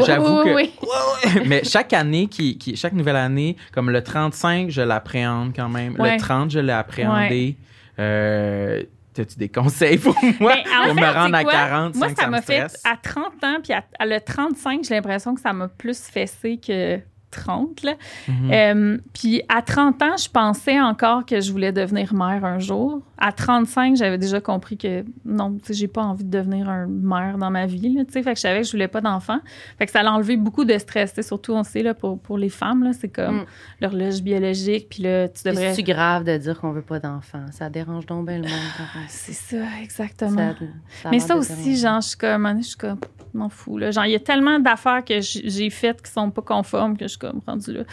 j'avoue 0.05 0.39
oui, 0.39 0.45
que. 0.45 0.55
oui. 0.55 0.71
Ouais, 0.81 1.35
ouais. 1.35 1.43
Mais 1.45 1.63
chaque 1.63 1.93
année, 1.93 2.27
qui, 2.27 2.57
qui, 2.57 2.75
chaque 2.75 2.93
nouvelle 2.93 3.15
année, 3.15 3.55
comme 3.71 3.89
le 3.89 4.03
35, 4.03 4.69
je 4.69 4.81
l'appréhende 4.81 5.53
quand 5.55 5.69
même. 5.69 5.95
Ouais. 5.99 6.13
Le 6.13 6.19
30, 6.19 6.51
je 6.51 6.59
l'ai 6.59 6.73
appréhendé. 6.73 7.55
Euh, 7.99 8.83
T'as-tu 9.13 9.37
des 9.37 9.47
conseils 9.47 9.97
pour 9.97 10.13
moi? 10.41 10.55
Ben, 10.55 10.71
en 10.77 10.85
pour 10.87 10.95
me 10.95 11.13
rendre 11.13 11.35
à 11.35 11.43
quoi? 11.43 11.53
45 11.53 11.97
Moi, 11.97 12.09
ça 12.15 12.27
m'a 12.27 12.41
fait 12.41 12.67
à 12.83 12.97
30 13.01 13.25
ans, 13.45 13.57
puis 13.63 13.71
à, 13.71 13.81
à 13.97 14.05
le 14.05 14.19
35, 14.19 14.83
j'ai 14.83 14.95
l'impression 14.95 15.33
que 15.33 15.39
ça 15.39 15.53
m'a 15.53 15.69
plus 15.69 16.01
fessé 16.01 16.57
que 16.57 16.99
30. 17.35 17.83
Là. 17.83 17.93
Mhm. 18.27 18.51
Euh, 18.51 18.97
puis 19.13 19.41
à 19.49 19.61
30 19.61 20.01
ans, 20.01 20.17
je 20.17 20.29
pensais 20.29 20.79
encore 20.79 21.25
que 21.25 21.41
je 21.41 21.51
voulais 21.51 21.71
devenir 21.71 22.13
mère 22.13 22.43
un 22.45 22.59
jour. 22.59 23.01
À 23.17 23.31
35, 23.31 23.95
j'avais 23.95 24.17
déjà 24.17 24.41
compris 24.41 24.77
que 24.77 25.05
non, 25.23 25.53
tu 25.57 25.67
sais, 25.67 25.73
j'ai 25.73 25.87
pas 25.87 26.01
envie 26.03 26.23
de 26.25 26.29
devenir 26.29 26.67
un 26.69 26.85
mère 26.87 27.37
dans 27.37 27.49
ma 27.49 27.65
vie. 27.65 27.95
Tu 28.05 28.13
sais. 28.13 28.23
fait 28.23 28.31
que 28.33 28.35
je 28.37 28.41
savais 28.41 28.61
que 28.61 28.67
je 28.67 28.71
voulais 28.71 28.87
pas 28.89 29.01
d'enfant. 29.01 29.39
Fait 29.77 29.85
que 29.85 29.91
ça 29.91 30.01
a 30.01 30.05
enlevé 30.11 30.35
beaucoup 30.37 30.65
de 30.65 30.77
stress. 30.77 31.11
tu 31.13 31.15
sais, 31.21 31.27
Surtout, 31.27 31.53
on 31.53 31.63
sait, 31.63 31.81
là, 31.83 31.93
pour, 31.93 32.19
pour 32.19 32.37
les 32.37 32.49
femmes, 32.49 32.83
là, 32.83 32.91
c'est 32.93 33.07
comme 33.09 33.41
Mm. 33.41 33.45
l'horloge 33.81 34.21
biologique. 34.21 34.87
Puis 34.89 35.03
là, 35.03 35.27
tu 35.29 35.43
devrais. 35.47 35.73
C'est 35.73 35.83
grave 35.83 36.23
de 36.25 36.37
dire 36.37 36.59
qu'on 36.59 36.71
veut 36.71 36.81
pas 36.81 36.99
d'enfants. 36.99 37.45
Ça 37.51 37.69
dérange 37.69 38.05
donc 38.05 38.27
bien 38.27 38.37
le 38.37 38.43
monde. 38.43 38.51
quand 38.77 38.83
on- 38.99 39.05
C'est 39.07 39.33
ça, 39.33 39.57
exactement. 39.81 40.35
Ça- 40.53 40.65
ça 41.03 41.07
a 41.09 41.11
Mais 41.11 41.19
ça 41.19 41.35
aussi, 41.37 41.77
genre, 41.77 42.01
je 42.01 42.07
suis 42.09 42.17
comme, 42.17 42.47
je 42.57 42.67
suis 42.67 42.77
comme, 42.77 42.99
je 43.33 43.37
m'en 43.39 43.49
fous, 43.49 43.77
là. 43.77 43.91
Genre, 43.91 44.05
il 44.05 44.11
y 44.11 44.15
a 44.15 44.19
tellement 44.19 44.59
d'affaires 44.59 45.03
que 45.05 45.19
j'ai 45.21 45.69
faites 45.69 46.01
qui 46.01 46.11
sont 46.11 46.31
pas 46.31 46.41
conformes 46.41 46.97
que 46.97 47.05
je 47.05 47.09
suis 47.09 47.19
comme 47.19 47.41
rendue 47.47 47.73
là. 47.73 47.83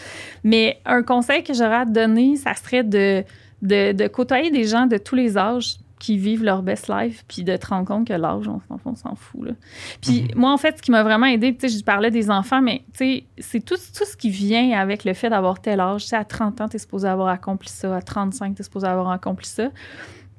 Mais 0.44 0.80
un 0.84 1.02
conseil 1.02 1.42
que 1.42 1.52
j'aurais 1.54 1.76
à 1.76 1.86
te 1.86 1.90
donner, 1.90 2.36
ça 2.36 2.54
serait 2.54 2.84
de, 2.84 3.24
de, 3.62 3.92
de 3.92 4.06
côtoyer 4.08 4.50
des 4.50 4.64
gens 4.64 4.86
de 4.86 4.96
tous 4.98 5.14
les 5.14 5.38
âges 5.38 5.76
qui 5.98 6.18
vivent 6.18 6.42
leur 6.42 6.62
best 6.64 6.88
life, 6.88 7.24
puis 7.28 7.44
de 7.44 7.56
te 7.56 7.64
rendre 7.68 7.86
compte 7.86 8.08
que 8.08 8.12
l'âge, 8.12 8.48
on, 8.48 8.58
s'en- 8.66 8.80
on 8.84 8.96
s'en 8.96 9.14
fout, 9.14 9.44
là. 9.46 9.52
Puis 10.00 10.26
moi, 10.34 10.50
en 10.52 10.56
fait, 10.56 10.78
ce 10.78 10.82
qui 10.82 10.90
m'a 10.90 11.04
vraiment 11.04 11.26
aidé, 11.26 11.54
tu 11.56 11.68
sais, 11.68 11.78
je 11.78 11.84
parlais 11.84 12.10
des 12.10 12.28
enfants, 12.28 12.60
mais 12.60 12.78
tu 12.92 12.98
sais, 12.98 13.24
c'est 13.38 13.64
tout, 13.64 13.76
tout 13.76 14.04
ce 14.04 14.16
qui 14.16 14.28
vient 14.28 14.76
avec 14.80 15.04
le 15.04 15.14
fait 15.14 15.30
d'avoir 15.30 15.60
tel 15.60 15.78
âge. 15.78 16.02
Tu 16.02 16.08
sais, 16.08 16.16
à 16.16 16.24
30 16.24 16.60
ans, 16.60 16.68
tu 16.68 16.74
es 16.74 16.78
supposé 16.80 17.06
avoir 17.06 17.28
accompli 17.28 17.68
ça. 17.68 17.94
À 17.96 18.02
35, 18.02 18.56
tu 18.56 18.62
es 18.62 18.64
supposé 18.64 18.88
avoir 18.88 19.10
accompli 19.12 19.46
ça. 19.46 19.70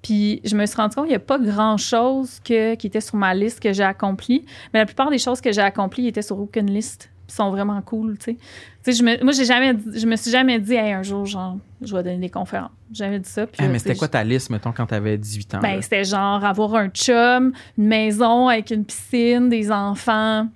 Puis 0.02 0.42
je 0.44 0.58
me 0.58 0.66
suis 0.66 0.76
rendu 0.76 0.96
compte 0.96 1.06
qu'il 1.06 1.12
n'y 1.14 1.16
a 1.16 1.20
pas 1.20 1.40
grand-chose 1.40 2.42
que, 2.44 2.76
qui 2.76 2.88
était 2.88 3.00
sur 3.00 3.16
ma 3.16 3.34
liste 3.34 3.62
que 3.62 3.72
j'ai 3.72 3.84
accompli. 3.84 4.46
Mais 4.74 4.80
la 4.82 4.86
plupart 4.86 5.10
des 5.10 5.18
choses 5.18 5.40
que 5.40 5.54
j'ai 5.54 5.62
accomplies 5.62 6.08
étaient 6.08 6.22
sur 6.22 6.38
aucune 6.40 6.70
liste. 6.70 7.10
Sont 7.36 7.50
vraiment 7.50 7.82
cool, 7.82 8.16
tu 8.20 8.38
sais. 8.86 8.92
Je 8.94 9.02
me, 9.04 9.24
moi, 9.24 9.34
j'ai 9.34 9.46
jamais, 9.46 9.74
dit- 9.74 10.00
je 10.00 10.06
me 10.06 10.16
suis 10.16 10.30
jamais 10.30 10.60
dit, 10.60 10.74
hey, 10.76 10.92
un 10.94 11.02
jour, 11.02 11.26
genre, 11.26 11.58
je 11.82 11.96
vais 11.96 12.04
donner 12.04 12.18
des 12.20 12.30
conférences. 12.30 12.70
Jamais 12.94 13.18
dit 13.20 13.30
ça. 13.30 13.48
Puis 13.48 13.56
Ah, 13.60 13.64
là, 13.64 13.70
mais 13.70 13.80
c'était 13.80 13.96
quoi 13.96 14.08
ta 14.08 14.24
liste, 14.24 14.52
mettons, 14.52 14.72
quand 14.72 14.86
t'avais 14.86 15.18
18 15.18 15.56
ans? 15.56 15.60
ben, 15.62 15.82
c'était 15.82 16.04
genre 16.04 16.46
avoir 16.46 16.76
un 16.76 16.90
chum, 16.90 17.54
une 17.78 17.88
maison 17.88 18.50
avec 18.50 18.70
une 18.70 18.86
piscine, 18.86 19.50
des 19.50 19.72
enfants, 19.72 20.48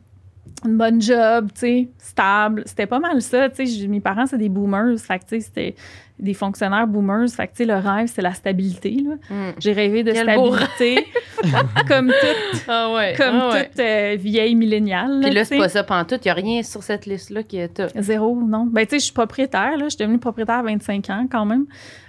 une 0.65 0.77
bonne 0.77 1.01
job, 1.01 1.47
tu 1.53 1.61
sais, 1.61 1.87
stable. 1.97 2.61
C'était 2.67 2.85
pas 2.85 2.99
mal 2.99 3.21
ça, 3.23 3.49
tu 3.49 3.65
sais. 3.65 3.87
Mes 3.87 3.99
parents, 4.01 4.27
c'est 4.27 4.37
des 4.37 4.49
boomers. 4.49 4.99
Fait 4.99 5.17
que, 5.17 5.23
tu 5.23 5.29
sais, 5.29 5.39
c'était 5.39 5.75
des 6.19 6.33
fonctionnaires 6.33 6.87
boomers. 6.87 7.29
Fait 7.29 7.47
que, 7.47 7.51
tu 7.53 7.57
sais, 7.57 7.65
le 7.65 7.75
rêve, 7.75 8.07
c'est 8.13 8.21
la 8.21 8.33
stabilité, 8.33 8.97
là. 9.03 9.15
Mm. 9.29 9.53
J'ai 9.59 9.73
rêvé 9.73 10.03
de 10.03 10.11
Quel 10.11 10.23
stabilité. 10.23 11.05
comme 11.87 12.07
toute, 12.07 12.63
Ah 12.67 12.91
ouais. 12.93 13.13
comme 13.15 13.35
ah 13.35 13.49
ouais. 13.53 13.69
toute 13.69 13.79
euh, 13.79 14.15
vieille 14.19 14.55
milléniale. 14.55 15.19
Puis 15.21 15.33
là, 15.33 15.45
c'est 15.45 15.57
pas 15.57 15.69
ça 15.69 15.83
pantoute. 15.83 16.25
Il 16.25 16.27
n'y 16.27 16.31
a 16.31 16.35
rien 16.35 16.63
sur 16.63 16.83
cette 16.83 17.05
liste-là 17.05 17.43
qui 17.43 17.57
est 17.57 17.69
top. 17.69 17.91
Zéro, 17.95 18.35
non. 18.35 18.65
Ben, 18.65 18.85
tu 18.85 18.91
sais, 18.91 18.99
je 18.99 19.03
suis 19.05 19.13
propriétaire. 19.13 19.73
Je 19.77 19.89
suis 19.89 19.97
devenue 19.97 20.19
propriétaire 20.19 20.57
à 20.57 20.63
25 20.63 21.09
ans, 21.09 21.27
quand 21.29 21.45
même. 21.45 21.65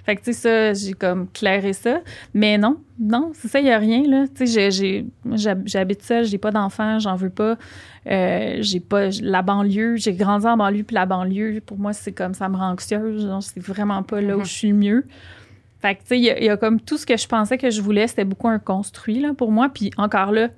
Fait 0.09 0.17
que, 0.17 0.23
tu 0.23 0.33
sais, 0.33 0.73
ça, 0.73 0.73
j'ai 0.73 0.95
comme 0.95 1.29
clairé 1.29 1.75
ça. 1.75 2.01
Mais 2.33 2.57
non, 2.57 2.79
non, 2.99 3.33
c'est 3.35 3.49
ça, 3.49 3.61
il 3.61 3.65
n'y 3.65 3.71
a 3.71 3.79
rien, 3.79 4.05
là. 4.07 4.25
Tu 4.35 4.47
sais, 4.47 4.71
j'habite 5.67 6.03
seule, 6.03 6.25
j'ai 6.25 6.39
pas 6.39 6.51
d'enfants, 6.51 6.99
j'en 6.99 7.15
veux 7.15 7.29
pas. 7.29 7.59
Euh, 8.07 8.57
j'ai 8.61 8.81
pas 8.81 9.09
la 9.21 9.43
banlieue, 9.43 9.97
j'ai 9.97 10.15
grandi 10.15 10.47
en 10.47 10.57
banlieue, 10.57 10.83
puis 10.83 10.95
la 10.95 11.05
banlieue, 11.05 11.61
pour 11.61 11.79
moi, 11.79 11.93
c'est 11.93 12.13
comme 12.13 12.33
ça 12.33 12.49
me 12.49 12.57
rend 12.57 12.71
anxieuse. 12.71 13.31
C'est 13.41 13.61
vraiment 13.61 13.98
pas 14.03 14.21
là 14.21 14.37
où 14.37 14.41
Mhm. 14.41 14.45
je 14.47 14.53
suis 14.53 14.69
le 14.69 14.75
mieux. 14.75 15.07
Fait 15.81 15.95
que, 15.95 16.01
tu 16.01 16.07
sais, 16.09 16.19
il 16.19 16.25
y, 16.25 16.31
a- 16.31 16.39
il 16.39 16.45
y 16.45 16.49
a 16.49 16.57
comme 16.57 16.81
tout 16.81 16.97
ce 16.99 17.07
que 17.07 17.17
je 17.17 17.27
pensais 17.29 17.57
que 17.59 17.71
je 17.71 17.81
voulais, 17.81 18.07
c'était 18.09 18.25
beaucoup 18.25 18.49
un 18.49 18.59
construit, 18.59 19.21
là, 19.21 19.33
pour 19.35 19.53
moi. 19.53 19.69
Puis 19.69 19.91
encore 19.97 20.33
là, 20.33 20.49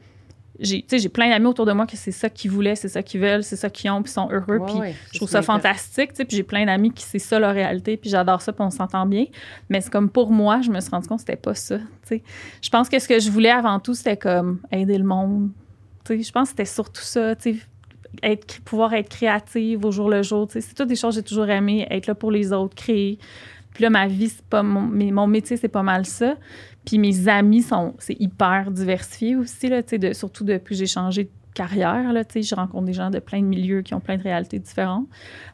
j'ai 0.58 0.82
tu 0.82 0.88
sais, 0.88 0.98
j'ai 0.98 1.08
plein 1.08 1.28
d'amis 1.30 1.46
autour 1.46 1.64
de 1.66 1.72
moi 1.72 1.86
que 1.86 1.96
c'est 1.96 2.10
ça 2.12 2.28
qu'ils 2.28 2.50
voulaient, 2.50 2.74
c'est 2.74 2.88
ça 2.88 3.02
qu'ils 3.02 3.20
veulent, 3.20 3.42
c'est 3.42 3.56
ça 3.56 3.70
qu'ils 3.70 3.90
ont, 3.90 4.02
puis 4.02 4.10
ils 4.10 4.14
sont 4.14 4.28
heureux. 4.30 4.58
Ouais, 4.58 4.66
puis 4.66 4.78
ouais, 4.80 4.94
je 5.12 5.18
trouve 5.18 5.28
ça 5.28 5.40
fantastique, 5.42 6.10
tu 6.10 6.16
sais, 6.16 6.24
puis 6.26 6.36
j'ai 6.36 6.42
plein 6.42 6.64
d'amis 6.66 6.90
qui 6.92 7.02
c'est 7.02 7.18
ça 7.18 7.38
leur 7.38 7.54
réalité, 7.54 7.96
puis 7.96 8.10
j'adore 8.10 8.42
ça, 8.42 8.52
puis 8.52 8.62
on 8.62 8.70
s'entend 8.70 9.06
bien. 9.06 9.24
Mais 9.70 9.80
c'est 9.80 9.90
comme 9.90 10.10
pour 10.10 10.30
moi, 10.30 10.60
je 10.62 10.70
me 10.70 10.80
suis 10.80 10.90
rendu 10.90 11.08
compte 11.08 11.18
que 11.18 11.22
c'était 11.26 11.36
pas 11.40 11.54
ça, 11.54 11.78
tu 11.78 11.84
sais. 12.04 12.22
Je 12.62 12.68
pense 12.70 12.88
que 12.90 12.98
ce 12.98 13.08
que 13.08 13.18
je 13.20 13.30
voulais 13.30 13.50
avant 13.50 13.78
tout, 13.80 13.94
c'était 13.94 14.16
comme 14.18 14.60
aider 14.70 14.98
le 14.98 15.04
monde. 15.04 15.50
Tu 16.04 16.16
sais, 16.18 16.22
je 16.22 16.32
pense 16.32 16.44
que 16.44 16.50
c'était 16.50 16.64
surtout 16.66 17.02
ça, 17.02 17.34
tu 17.36 17.54
sais, 17.54 17.60
être, 18.22 18.60
pouvoir 18.62 18.94
être 18.94 19.08
créative 19.08 19.84
au 19.84 19.90
jour 19.90 20.08
le 20.10 20.22
jour. 20.22 20.46
C'est 20.50 20.74
toutes 20.74 20.88
des 20.88 20.96
choses 20.96 21.14
que 21.14 21.20
j'ai 21.20 21.26
toujours 21.26 21.48
aimé, 21.48 21.86
être 21.90 22.06
là 22.06 22.14
pour 22.14 22.30
les 22.30 22.52
autres, 22.52 22.74
créer. 22.74 23.18
Puis 23.74 23.84
là, 23.84 23.90
ma 23.90 24.06
vie, 24.08 24.28
c'est 24.28 24.44
pas 24.46 24.62
mon, 24.62 24.82
mais 24.82 25.10
mon 25.10 25.26
métier, 25.26 25.56
c'est 25.56 25.68
pas 25.68 25.82
mal 25.82 26.04
ça. 26.04 26.34
Puis 26.84 26.98
mes 26.98 27.28
amis 27.28 27.62
sont, 27.62 27.94
c'est 27.98 28.16
hyper 28.20 28.70
diversifié 28.70 29.36
aussi, 29.36 29.68
là, 29.68 29.82
de, 29.82 30.12
surtout 30.12 30.44
depuis 30.44 30.74
que 30.74 30.78
j'ai 30.80 30.86
changé 30.86 31.24
de 31.24 31.30
carrière, 31.54 32.12
là, 32.12 32.22
je 32.34 32.54
rencontre 32.54 32.86
des 32.86 32.92
gens 32.92 33.10
de 33.10 33.18
plein 33.18 33.40
de 33.40 33.46
milieux 33.46 33.82
qui 33.82 33.92
ont 33.94 34.00
plein 34.00 34.16
de 34.16 34.22
réalités 34.22 34.58
différentes. 34.58 35.06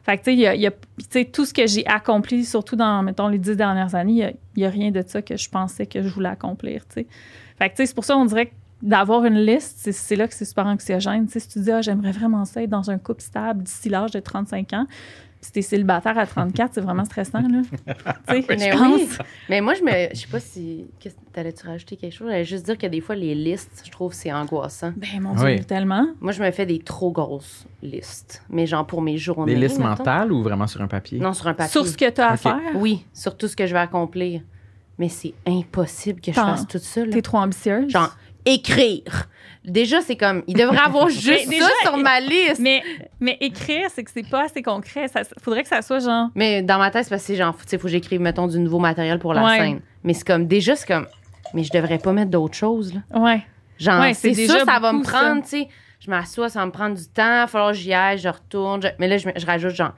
Fait 0.03 0.17
que, 0.17 0.23
tu 0.23 0.31
sais, 0.31 0.35
y 0.35 0.47
a, 0.47 0.55
y 0.55 0.67
a- 0.67 1.25
tout 1.25 1.45
ce 1.45 1.53
que 1.53 1.67
j'ai 1.67 1.85
accompli, 1.87 2.45
surtout 2.45 2.75
dans, 2.75 3.03
mettons, 3.03 3.27
les 3.27 3.39
dix 3.39 3.55
dernières 3.57 3.93
années, 3.95 4.35
il 4.55 4.61
y 4.61 4.65
a- 4.65 4.69
rien 4.69 4.91
de 4.91 5.03
ça 5.05 5.21
que 5.21 5.35
je 5.35 5.49
pensais 5.49 5.85
que 5.85 6.01
je 6.01 6.07
voulais 6.07 6.29
accomplir. 6.29 6.83
Fait 6.93 7.03
que, 7.03 7.09
tu 7.69 7.77
sais, 7.77 7.85
c'est 7.87 7.95
pour 7.95 8.05
ça 8.05 8.13
qu'on 8.13 8.25
dirait 8.25 8.47
que 8.47 8.53
d'avoir 8.81 9.25
une 9.25 9.39
liste, 9.39 9.91
c'est- 9.91 10.15
là 10.15 10.27
que 10.27 10.33
c'est 10.33 10.45
super 10.45 10.65
anxiogène. 10.67 11.25
Tu 11.25 11.33
sais, 11.33 11.39
si 11.39 11.47
tu 11.49 11.59
dis, 11.59 11.71
ah, 11.71 11.81
j'aimerais 11.81 12.11
vraiment 12.11 12.45
ça 12.45 12.61
être 12.61 12.69
dans 12.69 12.89
un 12.91 12.97
couple 12.97 13.21
stable 13.21 13.63
d'ici 13.63 13.89
l'âge 13.89 14.11
de 14.11 14.19
35 14.19 14.73
ans, 14.73 14.85
puis 14.87 15.45
si 15.47 15.51
t'es 15.51 15.61
célibataire 15.61 16.17
à 16.17 16.25
34, 16.25 16.73
c'est 16.73 16.81
vraiment 16.81 17.05
stressant, 17.05 17.41
là. 17.41 17.61
Mais 18.29 18.43
oui. 18.49 18.69
pense. 18.71 19.17
Mais 19.49 19.61
moi, 19.61 19.73
je 19.75 19.83
me. 19.83 19.91
Je 20.13 20.19
sais 20.19 20.27
pas 20.27 20.39
si. 20.39 20.85
T'allais-tu 21.31 21.65
rajouter 21.67 21.95
quelque 21.95 22.13
chose? 22.13 22.27
J'allais 22.29 22.43
juste 22.43 22.65
dire 22.65 22.77
que 22.77 22.87
des 22.87 23.01
fois, 23.01 23.15
les 23.15 23.35
listes, 23.35 23.83
je 23.85 23.91
trouve, 23.91 24.13
c'est 24.13 24.31
angoissant. 24.33 24.93
Ben, 24.97 25.21
mon 25.21 25.35
Dieu, 25.35 25.45
Oui. 25.45 25.65
tellement. 25.65 26.07
Moi, 26.21 26.31
je 26.31 26.41
me 26.41 26.49
fais 26.51 26.65
des 26.65 26.79
trop 26.79 27.11
grosses 27.11 27.65
listes. 27.83 28.43
Mais 28.49 28.65
genre 28.65 28.85
pour 28.87 29.01
mes 29.03 29.17
journées. 29.17 29.53
Des 29.53 29.59
listes 29.59 29.77
mettons. 29.77 29.89
mentales 29.91 30.31
ou 30.31 30.41
vraiment 30.41 30.65
sur 30.67 30.81
un 30.81 30.87
papier? 30.87 31.19
Non, 31.19 31.33
sur 31.33 31.47
un 31.47 31.53
papier. 31.53 31.71
Sur 31.71 31.85
ce 31.87 31.95
que 31.97 32.09
tu 32.09 32.19
as 32.21 32.31
à 32.31 32.37
faire, 32.37 32.59
Oui, 32.75 33.05
sur 33.13 33.37
tout 33.37 33.47
ce 33.47 33.55
que 33.55 33.67
je 33.67 33.73
vais 33.73 33.79
accomplir. 33.79 34.41
Mais 34.99 35.09
c'est 35.09 35.35
impossible 35.45 36.19
que 36.21 36.31
je 36.31 36.35
fasse 36.39 36.65
tout 36.67 36.79
ça. 36.79 37.05
t'es 37.05 37.21
trop 37.21 37.37
ambitieuse? 37.37 37.91
Genre, 37.91 38.11
écrire. 38.53 39.27
Déjà, 39.65 39.99
c'est 40.01 40.15
comme. 40.15 40.43
Il 40.47 40.55
devrait 40.55 40.77
avoir 40.77 41.09
juste 41.09 41.49
déjà, 41.49 41.65
ça 41.83 41.89
sur 41.89 41.97
ma 41.97 42.19
liste. 42.21 42.59
Mais, 42.59 42.81
Mais, 42.85 43.09
mais 43.19 43.37
écrire, 43.41 43.89
c'est 43.93 44.03
que 44.03 44.11
c'est 44.13 44.27
pas 44.29 44.45
assez 44.45 44.61
concret. 44.61 45.07
Ça 45.09 45.21
faudrait 45.41 45.63
que 45.63 45.69
ça 45.69 45.81
soit 45.81 45.99
genre. 45.99 46.29
dans 46.35 46.77
ma 46.77 46.89
tête, 46.91 47.03
c'est 47.03 47.09
parce 47.09 47.27
que 47.27 47.35
genre, 47.35 47.55
tu 47.57 47.63
sais, 47.67 47.77
faut 47.77 47.83
que 47.83 47.89
j'écrive, 47.89 48.21
mettons, 48.21 48.47
du 48.47 48.59
nouveau 48.59 48.79
matériel 48.79 49.19
pour 49.19 49.33
la 49.33 49.43
Ouais. 49.43 49.57
scène. 49.57 49.81
Mais 50.03 50.13
c'est 50.13 50.25
comme, 50.25 50.47
déjà, 50.47 50.75
c'est 50.75 50.87
comme. 50.87 51.07
Mais 51.53 51.63
je 51.63 51.71
devrais 51.71 51.97
pas 51.97 52.13
mettre 52.13 52.31
d'autres 52.31 52.55
choses, 52.55 52.93
là. 52.93 53.19
Ouais. 53.19 53.41
Genre, 53.77 53.99
Ouais, 54.01 54.13
c'est 54.13 54.33
c'est 54.33 54.47
ça, 54.47 54.63
va 54.65 54.93
me 54.93 55.03
prendre, 55.03 55.43
tu 55.43 55.49
sais. 55.49 55.67
Je 55.99 56.09
m'assois, 56.09 56.47
ça 56.49 56.59
va 56.59 56.65
me 56.67 56.71
prendre 56.71 56.95
du 56.95 57.05
temps, 57.07 57.23
il 57.25 57.39
va 57.41 57.47
falloir 57.47 57.71
que 57.71 57.77
j'y 57.77 57.93
aille, 57.93 58.17
je 58.19 58.29
retourne. 58.29 58.81
je- 58.83 58.87
Mais 58.99 59.07
là, 59.07 59.17
je, 59.17 59.27
je 59.35 59.45
rajoute 59.45 59.71
genre, 59.75 59.93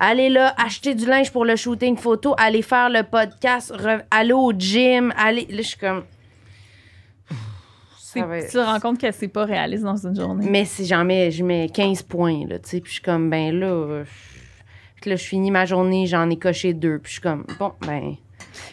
allez 0.00 0.28
là, 0.30 0.54
acheter 0.58 0.94
du 0.94 1.06
linge 1.06 1.30
pour 1.30 1.44
le 1.44 1.54
shooting 1.56 1.96
photo, 1.96 2.34
aller 2.38 2.62
faire 2.62 2.88
le 2.90 3.02
podcast, 3.04 3.72
re- 3.72 4.02
aller 4.10 4.32
au 4.32 4.52
gym, 4.52 5.12
aller. 5.16 5.46
Là, 5.50 5.58
je 5.58 5.62
suis 5.62 5.78
comme. 5.78 6.04
Être- 8.20 8.46
Tu 8.46 8.52
te 8.52 8.58
rends 8.58 8.80
compte 8.80 8.98
que 9.00 9.10
c'est 9.10 9.28
pas 9.28 9.44
réaliste 9.44 9.84
dans 9.84 9.96
une 9.96 10.14
journée. 10.16 10.46
Mais 10.48 10.64
si 10.64 10.86
j'en 10.86 11.04
mets, 11.04 11.30
je 11.30 11.44
mets 11.44 11.68
15 11.68 12.02
points, 12.02 12.46
là, 12.48 12.58
tu 12.58 12.68
sais, 12.70 12.80
puis 12.80 12.88
je 12.90 12.94
suis 12.94 13.02
comme, 13.02 13.30
ben 13.30 13.58
là. 13.58 13.66
euh, 13.66 14.04
Puis 15.00 15.10
là, 15.10 15.16
je 15.16 15.24
finis 15.24 15.50
ma 15.50 15.64
journée, 15.66 16.06
j'en 16.06 16.30
ai 16.30 16.36
coché 16.38 16.74
deux. 16.74 16.98
Puis 16.98 17.08
je 17.08 17.12
suis 17.14 17.20
comme, 17.22 17.44
bon, 17.58 17.72
ben. 17.86 18.14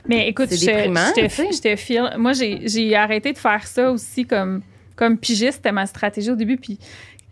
Mais 0.08 0.28
écoute, 0.28 0.50
je 0.52 0.56
je 0.56 1.14
te- 1.14 1.22
je 1.56 1.62
file. 1.76 2.14
Moi, 2.18 2.34
j'ai 2.34 2.68
j'ai 2.68 2.96
arrêté 2.96 3.34
de 3.34 3.38
faire 3.38 3.66
ça 3.66 3.92
aussi 3.92 4.26
comme, 4.26 4.62
comme 4.96 5.18
pigiste. 5.18 5.54
C'était 5.54 5.72
ma 5.72 5.86
stratégie 5.86 6.30
au 6.30 6.36
début. 6.36 6.58
Puis 6.58 6.78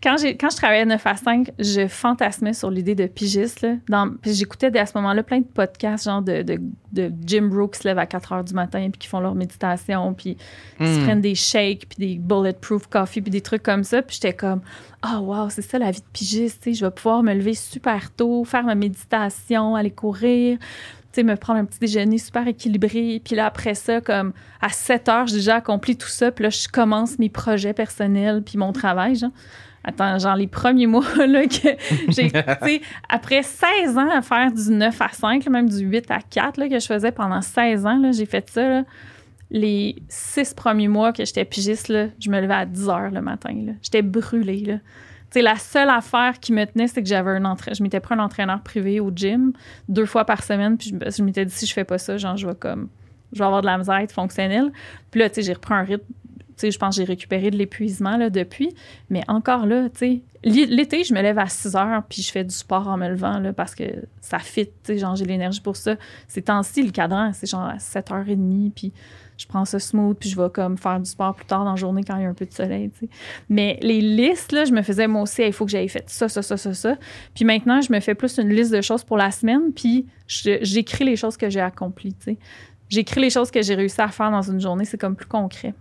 quand, 0.04 0.16
quand 0.40 0.50
je 0.52 0.56
travaillais 0.58 0.86
de 0.86 0.90
9 0.90 1.08
à 1.08 1.16
5, 1.16 1.52
je 1.58 1.88
fantasmais 1.88 2.54
sur 2.54 2.70
l'idée 2.70 2.94
de 2.96 3.08
pigiste. 3.08 3.62
Là. 3.62 3.76
Dans- 3.90 4.10
puis 4.22 4.34
J'écoutais 4.34 4.76
à 4.78 4.86
ce 4.86 4.92
moment-là 4.96 5.24
plein 5.24 5.40
de 5.40 5.46
podcasts, 5.46 6.06
genre 6.06 6.22
de, 6.22 6.44
de, 6.44 6.60
de 6.94 7.12
Jim 7.26 7.50
Rowe 7.52 7.68
qui 7.70 7.80
se 7.80 7.88
lève 7.88 7.98
à 7.98 8.06
4 8.06 8.32
heures 8.34 8.44
du 8.44 8.54
matin 8.54 8.90
puis 8.92 9.00
qui 9.00 9.08
font 9.08 9.20
leur 9.20 9.34
méditation, 9.36 10.14
puis 10.14 10.36
qui 10.78 10.86
se 10.86 11.00
Hmm. 11.00 11.04
prennent 11.04 11.22
des 11.22 11.36
shakes, 11.36 11.88
puis 11.90 11.98
des 11.98 12.20
bulletproof 12.20 12.88
coffee, 12.88 13.22
puis 13.22 13.32
des 13.32 13.42
trucs 13.42 13.64
comme 13.64 13.84
ça. 13.84 14.02
Puis 14.02 14.20
j'étais 14.22 14.34
comme, 14.36 14.62
ah, 15.02 15.20
wow, 15.20 15.50
c'est 15.50 15.62
ça 15.64 15.80
la 15.80 15.90
vie 15.92 16.02
de 16.02 16.06
pigiste. 16.14 16.62
tu 16.64 16.72
sais, 16.74 16.80
Je 16.80 16.86
vais 16.86 16.92
pouvoir 16.92 17.24
me 17.24 17.34
lever 17.34 17.54
super 17.56 18.12
tôt, 18.12 18.44
faire 18.44 18.64
ma 18.64 18.76
méditation, 18.76 19.76
aller 19.76 19.92
courir, 19.92 20.58
tu 20.60 20.66
sais, 21.12 21.24
me 21.24 21.36
prendre 21.36 21.60
un 21.60 21.66
petit 21.66 21.80
déjeuner 21.80 22.20
super 22.20 22.48
équilibré. 22.48 23.20
Puis 23.26 23.36
là, 23.36 23.48
après 23.48 23.74
ça, 23.74 24.00
comme 24.02 24.34
à 24.62 24.70
7 24.70 25.10
heures, 25.10 25.26
j'ai 25.28 25.38
déjà 25.38 25.56
accompli 25.56 25.96
tout 25.98 26.08
ça. 26.08 26.32
Puis 26.32 26.44
là, 26.44 26.50
je 26.52 26.68
commence 26.68 27.18
mes 27.18 27.30
projets 27.30 27.74
personnels, 27.74 28.44
puis 28.44 28.58
mon 28.60 28.72
travail, 28.74 29.16
genre. 29.16 29.32
Attends, 29.90 30.20
genre 30.20 30.36
les 30.36 30.48
premiers 30.48 30.86
mois 30.86 31.06
là, 31.28 31.48
que 31.48 31.70
j'ai, 32.10 32.30
après 33.10 33.42
16 33.42 33.98
ans 33.98 34.10
à 34.12 34.22
faire 34.22 34.52
du 34.52 34.70
9 34.70 35.02
à 35.02 35.08
5, 35.10 35.46
là, 35.46 35.52
même 35.52 35.70
du 35.70 35.78
8 35.80 36.12
à 36.12 36.20
4 36.20 36.58
là, 36.58 36.68
que 36.68 36.78
je 36.78 36.86
faisais 36.86 37.12
pendant 37.14 37.42
16 37.42 37.86
ans, 37.86 37.98
là, 37.98 38.12
j'ai 38.12 38.26
fait 38.26 38.50
ça. 38.50 38.68
là. 38.68 38.84
Les 39.50 39.96
six 40.10 40.54
premiers 40.54 40.90
mois 40.90 41.14
que 41.14 41.24
j'étais 41.24 41.46
pigiste, 41.46 41.88
là, 41.88 42.08
je 42.20 42.30
me 42.30 42.42
levais 42.42 42.54
à 42.54 42.66
10 42.66 42.90
heures 42.90 43.12
le 43.12 43.22
matin. 43.22 43.54
là. 43.66 43.72
J'étais 43.82 44.02
brûlée. 44.02 44.60
Là. 44.66 44.74
Tu 44.76 44.82
sais, 45.32 45.42
la 45.42 45.56
seule 45.56 45.90
affaire 45.90 46.40
qui 46.42 46.52
me 46.52 46.66
tenait, 46.66 46.88
c'est 46.88 47.02
que 47.02 47.08
j'avais 47.08 47.32
un 47.32 47.46
entra- 47.46 47.74
je 47.74 47.82
m'étais 47.82 48.02
pris 48.02 48.14
un 48.16 48.20
entraîneur 48.20 48.60
privé 48.62 49.00
au 49.00 49.10
gym 49.16 49.54
deux 49.88 50.06
fois 50.06 50.26
par 50.26 50.44
semaine. 50.44 50.78
Puis 50.78 50.94
je 51.16 51.24
m'étais 51.24 51.46
dit, 51.46 51.54
si 51.54 51.66
je 51.66 51.72
fais 51.74 51.86
pas 51.86 51.98
ça, 51.98 52.18
genre, 52.18 52.36
je 52.36 52.46
vais 52.46 52.56
comme, 52.56 52.90
je 53.32 53.40
vais 53.40 53.46
avoir 53.46 53.62
de 53.62 53.68
la 53.68 53.78
misère 53.78 53.96
à 53.96 54.04
être 54.04 54.12
fonctionnelle. 54.12 54.70
Puis 55.12 55.22
là, 55.22 55.30
tu 55.30 55.36
sais, 55.36 55.44
j'ai 55.44 55.54
repris 55.54 55.74
un 55.74 55.84
rythme. 55.84 56.04
Sais, 56.58 56.72
je 56.72 56.80
pense 56.80 56.96
que 56.96 57.02
j'ai 57.02 57.08
récupéré 57.08 57.52
de 57.52 57.58
l'épuisement 57.58 58.18
là, 58.18 58.30
depuis. 58.30 58.74
Mais 59.10 59.24
encore 59.28 59.66
là, 59.66 59.90
tu 59.90 59.98
sais, 59.98 60.22
l'été, 60.44 61.04
je 61.04 61.14
me 61.14 61.22
lève 61.22 61.40
à 61.40 61.48
6 61.48 61.76
heures 61.76 62.04
puis 62.10 62.22
je 62.22 62.32
fais 62.32 62.44
du 62.44 62.54
sport 62.54 62.88
en 62.88 62.98
me 62.98 63.08
levant 63.08 63.40
là, 63.40 63.54
parce 63.54 63.76
que 63.76 63.84
ça 64.22 64.40
fit. 64.40 64.66
Tu 64.66 64.72
sais, 64.84 64.98
genre, 64.98 65.16
j'ai 65.16 65.26
l'énergie 65.26 65.62
pour 65.62 65.76
ça. 65.76 65.96
Ces 66.28 66.42
temps-ci, 66.42 66.84
le 66.84 66.92
cadran, 66.92 67.32
c'est 67.34 67.48
genre 67.48 67.62
à 67.62 67.78
7h30. 67.78 68.72
Puis 68.72 68.92
je 69.38 69.46
prends 69.46 69.66
ça 69.66 69.80
smooth, 69.80 70.18
puis 70.18 70.30
je 70.30 70.42
vais 70.42 70.50
comme 70.50 70.78
faire 70.78 71.00
du 71.00 71.10
sport 71.10 71.36
plus 71.36 71.46
tard 71.46 71.64
dans 71.64 71.72
la 71.72 71.76
journée 71.76 72.04
quand 72.04 72.18
il 72.18 72.24
y 72.24 72.26
a 72.26 72.30
un 72.30 72.34
peu 72.34 72.46
de 72.46 72.54
soleil. 72.54 72.90
Mais 73.50 73.78
les 73.82 74.02
listes, 74.02 74.52
là, 74.52 74.66
je 74.66 74.72
me 74.72 74.82
faisais 74.82 75.08
moi 75.08 75.22
aussi, 75.22 75.44
il 75.44 75.54
faut 75.54 75.66
que 75.66 75.72
j'aille 75.72 75.90
fait 75.90 76.04
ça, 76.08 76.28
ça, 76.28 76.42
ça, 76.42 76.58
ça, 76.58 76.74
ça. 76.74 76.96
Puis 77.36 77.46
maintenant, 77.46 77.82
je 77.82 77.92
me 77.92 78.00
fais 78.00 78.16
plus 78.16 78.38
une 78.40 78.50
liste 78.50 78.74
de 78.74 78.82
choses 78.82 79.04
pour 79.04 79.18
la 79.18 79.32
semaine, 79.32 79.74
puis 79.76 80.08
j'écris 80.28 81.06
les 81.06 81.16
choses 81.16 81.38
que 81.38 81.50
j'ai 81.50 81.62
accomplies. 81.62 82.16
J'écris 82.90 83.22
les 83.22 83.30
choses 83.30 83.52
que 83.52 83.62
j'ai 83.62 83.76
réussi 83.76 84.02
à 84.02 84.08
faire 84.08 84.32
dans 84.32 84.42
une 84.42 84.60
journée, 84.60 84.86
c'est 84.86 84.98
comme 84.98 85.16
plus 85.16 85.28
concret. 85.28 85.74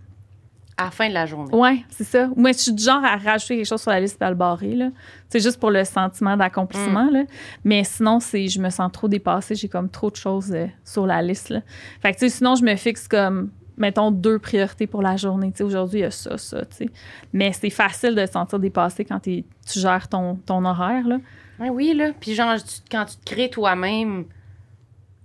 À 0.79 0.85
la 0.85 0.91
fin 0.91 1.09
de 1.09 1.13
la 1.15 1.25
journée. 1.25 1.53
Ouais, 1.55 1.83
c'est 1.89 2.03
ça. 2.03 2.29
Moi, 2.35 2.51
je 2.51 2.57
suis 2.59 2.73
du 2.73 2.83
genre 2.83 3.03
à 3.03 3.17
rajouter 3.17 3.57
quelque 3.57 3.65
chose 3.67 3.81
sur 3.81 3.89
la 3.89 3.99
liste 3.99 4.21
et 4.21 4.25
à 4.25 4.29
le 4.29 4.35
barrer, 4.35 4.75
là. 4.75 4.89
C'est 5.27 5.39
juste 5.39 5.59
pour 5.59 5.71
le 5.71 5.83
sentiment 5.83 6.37
d'accomplissement, 6.37 7.09
là. 7.11 7.23
Mais 7.63 7.83
sinon, 7.83 8.19
c'est, 8.19 8.47
je 8.47 8.59
me 8.61 8.69
sens 8.69 8.91
trop 8.91 9.07
dépassée. 9.07 9.55
J'ai 9.55 9.69
comme 9.69 9.89
trop 9.89 10.11
de 10.11 10.15
choses 10.15 10.51
euh, 10.53 10.67
sur 10.85 11.07
la 11.07 11.21
liste, 11.23 11.49
là. 11.49 11.61
Fait 12.01 12.13
que, 12.13 12.29
sinon, 12.29 12.53
je 12.55 12.63
me 12.63 12.75
fixe 12.75 13.07
comme, 13.07 13.49
mettons, 13.75 14.11
deux 14.11 14.37
priorités 14.37 14.85
pour 14.85 15.01
la 15.01 15.15
journée. 15.17 15.51
Tu 15.51 15.57
sais, 15.57 15.63
aujourd'hui, 15.63 15.99
il 15.99 16.03
y 16.03 16.05
a 16.05 16.11
ça, 16.11 16.37
ça, 16.37 16.63
tu 16.65 16.75
sais. 16.77 16.89
Mais 17.33 17.51
c'est 17.53 17.71
facile 17.71 18.13
de 18.13 18.23
se 18.27 18.33
sentir 18.33 18.59
dépassé 18.59 19.03
quand 19.03 19.19
tu 19.19 19.43
gères 19.73 20.07
ton, 20.07 20.35
ton 20.35 20.63
horaire, 20.63 21.07
là. 21.07 21.17
Ouais, 21.59 21.69
oui, 21.69 21.95
là. 21.95 22.11
Puis 22.19 22.35
genre, 22.35 22.55
tu- 22.55 22.81
quand 22.91 23.05
tu 23.05 23.15
te 23.17 23.25
crées 23.33 23.49
toi-même 23.49 24.25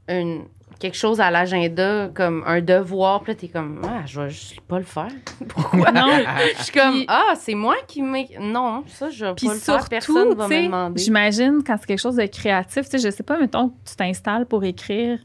une, 0.09 0.45
quelque 0.83 0.97
chose 0.97 1.21
à 1.21 1.31
l'agenda, 1.31 2.11
comme 2.15 2.43
un 2.47 2.61
devoir, 2.61 3.23
puis 3.23 3.33
là, 3.33 3.39
t'es 3.39 3.49
comme, 3.49 3.81
ah, 3.85 4.03
je 4.05 4.21
vais 4.21 4.29
juste 4.31 4.61
pas 4.63 4.79
le 4.79 4.85
faire. 4.85 5.09
Pourquoi? 5.49 5.93
Non, 5.93 6.09
Je 6.59 6.63
suis 6.65 6.73
comme, 6.73 7.05
ah, 7.09 7.35
c'est 7.37 7.55
moi 7.55 7.77
qui 7.87 8.03
m'ai. 8.03 8.29
Non, 8.41 8.85
ça, 8.89 9.09
je 9.11 9.25
vais 9.27 9.35
Puis 9.35 9.47
pas 9.47 9.55
le 9.55 9.59
faire. 9.61 9.75
surtout, 9.77 9.89
Personne 9.91 10.35
va 10.35 10.49
me 10.49 10.65
demander. 10.65 11.03
j'imagine 11.03 11.63
quand 11.67 11.77
c'est 11.81 11.87
quelque 11.87 12.01
chose 12.01 12.17
de 12.17 12.27
créatif, 12.27 12.85
tu 12.89 12.99
sais, 12.99 12.99
je 12.99 13.15
sais 13.15 13.23
pas, 13.23 13.39
mettons 13.39 13.69
que 13.71 13.75
tu 13.89 13.97
t'installes 13.97 14.47
pour 14.47 14.65
écrire 14.65 15.19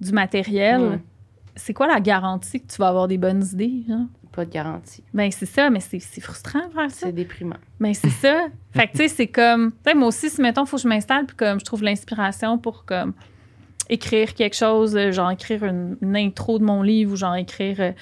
du 0.00 0.12
matériel, 0.12 0.80
Mm. 0.80 1.00
c'est 1.56 1.72
quoi 1.74 1.86
la 1.86 2.00
garantie 2.00 2.60
que 2.60 2.66
tu 2.66 2.76
vas 2.78 2.88
avoir 2.88 3.06
des 3.08 3.18
bonnes 3.18 3.44
idées? 3.52 3.82
Genre? 3.88 4.06
Pas 4.32 4.44
de 4.44 4.50
garantie. 4.50 5.02
Ben 5.14 5.30
c'est 5.30 5.46
ça, 5.46 5.70
mais 5.70 5.80
c'est 5.80 5.98
c'est 5.98 6.20
frustrant 6.20 6.68
faire 6.74 6.90
ça. 6.90 7.06
C'est 7.06 7.12
déprimant. 7.12 7.56
Ben 7.80 7.94
c'est 7.94 8.10
ça. 8.10 8.48
fait 8.72 8.86
que 8.88 8.92
tu 8.92 8.98
sais, 8.98 9.08
c'est 9.08 9.26
comme, 9.28 9.72
tu 9.72 9.78
sais, 9.86 9.94
moi 9.94 10.08
aussi, 10.08 10.28
si 10.28 10.40
mettons, 10.42 10.66
faut 10.66 10.76
que 10.76 10.82
je 10.82 10.88
m'installe, 10.88 11.24
puis 11.26 11.36
comme 11.36 11.58
je 11.60 11.64
trouve 11.64 11.82
l'inspiration 11.82 12.58
pour 12.58 12.84
comme 12.84 13.14
écrire 13.88 14.34
quelque 14.34 14.56
chose, 14.56 14.96
euh, 14.96 15.12
genre 15.12 15.30
écrire 15.30 15.64
une, 15.64 15.96
une 16.00 16.16
intro 16.16 16.58
de 16.58 16.64
mon 16.64 16.82
livre 16.82 17.12
ou 17.12 17.16
genre 17.16 17.36
écrire, 17.36 17.76
euh, 17.80 17.92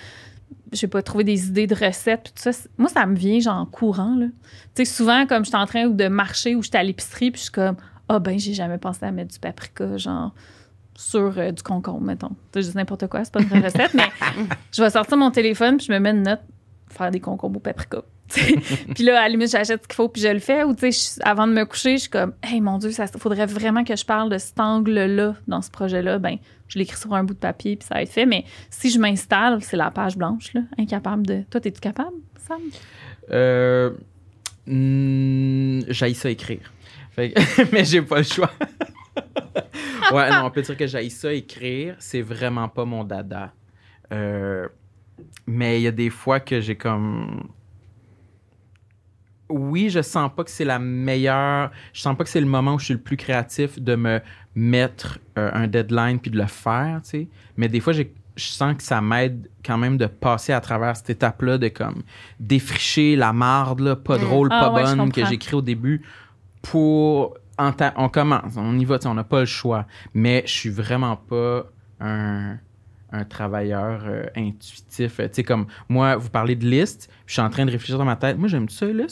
je 0.72 0.78
sais 0.78 0.88
pas, 0.88 1.02
trouver 1.02 1.24
des 1.24 1.48
idées 1.48 1.66
de 1.66 1.74
recettes, 1.74 2.32
tout 2.34 2.50
ça. 2.50 2.50
Moi, 2.78 2.88
ça 2.88 3.06
me 3.06 3.14
vient 3.14 3.40
genre 3.40 3.58
en 3.58 3.66
courant, 3.66 4.16
là. 4.16 4.26
Tu 4.74 4.84
sais, 4.84 4.84
souvent, 4.84 5.26
comme 5.26 5.44
je 5.44 5.50
suis 5.50 5.56
en 5.56 5.66
train 5.66 5.88
de 5.88 6.08
marcher 6.08 6.54
ou 6.54 6.62
je 6.62 6.68
suis 6.68 6.76
à 6.76 6.82
l'épicerie, 6.82 7.30
puis 7.30 7.38
je 7.38 7.44
suis 7.44 7.52
comme, 7.52 7.76
ah 8.08 8.18
ben, 8.18 8.38
j'ai 8.38 8.54
jamais 8.54 8.78
pensé 8.78 9.04
à 9.04 9.10
mettre 9.10 9.32
du 9.32 9.38
paprika, 9.38 9.96
genre 9.96 10.32
sur 10.96 11.38
euh, 11.38 11.50
du 11.50 11.62
concombre, 11.62 12.02
mettons. 12.02 12.28
Tu 12.28 12.34
sais, 12.54 12.62
je 12.62 12.70
dis 12.70 12.76
n'importe 12.76 13.06
quoi, 13.08 13.24
c'est 13.24 13.32
pas 13.32 13.40
une 13.40 13.48
vraie 13.48 13.60
recette, 13.60 13.94
mais 13.94 14.08
je 14.72 14.82
vais 14.82 14.90
sortir 14.90 15.16
mon 15.16 15.30
téléphone, 15.30 15.76
puis 15.76 15.86
je 15.86 15.92
me 15.92 15.98
mets 15.98 16.10
une 16.10 16.22
note, 16.22 16.40
faire 16.88 17.10
des 17.10 17.20
concombres 17.20 17.56
au 17.56 17.60
paprika. 17.60 18.02
Puis 18.94 19.04
là, 19.04 19.18
à 19.20 19.22
la 19.24 19.28
limite, 19.28 19.50
j'achète 19.50 19.82
ce 19.82 19.88
qu'il 19.88 19.94
faut, 19.94 20.08
puis 20.08 20.22
je 20.22 20.28
le 20.28 20.38
fais. 20.38 20.64
Ou, 20.64 20.74
tu 20.74 20.90
sais, 20.90 21.20
avant 21.24 21.46
de 21.46 21.52
me 21.52 21.64
coucher, 21.64 21.96
je 21.96 22.02
suis 22.02 22.10
comme, 22.10 22.32
hey, 22.42 22.60
mon 22.60 22.78
Dieu, 22.78 22.90
il 22.90 23.18
faudrait 23.18 23.46
vraiment 23.46 23.84
que 23.84 23.94
je 23.94 24.04
parle 24.04 24.30
de 24.30 24.38
cet 24.38 24.58
angle-là 24.58 25.34
dans 25.46 25.60
ce 25.62 25.70
projet-là. 25.70 26.18
Ben, 26.18 26.38
je 26.68 26.78
l'écris 26.78 26.98
sur 26.98 27.14
un 27.14 27.22
bout 27.22 27.34
de 27.34 27.38
papier, 27.38 27.76
puis 27.76 27.86
ça 27.86 27.96
va 27.96 28.02
être 28.02 28.10
fait. 28.10 28.26
Mais 28.26 28.44
si 28.70 28.90
je 28.90 28.98
m'installe, 28.98 29.62
c'est 29.62 29.76
la 29.76 29.90
page 29.90 30.16
blanche, 30.16 30.52
là, 30.54 30.62
incapable 30.78 31.26
de. 31.26 31.42
Toi, 31.50 31.60
es-tu 31.64 31.80
capable, 31.80 32.16
Sam? 32.46 32.60
Euh, 33.30 33.90
hmm, 34.66 35.80
ça 35.92 36.30
écrire. 36.30 36.72
Fait 37.12 37.30
que- 37.32 37.40
mais 37.72 37.84
j'ai 37.84 38.02
pas 38.02 38.18
le 38.18 38.24
choix. 38.24 38.50
ouais, 40.12 40.30
non, 40.30 40.46
on 40.46 40.50
peut 40.50 40.62
dire 40.62 40.76
que 40.76 40.86
j'haïs 40.86 41.10
ça 41.10 41.32
écrire. 41.32 41.94
C'est 41.98 42.22
vraiment 42.22 42.68
pas 42.68 42.84
mon 42.84 43.04
dada. 43.04 43.52
Euh, 44.12 44.68
mais 45.46 45.78
il 45.78 45.82
y 45.82 45.86
a 45.86 45.92
des 45.92 46.10
fois 46.10 46.40
que 46.40 46.60
j'ai 46.60 46.76
comme. 46.76 47.48
Oui, 49.50 49.90
je 49.90 50.00
sens 50.02 50.30
pas 50.34 50.42
que 50.44 50.50
c'est 50.50 50.64
la 50.64 50.78
meilleure. 50.78 51.70
Je 51.92 52.00
sens 52.00 52.16
pas 52.16 52.24
que 52.24 52.30
c'est 52.30 52.40
le 52.40 52.46
moment 52.46 52.74
où 52.74 52.78
je 52.78 52.86
suis 52.86 52.94
le 52.94 53.00
plus 53.00 53.16
créatif 53.16 53.80
de 53.80 53.94
me 53.94 54.20
mettre 54.54 55.18
euh, 55.38 55.50
un 55.52 55.66
deadline 55.66 56.18
puis 56.18 56.30
de 56.30 56.38
le 56.38 56.46
faire, 56.46 57.00
tu 57.02 57.10
sais. 57.10 57.28
Mais 57.56 57.68
des 57.68 57.80
fois, 57.80 57.92
je 57.92 58.04
sens 58.36 58.76
que 58.76 58.82
ça 58.82 59.00
m'aide 59.00 59.48
quand 59.64 59.76
même 59.78 59.96
de 59.96 60.06
passer 60.06 60.52
à 60.52 60.60
travers 60.60 60.96
cette 60.96 61.10
étape-là 61.10 61.58
de 61.58 61.68
comme 61.68 62.02
défricher 62.40 63.16
la 63.16 63.32
marde, 63.32 63.80
là, 63.80 63.96
pas 63.96 64.16
Mm. 64.16 64.20
drôle, 64.22 64.48
Ah 64.50 64.60
pas 64.60 64.72
ouais, 64.72 64.82
bonne 64.96 65.12
que 65.12 65.24
j'écris 65.26 65.54
au 65.56 65.62
début 65.62 66.02
pour. 66.62 67.36
On 67.58 68.08
commence, 68.08 68.56
on 68.56 68.76
y 68.78 68.84
va, 68.84 68.98
tu 68.98 69.02
sais, 69.04 69.08
on 69.08 69.14
n'a 69.14 69.22
pas 69.24 69.40
le 69.40 69.46
choix. 69.46 69.86
Mais 70.12 70.42
je 70.46 70.52
suis 70.52 70.70
vraiment 70.70 71.14
pas 71.16 71.66
un, 72.00 72.56
un 73.12 73.24
travailleur 73.24 74.02
euh, 74.06 74.24
intuitif. 74.36 75.18
Tu 75.18 75.28
sais, 75.30 75.44
comme 75.44 75.66
moi, 75.88 76.16
vous 76.16 76.30
parlez 76.30 76.56
de 76.56 76.66
liste, 76.66 77.08
je 77.26 77.34
suis 77.34 77.42
en 77.42 77.50
train 77.50 77.64
de 77.64 77.70
réfléchir 77.70 77.96
dans 77.98 78.04
ma 78.04 78.16
tête. 78.16 78.36
Moi, 78.38 78.48
j'aime 78.48 78.68
ça. 78.68 78.86
Non, 78.86 79.06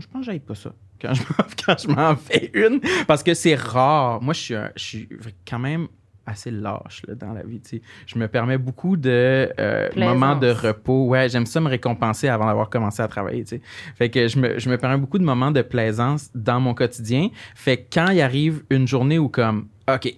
je 0.00 0.06
pense 0.08 0.20
que 0.20 0.26
j'aille 0.26 0.40
pas 0.40 0.54
ça. 0.54 0.72
Quand 1.00 1.12
je, 1.14 1.22
m'en- 1.22 1.44
quand 1.66 1.78
je 1.78 1.88
m'en 1.88 2.16
fais 2.16 2.50
une, 2.54 2.80
parce 3.06 3.22
que 3.22 3.34
c'est 3.34 3.54
rare. 3.54 4.22
Moi, 4.22 4.34
je 4.34 4.40
suis, 4.40 4.54
un- 4.54 4.70
je 4.76 4.82
suis 4.82 5.08
quand 5.48 5.58
même 5.58 5.88
assez 6.26 6.50
lâche 6.50 7.02
là, 7.06 7.14
dans 7.14 7.32
la 7.34 7.42
vie. 7.42 7.60
tu 7.60 7.68
sais. 7.76 7.82
Je 8.06 8.18
me 8.18 8.28
permets 8.28 8.56
beaucoup 8.56 8.96
de 8.96 9.52
euh, 9.58 9.88
moments 9.96 10.36
de 10.36 10.48
repos. 10.48 11.06
Ouais, 11.08 11.28
j'aime 11.28 11.44
ça 11.44 11.60
me 11.60 11.68
récompenser 11.68 12.28
avant 12.28 12.46
d'avoir 12.46 12.70
commencé 12.70 13.02
à 13.02 13.08
travailler. 13.08 13.44
tu 13.44 13.56
sais. 13.56 13.60
Fait 13.96 14.08
que 14.08 14.26
je 14.26 14.38
me, 14.38 14.58
je 14.58 14.70
me 14.70 14.78
permets 14.78 14.96
beaucoup 14.96 15.18
de 15.18 15.24
moments 15.24 15.50
de 15.50 15.60
plaisance 15.60 16.30
dans 16.34 16.60
mon 16.60 16.72
quotidien. 16.72 17.28
Fait 17.54 17.76
que 17.76 17.82
quand 17.92 18.08
il 18.10 18.22
arrive 18.22 18.64
une 18.70 18.88
journée 18.88 19.18
où 19.18 19.28
comme, 19.28 19.68
OK, 19.92 20.14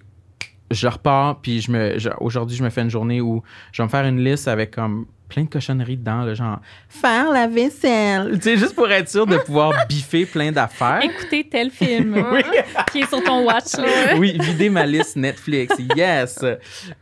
je 0.70 0.86
repars, 0.88 1.40
puis 1.40 1.60
je 1.60 1.70
me, 1.72 1.96
aujourd'hui, 2.20 2.56
je 2.56 2.62
me 2.62 2.70
fais 2.70 2.82
une 2.82 2.90
journée 2.90 3.20
où 3.20 3.42
je 3.72 3.82
vais 3.82 3.86
me 3.86 3.90
faire 3.90 4.04
une 4.04 4.22
liste 4.22 4.46
avec 4.46 4.72
comme 4.76 5.06
plein 5.28 5.44
de 5.44 5.48
cochonneries 5.48 5.96
dedans, 5.96 6.22
là, 6.22 6.34
genre 6.34 6.60
faire 6.88 7.30
la 7.30 7.46
vaisselle. 7.46 8.32
Tu 8.34 8.42
sais, 8.42 8.56
juste 8.56 8.74
pour 8.74 8.90
être 8.90 9.08
sûr 9.08 9.26
de 9.26 9.36
pouvoir 9.38 9.86
biffer 9.88 10.26
plein 10.26 10.52
d'affaires. 10.52 11.00
Écoutez 11.02 11.48
tel 11.48 11.70
film 11.70 12.14
qui 12.92 13.00
est 13.00 13.08
sur 13.08 13.22
ton 13.22 13.44
watch, 13.44 13.76
là. 13.76 14.16
oui, 14.16 14.36
vider 14.40 14.70
ma 14.70 14.86
liste 14.86 15.16
Netflix. 15.16 15.76
Yes. 15.96 16.44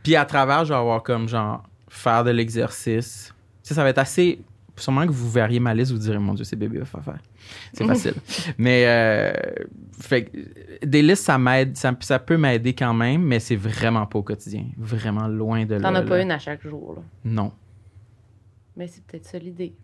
Puis 0.03 0.17
à 0.17 0.25
travers, 0.25 0.65
je 0.65 0.73
vais 0.73 0.79
avoir 0.79 1.03
comme 1.03 1.29
genre 1.29 1.63
faire 1.89 2.25
de 2.25 2.31
l'exercice. 2.31 3.33
Tu 3.63 3.69
sais, 3.69 3.75
ça 3.75 3.83
va 3.83 3.91
être 3.91 3.99
assez. 3.99 4.41
Sûrement 4.77 5.07
que 5.07 5.13
vous 5.13 5.31
verriez 5.31 5.61
ma 5.61 5.73
liste, 5.73 5.93
vous 5.93 5.99
direz, 5.99 6.19
mon 6.19 6.35
Dieu, 6.35 6.45
c'est 6.45 6.57
bébé, 6.57 6.81
va 6.81 6.85
faire. 6.85 7.19
C'est 7.73 7.87
facile. 7.87 8.15
mais, 8.59 8.85
euh, 8.89 9.33
fait 10.01 10.25
que, 10.25 10.85
des 10.85 11.01
listes, 11.01 11.23
ça 11.23 11.39
m'aide, 11.39 11.77
ça, 11.77 11.93
ça 12.01 12.19
peut 12.19 12.37
m'aider 12.37 12.75
quand 12.75 12.93
même, 12.93 13.23
mais 13.23 13.39
c'est 13.39 13.55
vraiment 13.55 14.05
pas 14.07 14.19
au 14.19 14.23
quotidien. 14.23 14.65
Vraiment 14.77 15.29
loin 15.29 15.65
de 15.65 15.77
là. 15.77 15.81
T'en 15.81 15.95
as 15.95 16.03
pas 16.03 16.17
là. 16.17 16.23
une 16.23 16.31
à 16.33 16.41
chaque 16.41 16.67
jour, 16.67 16.95
là. 16.97 17.03
Non. 17.25 17.53
Mais 18.77 18.87
c'est 18.89 19.05
peut-être 19.05 19.27
ça 19.27 19.39
l'idée. 19.39 19.75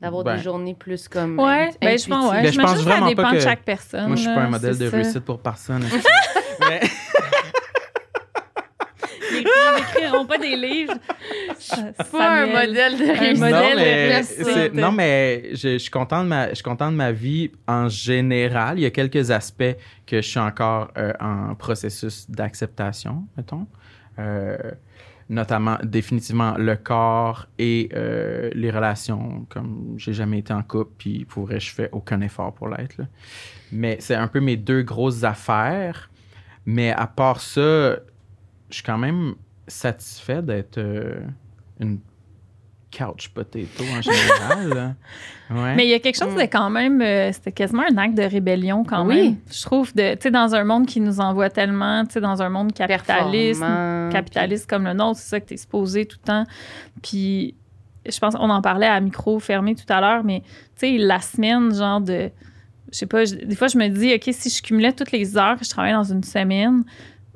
D'avoir 0.00 0.22
Ben. 0.24 0.36
des 0.36 0.42
journées 0.42 0.74
plus 0.74 1.08
comme. 1.08 1.38
Ouais, 1.40 1.70
ben, 1.80 1.98
je 1.98 2.06
pense, 2.08 2.30
ouais. 2.32 2.42
Ben, 2.42 2.52
je 2.52 2.60
pense 2.60 2.74
que 2.74 2.78
vraiment 2.82 3.06
ça 3.06 3.08
dépend 3.08 3.22
pas 3.22 3.30
de 3.32 3.36
que- 3.38 3.42
chaque 3.42 3.62
personne. 3.64 4.06
Moi, 4.06 4.16
je 4.16 4.22
suis 4.22 4.34
pas 4.34 4.42
un 4.42 4.48
modèle 4.50 4.78
de 4.78 4.88
ça. 4.90 4.96
réussite 4.96 5.20
pour 5.24 5.40
personne. 5.40 5.84
mais, 6.68 6.80
Les 9.30 9.44
n'écriront 9.44 10.26
pas 10.26 10.38
des 10.38 10.56
livres. 10.56 10.94
Pas 12.10 12.42
un 12.42 12.46
Samuel. 12.46 12.68
modèle 12.68 12.98
de 12.98 13.04
Un 13.04 13.34
modèle 13.34 13.40
non, 13.40 13.70
de 13.70 13.76
mais, 13.76 14.14
réussite. 14.16 14.74
non, 14.74 14.92
mais 14.92 15.42
je, 15.52 15.56
je 15.74 15.78
suis 15.78 15.90
content 15.90 16.22
de 16.24 16.28
ma, 16.28 16.48
je 16.50 16.54
suis 16.54 16.64
content 16.64 16.90
de 16.90 16.96
ma 16.96 17.12
vie 17.12 17.50
en 17.66 17.88
général. 17.88 18.78
Il 18.78 18.82
y 18.82 18.86
a 18.86 18.90
quelques 18.90 19.30
aspects 19.30 19.76
que 20.06 20.16
je 20.22 20.28
suis 20.28 20.38
encore 20.40 20.90
euh, 20.96 21.12
en 21.20 21.54
processus 21.54 22.28
d'acceptation, 22.30 23.24
mettons. 23.36 23.66
Euh, 24.18 24.56
notamment, 25.28 25.78
définitivement, 25.82 26.56
le 26.56 26.76
corps 26.76 27.46
et 27.58 27.90
euh, 27.94 28.50
les 28.54 28.70
relations. 28.70 29.46
Comme 29.48 29.94
j'ai 29.96 30.12
jamais 30.12 30.38
été 30.38 30.52
en 30.52 30.62
couple, 30.62 30.92
puis 30.98 31.24
pour 31.24 31.44
vrai, 31.44 31.60
je 31.60 31.72
fais 31.72 31.88
aucun 31.92 32.20
effort 32.20 32.54
pour 32.54 32.68
l'être. 32.68 33.00
Mais 33.70 33.98
c'est 34.00 34.14
un 34.14 34.28
peu 34.28 34.40
mes 34.40 34.56
deux 34.56 34.82
grosses 34.82 35.24
affaires. 35.24 36.10
Mais 36.64 36.92
à 36.92 37.06
part 37.06 37.40
ça, 37.40 37.96
je 38.70 38.74
suis 38.74 38.82
quand 38.82 38.98
même 38.98 39.34
satisfait 39.66 40.42
d'être 40.42 40.78
euh, 40.78 41.20
une 41.80 41.98
couch 42.96 43.28
potato 43.28 43.84
en 43.96 44.02
général. 44.02 44.96
Ouais. 45.50 45.74
Mais 45.76 45.86
il 45.86 45.88
y 45.88 45.94
a 45.94 45.98
quelque 45.98 46.18
chose 46.22 46.34
de 46.34 46.42
quand 46.42 46.68
même, 46.68 47.00
euh, 47.00 47.32
c'était 47.32 47.52
quasiment 47.52 47.82
un 47.90 47.96
acte 47.96 48.14
de 48.14 48.22
rébellion 48.22 48.84
quand 48.84 49.06
Oui. 49.06 49.14
même. 49.30 49.36
Je 49.50 49.62
trouve, 49.62 49.94
de, 49.94 50.12
tu 50.12 50.24
sais, 50.24 50.30
dans 50.30 50.54
un 50.54 50.62
monde 50.64 50.84
qui 50.84 51.00
nous 51.00 51.20
envoie 51.20 51.48
tellement, 51.48 52.04
tu 52.04 52.12
sais, 52.12 52.20
dans 52.20 52.42
un 52.42 52.50
monde 52.50 52.74
capitaliste, 52.74 53.62
capitaliste 54.12 54.68
comme 54.68 54.84
le 54.84 54.92
nôtre, 54.92 55.18
c'est 55.18 55.28
ça 55.30 55.40
que 55.40 55.46
tu 55.46 55.54
es 55.54 55.56
supposé 55.56 56.04
tout 56.04 56.18
le 56.22 56.26
temps. 56.26 56.44
Puis, 57.02 57.54
je 58.06 58.18
pense 58.18 58.34
qu'on 58.34 58.50
en 58.50 58.60
parlait 58.60 58.86
à 58.88 59.00
micro 59.00 59.38
fermé 59.38 59.74
tout 59.74 59.90
à 59.90 60.02
l'heure, 60.02 60.22
mais 60.22 60.40
tu 60.78 60.86
sais, 60.86 60.98
la 60.98 61.20
semaine, 61.22 61.74
genre 61.74 62.02
de. 62.02 62.30
Je 62.92 62.98
sais 62.98 63.06
pas, 63.06 63.24
je- 63.24 63.36
des 63.36 63.56
fois, 63.56 63.68
je 63.68 63.78
me 63.78 63.88
dis, 63.88 64.12
OK, 64.12 64.28
si 64.30 64.50
je 64.50 64.62
cumulais 64.62 64.92
toutes 64.92 65.12
les 65.12 65.38
heures 65.38 65.56
que 65.58 65.64
je 65.64 65.70
travaille 65.70 65.94
dans 65.94 66.04
une 66.04 66.24
semaine, 66.24 66.84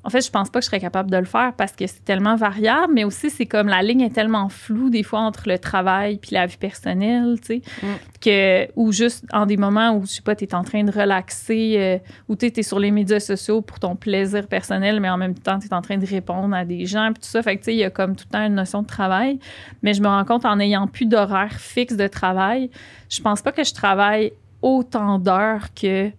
en 0.04 0.10
fait, 0.10 0.20
je 0.20 0.30
pense 0.30 0.50
pas 0.50 0.58
que 0.58 0.64
je 0.64 0.66
serais 0.68 0.80
capable 0.80 1.10
de 1.10 1.16
le 1.16 1.24
faire 1.24 1.52
parce 1.56 1.72
que 1.72 1.86
c'est 1.86 2.04
tellement 2.04 2.34
variable, 2.34 2.92
mais 2.92 3.04
aussi, 3.04 3.30
c'est 3.30 3.46
comme 3.46 3.68
la 3.68 3.82
ligne 3.82 4.00
est 4.00 4.14
tellement 4.14 4.48
floue, 4.48 4.90
des 4.90 5.04
fois, 5.04 5.20
entre 5.20 5.44
le 5.48 5.58
travail 5.58 6.18
puis 6.18 6.30
la 6.34 6.46
vie 6.46 6.56
personnelle, 6.56 7.38
tu 7.40 7.46
sais, 7.46 7.62
Mm. 7.82 7.86
que, 8.20 8.68
ou 8.76 8.90
juste 8.92 9.24
en 9.32 9.46
des 9.46 9.56
moments 9.56 9.96
où, 9.96 10.02
je 10.06 10.12
sais 10.12 10.22
pas, 10.22 10.34
tu 10.34 10.44
es 10.44 10.54
en 10.54 10.64
train 10.64 10.82
de 10.82 10.90
relaxer, 10.90 11.74
euh, 11.78 11.98
ou 12.28 12.34
tu 12.36 12.46
es 12.46 12.62
sur 12.62 12.80
les 12.80 12.90
médias 12.90 13.20
sociaux 13.20 13.62
pour 13.62 13.78
ton 13.78 13.94
plaisir 13.94 14.48
personnel, 14.48 14.98
mais 15.00 15.08
en 15.08 15.16
même 15.16 15.34
temps, 15.34 15.58
tu 15.60 15.68
es 15.68 15.74
en 15.74 15.82
train 15.82 15.98
de 15.98 16.06
répondre 16.06 16.54
à 16.54 16.64
des 16.64 16.84
gens, 16.86 17.10
puis 17.12 17.22
tout 17.22 17.28
ça. 17.28 17.42
Fait 17.42 17.54
que, 17.56 17.60
tu 17.60 17.66
sais, 17.66 17.74
il 17.74 17.78
y 17.78 17.84
a 17.84 17.90
comme 17.90 18.16
tout 18.16 18.24
le 18.28 18.32
temps 18.32 18.44
une 18.44 18.54
notion 18.54 18.82
de 18.82 18.86
travail. 18.88 19.38
Mais 19.82 19.94
je 19.94 20.02
me 20.02 20.08
rends 20.08 20.24
compte, 20.24 20.44
en 20.44 20.56
n'ayant 20.56 20.86
plus 20.88 21.06
d'horaire 21.06 21.52
fixe 21.52 21.96
de 21.96 22.08
travail, 22.08 22.70
je 23.08 23.20
pense 23.22 23.40
pas 23.42 23.52
que 23.52 23.62
je 23.64 23.72
travaille 23.72 24.32
autant 24.62 25.18
d'heures 25.18 25.72
que 25.74 26.10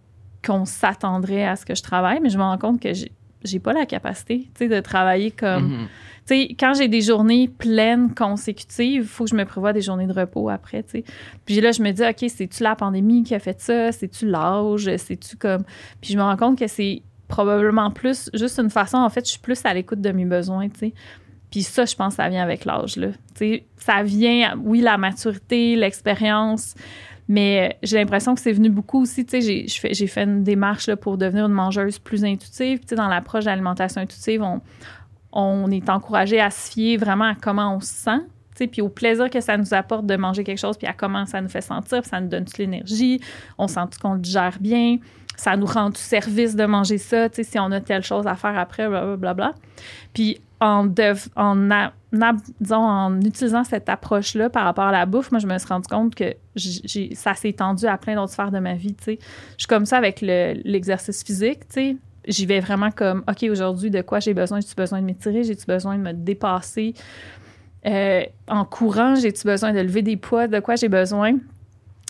qu'on 0.45 0.65
s'attendrait 0.65 1.45
à 1.45 1.55
ce 1.55 1.65
que 1.65 1.73
je 1.73 1.81
travaille, 1.81 2.19
mais 2.21 2.29
je 2.29 2.37
me 2.37 2.43
rends 2.43 2.57
compte 2.57 2.81
que 2.81 2.93
j'ai 2.93 3.11
j'ai 3.43 3.59
pas 3.59 3.73
la 3.73 3.85
capacité, 3.85 4.49
tu 4.53 4.65
sais, 4.65 4.67
de 4.67 4.79
travailler 4.79 5.31
comme... 5.31 5.67
Mhm. 5.67 5.87
Tu 6.25 6.35
sais, 6.35 6.55
quand 6.57 6.73
j'ai 6.73 6.87
des 6.87 7.01
journées 7.01 7.49
pleines 7.49 8.13
consécutives, 8.15 9.01
il 9.01 9.07
faut 9.07 9.25
que 9.25 9.31
je 9.31 9.35
me 9.35 9.43
prévoie 9.43 9.73
des 9.73 9.81
journées 9.81 10.07
de 10.07 10.13
repos 10.13 10.47
après, 10.49 10.81
tu 10.83 10.91
sais. 10.91 11.03
Puis 11.45 11.59
là, 11.59 11.73
je 11.73 11.81
me 11.81 11.91
dis, 11.91 12.01
OK, 12.01 12.29
c'est-tu 12.29 12.63
la 12.63 12.77
pandémie 12.77 13.23
qui 13.23 13.35
a 13.35 13.39
fait 13.39 13.59
ça? 13.59 13.91
C'est-tu 13.91 14.27
l'âge? 14.27 14.89
C'est-tu 14.97 15.35
comme... 15.35 15.63
Puis 15.99 16.13
je 16.13 16.17
me 16.17 16.23
rends 16.23 16.37
compte 16.37 16.57
que 16.57 16.67
c'est 16.67 17.01
probablement 17.27 17.91
plus 17.91 18.29
juste 18.33 18.59
une 18.59 18.69
façon, 18.69 18.97
en 18.97 19.09
fait, 19.09 19.25
je 19.25 19.31
suis 19.31 19.39
plus 19.39 19.65
à 19.65 19.73
l'écoute 19.73 19.99
de 19.99 20.11
mes 20.11 20.25
besoins, 20.25 20.69
tu 20.69 20.79
sais. 20.79 20.93
Puis 21.51 21.63
ça, 21.63 21.85
je 21.85 21.95
pense, 21.95 22.15
ça 22.15 22.29
vient 22.29 22.41
avec 22.41 22.63
l'âge, 22.63 22.95
là. 22.95 23.09
Tu 23.09 23.15
sais, 23.35 23.65
ça 23.75 24.01
vient, 24.01 24.57
oui, 24.63 24.81
la 24.81 24.97
maturité, 24.97 25.75
l'expérience, 25.75 26.73
mais 27.33 27.79
j'ai 27.81 27.97
l'impression 27.97 28.35
que 28.35 28.41
c'est 28.41 28.51
venu 28.51 28.69
beaucoup 28.69 29.01
aussi. 29.01 29.25
Tu 29.25 29.41
sais, 29.41 29.65
j'ai, 29.67 30.07
fait 30.07 30.23
une 30.23 30.43
démarche 30.43 30.85
là, 30.85 30.95
pour 30.95 31.17
devenir 31.17 31.47
une 31.47 31.51
mangeuse 31.51 31.97
plus 31.97 32.23
intuitive. 32.23 32.81
Tu 32.81 32.89
sais, 32.89 32.95
dans 32.95 33.07
l'approche 33.07 33.45
d'alimentation 33.45 34.01
intuitive, 34.01 34.43
on, 34.43 34.61
on 35.31 35.71
est 35.71 35.89
encouragé 35.89 36.39
à 36.39 36.51
se 36.51 36.69
fier 36.69 36.95
vraiment 36.95 37.25
à 37.25 37.33
comment 37.33 37.75
on 37.75 37.79
se 37.79 37.87
sent. 37.87 38.67
Puis 38.71 38.83
au 38.83 38.89
plaisir 38.89 39.31
que 39.31 39.41
ça 39.41 39.57
nous 39.57 39.73
apporte 39.73 40.05
de 40.05 40.15
manger 40.15 40.43
quelque 40.43 40.59
chose, 40.59 40.77
puis 40.77 40.85
à 40.85 40.93
comment 40.93 41.25
ça 41.25 41.41
nous 41.41 41.49
fait 41.49 41.61
sentir, 41.61 42.05
ça 42.05 42.21
nous 42.21 42.27
donne 42.27 42.45
toute 42.45 42.59
l'énergie, 42.59 43.19
on 43.57 43.67
sent 43.67 43.81
qu'on 43.99 44.13
le 44.13 44.19
digère 44.19 44.59
bien, 44.61 44.97
ça 45.35 45.57
nous 45.57 45.65
rend 45.65 45.89
tout 45.91 45.97
service 46.01 46.55
de 46.55 46.65
manger 46.65 46.97
ça, 46.97 47.29
tu 47.29 47.37
sais, 47.37 47.43
si 47.43 47.59
on 47.59 47.71
a 47.71 47.81
telle 47.81 48.03
chose 48.03 48.27
à 48.27 48.35
faire 48.35 48.57
après, 48.57 48.87
blablabla. 48.87 49.17
Bla, 49.17 49.33
bla. 49.33 49.53
Puis 50.13 50.39
en, 50.59 50.85
dev- 50.85 51.27
en, 51.35 51.55
disons, 52.61 52.75
en 52.77 53.19
utilisant 53.21 53.63
cette 53.63 53.89
approche-là 53.89 54.49
par 54.49 54.63
rapport 54.63 54.85
à 54.85 54.91
la 54.91 55.05
bouffe, 55.05 55.31
moi, 55.31 55.39
je 55.39 55.47
me 55.47 55.57
suis 55.57 55.67
rendu 55.67 55.87
compte 55.87 56.15
que 56.15 56.35
j'ai- 56.55 57.15
ça 57.15 57.33
s'est 57.33 57.49
étendu 57.49 57.85
à 57.85 57.97
plein 57.97 58.15
d'autres 58.15 58.31
sphères 58.31 58.51
de 58.51 58.59
ma 58.59 58.75
vie, 58.75 58.93
tu 58.93 59.03
sais. 59.03 59.19
Je 59.57 59.63
suis 59.63 59.67
comme 59.67 59.85
ça 59.85 59.97
avec 59.97 60.21
le- 60.21 60.53
l'exercice 60.63 61.23
physique, 61.23 61.67
tu 61.67 61.73
sais. 61.73 61.95
J'y 62.25 62.45
vais 62.45 62.61
vraiment 62.61 62.91
comme, 62.91 63.23
OK, 63.27 63.43
aujourd'hui, 63.51 63.91
de 63.91 64.01
quoi 64.01 64.21
j'ai 64.21 64.33
besoin? 64.33 64.61
J'ai-tu 64.61 64.75
besoin 64.75 65.01
de 65.01 65.05
m'étirer? 65.05 65.43
J'ai-tu 65.43 65.65
besoin 65.65 65.97
de 65.97 66.01
me 66.03 66.13
dépasser? 66.13 66.93
Euh, 67.85 68.23
en 68.47 68.63
courant, 68.63 69.15
j'ai-tu 69.15 69.45
besoin 69.45 69.73
de 69.73 69.79
lever 69.81 70.03
des 70.03 70.15
poids? 70.15 70.47
De 70.47 70.61
quoi 70.61 70.75
j'ai 70.77 70.87
besoin? 70.87 71.33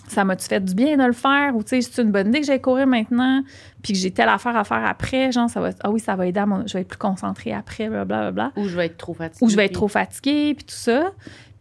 Ça 0.08 0.24
m'a-tu 0.24 0.46
fait 0.46 0.60
du 0.60 0.74
bien 0.74 0.96
de 0.96 1.04
le 1.04 1.12
faire? 1.12 1.56
Ou, 1.56 1.62
tu 1.62 1.70
sais, 1.70 1.80
c'est 1.80 2.02
une 2.02 2.10
bonne 2.10 2.28
idée 2.28 2.40
que 2.40 2.46
j'aille 2.46 2.60
courir 2.60 2.86
maintenant? 2.86 3.42
Puis 3.82 3.92
que 3.94 3.98
j'ai 3.98 4.10
telle 4.10 4.28
affaire 4.28 4.56
à 4.56 4.64
faire 4.64 4.84
après? 4.84 5.32
Genre, 5.32 5.48
ça 5.48 5.60
va, 5.60 5.70
ah 5.82 5.90
oui, 5.90 6.00
ça 6.00 6.14
va 6.16 6.26
aider 6.26 6.40
à 6.40 6.46
mon, 6.46 6.66
je 6.66 6.74
vais 6.74 6.80
être 6.82 6.88
plus 6.88 6.98
concentrée 6.98 7.52
après, 7.52 7.88
blablabla. 7.88 8.30
Bla, 8.30 8.50
bla 8.50 8.62
Ou 8.62 8.68
je 8.68 8.76
vais 8.76 8.86
être 8.86 8.96
trop 8.96 9.14
fatiguée. 9.14 9.44
ou 9.44 9.48
je 9.48 9.56
vais 9.56 9.64
être 9.66 9.72
trop 9.72 9.88
fatiguée, 9.88 10.54
puis 10.54 10.64
tout 10.64 10.74
ça. 10.74 11.10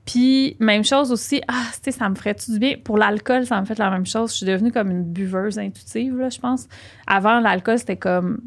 Puis, 0.06 0.58
même 0.60 0.84
chose 0.84 1.12
aussi, 1.14 1.42
ah, 1.48 1.64
tu 1.76 1.80
sais, 1.84 1.92
ça 1.92 2.10
me 2.10 2.16
ferait-tu 2.16 2.52
du 2.52 2.60
bien? 2.60 2.76
Pour 2.84 2.98
l'alcool, 2.98 3.46
ça 3.46 3.60
me 3.62 3.66
fait 3.66 3.80
la 3.80 3.90
même 3.90 4.06
chose. 4.06 4.32
Je 4.32 4.38
suis 4.38 4.46
devenue 4.46 4.72
comme 4.72 4.92
une 4.92 5.04
buveuse 5.04 5.58
intuitive, 5.58 6.18
là, 6.18 6.30
je 6.30 6.40
pense. 6.40 6.68
Avant, 7.08 7.40
l'alcool, 7.40 7.80
c'était 7.80 7.96
comme 7.96 8.42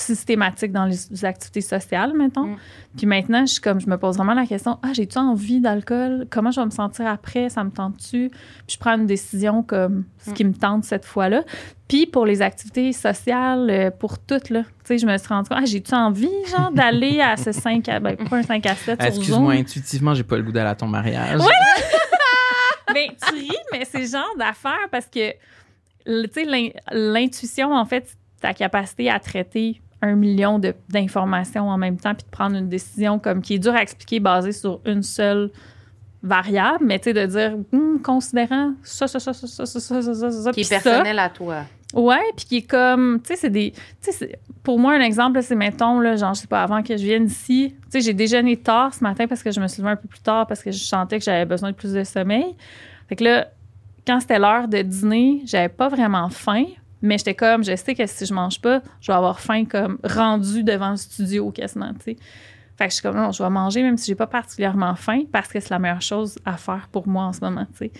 systématique 0.00 0.72
dans 0.72 0.84
les, 0.84 0.96
les 1.10 1.24
activités 1.24 1.60
sociales, 1.60 2.12
mettons. 2.14 2.46
Mm. 2.46 2.56
Puis 2.96 3.06
maintenant, 3.06 3.46
je 3.46 3.52
suis 3.52 3.60
comme, 3.60 3.80
je 3.80 3.88
me 3.88 3.96
pose 3.98 4.16
vraiment 4.16 4.34
la 4.34 4.46
question, 4.46 4.78
ah, 4.82 4.92
j'ai-tu 4.92 5.18
envie 5.18 5.60
d'alcool? 5.60 6.26
Comment 6.30 6.50
je 6.50 6.60
vais 6.60 6.66
me 6.66 6.70
sentir 6.70 7.06
après? 7.06 7.48
Ça 7.48 7.62
me 7.64 7.70
tente-tu? 7.70 8.30
Puis 8.30 8.74
je 8.74 8.78
prends 8.78 8.96
une 8.96 9.06
décision 9.06 9.62
comme 9.62 10.04
ce 10.18 10.32
qui 10.32 10.44
me 10.44 10.52
tente 10.54 10.84
cette 10.84 11.04
fois-là. 11.04 11.44
Puis 11.88 12.06
pour 12.06 12.24
les 12.26 12.40
activités 12.42 12.92
sociales, 12.92 13.68
euh, 13.70 13.90
pour 13.90 14.18
toutes, 14.18 14.50
là, 14.50 14.62
tu 14.62 14.68
sais, 14.84 14.98
je 14.98 15.06
me 15.06 15.16
suis 15.18 15.28
rendu 15.28 15.48
compte, 15.48 15.58
ah, 15.60 15.64
j'ai-tu 15.66 15.94
envie, 15.94 16.28
genre, 16.56 16.70
d'aller 16.72 17.20
à 17.20 17.36
ce 17.36 17.52
5 17.52 17.88
à, 17.88 18.00
ben, 18.00 18.16
pas 18.16 18.36
un 18.36 18.42
5 18.42 18.64
à 18.66 18.74
7 18.74 19.00
sur 19.00 19.08
Excuse-moi, 19.08 19.52
intuitivement, 19.54 20.14
j'ai 20.14 20.22
pas 20.24 20.36
le 20.36 20.42
goût 20.42 20.52
d'aller 20.52 20.70
à 20.70 20.74
ton 20.74 20.86
mariage. 20.86 21.40
Mais 22.92 23.08
tu 23.24 23.34
ris, 23.34 23.56
mais 23.72 23.84
c'est 23.84 24.00
le 24.00 24.06
genre 24.06 24.34
d'affaire 24.36 24.88
parce 24.90 25.06
que, 25.06 25.30
tu 25.30 26.28
sais, 26.32 26.44
l'in- 26.44 26.70
l'intuition, 26.90 27.72
en 27.72 27.84
fait, 27.84 28.16
ta 28.40 28.52
capacité 28.52 29.08
à 29.08 29.20
traiter 29.20 29.80
un 30.02 30.14
million 30.14 30.60
d'informations 30.88 31.68
en 31.68 31.76
même 31.76 31.96
temps 31.98 32.14
puis 32.14 32.24
de 32.24 32.30
prendre 32.30 32.56
une 32.56 32.68
décision 32.68 33.18
comme 33.18 33.42
qui 33.42 33.54
est 33.54 33.58
dure 33.58 33.74
à 33.74 33.82
expliquer 33.82 34.20
basée 34.20 34.52
sur 34.52 34.80
une 34.84 35.02
seule 35.02 35.50
variable, 36.22 36.84
mais 36.84 36.98
tu 36.98 37.04
sais, 37.04 37.12
de 37.14 37.26
dire, 37.26 37.56
Hum, 37.72 38.00
considérant 38.02 38.72
ça, 38.82 39.08
ça, 39.08 39.18
ça, 39.18 39.32
ça, 39.32 39.46
ça, 39.46 39.66
ça, 39.66 39.80
ça, 39.80 40.02
ça, 40.02 40.14
ça, 40.14 40.30
ça, 40.30 40.52
Qui 40.52 40.60
est 40.60 40.64
puis 40.64 40.64
ça. 40.64 40.80
personnel 40.80 41.18
à 41.18 41.28
toi. 41.30 41.62
Ouais, 41.94 42.20
puis 42.36 42.44
qui 42.46 42.56
est 42.58 42.62
comme, 42.70 43.20
tu 43.20 43.28
sais, 43.28 43.36
c'est 43.36 43.50
des, 43.50 43.72
tu 44.02 44.12
sais, 44.12 44.38
pour 44.62 44.78
moi 44.78 44.92
un 44.92 45.00
exemple, 45.00 45.42
c'est 45.42 45.56
mettons 45.56 45.98
là, 45.98 46.14
genre 46.16 46.34
je 46.34 46.42
sais 46.42 46.46
pas, 46.46 46.62
avant 46.62 46.82
que 46.82 46.96
je 46.96 47.02
vienne 47.02 47.24
ici, 47.26 47.74
tu 47.84 47.90
sais, 47.90 48.00
j'ai 48.00 48.14
déjeuné 48.14 48.56
tard 48.56 48.94
ce 48.94 49.02
matin 49.02 49.26
parce 49.26 49.42
que 49.42 49.50
je 49.50 49.60
me 49.60 49.66
suis 49.66 49.82
levée 49.82 49.92
un 49.92 49.96
peu 49.96 50.06
plus 50.06 50.20
tard 50.20 50.46
parce 50.46 50.62
que 50.62 50.70
je 50.70 50.78
sentais 50.84 51.18
que 51.18 51.24
j'avais 51.24 51.46
besoin 51.46 51.70
de 51.72 51.76
plus 51.76 51.92
de 51.92 52.04
sommeil. 52.04 52.54
Fait 53.08 53.16
que 53.16 53.24
là, 53.24 53.48
quand 54.06 54.20
c'était 54.20 54.38
l'heure 54.38 54.68
de 54.68 54.82
dîner, 54.82 55.42
j'avais 55.46 55.68
pas 55.68 55.88
vraiment 55.88 56.28
faim, 56.28 56.64
mais 57.02 57.18
j'étais 57.18 57.34
comme, 57.34 57.64
je 57.64 57.74
sais 57.76 57.94
que 57.94 58.06
si 58.06 58.26
je 58.26 58.34
mange 58.34 58.60
pas, 58.60 58.82
je 59.00 59.10
vais 59.10 59.16
avoir 59.16 59.40
faim 59.40 59.64
comme 59.64 59.98
rendu 60.04 60.62
devant 60.64 60.90
le 60.90 60.96
studio 60.96 61.50
quasiment, 61.50 61.92
tu 61.94 62.12
sais. 62.12 62.16
Fait 62.76 62.86
que 62.86 62.92
je 62.92 62.94
suis 62.94 63.02
comme, 63.02 63.16
non, 63.16 63.30
je 63.30 63.42
vais 63.42 63.50
manger 63.50 63.82
même 63.82 63.98
si 63.98 64.06
j'ai 64.06 64.14
pas 64.14 64.26
particulièrement 64.26 64.94
faim 64.94 65.24
parce 65.30 65.48
que 65.48 65.60
c'est 65.60 65.68
la 65.68 65.78
meilleure 65.78 66.00
chose 66.00 66.38
à 66.46 66.56
faire 66.56 66.88
pour 66.90 67.06
moi 67.06 67.24
en 67.24 67.32
ce 67.34 67.40
moment, 67.42 67.66
tu 67.72 67.76
sais. 67.76 67.92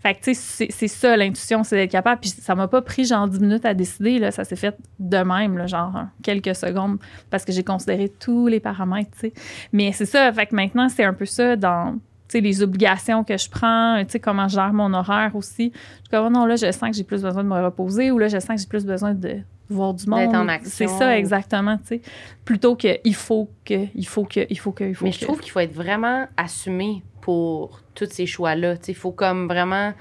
Fait 0.00 0.14
que, 0.14 0.20
tu 0.22 0.34
sais, 0.34 0.68
c'est- 0.70 0.86
ça 0.86 1.16
l'intuition, 1.16 1.64
c'est 1.64 1.74
d'être 1.74 1.90
capable. 1.90 2.20
Puis 2.20 2.30
ça 2.30 2.54
m'a 2.54 2.68
pas 2.68 2.80
pris 2.80 3.04
genre 3.04 3.26
10 3.26 3.40
minutes 3.40 3.64
à 3.64 3.74
décider, 3.74 4.20
là. 4.20 4.30
Ça 4.30 4.44
s'est 4.44 4.54
fait 4.54 4.76
de 5.00 5.16
même, 5.18 5.58
là, 5.58 5.66
genre 5.66 5.92
en 5.96 6.08
quelques 6.22 6.54
secondes, 6.54 6.98
parce 7.30 7.44
que 7.44 7.50
j'ai 7.50 7.64
considéré 7.64 8.08
tous 8.08 8.46
les 8.46 8.60
paramètres, 8.60 9.10
tu 9.14 9.18
sais. 9.18 9.32
Mais 9.72 9.90
c'est 9.90 10.06
ça, 10.06 10.32
fait 10.32 10.46
que 10.46 10.54
maintenant, 10.54 10.88
c'est 10.88 11.02
un 11.02 11.14
peu 11.14 11.26
ça 11.26 11.56
dans, 11.56 11.98
sais, 12.28 12.40
les 12.40 12.62
obligations 12.62 13.24
que 13.24 13.36
je 13.36 13.48
prends, 13.48 14.02
tu 14.04 14.12
sais, 14.12 14.20
comment 14.20 14.48
je 14.48 14.54
gère 14.54 14.72
mon 14.72 14.92
horaire 14.94 15.34
aussi. 15.34 15.72
Je 15.74 15.78
suis 15.78 16.08
comme, 16.10 16.26
oh 16.26 16.30
non, 16.30 16.46
là, 16.46 16.56
je 16.56 16.70
sens 16.70 16.90
que 16.90 16.96
j'ai 16.96 17.04
plus 17.04 17.22
besoin 17.22 17.42
de 17.42 17.48
me 17.48 17.64
reposer 17.64 18.10
ou 18.10 18.18
là, 18.18 18.28
je 18.28 18.38
sens 18.38 18.48
que 18.56 18.58
j'ai 18.58 18.66
plus 18.66 18.84
besoin 18.84 19.14
de 19.14 19.38
voir 19.68 19.94
du 19.94 20.06
monde. 20.06 20.20
D'être 20.20 20.34
en 20.34 20.48
action. 20.48 20.70
C'est 20.70 20.88
ça, 20.88 21.16
exactement, 21.18 21.76
tu 21.78 21.86
sais. 21.86 22.00
Plutôt 22.44 22.76
que 22.76 22.98
il 23.04 23.14
faut 23.14 23.50
que, 23.64 23.86
il 23.94 24.06
faut 24.06 24.24
que, 24.24 24.46
il 24.48 24.58
faut 24.58 24.72
que, 24.72 24.84
il 24.84 24.94
faut 24.94 25.04
Mais 25.04 25.10
que. 25.10 25.18
je 25.18 25.24
trouve 25.24 25.40
qu'il 25.40 25.52
faut 25.52 25.60
être 25.60 25.74
vraiment 25.74 26.26
assumé 26.36 27.02
pour 27.20 27.80
tous 27.94 28.08
ces 28.10 28.26
choix-là. 28.26 28.74
Il 28.86 28.94
faut 28.94 29.12
comme 29.12 29.48
vraiment 29.48 29.92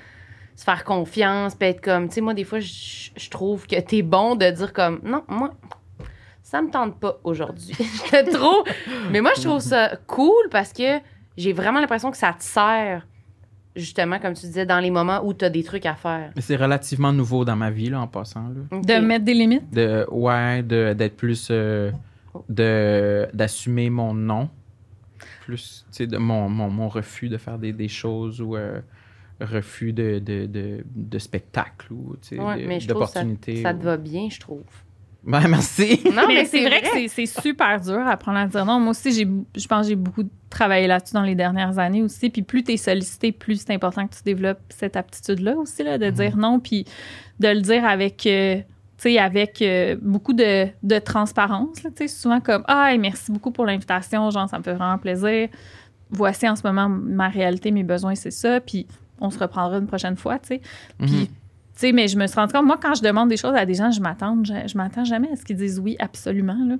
se 0.56 0.64
faire 0.64 0.84
confiance, 0.84 1.54
puis 1.56 1.70
être 1.70 1.82
comme, 1.82 2.08
tu 2.08 2.16
sais, 2.16 2.22
moi, 2.22 2.34
des 2.34 2.44
fois, 2.44 2.60
je 2.60 2.98
je 3.18 3.30
trouve 3.30 3.68
que 3.68 3.80
t'es 3.80 4.02
bon 4.02 4.36
de 4.36 4.50
dire 4.50 4.74
comme, 4.74 5.00
non, 5.04 5.24
moi, 5.28 5.54
ça 6.44 6.62
me 6.62 6.70
tente 6.70 7.00
pas 7.00 7.20
aujourd'hui. 7.24 7.76
J'étais 8.06 8.24
trop. 8.32 8.64
Mais 9.12 9.22
moi, 9.22 9.32
je 9.36 9.44
trouve 9.44 9.60
ça 9.60 9.98
cool 10.08 10.50
parce 10.50 10.72
que 10.72 11.00
j'ai 11.38 11.54
vraiment 11.54 11.80
l'impression 11.80 12.12
que 12.12 12.18
ça 12.18 12.34
te 12.34 12.44
sert 12.44 13.08
justement, 13.76 14.18
comme 14.20 14.34
tu 14.34 14.46
disais, 14.48 14.66
dans 14.66 14.80
les 14.80 14.90
moments 14.90 15.24
où 15.24 15.34
tu 15.36 15.46
as 15.46 15.50
des 15.52 15.64
trucs 15.64 15.86
à 15.86 15.94
faire. 15.96 16.32
Mais 16.36 16.42
c'est 16.42 16.56
relativement 16.56 17.14
nouveau 17.14 17.46
dans 17.46 17.56
ma 17.56 17.70
vie, 17.70 17.90
là, 17.90 18.02
en 18.02 18.08
passant. 18.08 18.50
Là. 18.50 18.80
De 18.82 19.06
mettre 19.06 19.24
des 19.26 19.36
limites? 19.36 19.70
De, 19.72 20.06
ouais, 20.12 20.64
de- 20.64 20.94
d'être 20.94 21.16
plus. 21.16 21.50
euh, 21.52 21.92
de 22.50 23.28
d'assumer 23.34 23.90
mon 23.90 24.14
non. 24.14 24.50
Plus, 25.42 25.86
tu 25.92 25.98
sais, 25.98 26.08
de 26.08 26.18
mon, 26.18 26.50
mon, 26.50 26.70
mon 26.70 26.88
refus 26.90 27.30
de 27.30 27.38
faire 27.38 27.58
des, 27.58 27.74
des 27.74 27.88
choses 27.88 28.42
ou 28.42 28.56
euh, 28.56 28.80
refus 29.40 29.94
de, 29.94 30.20
de, 30.20 30.46
de, 30.46 30.84
de 30.96 31.20
spectacle 31.20 31.92
ou, 31.94 32.16
tu 32.22 32.30
sais, 32.30 32.40
Ouais, 32.40 32.80
ça, 32.80 32.88
d'opportunités. 32.88 33.64
ça 33.64 33.74
te 33.74 33.84
va 33.84 33.98
bien, 33.98 34.28
je 34.30 34.40
trouve. 34.40 34.64
Ben, 35.28 35.46
merci. 35.50 36.00
Non, 36.06 36.24
mais, 36.28 36.46
c'est 36.46 36.66
vrai, 36.66 36.82
que 36.82 36.88
c'est- 36.94 37.08
c'est 37.10 37.26
super 37.42 37.80
dur 37.82 38.00
à 38.00 38.12
apprendre 38.12 38.38
à 38.40 38.48
dire 38.48 38.66
non. 38.66 38.80
Moi 38.80 38.92
aussi, 38.92 39.12
j'ai, 39.12 39.28
je 39.60 39.68
pense 39.68 39.84
que 39.84 39.90
j'ai 39.90 39.96
beaucoup 39.96 40.24
travaillé 40.50 40.88
là-dessus 40.88 41.14
dans 41.14 41.22
les 41.22 41.36
dernières 41.36 41.78
années 41.80 42.02
aussi. 42.02 42.30
Puis 42.30 42.42
plus 42.44 42.64
tu 42.64 42.72
es 42.72 42.78
sollicité, 42.78 43.34
plus 43.34 43.62
c'est 43.62 43.74
important 43.74 44.08
que 44.08 44.16
tu 44.16 44.24
développes 44.24 44.62
cette 44.70 44.96
aptitude-là 44.96 45.56
aussi, 45.58 45.84
là, 45.84 45.98
de 45.98 46.10
dire 46.10 46.38
non. 46.38 46.60
Puis 46.62 46.86
de 47.42 47.50
le 47.50 47.60
dire 47.60 47.84
avec, 47.86 48.26
euh, 48.26 48.56
tu 48.56 48.64
sais, 48.98 49.18
avec 49.20 49.62
euh, 49.62 49.98
beaucoup 50.02 50.34
de, 50.34 50.68
de 50.82 51.00
transparence. 51.00 51.84
là, 51.84 51.90
tu 51.90 52.08
sais, 52.08 52.08
souvent 52.08 52.40
comme 52.40 52.64
Ah, 52.68 52.96
merci 52.98 53.30
beaucoup 53.32 53.52
pour 53.52 53.66
l'invitation. 53.66 54.30
Genre, 54.32 54.48
ça 54.50 54.58
me 54.58 54.64
fait 54.64 54.74
vraiment 54.74 54.98
plaisir. 54.98 55.50
Voici 56.10 56.48
en 56.48 56.56
ce 56.56 56.66
moment 56.66 56.88
ma 56.88 57.28
réalité, 57.28 57.72
mes 57.72 57.84
besoins, 57.84 58.16
c'est 58.16 58.32
ça. 58.32 58.62
Puis 58.62 58.88
on 59.20 59.30
se 59.30 59.38
reprendra 59.40 59.78
une 59.78 59.88
prochaine 59.88 60.16
fois, 60.16 60.40
tu 60.40 60.48
sais. 60.48 60.62
Puis 61.00 61.12
Mhm. 61.12 61.26
tu 61.26 61.32
sais, 61.80 61.92
mais 61.92 62.08
je 62.08 62.18
me 62.18 62.28
suis 62.28 62.36
rendu 62.40 62.54
compte, 62.54 62.66
moi, 62.66 62.78
quand 62.82 62.96
je 62.96 63.02
demande 63.02 63.30
des 63.30 63.38
choses 63.38 63.56
à 63.56 63.66
des 63.66 63.74
gens, 63.74 63.92
je 63.92 64.02
m'attends, 64.02 64.38
je, 64.44 64.54
je 64.68 64.78
m'attends 64.78 65.06
jamais 65.06 65.30
à 65.32 65.36
ce 65.36 65.44
qu'ils 65.46 65.58
disent 65.58 65.80
oui, 65.80 65.96
absolument. 66.00 66.58
Là. 66.68 66.76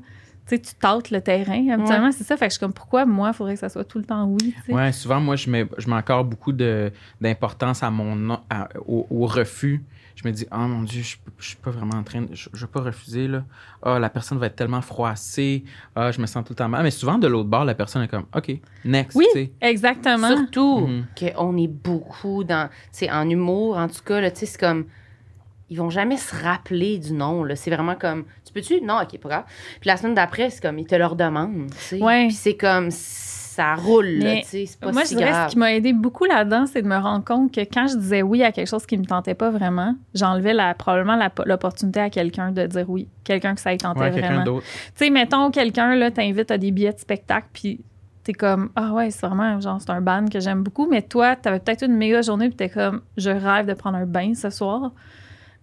Tu 0.50 0.60
tâtes 0.80 1.12
le 1.12 1.20
terrain. 1.20 1.68
Habituellement, 1.74 2.12
c'est 2.12 2.24
ça. 2.24 2.38
Fait 2.38 2.48
que 2.48 2.52
je 2.52 2.58
suis 2.58 2.60
comme, 2.60 2.74
pourquoi 2.74 3.06
moi, 3.06 3.30
il 3.30 3.34
faudrait 3.34 3.56
que 3.56 3.60
ça 3.60 3.70
soit 3.70 3.84
tout 3.84 3.98
le 3.98 4.06
temps 4.06 4.26
oui? 4.26 4.54
tu 4.56 4.62
sais? 4.68 4.74
Ouais, 4.74 4.92
souvent, 4.94 5.20
moi, 5.20 5.36
je 5.36 5.50
mets, 5.50 5.68
je 5.78 6.24
beaucoup 6.24 6.54
de, 6.54 6.92
d'importance 7.20 7.84
à 7.84 7.92
mon 7.92 8.16
non- 8.16 8.40
à- 8.50 8.70
au, 8.88 9.06
au 9.10 9.26
refus. 9.26 9.84
Je 10.20 10.28
me 10.28 10.34
dis, 10.34 10.48
oh 10.52 10.58
mon 10.58 10.82
Dieu, 10.82 11.04
je, 11.04 11.16
je 11.38 11.48
suis 11.50 11.58
pas 11.58 11.70
vraiment 11.70 11.96
en 11.98 12.02
train 12.04 12.24
de. 12.24 12.34
Je, 12.34 12.50
je 12.52 12.66
vais 12.66 12.72
pas 12.72 12.82
refuser, 12.82 13.28
là. 13.28 13.44
Ah, 13.84 14.00
la 14.00 14.10
personne 14.10 14.40
va 14.40 14.48
être 14.48 14.56
tellement 14.56 14.82
froissée. 14.82 15.64
Ah, 15.96 16.12
je 16.12 16.20
me 16.20 16.26
sens 16.26 16.44
tout 16.44 16.54
le 16.54 16.56
temps 16.56 16.68
mal. 16.68 16.82
Mais 16.82 16.90
souvent, 16.90 17.20
de 17.20 17.28
l'autre 17.28 17.50
bord, 17.50 17.66
la 17.66 17.76
personne 17.76 18.02
est 18.02 18.08
comme, 18.08 18.26
OK, 18.36 18.52
next, 18.84 19.16
Oui. 19.16 19.28
Exactement. 19.62 20.28
Surtout 20.36 20.88
Mhm. 20.88 21.06
qu'on 21.20 21.56
est 21.58 21.68
beaucoup 21.68 22.44
dans, 22.44 22.68
tu 22.98 23.08
en 23.12 23.30
humour, 23.30 23.78
en 23.78 23.88
tout 23.88 24.02
cas, 24.04 24.20
là, 24.20 24.32
tu 24.32 24.40
sais, 24.40 24.46
c'est 24.48 24.60
comme, 24.60 24.86
ils 25.70 25.78
vont 25.78 25.92
jamais 25.92 26.18
se 26.18 26.34
rappeler 26.44 26.98
du 26.98 27.14
nom, 27.14 27.44
là. 27.44 27.56
C'est 27.56 27.70
vraiment 27.70 27.94
comme, 27.96 28.24
tu 28.44 28.52
peux-tu? 28.54 28.82
Non, 28.82 29.00
ok, 29.04 29.20
pas 29.20 29.30
grave. 29.30 29.44
Puis 29.80 29.88
la 29.88 29.98
semaine 29.98 30.16
d'après, 30.16 30.50
c'est 30.50 30.62
comme, 30.64 30.80
ils 30.80 30.88
te 30.88 30.96
le 30.96 31.06
redemandent, 31.06 31.70
tu 31.70 31.78
sais. 31.78 32.02
Ouais. 32.02 32.26
Puis 32.28 32.36
c'est 32.36 32.58
comme, 32.58 32.90
ça 33.58 33.76
roule, 33.76 34.06
tu 34.42 34.48
sais, 34.48 34.66
c'est 34.68 34.80
pas 34.80 34.92
Moi, 34.92 35.04
si 35.06 35.14
je 35.14 35.18
dirais 35.18 35.32
grave. 35.32 35.48
ce 35.50 35.54
qui 35.54 35.60
m'a 35.60 35.74
aidé 35.74 35.92
beaucoup 35.94 36.26
là-dedans, 36.26 36.66
c'est 36.68 36.82
de 36.84 36.88
me 36.88 36.96
rendre 36.98 37.26
compte 37.26 37.52
que 37.54 37.62
quand 37.62 37.88
je 37.88 37.98
disais 37.98 38.22
oui 38.22 38.44
à 38.44 38.52
quelque 38.52 38.68
chose 38.70 38.86
qui 38.86 38.98
me 38.98 39.06
tentait 39.06 39.34
pas 39.34 39.50
vraiment, 39.50 39.96
j'enlevais 40.14 40.54
la, 40.54 40.74
probablement 40.76 41.16
la- 41.16 41.32
l'opportunité 41.46 42.00
à 42.00 42.10
quelqu'un 42.10 42.52
de 42.52 42.66
dire 42.68 42.90
oui. 42.90 43.08
Quelqu'un 43.24 43.56
que 43.56 43.62
ça 43.62 43.74
y 43.74 43.78
tentait 43.78 44.00
Ouais, 44.00 44.10
vraiment. 44.12 44.44
d'autre. 44.44 44.66
Tu 44.96 45.06
sais, 45.06 45.10
mettons, 45.10 45.50
quelqu'un, 45.52 45.96
là, 45.96 46.12
t'invite 46.12 46.52
à 46.52 46.58
des 46.58 46.72
billets 46.72 46.94
de 46.94 47.00
spectacle, 47.00 47.48
puis 47.52 47.82
t'es 48.24 48.34
comme, 48.34 48.70
ah 48.76 48.94
ouais, 48.94 49.10
c'est 49.10 49.26
vraiment, 49.26 49.60
genre, 49.60 49.80
c'est 49.82 49.90
un 49.90 50.02
band 50.02 50.26
que 50.32 50.40
j'aime 50.40 50.62
beaucoup, 50.64 50.88
mais 50.90 51.02
toi, 51.02 51.36
t'avais 51.36 51.60
peut-être 51.60 51.84
une 51.84 51.96
méga 51.96 52.22
journée, 52.22 52.48
puis 52.50 52.58
t'es 52.58 52.70
comme, 52.70 53.02
je 53.18 53.30
rêve 53.30 53.66
de 53.66 53.74
prendre 53.74 53.98
un 53.98 54.06
bain 54.06 54.34
ce 54.36 54.50
soir. 54.50 54.92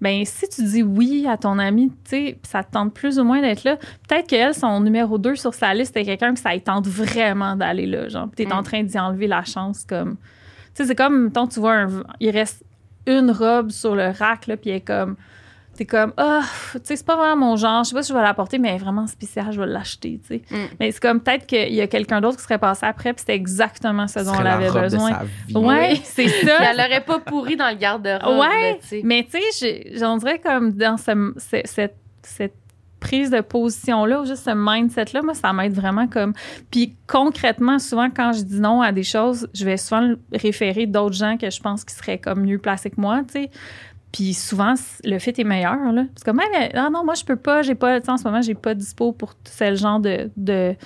Ben, 0.05 0.25
si 0.25 0.47
tu 0.49 0.63
dis 0.63 0.83
oui 0.83 1.27
à 1.29 1.37
ton 1.37 1.59
ami, 1.59 1.89
tu 2.05 2.11
sais, 2.11 2.39
ça 2.43 2.63
te 2.63 2.71
tente 2.73 2.93
plus 2.95 3.19
ou 3.19 3.25
moins 3.25 3.41
d'être 3.41 3.65
là, 3.65 3.77
peut-être 4.09 4.27
qu'elle, 4.29 4.55
son 4.55 4.81
numéro 4.81 5.17
2 5.19 5.35
sur 5.35 5.55
sa 5.55 5.73
liste, 5.75 5.95
c'est 5.97 6.05
quelqu'un 6.05 6.35
que 6.35 6.41
ça 6.41 6.53
lui 6.53 6.61
tente 6.61 6.87
vraiment 6.87 7.57
d'aller 7.57 7.87
là, 7.87 8.09
genre, 8.09 8.29
puis 8.29 8.45
t'es 8.47 8.53
en 8.53 8.61
Mm. 8.61 8.65
train 8.65 8.83
d'y 8.85 8.99
enlever 8.99 9.27
la 9.27 9.43
chance, 9.45 9.85
comme. 9.89 10.17
Tu 10.17 10.83
sais, 10.83 10.85
c'est 10.87 10.95
comme, 10.95 11.25
mettons, 11.25 11.47
tu 11.47 11.59
vois, 11.59 11.75
un- 11.75 12.03
il 12.21 12.31
reste 12.31 12.63
une 13.07 13.31
robe 13.31 13.71
sur 13.71 13.95
le 13.95 14.11
rack, 14.11 14.47
là, 14.47 14.57
puis 14.57 14.71
elle 14.71 14.77
est 14.77 14.81
comme. 14.81 15.17
T'es 15.77 15.85
comme, 15.87 16.13
ah, 16.17 16.43
tu 16.75 16.81
sais, 16.85 16.97
c'est 16.97 17.05
pas 17.07 17.17
vraiment 17.17 17.47
mon 17.49 17.57
genre, 17.57 17.83
je 17.85 17.89
sais 17.91 17.95
pas 17.97 18.03
si 18.03 18.13
je 18.13 18.17
vais 18.17 18.23
la 18.23 18.35
porter, 18.35 18.59
mais 18.59 18.69
elle 18.69 18.75
est 18.77 18.79
vraiment 18.79 19.07
spéciale, 19.07 19.47
je 19.53 19.61
vais 19.61 19.67
l'acheter, 19.67 20.21
tu 20.27 20.41
sais. 20.41 20.43
Mm. 20.51 20.57
Mais 20.79 20.91
c'est 20.93 21.01
comme 21.03 21.21
peut-être 21.21 21.47
qu'il 21.47 21.75
y 21.75 21.81
a 21.81 21.87
quelqu'un 21.87 22.21
d'autre 22.21 22.37
qui 22.37 22.43
serait 22.45 22.59
passé 22.59 22.87
après, 22.87 23.13
puis 23.13 23.21
c'était 23.21 23.35
exactement 23.35 24.07
ce 24.07 24.21
dont 24.21 24.35
elle 24.39 24.47
avait 24.47 24.69
robe 24.69 24.83
besoin. 24.83 25.11
de 25.11 25.15
sa 25.17 25.25
vie. 25.49 25.57
Ouais, 25.57 26.01
c'est 26.05 26.25
Puis 26.27 26.47
ça. 26.47 26.59
elle 26.71 26.79
aurait 26.81 27.05
pas 27.05 27.19
pourri 27.19 27.57
dans 27.57 27.69
le 27.69 27.77
garde-robe, 27.77 28.39
Ouais, 28.39 28.79
là. 28.93 28.99
Mais 29.05 29.27
tu 29.31 29.39
sais, 29.53 29.93
j'en 29.97 30.17
dirais 30.19 30.39
comme 30.39 30.73
dans 30.73 30.97
ce- 30.97 31.35
ce- 31.39 31.63
cette, 31.65 31.97
cette 32.23 32.55
prise 33.01 33.29
de 33.31 33.41
position-là, 33.43 34.23
ou 34.23 34.25
juste 34.27 34.45
ce 34.45 34.51
mindset-là, 34.55 35.21
moi, 35.23 35.35
ça 35.35 35.53
m'aide 35.53 35.75
vraiment 35.75 36.07
comme. 36.07 36.33
Puis 36.71 36.95
concrètement, 37.07 37.79
souvent, 37.79 38.09
quand 38.09 38.33
je 38.33 38.43
dis 38.43 38.61
non 38.61 38.81
à 38.81 38.93
des 38.93 39.03
choses, 39.03 39.47
je 39.53 39.65
vais 39.67 39.77
souvent 39.77 40.15
référer 40.33 40.87
d'autres 40.87 41.15
gens 41.17 41.37
que 41.37 41.51
je 41.51 41.61
pense 41.61 41.85
qui 41.85 41.95
seraient 41.95 42.17
comme 42.19 42.41
mieux 42.47 42.59
placés 42.59 42.89
que 42.91 42.99
moi, 43.01 43.21
tu 43.27 43.43
sais. 43.43 43.51
Puis 44.15 44.33
souvent, 44.33 44.75
le 45.03 45.19
fit 45.19 45.35
est 45.37 45.45
meilleur, 45.45 45.91
là. 45.93 46.05
C'est 46.15 46.25
comme, 46.25 46.39
ah 46.39 46.69
non, 46.73 46.89
non, 46.89 47.05
moi, 47.05 47.15
je 47.15 47.25
peux 47.25 47.35
pas, 47.35 47.63
j'ai 47.63 47.75
pas, 47.75 47.99
tu 47.99 48.07
sais, 48.07 48.13
en 48.13 48.17
ce 48.17 48.23
moment, 48.23 48.43
j'ai 48.43 48.55
pas 48.55 48.73
dispo 48.73 49.11
pour 49.11 49.35
ce 49.45 49.75
genre 49.75 49.99
de, 49.99 50.31
de 50.37 50.77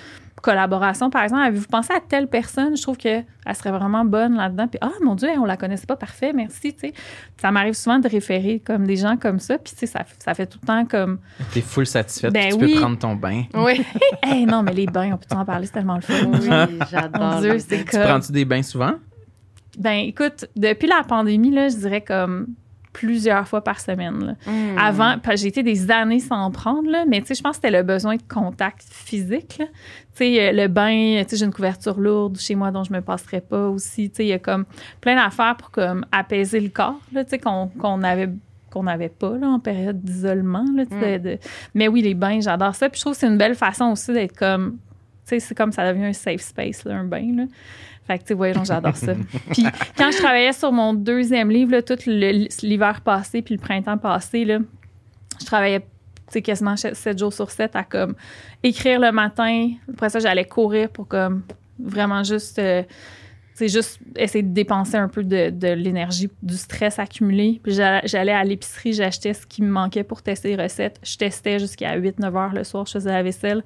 collaboration. 0.41 1.11
Par 1.11 1.21
exemple, 1.21 1.43
avez-vous 1.43 1.67
pensé 1.67 1.93
à 1.93 1.99
telle 1.99 2.27
personne? 2.27 2.75
Je 2.75 2.81
trouve 2.81 2.97
qu'elle 2.97 3.25
serait 3.53 3.69
vraiment 3.69 4.03
bonne 4.03 4.35
là-dedans. 4.35 4.67
Puis, 4.67 4.79
ah, 4.81 4.89
mon 5.03 5.13
Dieu, 5.13 5.29
on 5.37 5.45
la 5.45 5.57
connaissait 5.57 5.85
pas, 5.85 5.95
parfait, 5.95 6.33
merci, 6.33 6.73
tu 6.73 6.79
sais. 6.79 6.93
Ça 7.37 7.51
m'arrive 7.51 7.75
souvent 7.75 7.99
de 7.99 8.09
référer 8.09 8.63
comme 8.65 8.87
des 8.87 8.95
gens 8.95 9.15
comme 9.15 9.37
ça. 9.37 9.59
Puis, 9.59 9.73
tu 9.73 9.81
sais, 9.81 9.85
ça, 9.85 10.05
ça 10.17 10.33
fait 10.33 10.47
tout 10.47 10.57
le 10.63 10.65
temps 10.65 10.85
comme, 10.85 11.19
T'es 11.53 11.61
full 11.61 11.85
satisfaite. 11.85 12.33
Ben 12.33 12.49
tu 12.49 12.55
oui. 12.55 12.73
peux 12.73 12.79
prendre 12.79 12.97
ton 12.97 13.13
bain. 13.13 13.43
Oui, 13.53 13.85
hey, 14.23 14.47
non, 14.47 14.63
mais 14.63 14.73
les 14.73 14.87
bains, 14.87 15.11
on 15.13 15.17
peut 15.17 15.35
en 15.39 15.45
parler, 15.45 15.67
c'est 15.67 15.73
tellement 15.73 15.97
le 15.97 16.01
fun. 16.01 16.15
oui, 16.25 16.49
Mon 16.49 16.85
j'adore. 16.89 17.41
Dieu, 17.41 17.59
c'est. 17.59 17.85
Tu 17.85 17.99
prends-tu 17.99 18.31
des 18.31 18.45
bains 18.45 18.63
souvent? 18.63 18.93
Ben, 19.77 19.99
écoute, 19.99 20.45
depuis 20.55 20.87
la 20.87 21.03
pandémie, 21.03 21.51
là, 21.51 21.69
je 21.69 21.75
dirais 21.75 22.01
comme 22.01 22.47
plusieurs 22.93 23.47
fois 23.47 23.63
par 23.63 23.79
semaine. 23.79 24.23
là. 24.25 24.51
Mm. 24.51 24.77
Avant, 24.77 25.15
j'ai 25.35 25.47
été 25.47 25.63
des 25.63 25.91
années 25.91 26.19
sans 26.19 26.43
en 26.45 26.51
prendre, 26.51 26.89
là, 26.89 27.05
mais 27.07 27.21
tu 27.21 27.27
sais, 27.27 27.35
je 27.35 27.41
pense 27.43 27.57
que 27.57 27.61
c'était 27.67 27.77
le 27.77 27.83
besoin 27.83 28.15
de 28.15 28.21
contact 28.27 28.83
physique. 28.89 29.61
sais, 30.13 30.49
euh, 30.49 30.51
le 30.51 30.67
bain, 30.67 31.21
tu 31.23 31.29
sais, 31.29 31.37
j'ai 31.37 31.45
une 31.45 31.53
couverture 31.53 31.99
lourde 31.99 32.37
chez 32.39 32.55
moi 32.55 32.71
dont 32.71 32.83
je 32.83 32.91
me 32.91 33.01
passerais 33.01 33.41
pas 33.41 33.67
aussi. 33.69 34.09
Tu 34.09 34.15
sais, 34.17 34.25
il 34.25 34.29
y 34.29 34.33
a 34.33 34.39
comme 34.39 34.65
plein 35.01 35.15
d'affaires 35.15 35.55
pour 35.55 35.71
comme 35.71 36.05
apaiser 36.11 36.59
le 36.59 36.69
corps, 36.69 36.99
là, 37.13 37.23
tu 37.23 37.31
sais, 37.31 37.39
qu'on 37.39 37.67
qu'on 37.79 38.01
avait 38.03 38.29
qu'on 38.71 38.83
n'avait 38.83 39.09
pas 39.09 39.35
là, 39.37 39.47
en 39.47 39.59
période 39.59 39.99
d'isolement. 40.01 40.63
de- 40.63 41.17
de- 41.17 41.37
Mais 41.73 41.87
oui, 41.87 42.01
les 42.03 42.13
bains, 42.13 42.39
j'adore 42.39 42.75
ça. 42.75 42.87
Puis 42.89 42.97
je 42.99 43.03
trouve 43.03 43.13
que 43.13 43.19
c'est 43.19 43.27
une 43.27 43.37
belle 43.37 43.55
façon 43.55 43.85
aussi 43.85 44.13
d'être 44.13 44.37
comme... 44.37 44.77
Tu 45.25 45.29
sais, 45.35 45.39
c'est 45.39 45.55
comme 45.55 45.71
ça 45.71 45.91
devient 45.91 46.05
un 46.05 46.13
safe 46.13 46.41
space, 46.41 46.83
là, 46.85 46.95
un 46.97 47.03
bain. 47.03 47.35
Là. 47.35 47.43
Fait 48.09 48.17
que, 48.17 48.23
tu 48.23 48.35
sais, 48.35 48.65
j'adore 48.65 48.95
ça. 48.95 49.13
Puis 49.51 49.63
quand 49.95 50.09
je 50.11 50.17
travaillais 50.17 50.51
sur 50.51 50.71
mon 50.71 50.95
deuxième 50.95 51.51
livre, 51.51 51.73
là, 51.73 51.83
tout 51.83 51.95
l'hiver 52.07 53.01
passé 53.01 53.43
puis 53.43 53.53
le 53.53 53.61
printemps 53.61 53.99
passé, 53.99 54.45
là, 54.45 54.57
je 55.39 55.45
travaillais 55.45 55.81
tu 55.81 55.85
sais, 56.31 56.41
quasiment 56.41 56.75
7 56.75 57.19
jours 57.19 57.31
sur 57.31 57.51
7 57.51 57.75
à 57.75 57.83
comme 57.83 58.15
écrire 58.63 58.99
le 58.99 59.11
matin. 59.11 59.73
Après 59.93 60.09
ça, 60.09 60.17
j'allais 60.17 60.45
courir 60.45 60.89
pour 60.89 61.07
comme 61.07 61.43
vraiment 61.77 62.23
juste, 62.23 62.57
euh, 62.57 62.81
juste 63.59 63.99
essayer 64.15 64.43
de 64.43 64.53
dépenser 64.55 64.97
un 64.97 65.07
peu 65.07 65.23
de, 65.23 65.51
de 65.51 65.67
l'énergie, 65.67 66.31
du 66.41 66.57
stress 66.57 66.97
accumulé. 66.97 67.59
Puis 67.61 67.73
j'allais 67.73 68.07
j'allais 68.07 68.31
à 68.31 68.43
l'épicerie, 68.43 68.93
j'achetais 68.93 69.35
ce 69.35 69.45
qui 69.45 69.61
me 69.61 69.69
manquait 69.69 70.03
pour 70.03 70.23
tester 70.23 70.55
les 70.55 70.63
recettes. 70.63 70.99
Je 71.03 71.15
testais 71.15 71.59
jusqu'à 71.59 71.95
8-9 71.95 72.35
heures 72.35 72.53
le 72.55 72.63
soir, 72.63 72.87
je 72.87 72.93
faisais 72.93 73.11
la 73.11 73.21
vaisselle. 73.21 73.63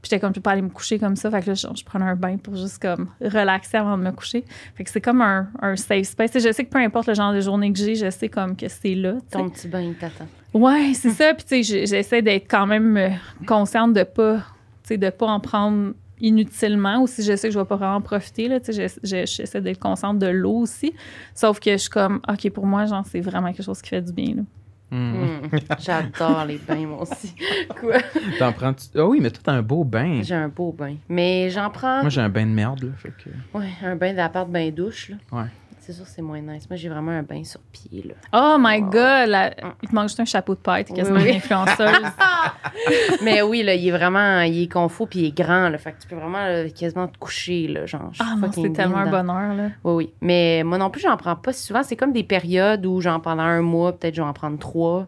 Puis 0.00 0.10
j'étais 0.10 0.20
comme, 0.20 0.30
je 0.30 0.34
peux 0.34 0.42
pas 0.42 0.52
aller 0.52 0.62
me 0.62 0.68
coucher 0.68 0.98
comme 0.98 1.16
ça. 1.16 1.30
Fait 1.30 1.42
que 1.42 1.48
là, 1.48 1.54
je, 1.54 1.66
je 1.74 1.84
prenais 1.84 2.04
un 2.04 2.14
bain 2.14 2.36
pour 2.36 2.54
juste 2.54 2.80
comme 2.80 3.08
relaxer 3.20 3.76
avant 3.78 3.98
de 3.98 4.02
me 4.02 4.12
coucher. 4.12 4.44
Fait 4.74 4.84
que 4.84 4.90
c'est 4.90 5.00
comme 5.00 5.20
un, 5.20 5.48
un 5.60 5.76
safe 5.76 6.06
space. 6.06 6.32
Je 6.34 6.52
sais 6.52 6.64
que 6.64 6.70
peu 6.70 6.78
importe 6.78 7.08
le 7.08 7.14
genre 7.14 7.32
de 7.32 7.40
journée 7.40 7.72
que 7.72 7.78
j'ai, 7.78 7.94
je 7.94 8.10
sais 8.10 8.28
comme 8.28 8.56
que 8.56 8.68
c'est 8.68 8.94
là. 8.94 9.14
Ton 9.30 9.48
petit 9.48 9.68
bain 9.68 9.92
t'attend. 9.98 10.26
Ouais, 10.54 10.92
c'est 10.94 11.10
ça. 11.10 11.34
Puis 11.34 11.44
tu 11.44 11.64
sais, 11.64 11.86
j'essaie 11.86 12.22
d'être 12.22 12.46
quand 12.48 12.66
même 12.66 12.96
euh, 12.96 13.10
consciente 13.46 13.92
de 13.92 14.04
pas, 14.04 14.36
tu 14.36 14.42
sais, 14.84 14.98
de 14.98 15.10
pas 15.10 15.26
en 15.26 15.40
prendre 15.40 15.94
inutilement. 16.20 17.02
Ou 17.02 17.06
si 17.06 17.22
je 17.22 17.36
sais 17.36 17.48
que 17.48 17.54
je 17.54 17.58
vais 17.58 17.64
pas 17.64 17.76
vraiment 17.76 17.96
en 17.96 18.00
profiter, 18.00 18.48
là, 18.48 18.58
j'essaie 19.02 19.60
d'être 19.60 19.78
consciente 19.78 20.18
de 20.18 20.26
l'eau 20.26 20.58
aussi. 20.60 20.92
Sauf 21.34 21.60
que 21.60 21.72
je 21.72 21.76
suis 21.76 21.90
comme, 21.90 22.20
ok, 22.28 22.50
pour 22.50 22.66
moi, 22.66 22.86
genre, 22.86 23.04
c'est 23.10 23.20
vraiment 23.20 23.52
quelque 23.52 23.64
chose 23.64 23.82
qui 23.82 23.90
fait 23.90 24.02
du 24.02 24.12
bien. 24.12 24.34
Là. 24.36 24.42
Hmm. 24.90 25.12
Mm. 25.12 25.58
J'adore 25.78 26.44
les 26.46 26.58
bains, 26.58 26.86
moi 26.86 27.02
aussi. 27.02 27.34
Quoi? 27.80 27.98
T'en 28.38 28.52
prends-tu? 28.52 28.86
Ah 28.96 29.06
oui, 29.06 29.20
mais 29.20 29.30
toi, 29.30 29.40
t'as 29.44 29.52
un 29.52 29.62
beau 29.62 29.84
bain. 29.84 30.22
J'ai 30.22 30.34
un 30.34 30.48
beau 30.48 30.72
bain. 30.72 30.96
Mais 31.08 31.50
j'en 31.50 31.70
prends. 31.70 32.00
Moi, 32.00 32.10
j'ai 32.10 32.20
un 32.20 32.28
bain 32.28 32.46
de 32.46 32.52
merde, 32.52 32.82
là. 32.82 32.90
Fait 32.96 33.10
que... 33.10 33.58
Ouais, 33.58 33.68
un 33.82 33.96
bain 33.96 34.14
d'appart, 34.14 34.48
bain 34.48 34.70
douche, 34.70 35.10
là. 35.10 35.16
Ouais. 35.32 35.48
C'est 35.90 35.94
sûr, 35.94 36.06
c'est 36.06 36.20
moins 36.20 36.42
nice. 36.42 36.68
Moi, 36.68 36.76
j'ai 36.76 36.90
vraiment 36.90 37.12
un 37.12 37.22
bain 37.22 37.42
sur 37.44 37.60
pied, 37.72 38.02
là. 38.06 38.14
Oh 38.34 38.58
my 38.60 38.80
Wow. 38.82 38.90
God! 38.90 39.28
la- 39.30 39.54
Il 39.82 39.88
te 39.88 39.94
manque 39.94 40.08
juste 40.08 40.20
un 40.20 40.26
chapeau 40.26 40.54
de 40.54 40.60
paille, 40.60 40.84
t'es 40.84 40.92
quasiment 40.92 41.18
Oui, 41.18 41.34
influenceuse. 41.34 41.88
Mais 43.22 43.40
oui, 43.40 43.62
là, 43.62 43.72
il 43.74 43.88
est 43.88 43.90
vraiment, 43.90 44.42
il 44.42 44.64
est 44.64 44.68
confort 44.70 45.08
puis 45.08 45.20
il 45.20 45.26
est 45.28 45.36
grand, 45.36 45.70
là. 45.70 45.78
Fait 45.78 45.92
que 45.92 46.02
tu 46.02 46.06
peux 46.08 46.16
vraiment 46.16 46.44
là, 46.44 46.68
quasiment 46.68 47.08
te 47.08 47.16
coucher, 47.16 47.68
là. 47.68 47.86
Genre, 47.86 48.10
ah 48.20 48.34
non, 48.36 48.52
c'est 48.52 48.70
tellement 48.74 48.98
un 48.98 49.10
bonheur, 49.10 49.54
là. 49.54 49.68
Oui, 49.82 49.94
oui. 49.94 50.12
Mais 50.20 50.62
moi 50.62 50.76
non 50.76 50.90
plus, 50.90 51.00
j'en 51.00 51.16
prends 51.16 51.36
pas 51.36 51.54
si 51.54 51.64
souvent. 51.64 51.82
C'est 51.82 51.96
comme 51.96 52.12
des 52.12 52.22
périodes 52.24 52.84
où, 52.84 53.00
genre, 53.00 53.22
pendant 53.22 53.44
un 53.44 53.62
mois, 53.62 53.92
peut-être, 53.98 54.14
je 54.14 54.20
vais 54.20 54.28
en 54.28 54.34
prendre 54.34 54.58
trois. 54.58 55.06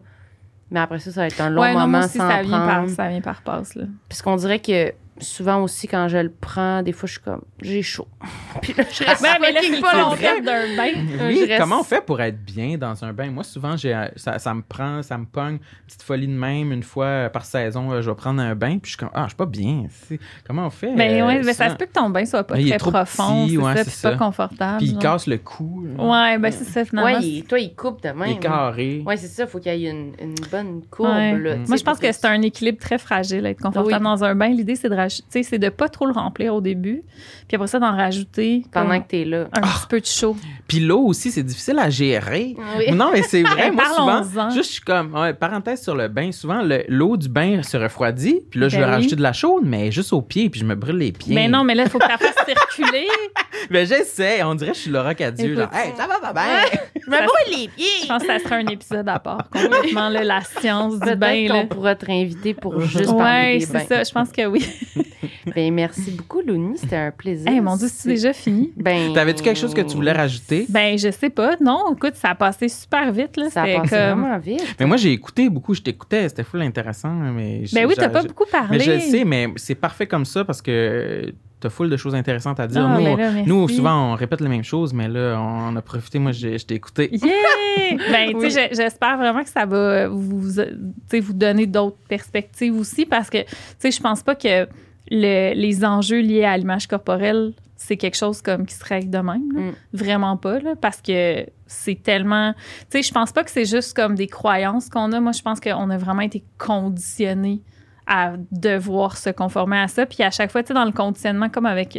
Mais 0.71 0.79
après 0.79 0.97
ça, 0.97 1.11
ça 1.11 1.21
va 1.21 1.27
être 1.27 1.41
un 1.41 1.49
long 1.51 1.61
ouais, 1.61 1.73
non, 1.73 1.79
moment 1.81 1.97
moi 1.99 2.05
aussi, 2.07 2.17
sans 2.17 2.27
ça 2.27 2.39
en 2.39 2.41
vient, 2.41 2.59
par, 2.59 2.89
ça 2.89 3.07
vient 3.09 3.21
par 3.21 3.41
passe, 3.43 3.75
là. 3.75 3.83
Puisqu'on 4.09 4.35
dirait 4.37 4.59
que 4.59 4.93
souvent 5.21 5.61
aussi, 5.63 5.87
quand 5.87 6.07
je 6.07 6.17
le 6.17 6.29
prends, 6.31 6.81
des 6.83 6.91
fois, 6.91 7.07
je 7.07 7.13
suis 7.13 7.21
comme, 7.21 7.41
j'ai 7.61 7.81
chaud. 7.81 8.07
Puis 8.61 8.73
là, 8.77 8.83
je 8.91 9.03
reste 9.03 9.21
Ouais, 9.21 9.29
mais 9.39 9.51
là, 9.51 9.59
fucking 9.61 9.75
c'est 9.75 9.81
pas 9.81 9.91
pas 9.91 9.97
longtemps. 9.99 10.43
d'un 10.43 10.75
bain. 10.77 11.27
Oui, 11.27 11.39
je 11.43 11.47
reste- 11.47 11.61
comment 11.61 11.79
on 11.79 11.83
fait 11.83 12.05
pour 12.05 12.19
être 12.21 12.43
bien 12.43 12.77
dans 12.77 13.03
un 13.05 13.13
bain? 13.13 13.29
Moi, 13.31 13.43
souvent, 13.43 13.77
j'ai, 13.77 13.93
euh, 13.93 14.07
ça, 14.15 14.39
ça 14.39 14.53
me 14.53 14.61
prend, 14.61 15.01
ça 15.01 15.17
me 15.17 15.25
pogne, 15.25 15.59
petite 15.87 16.01
folie 16.03 16.27
de 16.27 16.33
même, 16.33 16.71
une 16.71 16.83
fois 16.83 17.29
par 17.31 17.45
saison, 17.45 17.91
euh, 17.91 18.01
je 18.01 18.09
vais 18.09 18.15
prendre 18.15 18.41
un 18.41 18.55
bain, 18.55 18.77
puis 18.79 18.81
je 18.83 18.87
suis 18.89 18.97
comme, 18.97 19.09
ah, 19.13 19.23
je 19.23 19.29
suis 19.29 19.35
pas 19.37 19.45
bien. 19.45 19.85
c'est- 19.89 20.19
Comment 20.47 20.65
on 20.67 20.69
fait? 20.69 20.91
Mais 20.95 21.21
euh, 21.21 21.27
ouais, 21.27 21.41
mais 21.43 21.53
ça 21.53 21.69
se 21.69 21.75
peut 21.75 21.85
que 21.85 21.93
ton 21.93 22.09
bain 22.09 22.25
soit 22.25 22.43
pas 22.43 22.55
Mais 22.55 22.61
il 22.63 22.67
est 22.67 22.71
très 22.71 22.77
trop 22.79 22.91
profond, 22.91 23.45
petit, 23.45 23.51
c'est 23.51 23.57
ouais, 23.57 23.75
ça, 23.75 23.83
c'est 23.83 23.91
puis 23.91 24.01
pas 24.01 24.11
ça. 24.11 24.17
confortable. 24.17 24.77
Puis 24.77 24.87
il 24.87 24.91
genre. 24.93 24.99
casse 25.01 25.27
le 25.27 25.37
cou. 25.37 25.85
là. 25.97 26.03
Ouais, 26.03 26.37
ben 26.37 26.51
c'est 26.51 26.63
ça, 26.65 26.83
finalement. 26.85 27.11
Ouais, 27.19 27.23
il- 27.23 27.43
toi, 27.45 27.59
il 27.59 27.73
coupe 27.75 28.01
de 28.03 28.09
même. 28.09 28.27
Il 28.29 28.31
est 28.33 28.39
carré. 28.39 29.03
Ouais, 29.05 29.17
c'est 29.17 29.27
ça, 29.27 29.47
faut 29.47 29.59
qu'il 29.59 29.73
y 29.77 29.85
ait 29.85 29.89
une, 29.91 30.13
une 30.21 30.35
bonne 30.51 30.81
courbe. 30.89 31.09
Ouais. 31.09 31.37
Là, 31.37 31.55
Moi, 31.67 31.77
je 31.77 31.83
pense 31.83 31.99
que 31.99 32.11
c'est 32.11 32.25
un 32.25 32.41
équilibre 32.41 32.79
très 32.79 32.97
fragile, 32.97 33.45
être 33.45 33.61
confortable 33.61 34.03
Oui. 34.05 34.11
dans 34.11 34.23
un 34.23 34.35
bain. 34.35 34.49
L'idée, 34.49 34.75
c'est 34.75 34.89
de 34.89 34.95
sais, 35.29 35.43
c'est 35.43 35.59
de 35.59 35.69
pas 35.69 35.89
trop 35.89 36.05
le 36.05 36.13
remplir 36.13 36.53
au 36.55 36.61
début, 36.61 37.03
puis 37.47 37.55
après 37.55 37.67
ça, 37.67 37.79
d'en 37.79 37.95
rajouter 37.95 38.63
Pendant 38.71 38.99
que 39.01 39.07
t'es 39.07 39.25
là. 39.25 39.47
un 39.53 39.61
petit 39.61 39.87
peu 39.89 39.99
de 39.99 40.05
chaud. 40.05 40.35
Puis 40.67 40.79
l'eau 40.79 41.01
aussi, 41.01 41.31
c'est 41.31 41.43
difficile 41.43 41.79
à 41.79 41.89
gérer. 41.89 42.55
Oui. 42.77 42.91
Non, 42.93 43.09
mais 43.13 43.23
c'est 43.23 43.43
vrai. 43.43 43.71
Moi, 43.71 43.85
souvent, 43.95 44.49
juste, 44.51 44.67
je 44.69 44.73
suis 44.73 44.81
comme, 44.81 45.13
ouais, 45.15 45.33
parenthèse 45.33 45.81
sur 45.81 45.95
le 45.95 46.07
bain, 46.07 46.31
souvent, 46.31 46.61
le- 46.61 46.83
l'eau 46.87 47.17
du 47.17 47.29
bain 47.29 47.61
se 47.63 47.77
refroidit, 47.77 48.41
puis 48.49 48.59
là, 48.59 48.69
je 48.69 48.75
Ben 48.77 48.81
vais 48.83 48.87
oui. 48.89 48.95
rajouter 48.95 49.15
de 49.15 49.21
la 49.21 49.33
chaude, 49.33 49.63
mais 49.65 49.91
juste 49.91 50.13
aux 50.13 50.21
pieds, 50.21 50.49
puis 50.49 50.59
je 50.59 50.65
me 50.65 50.75
brûle 50.75 50.97
les 50.97 51.11
pieds. 51.11 51.35
Mais 51.35 51.47
non, 51.47 51.63
mais 51.63 51.75
là, 51.75 51.83
il 51.83 51.89
faut 51.89 51.99
que 51.99 52.05
ça 52.07 52.17
fasse 52.17 52.35
circuler. 52.45 53.07
Mais 53.69 53.85
j'essaie, 53.85 54.41
on 54.43 54.55
dirait 54.55 54.71
que 54.71 54.77
je 54.77 54.81
suis 54.81 54.91
Laura 54.91 55.13
Cadieux, 55.13 55.55
genre, 55.55 55.69
hey, 55.71 55.91
ça 55.95 56.07
va 56.07 56.19
pas 56.19 56.33
bien. 56.33 56.79
Je 56.95 57.09
me 57.09 57.15
brûle 57.17 57.57
les 57.59 57.63
Je 57.65 57.69
pieds! 57.69 58.07
pense 58.07 58.21
que 58.23 58.27
ça 58.27 58.39
serait 58.39 58.55
un 58.55 58.67
épisode 58.67 59.07
à 59.07 59.19
part, 59.19 59.49
complètement, 59.51 60.09
là, 60.09 60.23
la 60.23 60.41
science 60.41 60.99
du 60.99 61.15
bain. 61.15 61.47
Là. 61.47 61.61
qu'on 61.61 61.67
pourra 61.67 61.95
te 61.95 62.05
réinviter 62.07 62.53
pour 62.55 62.79
juste 62.81 63.05
parler 63.15 63.57
Ouais, 63.57 63.59
c'est 63.59 63.87
ça. 63.87 64.03
Je 64.03 64.11
pense 64.11 64.31
que 64.31 64.45
oui. 64.47 64.65
Ben, 65.55 65.73
merci 65.73 66.11
beaucoup, 66.11 66.41
Louni. 66.41 66.77
C'était 66.77 66.95
un 66.95 67.11
plaisir. 67.11 67.51
Hey, 67.51 67.61
mon 67.61 67.75
Dieu, 67.75 67.87
c'est 67.91 68.09
déjà 68.09 68.31
fini. 68.33 68.71
Ben, 68.77 69.13
T'avais-tu 69.13 69.41
quelque 69.43 69.57
chose 69.59 69.73
que 69.73 69.81
tu 69.81 69.95
voulais 69.95 70.11
rajouter? 70.11 70.65
Ben, 70.69 70.97
je 70.97 71.09
sais 71.11 71.29
pas. 71.29 71.55
Non, 71.59 71.93
écoute, 71.95 72.15
ça 72.15 72.29
a 72.29 72.35
passé 72.35 72.67
super 72.69 73.11
vite. 73.11 73.37
Là. 73.37 73.49
Ça 73.49 73.63
a 73.63 73.65
passé 73.65 73.89
comme... 73.89 74.19
vraiment 74.21 74.37
vite. 74.39 74.75
Mais 74.79 74.85
moi, 74.85 74.97
j'ai 74.97 75.11
écouté 75.11 75.49
beaucoup, 75.49 75.73
je 75.73 75.81
t'écoutais, 75.81 76.29
c'était 76.29 76.43
full 76.43 76.61
intéressant, 76.61 77.09
mais... 77.13 77.63
Ben 77.73 77.85
oui, 77.87 77.93
t'as 77.97 78.09
pas 78.09 78.23
beaucoup 78.23 78.45
parlé. 78.51 78.77
Mais 78.77 78.83
je 78.83 78.91
le 78.91 78.99
sais, 78.99 79.25
mais 79.25 79.47
c'est 79.55 79.75
parfait 79.75 80.07
comme 80.07 80.25
ça 80.25 80.45
parce 80.45 80.61
que 80.61 81.33
t'as 81.59 81.69
full 81.69 81.89
de 81.89 81.97
choses 81.97 82.15
intéressantes 82.15 82.59
à 82.59 82.65
dire. 82.67 82.83
Ah, 82.83 82.97
nous, 82.97 83.03
ben 83.03 83.17
là, 83.17 83.31
nous, 83.45 83.67
souvent, 83.69 84.11
on 84.13 84.15
répète 84.15 84.41
les 84.41 84.49
mêmes 84.49 84.63
choses, 84.63 84.93
mais 84.93 85.07
là, 85.07 85.39
on 85.39 85.75
a 85.75 85.81
profité. 85.81 86.17
Moi, 86.17 86.31
j'ai- 86.31 86.57
je 86.57 86.65
t'ai 86.65 86.75
écouté. 86.75 87.09
Yeah! 87.21 87.97
Ben, 88.11 88.29
tu 88.31 88.35
Oui. 88.37 88.51
sais, 88.51 88.69
je- 88.71 88.75
j'espère 88.75 89.17
vraiment 89.17 89.43
que 89.43 89.49
ça 89.49 89.65
va 89.65 90.07
vous, 90.07 90.41
tu 90.51 90.61
sais, 91.09 91.19
vous 91.19 91.33
donner 91.33 91.65
d'autres 91.67 91.97
perspectives 92.09 92.75
aussi 92.77 93.05
parce 93.05 93.29
que, 93.29 93.37
tu 93.43 93.45
sais, 93.79 93.91
je 93.91 93.99
pense 94.01 94.21
pas 94.23 94.35
que 94.35 94.67
le- 95.11 95.53
les 95.53 95.85
enjeux 95.85 96.21
liés 96.21 96.45
à 96.45 96.57
l'image 96.57 96.87
corporelle, 96.87 97.53
c'est 97.75 97.97
quelque 97.97 98.15
chose 98.17 98.41
comme 98.41 98.65
qui 98.65 98.73
se 98.75 98.83
règle 98.85 99.09
de 99.09 99.17
même. 99.19 99.51
là. 99.53 99.61
Mm. 99.61 99.73
Vraiment 99.93 100.37
pas, 100.37 100.59
là, 100.59 100.75
parce 100.79 101.01
que 101.01 101.45
c'est 101.67 102.01
tellement. 102.01 102.53
Tu 102.53 102.59
sais, 102.89 103.03
je 103.03 103.11
pense 103.13 103.31
pas 103.31 103.43
que 103.43 103.51
c'est 103.51 103.65
juste 103.65 103.95
comme 103.95 104.15
des 104.15 104.27
croyances 104.27 104.89
qu'on 104.89 105.11
a. 105.11 105.19
Moi, 105.19 105.31
je 105.33 105.41
pense 105.41 105.59
qu'on 105.59 105.89
a 105.89 105.97
vraiment 105.97 106.21
été 106.21 106.43
conditionnés 106.57 107.61
à 108.07 108.33
devoir 108.51 109.17
se 109.17 109.29
conformer 109.29 109.77
à 109.79 109.87
ça. 109.87 110.05
Puis 110.05 110.23
à 110.23 110.31
chaque 110.31 110.51
fois, 110.51 110.63
tu 110.63 110.69
sais, 110.69 110.73
dans 110.73 110.85
le 110.85 110.91
conditionnement, 110.91 111.49
comme 111.49 111.65
avec. 111.65 111.97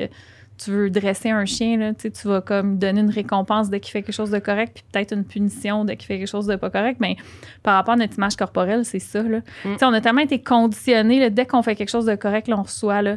Tu 0.63 0.71
veux 0.71 0.91
dresser 0.91 1.31
un 1.31 1.45
chien, 1.45 1.77
là, 1.79 1.93
tu 1.95 2.11
vas 2.29 2.41
comme 2.41 2.79
donner 2.79 3.01
une 3.01 3.11
récompense 3.11 3.71
dès 3.71 3.81
qu'il 3.81 3.93
fait 3.93 4.03
quelque 4.03 4.15
chose 4.15 4.31
de 4.31 4.39
correct, 4.39 4.73
puis 4.75 4.85
peut-être 4.93 5.13
une 5.13 5.25
punition 5.25 5.85
dès 5.85 5.97
qu'il 5.97 6.07
fait 6.07 6.19
quelque 6.19 6.29
chose 6.29 6.47
de 6.47 6.57
pas 6.57 6.71
correct. 6.71 6.99
Mais 7.01 7.17
par 7.63 7.75
rapport 7.75 7.95
à 7.95 7.97
notre 7.97 8.17
image 8.17 8.37
corporelle, 8.37 8.85
c'est 8.85 8.99
ça. 8.99 9.23
Là. 9.23 9.41
Sais, 9.63 9.85
on 9.85 9.93
a 9.93 10.01
tellement 10.01 10.23
été 10.23 10.43
conditionnés, 10.43 11.21
là, 11.21 11.31
dès 11.31 11.47
qu'on 11.47 11.63
fait 11.63 11.75
quelque 11.75 11.91
chose 11.91 12.07
de 12.07 12.15
correct, 12.15 12.49
là, 12.49 12.59
on 12.59 12.63
reçoit 12.63 13.03
là, 13.03 13.17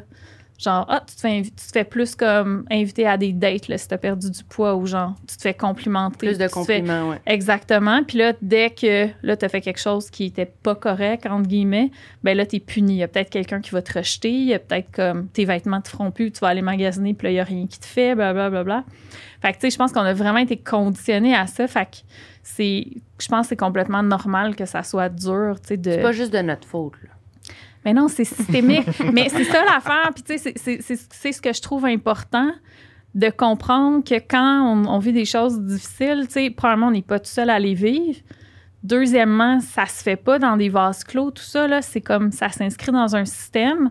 genre, 0.57 0.86
ah, 0.90 1.03
tu 1.06 1.15
te, 1.15 1.22
fais 1.22 1.41
tu 1.41 1.52
te 1.52 1.72
fais 1.72 1.84
plus 1.84 2.15
comme 2.15 2.65
inviter 2.72 3.07
à 3.07 3.18
des 3.18 3.34
dates 3.34 3.68
là, 3.68 3.77
si 3.77 3.88
t'as 3.88 3.98
perdu 3.98 4.30
du 4.30 4.44
poids 4.44 4.76
ou 4.76 4.86
genre, 4.86 5.14
tu 5.27 5.38
te 5.38 5.41
fais 5.41 5.53
complimenter. 5.53 6.27
Plus 6.27 6.38
de 6.38 6.48
compliments, 6.48 7.10
ouais. 7.10 7.22
Exactement. 7.26 8.03
Puis 8.03 8.18
là, 8.18 8.34
dès 8.41 8.69
que 8.69 9.07
là, 9.23 9.38
tu 9.38 9.45
as 9.45 9.49
fait 9.49 9.61
quelque 9.61 9.80
chose 9.80 10.10
qui 10.10 10.26
était 10.26 10.45
pas 10.45 10.76
correct, 10.76 11.26
entre 11.26 11.48
guillemets, 11.48 11.91
ben 12.23 12.38
là, 12.38 12.45
tu 12.45 12.57
es 12.57 12.60
puni. 12.60 12.94
Il 12.94 12.98
y 12.98 13.03
a 13.03 13.07
peut-être 13.07 13.30
quelqu'un 13.30 13.61
qui 13.61 13.72
va 13.72 13.82
te 13.82 13.98
rejeter. 13.98 14.32
Il 14.32 14.45
y 14.45 14.53
a 14.53 14.60
peut-être 14.60 14.91
comme 14.91 15.27
tes 15.27 15.45
vêtements 15.45 15.82
te 15.82 15.90
feront 15.90 16.11
plus, 16.11 16.32
tu 16.32 16.40
vas 16.40 16.48
aller 16.48 16.61
magasiner, 16.61 17.14
puis 17.14 17.27
là, 17.27 17.32
il 17.32 17.36
y 17.36 17.40
a 17.40 17.44
rien 17.44 17.68
qui 17.68 17.80
te 17.80 17.86
fait, 17.86 18.15
blablabla. 18.15 18.49
Bla, 18.49 18.64
bla, 18.64 18.82
bla. 18.82 18.86
Fait 19.41 19.53
que, 19.53 19.57
tu 19.57 19.61
sais, 19.61 19.69
je 19.72 19.77
pense 19.77 19.91
qu'on 19.91 20.02
a 20.02 20.14
vraiment 20.14 20.40
été 20.40 20.57
conditionnés 20.57 21.36
à 21.36 21.45
ça. 21.48 21.68
Fait 21.68 21.86
que 21.86 21.98
c'est, 22.41 22.88
je 23.19 23.27
pense 23.27 23.41
que 23.41 23.49
c'est 23.49 23.56
complètement 23.56 24.03
normal 24.03 24.56
que 24.56 24.65
ça 24.65 24.84
soit 24.84 25.10
dur, 25.10 25.57
tu 25.61 25.69
sais, 25.69 25.77
de. 25.77 25.91
C'est 25.91 26.02
pas 26.02 26.11
juste 26.11 26.34
de 26.34 26.41
notre 26.41 26.68
faute, 26.68 26.94
là. 27.03 27.10
Mais 27.86 27.94
non, 27.94 28.07
c'est 28.07 28.26
systémique. 28.26 28.88
Mais 29.14 29.30
c'est 29.30 29.44
ça 29.45 29.64
l'affaire. 29.64 30.12
Puis, 30.14 30.24
tu 30.24 30.38
sais, 30.38 30.53
c'est- 30.57 31.32
ce 31.32 31.41
que 31.41 31.53
je 31.53 31.62
trouve 31.62 31.86
important 31.86 32.52
de 33.14 33.30
comprendre 33.30 34.03
que 34.03 34.16
quand 34.16 34.64
on, 34.74 34.88
on 34.90 34.99
vit 34.99 35.14
des 35.14 35.24
choses 35.26 35.62
difficiles, 35.62 36.24
tu 36.26 36.34
sais, 36.34 36.49
probablement, 36.49 36.88
on 36.88 36.91
n'est 36.91 37.02
pas 37.02 37.20
tout 37.20 37.30
seul 37.30 37.49
à 37.49 37.60
les 37.60 37.74
vivre. 37.76 38.20
Deuxièmement, 38.84 39.60
ça 39.62 39.86
se 39.88 40.03
fait 40.03 40.16
pas 40.16 40.38
dans 40.38 40.57
des 40.57 40.70
vases 40.70 41.03
clos, 41.03 41.32
tout 41.32 41.41
ça, 41.44 41.68
là. 41.68 41.82
C'est 41.82 42.02
comme 42.02 42.32
ça 42.32 42.49
s'inscrit 42.49 42.91
dans 42.91 43.16
un 43.16 43.26
système. 43.26 43.90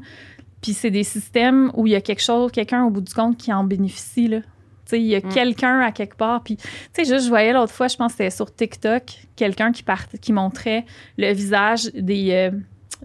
Puis, 0.62 0.72
c'est 0.72 0.90
des 0.90 1.02
systèmes 1.04 1.70
où 1.74 1.86
il 1.86 1.92
y 1.92 1.96
a 1.96 2.00
quelque 2.00 2.22
chose, 2.22 2.52
quelqu'un 2.52 2.84
au 2.84 2.90
bout 2.90 3.00
du 3.00 3.12
compte 3.12 3.36
qui 3.36 3.52
en 3.52 3.64
bénéficie, 3.64 4.28
là. 4.28 4.40
Tu 4.40 4.46
sais, 4.90 5.00
il 5.00 5.06
y 5.06 5.14
a 5.16 5.20
Mm. 5.20 5.28
quelqu'un 5.32 5.80
à 5.80 5.90
quelque 5.92 6.16
part. 6.16 6.42
Puis, 6.42 6.56
tu 6.58 6.64
sais, 6.92 7.04
juste, 7.04 7.24
je 7.24 7.28
voyais 7.30 7.52
l'autre 7.54 7.72
fois, 7.72 7.88
je 7.88 7.96
pense 7.96 8.12
que 8.12 8.18
c'était 8.18 8.30
sur 8.30 8.54
TikTok, 8.54 9.02
quelqu'un 9.34 9.72
qui, 9.72 9.82
part- 9.82 10.08
qui 10.20 10.32
montrait 10.32 10.84
le 11.16 11.32
visage 11.32 11.86
des, 11.94 12.30
euh, 12.32 12.50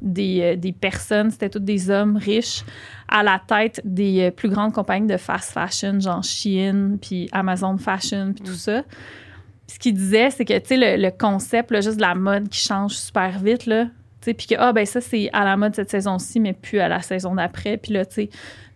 des, 0.01 0.41
euh, 0.41 0.55
des 0.55 0.71
personnes, 0.71 1.31
c'était 1.31 1.49
tous 1.49 1.59
des 1.59 1.89
hommes 1.89 2.17
riches, 2.17 2.63
à 3.07 3.23
la 3.23 3.41
tête 3.45 3.81
des 3.84 4.21
euh, 4.21 4.31
plus 4.31 4.49
grandes 4.49 4.73
compagnies 4.73 5.07
de 5.07 5.17
fast 5.17 5.51
fashion, 5.51 5.99
genre 5.99 6.23
Shein, 6.23 6.97
puis 7.01 7.30
Amazon 7.31 7.77
Fashion, 7.77 8.34
puis 8.34 8.43
tout 8.43 8.53
ça. 8.53 8.84
Puis 8.84 9.76
ce 9.76 9.80
qu'il 9.80 9.93
disait, 9.93 10.30
c'est 10.30 10.45
que, 10.45 10.57
tu 10.57 10.67
sais, 10.67 10.77
le, 10.77 11.01
le 11.01 11.11
concept, 11.11 11.71
là, 11.71 11.81
juste 11.81 11.97
de 11.97 12.01
la 12.01 12.15
mode 12.15 12.49
qui 12.49 12.59
change 12.59 12.93
super 12.93 13.39
vite, 13.39 13.65
là, 13.65 13.85
tu 13.85 13.91
sais, 14.26 14.34
puis 14.34 14.47
que, 14.47 14.55
ah, 14.57 14.73
ben 14.73 14.85
ça, 14.85 14.99
c'est 14.99 15.30
à 15.31 15.45
la 15.45 15.55
mode 15.55 15.76
cette 15.76 15.89
saison-ci, 15.89 16.39
mais 16.39 16.53
plus 16.53 16.80
à 16.80 16.89
la 16.89 17.01
saison 17.01 17.35
d'après. 17.35 17.77
Puis 17.77 17.93
là, 17.93 18.05
tu 18.05 18.15
sais, 18.15 18.30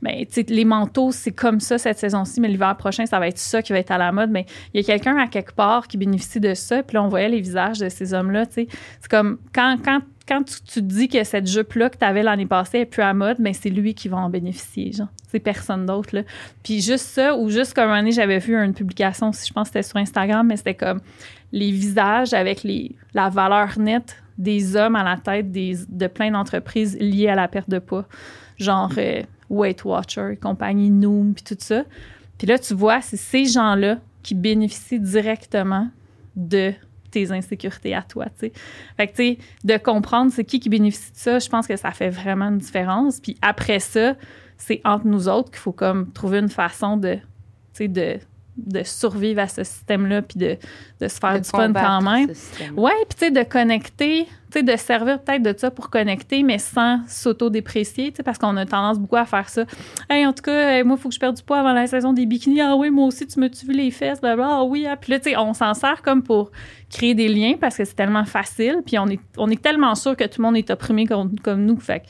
ben, 0.04 0.26
les 0.50 0.66
manteaux, 0.66 1.12
c'est 1.12 1.32
comme 1.32 1.60
ça 1.60 1.78
cette 1.78 1.98
saison-ci, 1.98 2.42
mais 2.42 2.50
l'hiver 2.50 2.76
prochain, 2.76 3.06
ça 3.06 3.20
va 3.20 3.28
être 3.28 3.38
ça 3.38 3.62
qui 3.62 3.72
va 3.72 3.80
être 3.80 3.92
à 3.92 3.98
la 3.98 4.12
mode. 4.12 4.30
Mais 4.30 4.46
il 4.74 4.82
y 4.82 4.84
a 4.84 4.86
quelqu'un 4.86 5.18
à 5.18 5.28
quelque 5.28 5.54
part 5.54 5.88
qui 5.88 5.98
bénéficie 5.98 6.42
de 6.42 6.54
ça. 6.54 6.84
Puis 6.84 6.96
là, 6.96 7.04
on 7.04 7.08
voyait 7.08 7.30
les 7.30 7.40
visages 7.40 7.80
de 7.80 7.88
ces 7.88 8.14
hommes-là. 8.14 8.46
C'est 8.52 8.68
comme 9.10 9.38
quand, 9.54 9.78
quand, 9.84 10.02
quand 10.28 10.44
tu, 10.44 10.62
te 10.62 10.80
dis 10.80 11.08
que 11.08 11.24
cette 11.24 11.48
jupe-là 11.48 11.90
que 11.90 11.98
tu 11.98 12.06
avais 12.06 12.22
l'année 12.22 12.46
passée 12.46 12.80
est 12.80 12.86
plus 12.86 13.02
à 13.02 13.14
mode, 13.14 13.38
ben 13.40 13.54
c'est 13.54 13.70
lui 13.70 13.94
qui 13.94 14.10
va 14.10 14.18
en 14.18 14.30
bénéficier, 14.30 14.92
genre. 14.92 15.08
C'est 15.30 15.40
personne 15.40 15.86
d'autre. 15.86 16.24
Puis 16.64 16.82
juste 16.82 17.06
ça, 17.06 17.36
ou 17.36 17.50
juste 17.50 17.74
comme 17.74 17.90
un 17.90 18.00
année, 18.00 18.12
j'avais 18.12 18.40
vu 18.40 18.56
une 18.56 18.74
publication, 18.74 19.30
aussi, 19.30 19.48
je 19.48 19.54
pense 19.54 19.70
que 19.70 19.74
c'était 19.80 19.88
sur 19.88 19.98
Instagram, 19.98 20.46
mais 20.46 20.58
c'était 20.58 20.76
comme 20.76 21.00
les 21.52 21.72
visages 21.72 22.34
avec 22.34 22.64
les, 22.64 22.96
la 23.14 23.30
valeur 23.30 23.80
nette 23.80 24.22
des 24.38 24.76
hommes 24.76 24.96
à 24.96 25.04
la 25.04 25.18
tête 25.18 25.52
de 25.52 26.08
plein 26.08 26.32
d'entreprises 26.32 26.98
liées 27.00 27.30
à 27.30 27.36
la 27.36 27.48
perte 27.48 27.70
de 27.70 27.80
poids. 27.80 28.06
Genre 28.58 28.92
euh, 28.98 29.22
Weight 29.50 29.84
Watcher, 29.86 30.38
compagnie 30.42 30.90
Noom, 30.90 31.34
puis 31.34 31.44
tout 31.44 31.58
ça. 31.60 31.84
Puis 32.38 32.48
là, 32.48 32.58
tu 32.60 32.74
vois, 32.74 33.02
c'est 33.02 33.18
ces 33.18 33.46
gens-là 33.46 34.00
qui 34.22 34.36
bénéficient 34.36 35.00
directement 35.00 35.90
de 36.36 36.74
tes 37.12 37.32
insécurités 37.32 37.94
à 37.94 38.02
toi, 38.02 38.26
tu 38.26 38.48
sais. 38.48 38.52
Fait 38.98 39.08
que, 39.08 39.16
tu 39.16 39.24
sais, 39.24 39.38
de 39.64 39.78
comprendre 39.78 40.32
c'est 40.32 40.44
qui 40.44 40.60
qui 40.60 40.70
bénéficie 40.70 41.12
de 41.12 41.18
ça, 41.18 41.40
je 41.40 41.48
pense 41.48 41.68
que 41.68 41.76
ça 41.76 41.92
fait 41.92 42.10
vraiment 42.10 42.46
une 42.46 42.58
différence. 42.58 43.20
Puis 43.20 43.38
après 43.42 43.80
ça, 43.80 44.16
c'est 44.58 44.82
entre 44.84 45.06
nous 45.06 45.28
autres 45.28 45.52
qu'il 45.52 45.60
faut 45.60 45.72
comme 45.72 46.12
trouver 46.12 46.40
une 46.40 46.50
façon 46.50 46.98
de, 46.98 47.16
tu 47.16 47.22
sais, 47.74 47.88
de, 47.88 48.18
de 48.58 48.84
survivre 48.84 49.42
à 49.42 49.48
ce 49.48 49.64
système-là 49.64 50.22
puis 50.22 50.38
de, 50.38 50.58
de 51.02 51.08
se 51.08 51.18
faire 51.18 51.34
De 51.34 51.40
du 51.40 51.50
fun 51.50 51.74
quand 51.74 52.02
même. 52.02 52.30
Ouais, 52.78 52.92
puis 53.10 53.18
tu 53.18 53.26
sais, 53.26 53.32
de 53.32 53.44
connecter, 53.44 54.26
tu 54.52 54.60
sais, 54.60 54.64
de 54.64 54.76
servir 54.76 55.22
peut-être 55.22 55.42
de 55.42 55.54
ça 55.58 55.72
pour 55.72 55.90
connecter, 55.90 56.44
mais 56.44 56.60
sans 56.60 57.00
s'auto-déprécier, 57.08 58.12
tu 58.12 58.18
sais, 58.18 58.24
parce 58.24 58.38
qu'on 58.38 58.56
a 58.58 58.66
tendance 58.66 59.00
beaucoup 59.00 59.16
à 59.16 59.26
faire 59.26 59.50
ça. 59.50 59.66
Hey, 60.10 60.26
en 60.26 60.34
tout 60.34 60.44
cas, 60.44 60.84
moi, 60.84 60.98
il 60.98 61.02
faut 61.02 61.10
que 61.10 61.16
je 61.16 61.20
perde 61.20 61.36
du 61.36 61.44
poids 61.44 61.60
avant 61.60 61.74
la 61.74 61.88
saison 61.88 62.14
des 62.14 62.26
bikinis. 62.26 62.62
Ah 62.62 62.76
oui, 62.76 62.92
moi 62.92 63.08
aussi, 63.08 63.26
tu 63.26 63.40
me-tu 63.40 63.66
vu 63.66 63.74
les 63.74 63.92
fesses, 63.92 64.22
blablabla. 64.22 64.58
Ah 64.58 64.64
oui, 64.64 64.86
ah. 64.88 64.98
Puis 64.98 65.12
là, 65.12 65.20
tu 65.20 65.32
sais, 65.32 65.38
on 65.38 65.54
s'en 65.54 65.74
sert 65.74 66.02
comme 66.02 66.22
pour 66.22 66.52
créer 66.90 67.16
des 67.16 67.28
liens 67.28 67.56
parce 67.60 67.78
que 67.78 67.86
c'est 67.86 67.96
tellement 67.96 68.26
facile, 68.26 68.82
puis 68.86 69.00
on 69.00 69.08
est, 69.08 69.20
on 69.38 69.50
est 69.50 69.62
tellement 69.62 69.96
sûr 69.96 70.16
que 70.16 70.26
tout 70.26 70.42
le 70.42 70.44
monde 70.44 70.58
est 70.58 70.70
opprimé 70.70 71.06
comme, 71.08 71.40
comme 71.40 71.66
nous. 71.66 71.80
Fait 71.80 72.04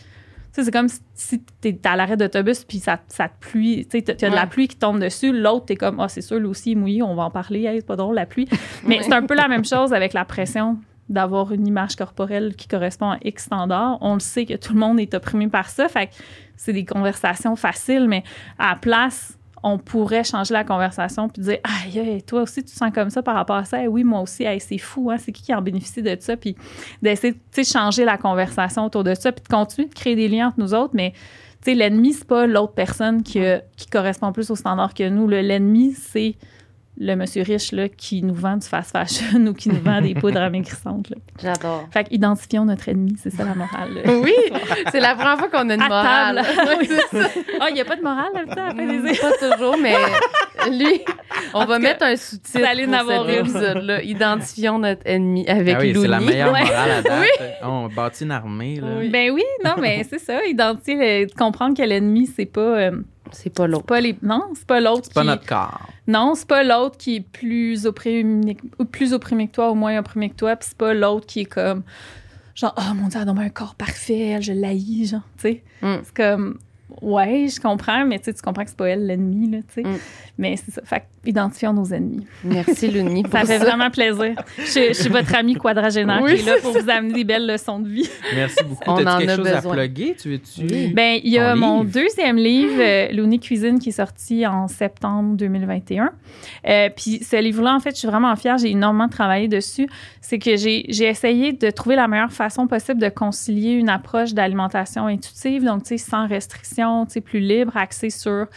sais, 0.53 0.63
c'est 0.65 0.71
comme 0.71 0.87
si- 1.13 1.41
t'es 1.61 1.79
à 1.85 1.95
l'arrêt 1.95 2.17
d'autobus 2.17 2.63
puis 2.63 2.79
ça, 2.79 2.99
ça 3.07 3.27
te 3.27 3.33
pluie, 3.39 3.85
tu 3.85 3.97
sais, 3.97 4.01
t'as 4.03 4.13
t'as 4.15 4.29
de 4.29 4.35
la 4.35 4.47
pluie 4.47 4.67
qui 4.67 4.75
tombe 4.77 4.99
dessus, 4.99 5.31
l'autre, 5.33 5.65
t'es 5.65 5.75
comme, 5.75 5.99
ah, 5.99 6.07
c'est 6.07 6.21
sûr, 6.21 6.37
lui 6.39 6.47
aussi, 6.47 6.69
il 6.69 6.73
est 6.73 6.75
mouillé, 6.75 7.03
on 7.03 7.15
va 7.15 7.23
en 7.23 7.31
parler, 7.31 7.63
Hey, 7.65 7.77
c'est 7.79 7.85
pas 7.85 7.95
drôle, 7.95 8.15
la 8.15 8.25
pluie. 8.25 8.47
Mais 8.87 9.01
c'est 9.03 9.13
un 9.13 9.23
peu 9.25 9.35
la 9.35 9.47
même 9.47 9.65
chose 9.65 9.93
avec 9.93 10.13
la 10.13 10.25
pression 10.25 10.77
d'avoir 11.09 11.51
une 11.51 11.67
image 11.67 11.95
corporelle 11.97 12.55
qui 12.55 12.67
correspond 12.67 13.11
à 13.11 13.17
X 13.23 13.43
standard. 13.45 13.97
On 14.01 14.13
le 14.13 14.19
sait 14.21 14.45
que 14.45 14.53
tout 14.55 14.73
le 14.73 14.79
monde 14.79 14.99
est 14.99 15.13
opprimé 15.13 15.47
par 15.49 15.69
ça, 15.69 15.89
fait 15.89 16.07
que 16.07 16.13
c'est 16.55 16.71
des 16.73 16.85
conversations 16.85 17.55
faciles, 17.55 18.07
mais 18.07 18.23
à 18.57 18.69
la 18.69 18.75
place, 18.77 19.37
on 19.63 19.77
pourrait 19.77 20.23
changer 20.25 20.53
la 20.53 20.63
conversation 20.63 21.29
puis 21.29 21.41
dire 21.41 21.57
aïe, 21.63 21.99
aïe, 21.99 22.23
toi 22.23 22.41
aussi 22.41 22.63
tu 22.63 22.71
te 22.73 22.77
sens 22.77 22.91
comme 22.93 23.09
ça 23.09 23.23
par 23.23 23.35
rapport 23.35 23.55
à 23.55 23.63
ça? 23.65 23.81
Eh 23.83 23.87
oui, 23.87 24.03
moi 24.03 24.19
aussi, 24.21 24.43
Hey, 24.43 24.59
c'est 24.59 24.77
fou, 24.77 25.09
hein? 25.09 25.17
c'est 25.17 25.31
qui 25.31 25.41
qui 25.43 25.53
en 25.53 25.61
bénéficie 25.61 26.01
de 26.01 26.15
ça? 26.19 26.35
Puis 26.37 26.55
d'essayer 27.01 27.33
de 27.33 27.37
tu 27.51 27.63
sais, 27.63 27.77
changer 27.79 28.03
la 28.05 28.17
conversation 28.17 28.85
autour 28.85 29.03
de 29.03 29.13
ça 29.15 29.31
puis 29.31 29.43
de 29.43 29.47
continuer 29.47 29.87
de 29.87 29.93
créer 29.93 30.15
des 30.15 30.27
liens 30.27 30.47
entre 30.49 30.59
nous 30.59 30.73
autres, 30.73 30.93
mais 30.93 31.13
tu 31.63 31.71
sais, 31.71 31.75
l'ennemi, 31.75 32.11
c'est 32.13 32.27
pas 32.27 32.45
l'autre 32.45 32.73
personne 32.73 33.23
qui, 33.23 33.39
a- 33.39 33.61
qui 33.77 33.87
correspond 33.87 34.33
plus 34.33 34.51
au 34.51 34.55
standard 34.55 34.93
que 34.93 35.07
nous. 35.07 35.29
L'ennemi, 35.29 35.93
c'est 35.93 36.35
le 36.97 37.15
monsieur 37.15 37.41
riche 37.43 37.71
là, 37.71 37.89
qui 37.89 38.21
nous 38.21 38.35
vend 38.35 38.57
du 38.57 38.67
fast 38.67 38.91
fashion 38.91 39.39
ou 39.47 39.53
qui 39.53 39.69
nous 39.69 39.81
vend 39.81 39.99
des 40.01 40.13
poudres 40.13 40.41
amaigrissantes. 40.41 41.09
là. 41.09 41.15
J'adore. 41.41 41.87
Fait 41.91 42.03
qu'identifions 42.03 42.65
notre 42.65 42.87
ennemi, 42.89 43.15
c'est 43.21 43.31
ça 43.31 43.43
la 43.43 43.55
morale. 43.55 43.93
là. 43.95 44.01
Oui, 44.21 44.33
c'est 44.91 44.99
la 44.99 45.15
première 45.15 45.39
fois 45.39 45.49
qu'on 45.49 45.69
a 45.69 45.73
une 45.73 45.81
À 45.81 45.87
morale. 45.87 46.41
Oui. 46.79 46.89
Ah, 47.59 47.67
il 47.69 47.73
n'y 47.75 47.81
a 47.81 47.85
pas 47.85 47.95
de 47.95 48.01
morale 48.03 48.31
là-dedans, 48.35 48.61
à 48.63 48.67
la 48.69 48.75
fin 48.75 48.85
des 48.85 48.97
Mm, 48.99 49.15
Pas 49.21 49.55
toujours, 49.55 49.77
mais 49.77 49.95
lui, 50.71 51.01
on 51.53 51.59
En 51.61 51.65
va 51.65 51.79
mettre 51.79 51.99
cas, 51.99 52.11
un 52.11 52.15
sous-titre 52.15 52.59
pour 53.15 53.25
cet 53.27 53.39
épisode-là. 53.39 54.03
Identifions 54.03 54.79
notre 54.79 55.01
ennemi 55.05 55.47
avec 55.47 55.75
Ah 55.77 55.81
oui, 55.81 55.93
c'est 55.99 56.07
la 56.07 56.19
meilleure 56.19 56.51
morale 56.51 56.91
à 56.91 57.01
date. 57.01 57.25
On 57.63 57.87
bâtit 57.89 58.23
une 58.23 58.31
armée, 58.31 58.75
là. 58.79 58.87
Oui. 58.99 59.09
Ben 59.09 59.31
oui, 59.31 59.43
non, 59.65 59.73
mais 59.79 60.05
c'est 60.09 60.19
ça, 60.19 60.43
identifier, 60.45 61.25
le- 61.25 61.35
comprendre 61.37 61.75
que 61.75 61.83
l'ennemi, 61.83 62.27
c'est 62.35 62.45
pas, 62.45 62.61
euh, 62.61 62.91
C'est 63.31 63.53
pas 63.53 63.67
l'autre. 63.67 63.85
pas 63.85 64.01
les, 64.01 64.17
non, 64.21 64.51
c'est 64.55 64.67
pas 64.67 64.79
l'autre 64.79 65.05
C'est 65.05 65.13
pas 65.13 65.21
qui, 65.21 65.27
notre 65.27 65.45
corps. 65.45 65.89
non, 66.07 66.35
c'est 66.35 66.47
pas 66.47 66.63
l'autre 66.63 66.97
qui 66.97 67.15
est 67.15 67.21
plus 67.21 67.85
opprimé, 67.85 68.57
ou 68.79 68.85
plus 68.85 69.13
opprimé 69.13 69.47
que 69.47 69.53
toi 69.53 69.71
ou 69.71 69.75
moins 69.75 69.97
opprimé 69.97 70.29
que 70.29 70.35
toi, 70.35 70.55
puis 70.55 70.67
c'est 70.69 70.77
pas 70.77 70.93
l'autre 70.93 71.25
qui 71.25 71.41
est 71.41 71.45
comme, 71.45 71.83
genre, 72.55 72.75
oh 72.77 72.93
mon 72.93 73.07
dieu, 73.07 73.19
elle 73.21 73.29
a 73.29 73.31
un 73.31 73.49
corps 73.49 73.75
parfait, 73.75 74.41
je 74.41 74.53
l'haïs, 74.53 75.11
genre, 75.11 75.21
tu 75.37 75.41
sais. 75.41 75.63
Mm. 75.81 75.95
C'est 76.03 76.15
comme, 76.15 76.57
ouais, 77.03 77.47
je 77.47 77.59
comprends, 77.59 78.05
mais 78.05 78.19
tu 78.19 78.31
comprends 78.43 78.63
que 78.63 78.69
c'est 78.69 78.77
pas 78.77 78.89
elle 78.89 79.05
l'ennemi, 79.05 79.49
là, 79.51 79.57
tu 79.73 79.81
sais. 79.81 79.87
Mm. 79.87 79.97
Mais 80.37 80.55
c'est 80.57 80.71
ça, 80.71 80.81
fait 80.83 81.01
que 81.01 81.29
identifions 81.29 81.73
nos 81.73 81.85
ennemis. 81.85 82.25
Merci, 82.43 82.89
Looney. 82.89 83.21
pour 83.23 83.31
Ça 83.33 83.45
fait 83.45 83.59
vraiment 83.59 83.89
plaisir. 83.91 84.33
Je, 84.57 84.87
je 84.89 84.93
suis 84.93 85.09
votre 85.09 85.33
ami 85.35 85.53
quadragénaire 85.53 86.19
Oui, 86.23 86.35
qui 86.35 86.41
est 86.41 86.45
là 86.45 86.55
pour 86.61 86.71
vous 86.71 86.89
amener 86.89 87.13
des 87.13 87.23
belles 87.23 87.45
leçons 87.45 87.79
de 87.79 87.87
vie. 87.87 88.09
Merci 88.35 88.63
beaucoup. 88.63 88.81
On 88.87 89.05
en 89.05 89.19
quelque 89.19 89.29
a 89.29 89.35
chose 89.37 89.47
à 89.47 89.55
besoin. 89.57 89.73
plugger? 89.73 90.15
Tu 90.19 90.29
veux-tu? 90.31 90.61
Oui. 90.61 90.91
Ben, 90.93 91.19
il 91.23 91.31
y 91.31 91.37
a 91.37 91.53
Ton 91.53 91.59
mon 91.59 91.83
livre? 91.83 91.93
deuxième 91.93 92.37
livre, 92.37 92.79
euh, 92.79 93.11
Looney 93.13 93.39
Cuisine, 93.39 93.79
qui 93.79 93.89
est 93.89 93.93
sorti 93.93 94.45
en 94.47 94.67
septembre 94.67 95.37
2021. 95.37 96.11
Euh, 96.67 96.89
puis 96.95 97.19
ce 97.23 97.39
livre-là, 97.41 97.75
en 97.75 97.79
fait, 97.79 97.91
je 97.91 97.97
suis 97.99 98.07
vraiment 98.07 98.35
fière. 98.35 98.57
J'ai 98.57 98.71
énormément 98.71 99.07
travaillé 99.07 99.47
dessus. 99.47 99.87
C'est 100.19 100.39
que 100.39 100.55
j'ai 100.57 100.85
j'ai 100.89 101.05
essayé 101.05 101.53
de 101.53 101.69
trouver 101.69 101.95
la 101.95 102.07
meilleure 102.07 102.31
façon 102.33 102.65
possible 102.67 102.99
de 102.99 103.09
concilier 103.09 103.73
une 103.73 103.89
approche 103.89 104.33
d'alimentation 104.33 105.05
intuitive, 105.07 105.63
donc, 105.63 105.83
tu 105.83 105.89
sais, 105.89 105.97
sans 105.97 106.27
restriction, 106.27 106.92
plus 107.23 107.39
libre, 107.39 107.75
axée 107.77 108.09
sur 108.09 108.47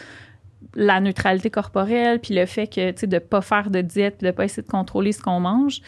la 0.75 0.99
neutralité 0.99 1.49
corporelle, 1.49 2.19
puis 2.19 2.33
le 2.33 2.45
fait 2.45 2.67
que, 2.67 3.05
de 3.05 3.19
pas 3.19 3.41
faire 3.41 3.69
de 3.69 3.81
diète, 3.81 4.21
de 4.21 4.31
pas 4.31 4.45
essayer 4.45 4.63
de 4.63 4.67
contrôler 4.67 5.11
ce 5.11 5.21
qu'on 5.21 5.39
mange, 5.39 5.81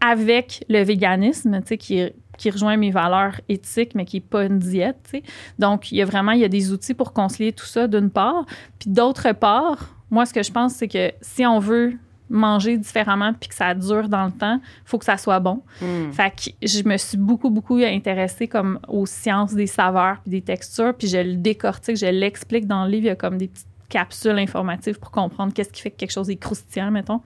avec 0.00 0.64
le 0.68 0.82
véganisme, 0.82 1.60
qui, 1.62 2.02
qui 2.36 2.50
rejoint 2.50 2.76
mes 2.76 2.90
valeurs 2.90 3.40
éthiques, 3.48 3.94
mais 3.94 4.04
qui 4.04 4.16
n'est 4.16 4.26
pas 4.26 4.44
une 4.44 4.58
diète, 4.58 4.98
tu 5.04 5.18
sais. 5.18 5.22
Donc, 5.58 5.90
il 5.90 5.98
y 5.98 6.02
a 6.02 6.04
vraiment, 6.04 6.32
y 6.32 6.44
a 6.44 6.48
des 6.48 6.72
outils 6.72 6.94
pour 6.94 7.12
concilier 7.12 7.52
tout 7.52 7.66
ça, 7.66 7.88
d'une 7.88 8.10
part. 8.10 8.46
Puis 8.78 8.90
d'autre 8.90 9.32
part, 9.32 9.96
moi, 10.10 10.24
ce 10.24 10.32
que 10.32 10.42
je 10.42 10.52
pense, 10.52 10.74
c'est 10.74 10.88
que 10.88 11.12
si 11.20 11.44
on 11.44 11.58
veut 11.58 11.94
manger 12.30 12.76
différemment 12.78 13.32
puis 13.32 13.48
que 13.48 13.54
ça 13.54 13.74
dure 13.74 14.08
dans 14.08 14.26
le 14.26 14.32
temps, 14.32 14.60
faut 14.84 14.98
que 14.98 15.04
ça 15.04 15.16
soit 15.16 15.40
bon. 15.40 15.62
Mm. 15.80 16.12
Fait 16.12 16.30
que 16.30 16.66
je 16.66 16.82
me 16.88 16.96
suis 16.96 17.18
beaucoup, 17.18 17.50
beaucoup 17.50 17.76
intéressée 17.76 18.48
comme 18.48 18.78
aux 18.88 19.06
sciences 19.06 19.54
des 19.54 19.66
saveurs 19.66 20.18
puis 20.22 20.30
des 20.30 20.42
textures, 20.42 20.94
puis 20.94 21.08
je 21.08 21.18
le 21.18 21.34
décortique, 21.34 21.96
je 21.96 22.06
l'explique 22.06 22.66
dans 22.66 22.84
le 22.84 22.90
livre. 22.90 23.04
Il 23.04 23.08
y 23.08 23.10
a 23.10 23.16
comme 23.16 23.38
des 23.38 23.48
petites 23.48 23.66
capsules 23.88 24.38
informatives 24.38 24.98
pour 24.98 25.10
comprendre 25.10 25.52
qu'est-ce 25.54 25.70
qui 25.70 25.80
fait 25.80 25.90
que 25.90 25.96
quelque 25.96 26.10
chose 26.12 26.28
est 26.28 26.36
croustillant, 26.36 26.90
mettons. 26.90 27.20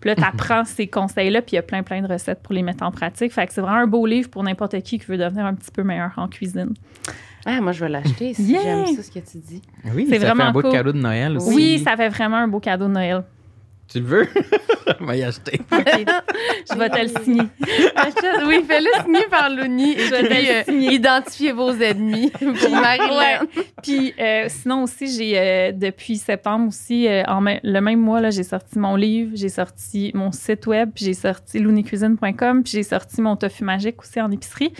Puis 0.00 0.10
là, 0.10 0.16
tu 0.16 0.24
apprends 0.24 0.64
ces 0.66 0.88
conseils-là, 0.88 1.40
puis 1.40 1.52
il 1.52 1.56
y 1.56 1.58
a 1.58 1.62
plein, 1.62 1.84
plein 1.84 2.02
de 2.02 2.12
recettes 2.12 2.42
pour 2.42 2.52
les 2.52 2.62
mettre 2.62 2.82
en 2.82 2.90
pratique. 2.90 3.32
Fait 3.32 3.46
que 3.46 3.52
c'est 3.52 3.60
vraiment 3.60 3.78
un 3.78 3.86
beau 3.86 4.04
livre 4.06 4.28
pour 4.28 4.42
n'importe 4.42 4.80
qui 4.82 4.98
qui 4.98 5.06
veut 5.06 5.18
devenir 5.18 5.46
un 5.46 5.54
petit 5.54 5.70
peu 5.70 5.84
meilleur 5.84 6.10
en 6.16 6.26
cuisine. 6.26 6.74
Ah, 7.46 7.60
moi, 7.60 7.72
je 7.72 7.80
vais 7.84 7.88
l'acheter 7.88 8.34
si 8.34 8.42
Yeah! 8.42 8.60
j'aime 8.62 8.96
ça, 8.96 9.02
ce 9.02 9.10
que 9.10 9.20
tu 9.20 9.38
dis. 9.38 9.62
Oui, 9.94 10.06
C'est 10.10 10.18
ça 10.18 10.26
vraiment 10.26 10.42
fait 10.42 10.48
un 10.48 10.52
beau 10.52 10.62
cool. 10.62 10.72
cadeau 10.72 10.92
de 10.92 10.98
Noël 10.98 11.36
aussi. 11.36 11.54
Oui, 11.54 11.78
ça 11.78 11.96
fait 11.96 12.08
vraiment 12.08 12.36
un 12.36 12.48
beau 12.48 12.60
cadeau 12.60 12.86
de 12.88 12.92
Noël. 12.92 13.22
Tu 13.92 14.00
le 14.00 14.06
veux? 14.06 14.28
On 15.00 15.04
va 15.04 15.16
y 15.16 15.22
acheter. 15.24 15.60
Je 15.70 16.78
vais 16.78 16.88
te 16.90 17.00
le 17.02 17.08
signer. 17.24 17.42
Achète- 17.96 18.44
oui, 18.46 18.62
fais-le 18.66 19.02
signer 19.04 19.26
par 19.30 19.50
Looney. 19.50 19.92
Et 19.92 19.98
Je 20.06 20.10
vais 20.10 20.22
te 20.28 20.32
euh, 20.34 20.64
signer. 20.64 20.92
identifiez 20.94 21.52
vos 21.52 21.72
ennemis 21.72 22.30
pour. 22.30 22.48
Puis 23.82 24.14
euh, 24.18 24.44
sinon 24.48 24.84
aussi, 24.84 25.06
j'ai 25.08 25.38
euh, 25.38 25.72
depuis 25.72 26.16
septembre 26.18 26.68
aussi, 26.68 27.08
euh, 27.08 27.22
en 27.26 27.40
le 27.40 27.80
même 27.80 28.00
mois, 28.00 28.20
là, 28.20 28.30
j'ai 28.30 28.42
sorti 28.44 28.78
mon 28.78 28.94
livre, 28.96 29.32
j'ai 29.34 29.48
sorti 29.48 30.12
mon 30.14 30.30
site 30.32 30.66
web, 30.66 30.90
puis 30.94 31.04
j'ai 31.06 31.14
sorti 31.14 31.58
looneycuisine.com, 31.58 32.62
puis 32.62 32.72
j'ai 32.72 32.82
sorti 32.82 33.20
mon 33.20 33.36
tofu 33.36 33.64
magique 33.64 34.00
aussi 34.02 34.20
en 34.20 34.30
épicerie. 34.30 34.72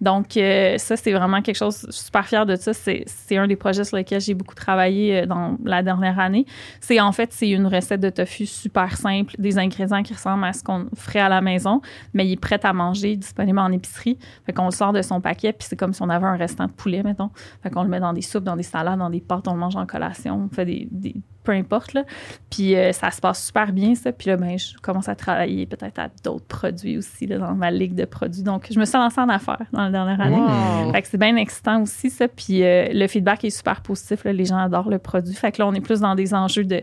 Donc 0.00 0.36
euh, 0.36 0.78
ça, 0.78 0.96
c'est 0.96 1.12
vraiment 1.12 1.40
quelque 1.42 1.56
chose, 1.56 1.84
je 1.86 1.92
suis 1.92 2.04
super 2.06 2.26
fière 2.26 2.46
de 2.46 2.56
ça. 2.56 2.72
C'est 2.74 3.04
un 3.36 3.46
des 3.46 3.56
projets 3.56 3.84
sur 3.84 3.96
lesquels 3.96 4.20
j'ai 4.20 4.34
beaucoup 4.34 4.54
travaillé 4.54 5.20
euh, 5.22 5.26
dans 5.26 5.56
la 5.64 5.82
dernière 5.82 6.18
année. 6.18 6.46
C'est 6.80 7.00
en 7.00 7.12
fait, 7.12 7.32
c'est 7.32 7.48
une 7.50 7.66
recette 7.66 8.00
de 8.00 8.10
tofu 8.10 8.46
super 8.46 8.96
simple, 8.96 9.34
des 9.38 9.58
ingrédients 9.58 10.02
qui 10.02 10.12
ressemblent 10.14 10.44
à 10.44 10.52
ce 10.52 10.62
qu'on 10.62 10.86
ferait 10.94 11.20
à 11.20 11.28
la 11.28 11.40
maison, 11.40 11.80
mais 12.14 12.26
il 12.26 12.32
est 12.32 12.40
prêt 12.40 12.60
à 12.62 12.72
manger, 12.72 13.16
disponible 13.16 13.58
en 13.58 13.72
épicerie. 13.72 14.18
Fait 14.44 14.52
qu'on 14.52 14.66
le 14.66 14.70
sort 14.70 14.92
de 14.92 15.02
son 15.02 15.20
paquet, 15.20 15.52
puis 15.52 15.66
c'est 15.68 15.76
comme 15.76 15.92
si 15.92 16.02
on 16.02 16.08
avait 16.10 16.26
un 16.26 16.36
restant 16.36 16.66
de 16.66 16.72
poulet, 16.72 17.02
mettons. 17.02 17.30
Fait 17.62 17.70
qu'on 17.70 17.82
le 17.82 17.88
met 17.88 18.00
dans 18.00 18.12
des 18.12 18.22
soupes, 18.22 18.44
dans 18.44 18.56
des 18.56 18.62
salades, 18.62 18.98
dans 18.98 19.10
des 19.10 19.20
pâtes, 19.20 19.48
on 19.48 19.54
le 19.54 19.60
mange 19.60 19.76
en 19.76 19.86
collation, 19.86 20.48
on 20.50 20.54
fait 20.54 20.64
des, 20.66 20.88
des- 20.90 21.16
peu 21.46 21.52
importe 21.52 21.94
là. 21.94 22.04
Puis 22.50 22.74
euh, 22.74 22.92
ça 22.92 23.10
se 23.10 23.20
passe 23.20 23.46
super 23.46 23.72
bien 23.72 23.94
ça. 23.94 24.12
Puis 24.12 24.28
là 24.28 24.36
ben 24.36 24.58
je 24.58 24.76
commence 24.82 25.08
à 25.08 25.14
travailler 25.14 25.64
peut-être 25.66 25.98
à 25.98 26.08
d'autres 26.24 26.46
produits 26.46 26.98
aussi 26.98 27.26
là, 27.26 27.38
dans 27.38 27.54
ma 27.54 27.70
ligue 27.70 27.94
de 27.94 28.04
produits. 28.04 28.42
Donc 28.42 28.66
je 28.70 28.78
me 28.78 28.84
suis 28.84 28.98
lancée 28.98 29.20
en 29.20 29.28
affaires 29.28 29.62
dans 29.72 29.84
la 29.84 29.90
dernière 29.90 30.20
année. 30.20 30.36
Wow. 30.36 30.92
Fait 30.92 31.02
que 31.02 31.08
c'est 31.08 31.18
bien 31.18 31.36
excitant 31.36 31.82
aussi 31.82 32.10
ça. 32.10 32.26
Puis 32.28 32.62
euh, 32.62 32.88
le 32.92 33.06
feedback 33.06 33.44
est 33.44 33.50
super 33.50 33.80
positif. 33.80 34.24
là. 34.24 34.32
Les 34.32 34.44
gens 34.44 34.58
adorent 34.58 34.90
le 34.90 34.98
produit. 34.98 35.34
Fait 35.34 35.52
que 35.52 35.62
là 35.62 35.68
on 35.68 35.74
est 35.74 35.80
plus 35.80 36.00
dans 36.00 36.14
des 36.14 36.34
enjeux 36.34 36.64
de 36.64 36.82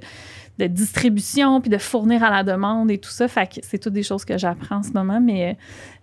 de 0.59 0.67
distribution 0.67 1.61
puis 1.61 1.69
de 1.69 1.77
fournir 1.77 2.23
à 2.23 2.29
la 2.29 2.43
demande 2.43 2.91
et 2.91 2.97
tout 2.99 3.09
ça. 3.09 3.27
Fait 3.27 3.47
que 3.47 3.59
c'est 3.63 3.79
toutes 3.79 3.93
des 3.93 4.03
choses 4.03 4.23
que 4.25 4.37
j'apprends 4.37 4.77
en 4.77 4.83
ce 4.83 4.91
moment, 4.91 5.19
mais 5.19 5.57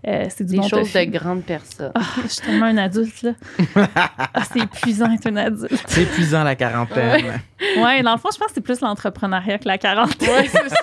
euh, 0.08 0.26
c'est 0.28 0.44
du 0.44 0.52
Des 0.52 0.56
bon 0.58 0.68
choses 0.68 0.92
tofu. 0.92 1.06
de 1.06 1.12
grandes 1.18 1.44
personnes. 1.44 1.92
Ah, 1.94 2.00
je 2.22 2.28
suis 2.28 2.40
tellement 2.42 2.66
un 2.66 2.76
adulte, 2.78 3.22
là. 3.22 3.32
Ah, 4.34 4.42
c'est 4.52 4.60
épuisant 4.60 5.08
d'être 5.08 5.26
un 5.28 5.36
adulte. 5.36 5.84
C'est 5.86 6.02
épuisant 6.02 6.42
la 6.44 6.56
quarantaine. 6.56 7.40
Ouais, 7.78 8.02
dans 8.02 8.12
le 8.12 8.18
fond, 8.18 8.28
je 8.32 8.38
pense 8.38 8.48
que 8.48 8.54
c'est 8.54 8.60
plus 8.60 8.80
l'entrepreneuriat 8.80 9.58
que 9.58 9.68
la 9.68 9.78
quarantaine. 9.78 10.44
c'est 10.48 10.68
ça. 10.68 10.76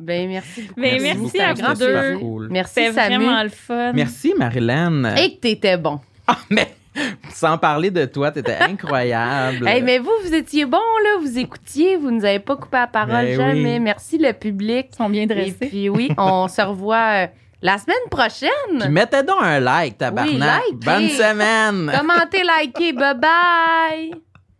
Ben, 0.00 0.28
merci 0.28 0.62
beaucoup. 0.62 0.80
Ben, 0.80 1.00
merci 1.02 1.26
C'était 1.28 1.40
à 1.44 1.52
vous 1.52 1.74
deux. 1.78 2.18
Cool. 2.18 2.48
Merci, 2.50 2.72
C'est 2.74 2.92
Samu. 2.92 3.16
vraiment 3.16 3.42
le 3.42 3.48
fun. 3.50 3.92
Merci, 3.92 4.32
Marilyn. 4.36 5.14
Et 5.16 5.34
que 5.36 5.40
t'étais 5.40 5.76
bon. 5.76 6.00
Ah, 6.26 6.38
mais 6.48 6.74
sans 7.32 7.56
parler 7.58 7.90
de 7.90 8.04
toi, 8.04 8.30
t'étais 8.30 8.56
incroyable. 8.60 9.66
Hey, 9.68 9.82
mais 9.82 9.98
vous, 9.98 10.10
vous 10.24 10.34
étiez 10.34 10.64
bon, 10.64 10.78
là. 11.04 11.20
Vous 11.20 11.38
écoutiez, 11.38 11.96
vous 11.96 12.10
nous 12.10 12.24
avez 12.24 12.38
pas 12.40 12.56
coupé 12.56 12.76
la 12.78 12.86
parole 12.86 13.24
Ben 13.26 13.36
jamais. 13.36 13.74
oui. 13.74 13.80
Merci, 13.80 14.18
le 14.18 14.32
public. 14.32 14.88
Ils 14.92 14.96
sont 14.96 15.08
bien 15.10 15.22
Et 15.22 15.26
dressés. 15.26 15.68
puis, 15.68 15.88
oui, 15.88 16.10
on 16.18 16.48
se 16.48 16.60
revoit 16.62 17.24
euh, 17.24 17.26
la 17.62 17.78
semaine 17.78 17.96
prochaine. 18.10 18.50
Puis 18.80 18.88
mettez 18.88 19.22
donc 19.22 19.36
un 19.40 19.60
like, 19.60 19.98
tabarnak. 19.98 20.62
Oui, 20.68 20.72
likez. 20.74 20.86
Bonne 20.86 21.08
semaine. 21.08 21.92
Commentez, 21.98 22.42
likez. 22.42 22.92
Bye 22.92 23.14
bye. 23.14 24.20